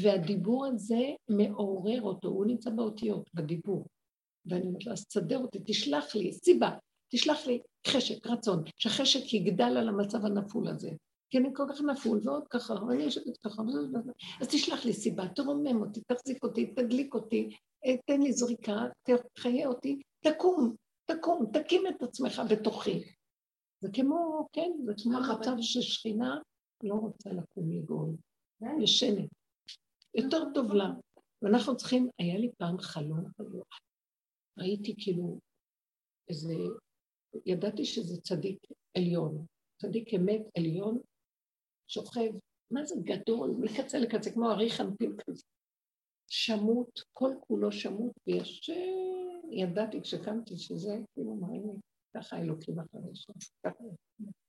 והדיבור 0.02 0.66
הזה 0.66 1.10
מעורר 1.28 2.02
אותו, 2.02 2.28
הוא 2.28 2.46
נמצא 2.46 2.70
באותיות, 2.70 3.30
בדיבור. 3.34 3.86
ואני 4.46 4.66
אומרת 4.66 4.86
לו, 4.86 4.92
אז 4.92 5.06
תסדר 5.06 5.38
אותי, 5.38 5.58
תשלח 5.66 6.14
לי 6.14 6.32
סיבה, 6.32 6.70
תשלח 7.08 7.46
לי 7.46 7.60
חשק, 7.86 8.26
רצון, 8.26 8.62
שהחשק 8.76 9.34
יגדל 9.34 9.76
על 9.76 9.88
המצב 9.88 10.24
הנפול 10.24 10.68
הזה. 10.68 10.90
כי 11.34 11.38
אני 11.38 11.48
כל 11.54 11.66
כך 11.68 11.80
נפול 11.80 12.20
ועוד 12.24 12.48
ככה, 12.48 12.74
ואני 12.74 13.02
יושבת 13.02 13.36
ככה, 13.36 13.62
אז 14.40 14.48
תשלח 14.48 14.84
לי 14.84 14.92
סיבה, 14.92 15.28
תרומם 15.28 15.82
אותי, 15.82 16.00
תחזיק 16.00 16.44
אותי, 16.44 16.74
תדליק 16.74 17.14
אותי, 17.14 17.56
אה, 17.84 17.96
תן 18.06 18.22
לי 18.22 18.32
זריקה, 18.32 18.78
תחיה 19.34 19.68
אותי, 19.68 20.02
תקום, 20.20 20.74
תקום, 21.04 21.46
תקים 21.52 21.82
את 21.86 22.02
עצמך 22.02 22.42
בתוכי. 22.50 23.04
זה 23.80 23.88
כמו, 23.92 24.46
כן, 24.52 24.70
זה 24.84 24.92
כמו 25.02 25.18
מצב 25.40 25.52
ששכינה 25.60 26.38
לא 26.82 26.94
רוצה 26.94 27.30
לקום 27.30 27.72
לגאול, 27.72 28.10
כן. 28.60 28.80
ישנת. 28.82 29.28
יותר 30.14 30.44
טוב 30.54 30.72
לה. 30.72 30.90
ואנחנו 31.42 31.76
צריכים, 31.76 32.08
היה 32.18 32.38
לי 32.38 32.50
פעם 32.58 32.78
חלום 32.78 33.24
ראיתי 34.58 34.94
כאילו 34.98 35.38
איזה, 36.28 36.54
ידעתי 37.46 37.84
שזה 37.84 38.20
צדיק 38.20 38.58
עליון, 38.96 39.46
צדיק 39.82 40.14
אמת 40.14 40.42
עליון, 40.58 41.00
שוכב, 41.88 42.30
מה 42.70 42.84
זה 42.84 42.94
גדול, 43.04 43.54
מקצה 43.58 43.98
לקצה, 43.98 44.30
כמו 44.30 44.50
אריך 44.50 44.80
אנפין 44.80 45.16
כזה. 45.16 45.42
שמות, 46.30 47.00
כל 47.12 47.30
כולו 47.40 47.72
שמות, 47.72 48.12
ויש... 48.26 48.70
ידעתי 49.50 50.00
כשקמתי 50.02 50.58
שזה, 50.58 50.98
כאילו 51.14 51.34
מראים 51.34 51.62
לי, 51.66 51.72
ככה 52.16 52.38
אלוקים 52.38 52.78
אחרי 52.78 53.00
שם, 53.14 53.32
ככה 53.66 53.84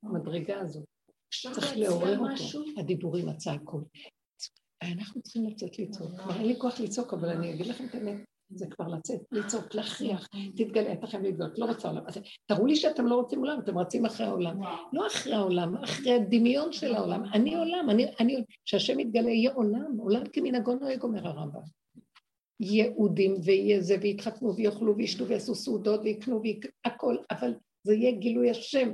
המדרגה 0.03 0.60
הזאת. 0.60 0.86
צריך 1.56 1.78
לעורר 1.78 2.20
אותו, 2.20 2.80
הדיבורים, 2.80 3.30
הצעקות. 3.30 3.84
אנחנו 4.84 5.22
צריכים 5.22 5.48
לצאת 5.49 5.80
לצעוק. 5.80 6.12
כבר 6.12 6.34
אין 6.36 6.48
לי 6.48 6.60
כוח 6.60 6.80
לצעוק, 6.80 7.14
אבל 7.14 7.30
אני 7.30 7.53
אגיד 7.53 7.68
לכם 7.68 7.86
את 7.86 7.95
האמת, 7.95 8.26
זה 8.50 8.66
כבר 8.70 8.88
לצאת, 8.88 9.20
לצעוק, 9.32 9.76
להכריח, 9.76 10.28
תתגלה, 10.56 10.94
אתה 10.94 11.08
חייב 11.08 11.24
להתגלות, 11.24 11.60
לא 11.60 11.66
רוצה 11.66 11.88
עולם. 11.88 12.04
תראו 12.46 12.66
לי 12.66 12.76
שאתם 12.76 13.08
לא 13.08 13.16
רוצים 13.16 13.40
עולם, 13.40 13.60
אתם 13.60 13.78
רצים 13.78 14.06
אחרי 14.06 14.26
העולם. 14.26 14.62
לא 14.94 15.08
אחרי 15.08 15.34
העולם, 15.34 15.76
אחרי 15.84 16.14
הדמיון 16.14 16.72
של 16.72 16.96
העולם. 16.96 17.24
אני 17.34 17.56
עולם, 17.56 17.90
אני, 17.90 18.06
אני, 18.20 18.44
שהשם 18.66 19.00
יתגלה, 19.00 19.30
יהיה 19.30 19.52
עולם, 19.54 19.98
עולם 19.98 20.22
כמנהגו 20.34 20.76
נוהג, 20.76 21.04
אומר 21.04 21.28
הרמב"ם. 21.28 21.62
יהודים 22.60 23.36
ויהיה 23.44 23.82
זה, 23.82 23.98
ויתחתנו 24.02 24.56
ויאכלו 24.56 24.98
וישתו 24.98 25.28
ויעשו 25.28 25.56
סעודות 25.56 26.02
ויקנו 26.04 26.42
והכל, 26.86 27.18
אבל 27.32 27.54
זה 27.84 27.94
יהיה 27.94 28.12
גילוי 28.12 28.50
השם, 28.50 28.92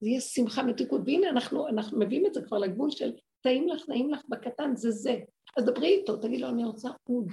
זה 0.00 0.08
יהיה 0.08 0.20
שמחה 0.20 0.62
מתיקות. 0.62 1.00
והנה 1.06 1.28
אנחנו, 1.28 1.68
אנחנו 1.68 1.98
מביאים 1.98 2.26
את 2.26 2.34
זה 2.34 2.42
כבר 2.42 2.58
לגבול 2.58 2.90
של 2.90 3.12
טעים 3.40 3.68
לך, 3.68 3.88
נעים 3.88 4.10
לך 4.10 4.22
בקטן, 4.28 4.76
זה 4.76 4.90
זה. 4.90 5.16
אז 5.56 5.64
דברי 5.64 5.88
איתו, 5.88 6.16
תגיד 6.16 6.40
לו, 6.40 6.48
אני 6.48 6.64
רוצה 6.64 6.88
עוד, 7.08 7.26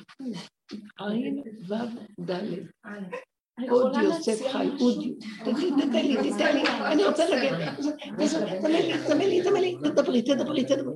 עין 1.00 1.44
ו' 1.68 1.76
ד'. 2.30 2.42
עוד 3.70 3.96
יוסף 4.04 4.48
חי, 4.52 4.68
עוד, 4.80 5.04
תתן 5.42 6.06
לי, 6.06 6.32
תתן 6.32 6.56
לי, 6.56 6.64
אני 6.92 7.06
רוצה 7.06 7.30
להגיד, 7.30 7.54
תזמן 8.18 9.18
לי, 9.18 9.42
תזמן 9.42 9.62
לי, 9.62 9.76
תדברי, 9.84 10.22
תדברי, 10.22 10.66
תדברי. 10.66 10.96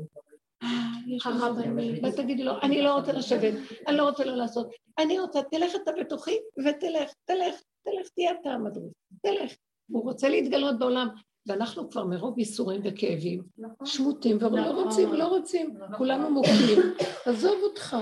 ותגידי 2.04 2.44
לו, 2.44 2.62
אני 2.62 2.82
לא 2.82 2.96
רוצה 2.96 3.12
לשבת, 3.12 3.54
אני 3.88 3.98
לא 3.98 4.10
רוצה 4.10 4.26
לא 4.26 4.36
לעשות, 4.36 4.70
אני 5.00 5.20
רוצה, 5.20 5.40
תלך 5.52 5.76
אתה 5.84 5.92
בתוכי 6.00 6.38
ותלך, 6.58 7.12
תלך, 7.26 7.56
תלך, 7.84 8.10
תהיה 8.16 8.32
אתה 8.42 8.50
המדריך, 8.50 8.94
תלך. 9.22 9.52
הוא 9.92 10.04
רוצה 10.04 10.30
להתגלות 10.30 10.80
בעולם, 10.80 11.08
ואנחנו 11.50 11.90
כבר 11.90 12.06
מרוב 12.06 12.40
ייסורים 12.40 12.82
וכאבים, 12.84 13.44
נכון. 13.58 13.88
שמוטים, 13.88 14.38
ולא 14.38 14.50
נכון. 14.50 14.84
רוצים, 14.84 15.14
לא 15.14 15.28
רוצים, 15.28 15.78
נכון. 15.78 15.98
כולנו 15.98 16.30
מוכים, 16.32 16.80
עזוב 17.26 17.60
אותך. 17.64 17.98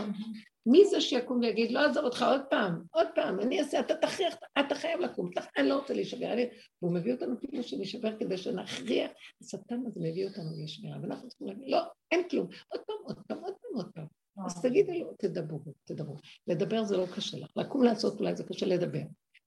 מי 0.66 0.86
זה 0.86 1.02
שיקום 1.02 1.40
ויגיד, 1.40 1.72
לא 1.72 1.80
אעזוב 1.80 2.04
אותך 2.04 2.26
עוד 2.30 2.42
פעם, 2.50 2.82
עוד 2.92 3.08
פעם, 3.16 3.40
אני 3.40 3.60
אעשה, 3.60 3.80
אתה 3.80 3.96
תכריח, 3.96 4.36
אתה 4.60 4.76
חייב 4.76 5.00
לקום, 5.00 5.30
אני 5.58 5.70
לא 5.70 5.76
רוצה 5.76 5.94
להישבר. 5.94 6.34
והוא 6.82 6.94
מביא 6.94 7.14
אותנו 7.14 7.40
כאילו 7.40 7.64
שנשבר 7.64 8.20
כדי 8.20 8.38
שנכריח, 8.38 9.12
השטן 9.42 9.84
הזה 9.86 10.00
מביא 10.00 10.28
אותנו 10.28 10.50
להישבר, 10.58 10.90
ואנחנו 11.02 11.30
צריכים 11.30 11.48
להגיד, 11.48 11.64
לא, 11.68 11.82
אין 12.12 12.30
כלום, 12.30 12.48
עוד 12.68 12.82
פעם, 12.88 12.96
עוד 13.04 13.18
פעם, 13.28 13.38
עוד 13.38 13.54
פעם, 13.62 13.76
עוד 13.76 13.92
פעם. 13.96 14.06
אז 14.46 14.62
תגידי 14.62 15.00
לו, 15.00 15.14
תדברו, 15.20 15.60
תדברו. 15.86 16.16
לדבר 16.48 16.84
זה 16.84 16.98
לא 16.98 17.06
קשה 17.16 17.38
לך, 17.38 17.50
לקום 17.56 17.84
לעשות 17.84 18.20
אולי 18.20 18.36
זה 18.36 18.44
קשה 18.44 18.66
לדבר. 18.66 19.04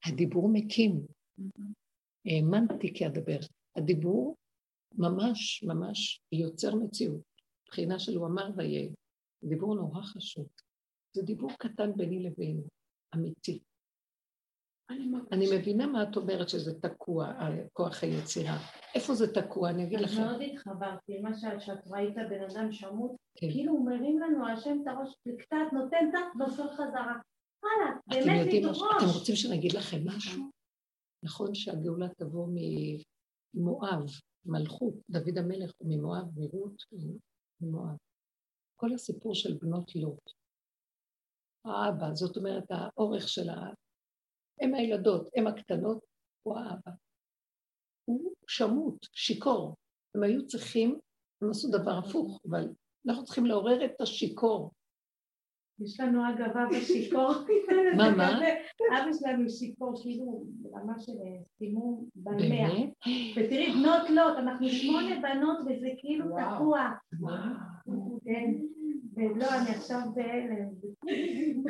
הדיבור 0.06 0.48
מקים. 0.48 1.00
האמנתי 2.26 2.94
כי 2.94 3.06
אדבר. 3.06 3.38
הדיבור 3.76 4.36
ממש 4.98 5.62
ממש 5.62 6.20
יוצר 6.32 6.74
מציאות. 6.74 7.30
מבחינה 7.66 7.98
של 7.98 8.16
הוא 8.16 8.26
אמר 8.26 8.50
ויהיה. 8.56 8.90
דיבור 9.44 9.74
נורא 9.74 10.02
חשוב. 10.02 10.46
זה 11.12 11.22
דיבור 11.22 11.50
קטן 11.58 11.92
ביני 11.96 12.22
לבינו, 12.22 12.62
אמיתי. 13.14 13.60
אני 15.32 15.58
מבינה 15.58 15.86
מה 15.86 16.02
את 16.02 16.16
אומרת 16.16 16.48
שזה 16.48 16.80
תקוע, 16.80 17.34
כוח 17.72 18.02
היצירה. 18.02 18.58
איפה 18.94 19.14
זה 19.14 19.34
תקוע? 19.34 19.70
אני 19.70 19.84
אגיד 19.84 20.00
לכם. 20.00 20.16
אני 20.16 20.24
מאוד 20.24 20.42
התחברתי 20.42 21.18
למה 21.18 21.60
שאת 21.60 21.86
ראית 21.86 22.14
בן 22.14 22.42
אדם 22.50 22.72
שמות, 22.72 23.16
כן. 23.34 23.50
כאילו 23.50 23.78
מרים 23.78 24.18
לנו 24.18 24.48
השם 24.48 24.78
את 24.82 24.86
הראש 24.86 25.14
קצת, 25.38 25.56
נותן 25.72 25.96
קצת, 26.08 26.18
נופל 26.38 26.72
חזרה. 26.72 27.16
וואלה, 27.62 27.96
באמת 28.06 28.52
לדרוש. 28.52 28.78
אתם 28.96 29.18
רוצים 29.18 29.36
שאני 29.36 29.58
אגיד 29.58 29.72
לכם 29.72 29.98
משהו? 30.04 30.50
נכון 31.24 31.54
שהגאולה 31.54 32.08
תבוא 32.08 32.46
ממואב, 33.54 34.06
מלכות, 34.44 34.94
דוד 35.10 35.38
המלך 35.38 35.72
הוא 35.78 35.88
ממואב, 35.90 36.24
מרות, 36.36 36.82
ממואב. 37.60 37.96
כל 38.76 38.94
הסיפור 38.94 39.34
של 39.34 39.58
בנות 39.58 39.94
לוט. 39.94 40.30
האבא, 41.64 42.14
זאת 42.14 42.36
אומרת 42.36 42.64
האורך 42.70 43.28
של 43.28 43.48
ה... 43.48 43.70
הם 44.60 44.74
הילדות, 44.74 45.28
הם 45.36 45.46
הקטנות, 45.46 46.04
הוא 46.42 46.58
האבא. 46.58 46.90
הוא 48.04 48.34
שמוט, 48.46 49.06
שיכור. 49.12 49.76
הם 50.14 50.22
היו 50.22 50.46
צריכים, 50.46 50.98
הם 51.42 51.50
עשו 51.50 51.68
דבר 51.68 51.98
הפוך, 51.98 52.40
אבל 52.48 52.68
אנחנו 53.08 53.24
צריכים 53.24 53.46
לעורר 53.46 53.84
את 53.84 54.00
השיכור. 54.00 54.70
יש 55.84 56.00
לנו 56.00 56.28
אגב 56.30 56.56
אבא 56.56 56.80
שיכור. 56.92 57.32
מה, 57.96 58.10
מה? 58.10 58.38
אבא 58.98 59.12
שלנו 59.20 59.50
שיכור, 59.50 60.02
כאילו 60.02 60.44
ברמה 60.46 60.98
של 60.98 61.12
סימום 61.58 62.04
במאה. 62.16 62.68
ותראי, 63.36 63.70
בנות 63.72 64.10
לוט, 64.10 64.36
אנחנו 64.36 64.68
שמונה 64.68 65.20
בנות 65.20 65.58
וזה 65.60 65.88
כאילו 65.98 66.24
תקוע. 66.24 66.90
כן. 68.24 68.54
ולא, 69.14 69.46
אני 69.60 69.70
עכשיו 69.70 70.00
בהלם. 70.14 70.68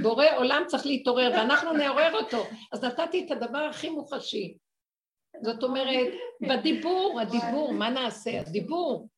בורא 0.03 0.27
עולם 0.37 0.63
צריך 0.67 0.87
להתעורר, 0.87 1.31
ואנחנו 1.33 1.73
נעורר 1.73 2.13
אותו. 2.15 2.45
אז 2.73 2.85
נתתי 2.85 3.27
את 3.27 3.31
הדבר 3.31 3.59
הכי 3.59 3.91
מוחשי. 3.91 4.57
זאת 5.43 5.63
אומרת, 5.63 6.13
בדיבור, 6.49 7.21
הדיבור, 7.21 7.73
מה 7.73 7.91
נעשה? 7.91 8.41
הדיבור. 8.41 9.09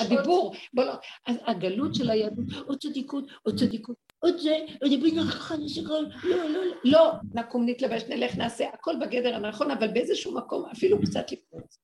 הדיבור, 0.00 0.54
בוא 0.74 0.84
לא, 0.84 0.92
הגלות 1.26 1.94
של 1.94 2.10
היהדות, 2.10 2.46
עוד 2.66 2.78
צדיקות, 2.78 3.24
עוד 3.42 3.58
צדיקות, 3.58 3.96
עוד 4.22 4.38
זה, 4.38 4.56
עוד 4.82 4.92
יבין 4.92 5.18
לך 5.18 5.54
שכל, 5.66 6.02
לא, 6.24 6.36
לא, 6.36 6.48
לא, 6.48 6.74
לא, 6.84 7.12
נקום, 7.34 7.68
נתלבש, 7.68 8.02
נלך, 8.08 8.36
נעשה, 8.36 8.68
הכל 8.68 8.94
בגדר 9.00 9.34
הנכון, 9.34 9.70
אבל 9.70 9.88
באיזשהו 9.88 10.34
מקום 10.34 10.70
אפילו 10.70 10.98
קצת 11.02 11.32
לקפוץ. 11.32 11.78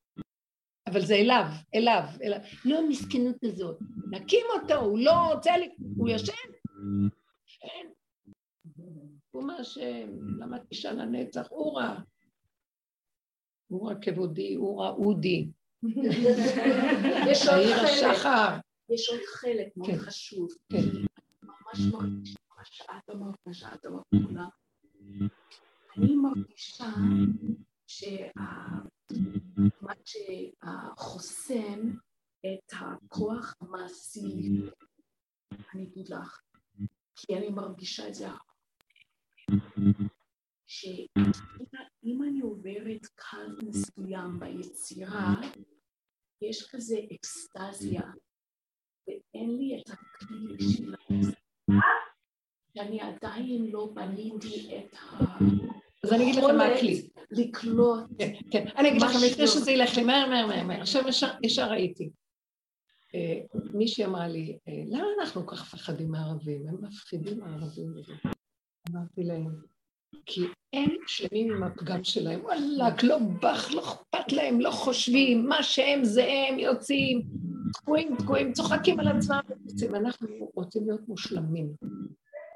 אבל 0.87 1.05
זה 1.05 1.15
אליו, 1.15 1.45
אליו, 1.75 2.03
אליו. 2.23 2.39
לא 2.65 2.77
המסכנות 2.77 3.35
הזאת. 3.43 3.77
נקים 4.11 4.45
אותו, 4.61 4.75
הוא 4.75 4.99
לא 4.99 5.11
רוצה, 5.11 5.57
לי, 5.57 5.69
הוא 5.97 6.09
ישן. 6.09 6.33
ישן. 7.47 7.89
הוא 9.31 9.43
מה 9.43 9.55
השם, 9.55 10.09
למה 10.39 10.57
תשען 10.69 10.99
הנצח? 10.99 11.51
אורה. 11.51 11.99
אורה 13.71 13.95
כבודי, 14.01 14.55
אורה 14.55 14.89
אודי. 14.89 15.47
יש 17.27 17.47
עוד 17.47 17.65
חלק. 17.65 18.61
יש 18.89 19.09
עוד 19.09 19.21
חלק 19.25 19.77
מאוד 19.77 19.89
כן. 19.89 19.97
חשוב. 19.97 20.49
ממש 21.69 21.93
מרגישה 21.93 22.39
מה 22.57 22.65
שאת 22.65 23.09
אמרת, 23.15 23.35
מה 23.47 23.53
שאת 23.53 23.85
אמרת 23.85 24.03
כולה. 24.27 24.47
אני 25.97 26.15
מרגישה 26.15 26.85
שה- 27.87 28.31
מה 29.81 29.93
שחוסם 30.05 31.79
את 32.39 32.73
הכוח 32.73 33.55
המעשי, 33.61 34.61
אני 35.73 35.83
אגיד 35.83 36.09
לך, 36.09 36.41
כי 37.15 37.37
אני 37.37 37.49
מרגישה 37.49 38.07
את 38.07 38.15
זה, 38.15 38.27
שאם 40.67 42.23
אני 42.23 42.39
עוברת 42.41 43.05
קו 43.05 43.37
מסוים 43.67 44.39
ביצירה, 44.39 45.35
יש 46.41 46.67
כזה 46.71 46.95
אקסטזיה, 47.15 48.01
ואין 49.07 49.57
לי 49.57 49.81
את 49.81 49.89
הכלי 49.89 50.57
של 50.77 50.93
האקסטזיה, 50.93 51.39
שאני 52.73 52.99
עדיין 53.01 53.65
לא 53.71 53.89
בניתי 53.93 54.77
את 54.77 54.95
אז 56.03 56.13
אני 56.13 56.23
אגיד 56.23 56.35
לכם 56.43 56.57
מה 56.57 56.65
הכלי. 56.65 57.07
לקלוט. 57.31 57.99
כן, 58.19 58.33
כן. 58.51 58.65
אני 58.77 58.89
אגיד 58.89 59.01
לכם. 59.01 59.17
לפני 59.25 59.47
שזה 59.47 59.71
ילך 59.71 59.97
לי 59.97 60.03
מהר, 60.03 60.29
מהר, 60.29 60.47
מהר, 60.47 60.63
מהר. 60.63 60.81
עכשיו 60.81 61.03
ישר- 61.43 61.69
ראיתי. 61.71 62.09
אה, 63.15 63.39
מישהי 63.73 64.05
אמרה 64.05 64.27
לי, 64.27 64.57
אה, 64.67 64.73
למה 64.87 65.05
אנחנו 65.19 65.45
כל 65.47 65.55
כך 65.55 65.73
מפחדים 65.73 66.11
מהערבים? 66.11 66.67
הם 66.67 66.75
מפחידים 66.81 67.43
הערבים 67.43 67.93
וזה. 67.95 68.13
אמרתי 68.91 69.23
להם, 69.23 69.47
כי 70.25 70.41
הם 70.73 70.89
שלמים 71.07 71.53
עם 71.55 71.63
הפגם 71.63 72.03
שלהם. 72.03 72.39
וואלכ, 72.43 73.03
לא 73.03 73.17
בח, 73.41 73.71
לא 73.71 73.81
אכפת 73.81 74.31
להם, 74.31 74.61
לא 74.61 74.71
חושבים, 74.71 75.45
מה 75.47 75.63
שהם 75.63 76.03
זה 76.03 76.23
הם, 76.23 76.59
יוצאים, 76.59 77.21
תקועים, 77.73 78.15
תקועים, 78.15 78.53
צוחקים 78.53 78.99
על 78.99 79.07
עצמם. 79.07 79.39
אנחנו 79.93 80.27
רוצים 80.55 80.83
להיות 80.87 81.07
מושלמים. 81.07 81.73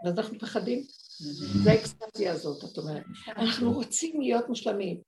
ואז 0.03 0.19
אנחנו 0.19 0.35
מפחדים. 0.35 0.83
זה 1.63 1.71
האקסטזיה 1.71 2.31
הזאת, 2.31 2.63
את 2.63 2.77
אומרת. 2.77 3.03
אנחנו 3.27 3.71
רוצים 3.71 4.21
להיות 4.21 4.49
מושלמים. 4.49 5.01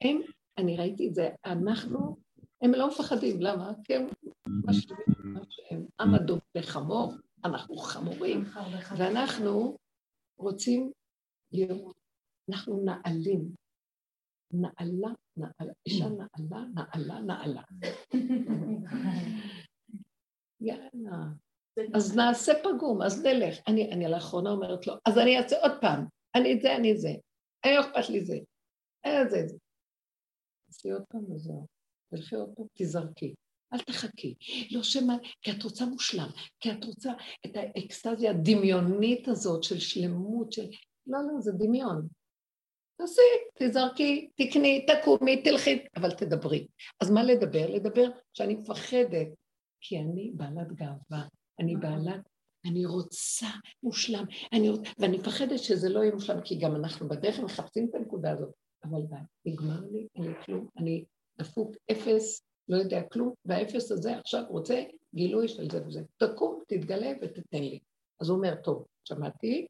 הם, 0.00 0.20
אני 0.58 0.76
ראיתי 0.76 1.08
את 1.08 1.14
זה, 1.14 1.28
אנחנו, 1.44 2.16
הם 2.62 2.72
לא 2.72 2.88
מפחדים, 2.88 3.40
למה? 3.40 3.72
כי 3.84 3.94
הם 3.94 4.06
משלימים 4.46 5.04
מה 5.24 5.40
שהם. 5.48 5.86
עם 6.00 6.14
הדוב 6.14 6.40
לחמור, 6.54 7.12
אנחנו 7.44 7.76
חמורים, 7.76 8.44
ואנחנו 8.96 9.76
רוצים 10.38 10.92
להיות, 11.52 11.94
אנחנו 12.50 12.84
נעלים. 12.84 13.48
נעלה, 14.52 15.08
נעלה, 15.38 15.72
אישה 15.86 16.08
נעלה, 16.08 16.64
נעלה, 16.74 17.20
נעלה. 17.20 17.62
יאללה. 20.60 21.26
אז 21.94 22.16
נעשה 22.16 22.52
פגום, 22.62 23.02
אז 23.02 23.26
נלך. 23.26 23.58
אני, 23.66 23.92
אני 23.92 24.08
לאחרונה 24.08 24.50
אומרת 24.50 24.86
לו, 24.86 24.94
אז 25.04 25.18
אני 25.18 25.38
אעשה 25.38 25.56
עוד 25.62 25.72
פעם, 25.80 26.04
אני 26.34 26.54
את 26.54 26.62
זה, 26.62 26.76
אני 26.76 26.92
את 26.92 26.98
זה. 26.98 27.10
אני 27.64 27.74
לא 27.74 27.80
אכפת 27.80 28.08
לי 28.08 28.24
זה. 28.24 28.38
אין 29.04 29.28
זה, 29.28 29.46
זה. 29.46 29.56
תעשי 30.66 30.90
עוד 30.90 31.02
פעם 31.08 31.32
וזהו. 31.32 31.66
תלכי 32.10 32.36
עוד 32.36 32.50
פעם, 32.56 32.66
תזרקי. 32.74 33.34
אל 33.72 33.78
תחכי. 33.78 34.34
לא 34.70 34.82
שמה, 34.82 35.16
כי 35.42 35.50
את 35.50 35.62
רוצה 35.62 35.86
מושלם, 35.86 36.28
כי 36.60 36.72
את 36.72 36.84
רוצה 36.84 37.12
את 37.46 37.50
האקסטזיה 37.54 38.30
הדמיונית 38.30 39.28
הזאת 39.28 39.62
של 39.62 39.78
שלמות, 39.78 40.52
של... 40.52 40.62
לא, 41.06 41.18
לא, 41.18 41.40
זה 41.40 41.52
דמיון. 41.52 42.08
תעשי, 42.98 43.20
תזרקי, 43.58 44.30
תקני, 44.34 44.86
תקומי, 44.86 45.42
תלכי, 45.42 45.84
אבל 45.96 46.10
תדברי. 46.10 46.66
אז 47.00 47.10
מה 47.10 47.22
לדבר? 47.22 47.70
לדבר 47.70 48.08
שאני 48.32 48.54
מפחדת, 48.54 49.28
כי 49.80 49.98
אני 49.98 50.30
בעלת 50.34 50.72
גאווה, 50.72 51.28
אני 51.60 51.76
בעלת, 51.76 52.20
אני 52.66 52.86
רוצה 52.86 53.46
מושלם, 53.82 54.24
אני 54.52 54.68
רוצ... 54.68 54.80
ואני 54.98 55.16
מפחדת 55.18 55.58
שזה 55.58 55.88
לא 55.88 56.00
יהיה 56.00 56.14
מושלם, 56.14 56.40
כי 56.44 56.58
גם 56.58 56.76
אנחנו 56.76 57.08
בדרך 57.08 57.38
מחפשים 57.38 57.86
את 57.90 57.94
הנקודה 57.94 58.30
הזאת, 58.30 58.50
אבל 58.84 59.02
די, 59.02 59.50
נגמר 59.50 59.80
לי, 59.92 60.06
לי 60.16 60.34
כלום, 60.44 60.68
אני 60.76 61.04
דפוק 61.38 61.76
אפס, 61.90 62.42
לא 62.68 62.76
יודע 62.76 63.02
כלום, 63.02 63.32
והאפס 63.44 63.92
הזה 63.92 64.16
עכשיו 64.16 64.42
רוצה 64.48 64.82
גילוי 65.14 65.48
של 65.48 65.70
זה 65.70 65.86
וזה. 65.86 66.02
תקום, 66.16 66.62
תתגלה 66.68 67.12
ותתן 67.22 67.62
לי. 67.62 67.78
אז 68.20 68.28
הוא 68.28 68.36
אומר, 68.36 68.54
טוב, 68.54 68.86
שמעתי, 69.04 69.66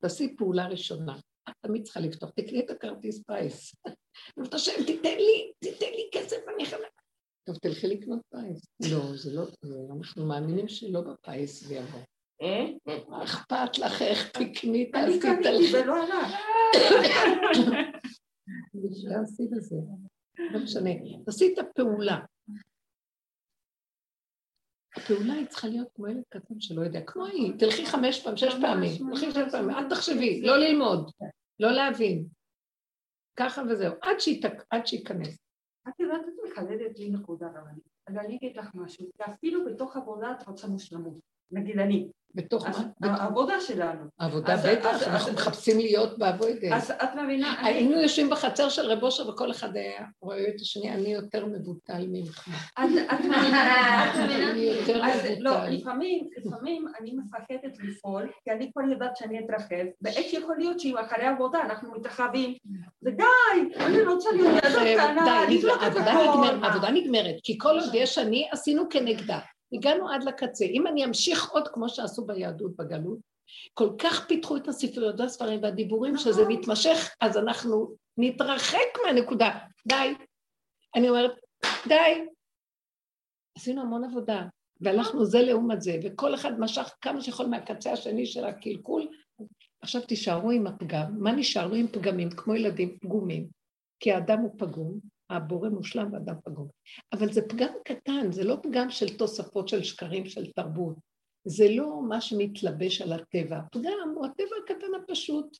תעשי 0.00 0.36
פעולה 0.36 0.66
ראשונה. 0.66 1.16
את 1.48 1.54
תמיד 1.60 1.82
צריכה 1.82 2.00
לפתוח, 2.00 2.30
תקני 2.30 2.60
את 2.60 2.70
הכרטיס 2.70 3.22
פייס. 3.26 3.74
אמרת 4.38 4.54
השם, 4.54 4.72
תיתן 4.86 5.16
לי, 5.16 5.52
תיתן 5.58 5.86
לי 5.90 6.08
כסף, 6.12 6.36
אני 6.56 6.66
חייבת... 6.66 6.84
טוב, 7.46 7.56
תלכי 7.56 7.86
לקנות 7.86 8.20
פייס. 8.30 8.66
לא, 8.92 9.16
זה 9.16 9.32
לא, 9.32 9.44
זה- 9.62 9.74
אנחנו 9.98 10.26
מאמינים 10.26 10.68
שלא 10.68 11.00
בפיס 11.00 11.64
זה 11.64 11.74
יבוא. 11.74 12.00
מה 13.08 13.24
אכפת 13.24 13.78
לך 13.78 14.02
איך 14.02 14.30
תקני, 14.30 14.90
אני 14.94 15.18
תעשי, 15.18 15.20
קניתי 15.20 15.42
תלכי. 15.42 15.76
ולא 15.82 15.94
הלך. 16.02 16.34
בשביל 18.74 19.12
עשית 19.22 19.50
את 19.56 19.62
זה. 19.62 19.76
לא 20.38 20.60
משנה. 20.60 20.90
תעשי 21.24 21.54
את 21.54 21.58
הפעולה. 21.58 22.18
הפעולה 24.96 25.32
היא 25.34 25.46
צריכה 25.46 25.68
להיות 25.68 25.88
כמו 25.94 26.08
ילד 26.08 26.22
קטן 26.28 26.60
שלא 26.60 26.82
יודע, 26.82 27.00
כמו 27.06 27.26
היא, 27.26 27.52
תלכי 27.58 27.86
חמש 27.86 28.20
פעמים, 28.22 28.36
שש 28.36 28.54
פעמים, 28.60 28.92
תלכי 29.12 29.30
שש 29.30 29.36
פעמים, 29.52 29.70
אל 29.76 29.88
תחשבי, 29.90 30.40
לא 30.42 30.56
ללמוד, 30.56 31.10
לא 31.60 31.70
להבין. 31.70 32.26
ככה 33.38 33.62
וזהו, 33.70 33.94
עד 34.02 34.16
עד 34.70 34.86
שייכנס. 34.86 35.38
את 35.88 36.00
יודעת, 36.00 36.20
את 36.20 36.50
מחדדת 36.50 36.98
לי 36.98 37.10
נקודה 37.10 37.46
רבנית. 37.46 37.88
אז 38.06 38.16
אני 38.16 38.36
אגיד 38.36 38.56
לך 38.56 38.74
משהו, 38.74 39.10
כי 39.16 39.32
אפילו 39.32 39.64
בתוך 39.64 39.96
עבודה 39.96 40.32
את 40.32 40.46
רוצה 40.46 40.66
מושלמות. 40.66 41.18
נגיד 41.50 41.78
אני. 41.78 42.10
בתוך 42.38 42.66
העבודה 43.02 43.60
שלנו. 43.60 44.00
העבודה 44.18 44.52
אז- 44.52 44.66
בטח, 44.66 45.02
אנחנו 45.08 45.32
מחפשים 45.32 45.78
להיות 45.78 46.18
בעבודה. 46.18 46.76
אז 46.76 46.90
את 46.90 47.14
מבינה, 47.22 47.54
היינו 47.66 48.00
יושבים 48.02 48.30
בחצר 48.30 48.68
של 48.68 48.86
רב 48.86 49.02
אושר 49.02 49.28
וכל 49.28 49.50
אחד 49.50 49.76
היה 49.76 50.04
רואה 50.22 50.48
את 50.48 50.60
השני, 50.60 50.90
אני 50.90 51.12
יותר 51.12 51.46
מבוטל 51.46 52.06
ממך. 52.12 52.48
אז 52.76 52.90
את 52.96 53.20
מבינה? 53.20 54.12
אני 54.50 54.60
יותר 54.60 55.04
אז 55.04 55.20
לא, 55.38 55.50
מבוטל. 55.50 55.70
לפעמים, 55.70 56.28
לפעמים 56.44 56.86
אני 57.00 57.12
מפחדת 57.12 57.78
לפעול, 57.88 58.30
כי 58.44 58.50
אני 58.50 58.70
כבר 58.72 58.82
יודעת 58.82 59.16
שאני 59.16 59.38
אתרחב, 59.44 59.84
ואיך 60.02 60.32
יכול 60.32 60.54
להיות 60.58 60.80
שאם 60.80 60.98
אחרי 60.98 61.26
עבודה 61.26 61.60
אנחנו 61.60 61.92
מתרחבים, 61.94 62.54
ודי, 63.02 63.24
אני 63.80 64.02
רוצה 64.02 64.28
להיות 64.32 64.64
ידו 64.64 64.78
קטנה, 64.94 65.44
לבדוק 65.50 65.82
את 65.86 65.96
הכל. 65.96 66.64
העבודה 66.64 66.90
נגמרת, 66.90 67.36
כי 67.42 67.58
כל 67.58 67.78
עוד 67.80 67.94
יש 67.94 68.18
אני, 68.18 68.48
עשינו 68.52 68.88
כנגדה. 68.90 69.38
הגענו 69.72 70.10
עד 70.10 70.24
לקצה. 70.24 70.64
אם 70.64 70.86
אני 70.86 71.04
אמשיך 71.04 71.50
עוד 71.50 71.68
כמו 71.68 71.88
שעשו 71.88 72.26
ביהדות 72.26 72.76
בגלות, 72.76 73.18
כל 73.74 73.90
כך 73.98 74.26
פיתחו 74.26 74.56
את 74.56 74.68
הספריות 74.68 75.20
והספרים 75.20 75.62
והדיבורים 75.62 76.16
שזה 76.16 76.42
מתמשך, 76.48 77.14
אז 77.20 77.36
אנחנו 77.36 77.94
נתרחק 78.16 78.88
מהנקודה. 79.06 79.58
די. 79.86 80.14
אני 80.96 81.08
אומרת, 81.08 81.32
די. 81.88 82.24
עשינו 83.56 83.82
המון 83.82 84.04
עבודה, 84.04 84.44
והלכנו 84.80 85.24
זה 85.24 85.42
לעומת 85.42 85.82
זה, 85.82 85.98
וכל 86.04 86.34
אחד 86.34 86.60
משך 86.60 86.94
כמה 87.00 87.20
שיכול 87.20 87.46
מהקצה 87.46 87.92
השני 87.92 88.26
של 88.26 88.44
הקלקול. 88.44 89.08
עכשיו 89.80 90.02
תישארו 90.02 90.50
עם 90.50 90.66
הפגם. 90.66 91.06
מה 91.18 91.32
נשארנו 91.32 91.74
עם 91.74 91.88
פגמים? 91.88 92.30
כמו 92.30 92.54
ילדים 92.54 92.98
פגומים. 92.98 93.48
כי 94.00 94.12
האדם 94.12 94.38
הוא 94.38 94.54
פגום, 94.58 95.00
הבורא 95.30 95.68
מושלם 95.68 96.12
ואדם 96.12 96.34
פגום. 96.44 96.68
אבל 97.12 97.32
זה 97.32 97.48
פגם 97.48 97.72
קטן, 97.84 98.32
זה 98.32 98.44
לא 98.44 98.56
פגם 98.62 98.90
של 98.90 99.16
תוספות 99.16 99.68
של 99.68 99.82
שקרים 99.82 100.26
של 100.26 100.52
תרבות. 100.52 100.96
זה 101.44 101.64
לא 101.70 102.02
מה 102.08 102.20
שמתלבש 102.20 103.02
על 103.02 103.12
הטבע. 103.12 103.58
הפגם 103.58 104.12
הוא 104.14 104.26
הטבע 104.26 104.56
הקטן 104.64 104.94
הפשוט. 105.02 105.58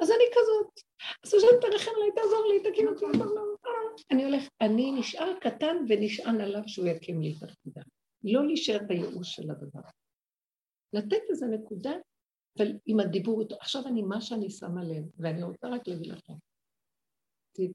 אז 0.00 0.10
אני 0.10 0.24
כזאת. 0.32 0.80
אז 1.24 1.34
השם 1.34 1.60
תרחם 1.60 1.90
עליי, 1.96 2.10
תעזור 2.14 2.46
לי, 2.52 2.70
תקים 2.70 2.88
אותי. 2.88 3.18
לא, 3.18 3.34
לא, 3.34 3.42
אה. 3.66 3.70
אני 4.10 4.24
הולך, 4.24 4.48
אני 4.60 4.92
נשאר 4.92 5.32
קטן 5.40 5.76
ונשען 5.88 6.40
עליו 6.40 6.62
שהוא 6.66 6.86
יקים 6.86 7.20
לי 7.20 7.34
את 7.38 7.42
הנקודה. 7.42 7.82
לא 8.24 8.46
להישאר 8.46 8.78
בייאוש 8.86 9.36
של 9.36 9.50
הדבר. 9.50 9.80
לתת 10.92 11.22
איזה 11.30 11.46
נקודה, 11.46 11.92
אבל 12.58 12.72
עם 12.86 13.00
הדיבור 13.00 13.40
איתו. 13.40 13.56
עכשיו 13.60 13.86
אני, 13.86 14.02
מה 14.02 14.20
שאני 14.20 14.50
שמה 14.50 14.84
לב, 14.84 15.04
ואני 15.18 15.42
רוצה 15.42 15.68
רק 15.68 15.88
להגיד 15.88 16.06
לכם, 16.06 16.34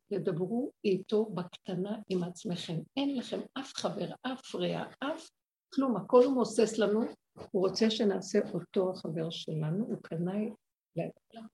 תדברו 0.08 0.72
איתו 0.84 1.26
בקטנה 1.26 2.00
עם 2.10 2.24
עצמכם. 2.24 2.80
אין 2.98 3.18
לכם 3.18 3.40
אף 3.60 3.74
חבר, 3.76 4.08
אף 4.22 4.56
רע, 4.56 4.84
אף 5.00 5.30
כלום, 5.74 5.98
הכל 5.98 6.24
הוא 6.24 6.34
מוסס 6.34 6.78
לנו, 6.78 7.02
הוא 7.52 7.68
רוצה 7.68 7.90
שנעשה 7.90 8.40
אותו 8.54 8.92
החבר 8.92 9.30
שלנו, 9.30 9.86
הוא 9.86 9.98
קנאי 10.02 10.50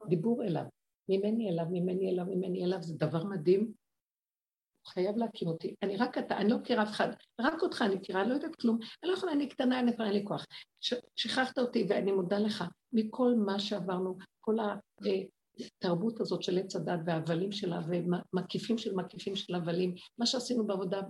דיבור 0.10 0.44
אליו. 0.44 0.64
ממני 1.10 1.50
אליו, 1.50 1.66
ממני 1.72 2.12
אליו, 2.12 2.26
ממני 2.26 2.66
אליו, 2.66 2.84
זה 2.84 2.98
דבר 2.98 3.24
מדהים. 3.24 3.62
הוא 3.62 4.92
חייב 4.92 5.18
להכיר 5.18 5.48
אותי. 5.48 5.76
אני 5.84 5.98
רק 5.98 6.18
אתה, 6.18 6.38
אני 6.38 6.50
לא 6.50 6.58
מכירה 6.58 6.84
אף 6.84 6.90
אחד, 6.90 7.08
רק 7.42 7.64
אותך 7.64 7.82
אני 7.82 7.96
מכירה, 7.96 8.22
אני 8.22 8.30
לא 8.30 8.34
יודעת 8.34 8.56
כלום. 8.56 8.78
אני 9.04 9.12
לא 9.12 9.18
יכולה, 9.18 9.32
אני 9.32 9.50
קטנה, 9.50 9.80
אני 9.80 9.96
כבר 9.96 10.06
אין 10.06 10.14
לי 10.14 10.24
כוח. 10.26 10.46
שכחת 11.16 11.60
אותי 11.60 11.86
ואני 11.90 12.12
מודה 12.12 12.40
לך 12.40 12.64
מכל 12.94 13.34
מה 13.46 13.60
שעברנו, 13.60 14.18
כל 14.40 14.58
התרבות 15.66 16.22
הזאת 16.22 16.44
של 16.44 16.58
עץ 16.58 16.76
הדת 16.76 17.00
וההבלים 17.06 17.52
שלה 17.52 17.80
ומקיפים 17.88 18.78
של 18.78 18.96
מקיפים 18.96 19.36
של 19.36 19.56
הבלים, 19.56 19.96
מה 20.18 20.26
שעשינו 20.26 20.68
בעבודה, 20.68 21.02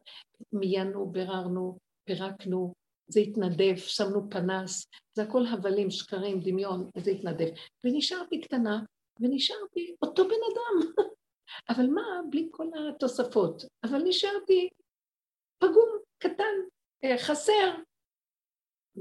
מיינו, 0.54 1.12
ביררנו, 1.12 1.78
פירקנו, 2.04 2.74
זה 3.08 3.20
התנדב, 3.20 3.76
שמנו 3.76 4.30
פנס, 4.30 4.88
זה 5.14 5.24
הכל 5.24 5.46
הבלים, 5.46 5.92
שקרים, 5.92 6.40
דמיון, 6.40 6.90
זה 6.98 7.12
התנדב. 7.12 7.48
ונשארתי 7.84 8.42
קטנה, 8.42 8.80
ונשארתי 9.20 9.96
אותו 10.02 10.24
בן 10.24 10.30
אדם. 10.30 11.06
אבל 11.70 11.88
מה, 11.88 12.22
בלי 12.30 12.48
כל 12.52 12.68
התוספות. 12.90 13.64
אבל 13.84 14.02
נשארתי 14.04 14.70
פגום, 15.58 15.90
קטן, 16.18 16.54
אה, 17.04 17.18
חסר. 17.18 17.76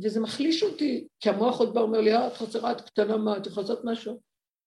וזה 0.02 0.20
מחליש 0.20 0.62
אותי, 0.62 1.08
כי 1.20 1.30
המוח 1.30 1.60
עוד 1.60 1.74
בא 1.74 1.80
אומר 1.80 2.00
לי, 2.00 2.14
אה, 2.14 2.26
את 2.28 2.32
חסרה, 2.32 2.72
את 2.72 2.80
קטנה, 2.80 3.16
מה, 3.16 3.36
את 3.36 3.46
יכולה 3.46 3.66
לעשות 3.66 3.84
משהו? 3.84 4.20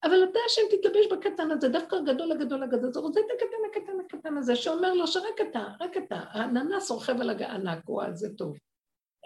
אבל 0.03 0.23
אתה 0.23 0.39
השם 0.45 0.61
תתלבש 0.71 1.05
בקטן 1.11 1.51
הזה, 1.51 1.69
דווקא 1.69 1.95
הגדול 1.95 2.31
הגדול 2.31 2.63
הגדול, 2.63 2.93
זה 2.93 2.99
רוצה 2.99 3.19
את 3.19 3.25
הקטן 3.35 3.81
הקטן 3.81 3.99
הקטן 4.05 4.37
הזה, 4.37 4.55
שאומר 4.55 4.93
לו 4.93 5.07
שרק 5.07 5.41
אתה, 5.49 5.67
רק 5.81 5.97
אתה, 5.97 6.19
האננס 6.29 6.91
רוכב 6.91 7.21
על 7.21 7.29
הענק, 7.29 7.89
וואי, 7.89 8.15
זה 8.15 8.33
טוב. 8.37 8.57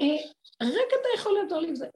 אה, 0.01 0.15
רק 0.61 0.87
אתה 1.01 1.07
יכול 1.15 1.33
לעזור 1.41 1.59
לי 1.59 1.67
עם 1.67 1.75
זה. 1.75 1.87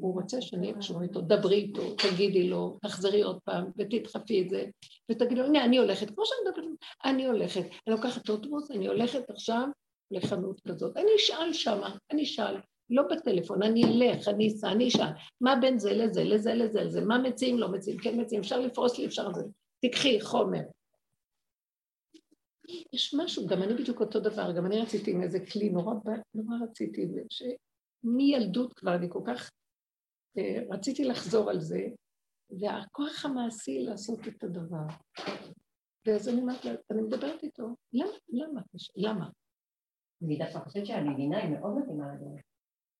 הוא 0.00 0.14
רוצה 0.14 0.40
שאני 0.40 0.66
אהיה 0.66 0.78
קשורה 0.78 1.02
איתו, 1.02 1.20
דברי 1.20 1.56
איתו, 1.56 1.94
תגידי 1.94 2.48
לו, 2.48 2.78
תחזרי 2.82 3.22
עוד 3.22 3.38
פעם, 3.44 3.70
ותדחפי 3.78 4.42
את 4.42 4.50
זה, 4.50 4.64
ותגידי 5.10 5.40
לו, 5.40 5.46
הנה, 5.46 5.64
אני 5.64 5.78
הולכת, 5.78 6.10
כמו 6.14 6.24
שאני 6.26 6.38
מדברת, 6.46 6.78
אני 7.04 7.26
הולכת, 7.26 7.60
אני 7.60 7.96
לוקחת 7.96 8.28
אוטובוס, 8.28 8.70
אני 8.70 8.86
הולכת 8.86 9.30
עכשיו 9.30 9.66
לחנות 10.10 10.60
כזאת, 10.68 10.96
אני 10.96 11.10
אשאל 11.16 11.52
שמה, 11.52 11.96
אני 12.12 12.22
אשאל, 12.22 12.56
לא 12.90 13.02
בטלפון, 13.10 13.62
אני 13.62 13.84
אלך, 13.84 14.28
אני 14.28 14.48
אסע, 14.48 14.72
אני 14.72 14.88
אשאל, 14.88 15.12
מה 15.40 15.56
בין 15.60 15.78
זה 15.78 15.92
לזה, 15.92 16.24
לזה, 16.24 16.54
לזה, 16.54 16.84
לזה, 16.84 17.00
מה 17.00 17.18
מציעים, 17.18 17.58
לא 17.58 17.68
מציעים, 17.68 17.98
כן 18.00 18.20
מציעים, 18.20 18.42
אפשר 18.42 18.60
לפרוס 18.60 18.98
לי, 18.98 19.06
אפשר 19.06 19.28
לזה, 19.28 19.42
תקחי 19.80 20.20
חומר. 20.20 20.62
יש 22.92 23.14
משהו, 23.14 23.46
גם 23.46 23.62
אני 23.62 23.74
בדיוק 23.74 24.00
אותו 24.00 24.20
דבר, 24.20 24.52
גם 24.52 24.66
אני 24.66 24.80
רציתי 24.80 25.10
עם 25.10 25.22
איזה 25.22 25.38
כלי, 25.46 25.68
נורא, 25.68 25.94
נורא 26.34 26.56
רציתי, 26.62 27.06
שמילדות 27.30 28.72
כבר 28.72 28.94
אני 28.94 29.06
כל 29.10 29.22
כך 29.26 29.50
אה, 30.38 30.62
רציתי 30.70 31.04
לחזור 31.04 31.50
על 31.50 31.60
זה, 31.60 31.88
והכוח 32.60 33.24
המעשי 33.24 33.78
לעשות 33.78 34.28
את 34.28 34.44
הדבר. 34.44 34.86
ואז 36.06 36.28
אני 36.28 36.40
אומרת 36.40 36.64
אני 36.90 37.02
מדברת 37.02 37.42
איתו, 37.42 37.76
למה? 37.92 38.12
למה? 38.28 38.60
למה? 38.96 39.28
אני 40.22 40.38
דווקא 40.38 40.58
חושבת 40.58 40.86
שהנגינה 40.86 41.38
היא 41.38 41.50
מאוד 41.50 41.78
מתאימה 41.78 42.14
לדרך. 42.14 42.49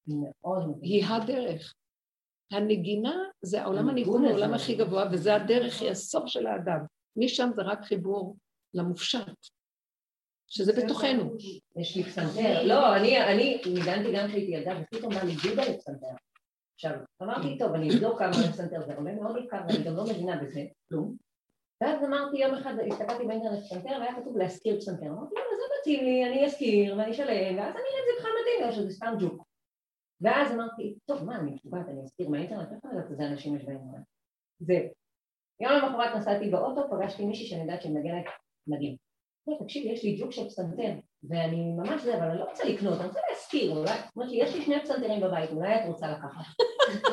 מאוד. 0.07 0.79
היא 0.83 1.05
הדרך. 1.07 1.75
הנגינה 2.53 3.15
זה 3.43 3.63
העולם 3.63 3.89
הניגון. 3.89 4.25
העולם 4.25 4.55
הכי 4.55 4.75
גבוה, 4.75 5.05
וזה 5.13 5.35
הדרך, 5.35 5.81
היא 5.81 5.91
הסוף 5.91 6.27
של 6.27 6.47
האדם. 6.47 6.79
משם 7.17 7.51
זה 7.55 7.63
רק 7.63 7.85
חיבור 7.85 8.37
למופשט, 8.75 9.47
שזה 10.49 10.73
בתוכנו. 10.73 11.37
יש 11.77 11.97
לי 11.97 12.05
פסנתר. 12.05 12.63
לא, 12.63 12.97
אני, 12.97 13.63
ניגנתי 13.75 14.13
גם 14.13 14.29
כשהייתי 14.29 14.53
ילדה, 14.53 14.79
ופתאום 14.83 15.15
בא 15.15 15.23
לי 15.23 15.35
ג'ודה 15.45 15.63
לפסנתר. 15.63 16.07
עכשיו, 16.75 16.93
אמרתי, 17.23 17.59
טוב, 17.59 17.75
אני 17.75 17.91
אבדוק 17.91 18.19
כמה 18.19 18.31
לפסנתר 18.31 18.87
זה 18.87 18.95
עולה 18.95 19.13
מאוד 19.13 19.37
יקר, 19.45 19.61
ואני 19.69 19.85
גם 19.85 19.97
לא 19.97 20.05
מבינה 20.05 20.37
בזה, 20.43 20.65
כלום. 20.89 21.17
ואז 21.81 22.05
אמרתי, 22.05 22.37
יום 22.37 22.55
אחד 22.55 22.75
הסתכלתי 22.93 23.25
באינטרנט 23.27 23.65
פסנתר, 23.65 23.97
והיה 24.01 24.21
כתוב 24.21 24.37
להשכיר 24.37 24.81
פסנתר. 24.81 25.07
אמרתי, 25.07 25.35
לא, 25.35 25.41
זה 25.51 25.65
מתאים 25.81 26.05
לי, 26.05 26.27
אני 26.27 26.47
אשכיר, 26.47 26.97
ואני 26.99 27.11
אשלם, 27.11 27.59
ואז 27.59 27.75
אני 27.75 27.89
אראה 27.91 28.01
את 28.01 28.07
זה 28.07 28.13
בכלל 28.19 28.31
מתאים 28.41 28.69
או 28.69 28.73
שזה 28.73 28.91
סתם 28.91 29.15
ג'וק. 29.21 29.50
ואז 30.21 30.53
אמרתי, 30.53 30.95
טוב, 31.05 31.25
מה, 31.25 31.37
אני 31.37 31.51
משוגעת, 31.51 31.89
אני 31.89 32.05
אשכיר 32.05 32.29
מהאינטרנט, 32.29 32.73
איך 32.73 32.85
אני 32.85 32.95
יודעת 32.95 33.11
איזה 33.11 33.27
אנשים 33.27 33.57
יש 33.57 33.65
באינטרנט? 33.65 34.05
זהו. 34.61 34.85
יום 35.61 35.73
למחרת 35.73 36.17
נסעתי 36.17 36.51
באוטו, 36.51 36.91
פגשתי 36.91 37.25
מישהי 37.25 37.47
שאני 37.47 37.63
יודעת 37.63 37.83
שמנגנת 37.83 38.25
מדהים. 38.67 38.97
לא, 39.47 39.57
תקשיבי, 39.65 39.89
יש 39.89 40.05
לי 40.05 40.17
ג'וק 40.21 40.33
של 40.33 40.45
פסנתר, 40.45 40.93
ואני 41.23 41.73
ממש 41.73 42.03
זה, 42.03 42.17
אבל 42.17 42.31
אני 42.31 42.39
לא 42.39 42.45
רוצה 42.45 42.65
לקנות, 42.65 42.99
אני 42.99 43.09
רוצה 43.09 43.21
להשכיר, 43.31 43.77
אולי, 43.77 43.91
אומרת 44.17 44.31
לי, 44.31 44.37
יש 44.37 44.55
לי 44.55 44.63
שני 44.63 44.83
פסנתרים 44.83 45.21
בבית, 45.21 45.51
אולי 45.51 45.75
את 45.75 45.89
רוצה 45.89 46.11
לקחת. 46.11 46.45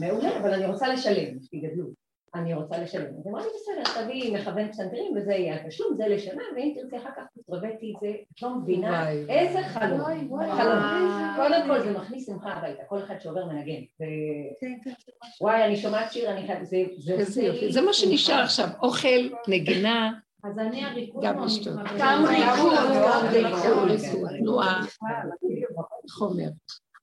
מעולה, 0.00 0.40
אבל 0.40 0.54
אני 0.54 0.66
רוצה 0.66 0.88
לשלם, 0.88 1.38
יש 1.38 1.52
לי 1.52 1.60
גדלות. 1.60 1.99
אני 2.34 2.54
רוצה 2.54 2.78
לשלם. 2.78 3.06
אז 3.18 3.26
אמרתי, 3.26 3.48
בסדר, 3.54 4.02
תביאי 4.02 4.34
מכוון 4.34 4.68
פסנתרים 4.72 5.12
וזה 5.16 5.32
יהיה 5.32 5.54
התשלום, 5.54 5.96
זה 5.96 6.08
לשנה, 6.08 6.42
ואם 6.56 6.74
תרצי 6.80 6.96
אחר 6.96 7.10
כך 7.16 7.22
תתרבתי 7.38 7.92
את 7.94 8.00
זה, 8.00 8.12
את 8.34 8.42
לא 8.42 8.54
מבינה 8.54 9.10
איזה 9.10 9.62
חלום. 9.62 10.00
חלום. 10.56 10.78
קודם 11.36 11.66
כל 11.66 11.80
זה 11.80 11.92
מכניס 11.98 12.26
שמחה 12.26 12.52
הביתה, 12.52 12.82
כל 12.88 12.98
אחד 12.98 13.14
שעובר 13.20 13.46
מנגן. 13.46 13.80
ו- 14.00 14.04
וואי, 15.40 15.64
אני 15.64 15.76
שומעת 15.76 16.12
שיר, 16.12 16.30
אני 16.30 16.46
חייבת, 16.46 16.66
זה... 16.66 17.80
מה. 17.82 17.92
שנשאר 17.92 18.40
עכשיו, 18.42 18.68
אוכל, 18.82 19.28
נגינה, 19.48 20.12
אז 20.44 20.58
אני 20.58 20.84
הריקוד 20.84 21.24
גם 21.24 21.38
לא 21.38 21.44
לשתות. 21.46 21.74
מתחברת. 21.74 22.00
גם 22.00 22.24
ריקוד, 22.28 22.78
גם 23.04 23.26
ריקוד, 23.32 23.90
ריקוד. 23.90 24.30
תנועה, 24.38 24.80
חומר. 26.10 26.48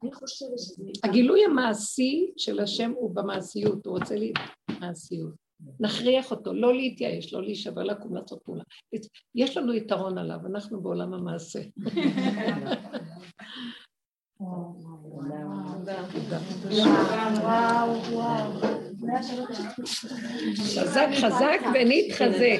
אני 0.03 0.13
חושבת 0.13 0.59
שזה... 0.59 0.83
הגילוי 1.03 1.45
המעשי 1.45 2.31
של 2.37 2.59
השם 2.59 2.91
הוא 2.95 3.15
במעשיות, 3.15 3.85
הוא 3.85 3.97
רוצה 3.97 4.15
לי 4.15 4.33
מעשיות. 4.79 5.47
נכריח 5.79 6.31
אותו, 6.31 6.53
לא 6.53 6.73
להתייאש, 6.73 7.33
לא 7.33 7.43
להישבר, 7.43 7.83
לקום 7.83 8.15
לעשות 8.15 8.41
פעולה. 8.43 8.63
יש 9.35 9.57
לנו 9.57 9.73
יתרון 9.73 10.17
עליו, 10.17 10.39
אנחנו 10.45 10.81
בעולם 10.81 11.13
המעשה. 11.13 11.59
וואו, 17.41 17.93
וואו. 18.11 18.51
חזק 20.75 21.07
חזק 21.21 21.59
ונתחזק. 21.73 22.59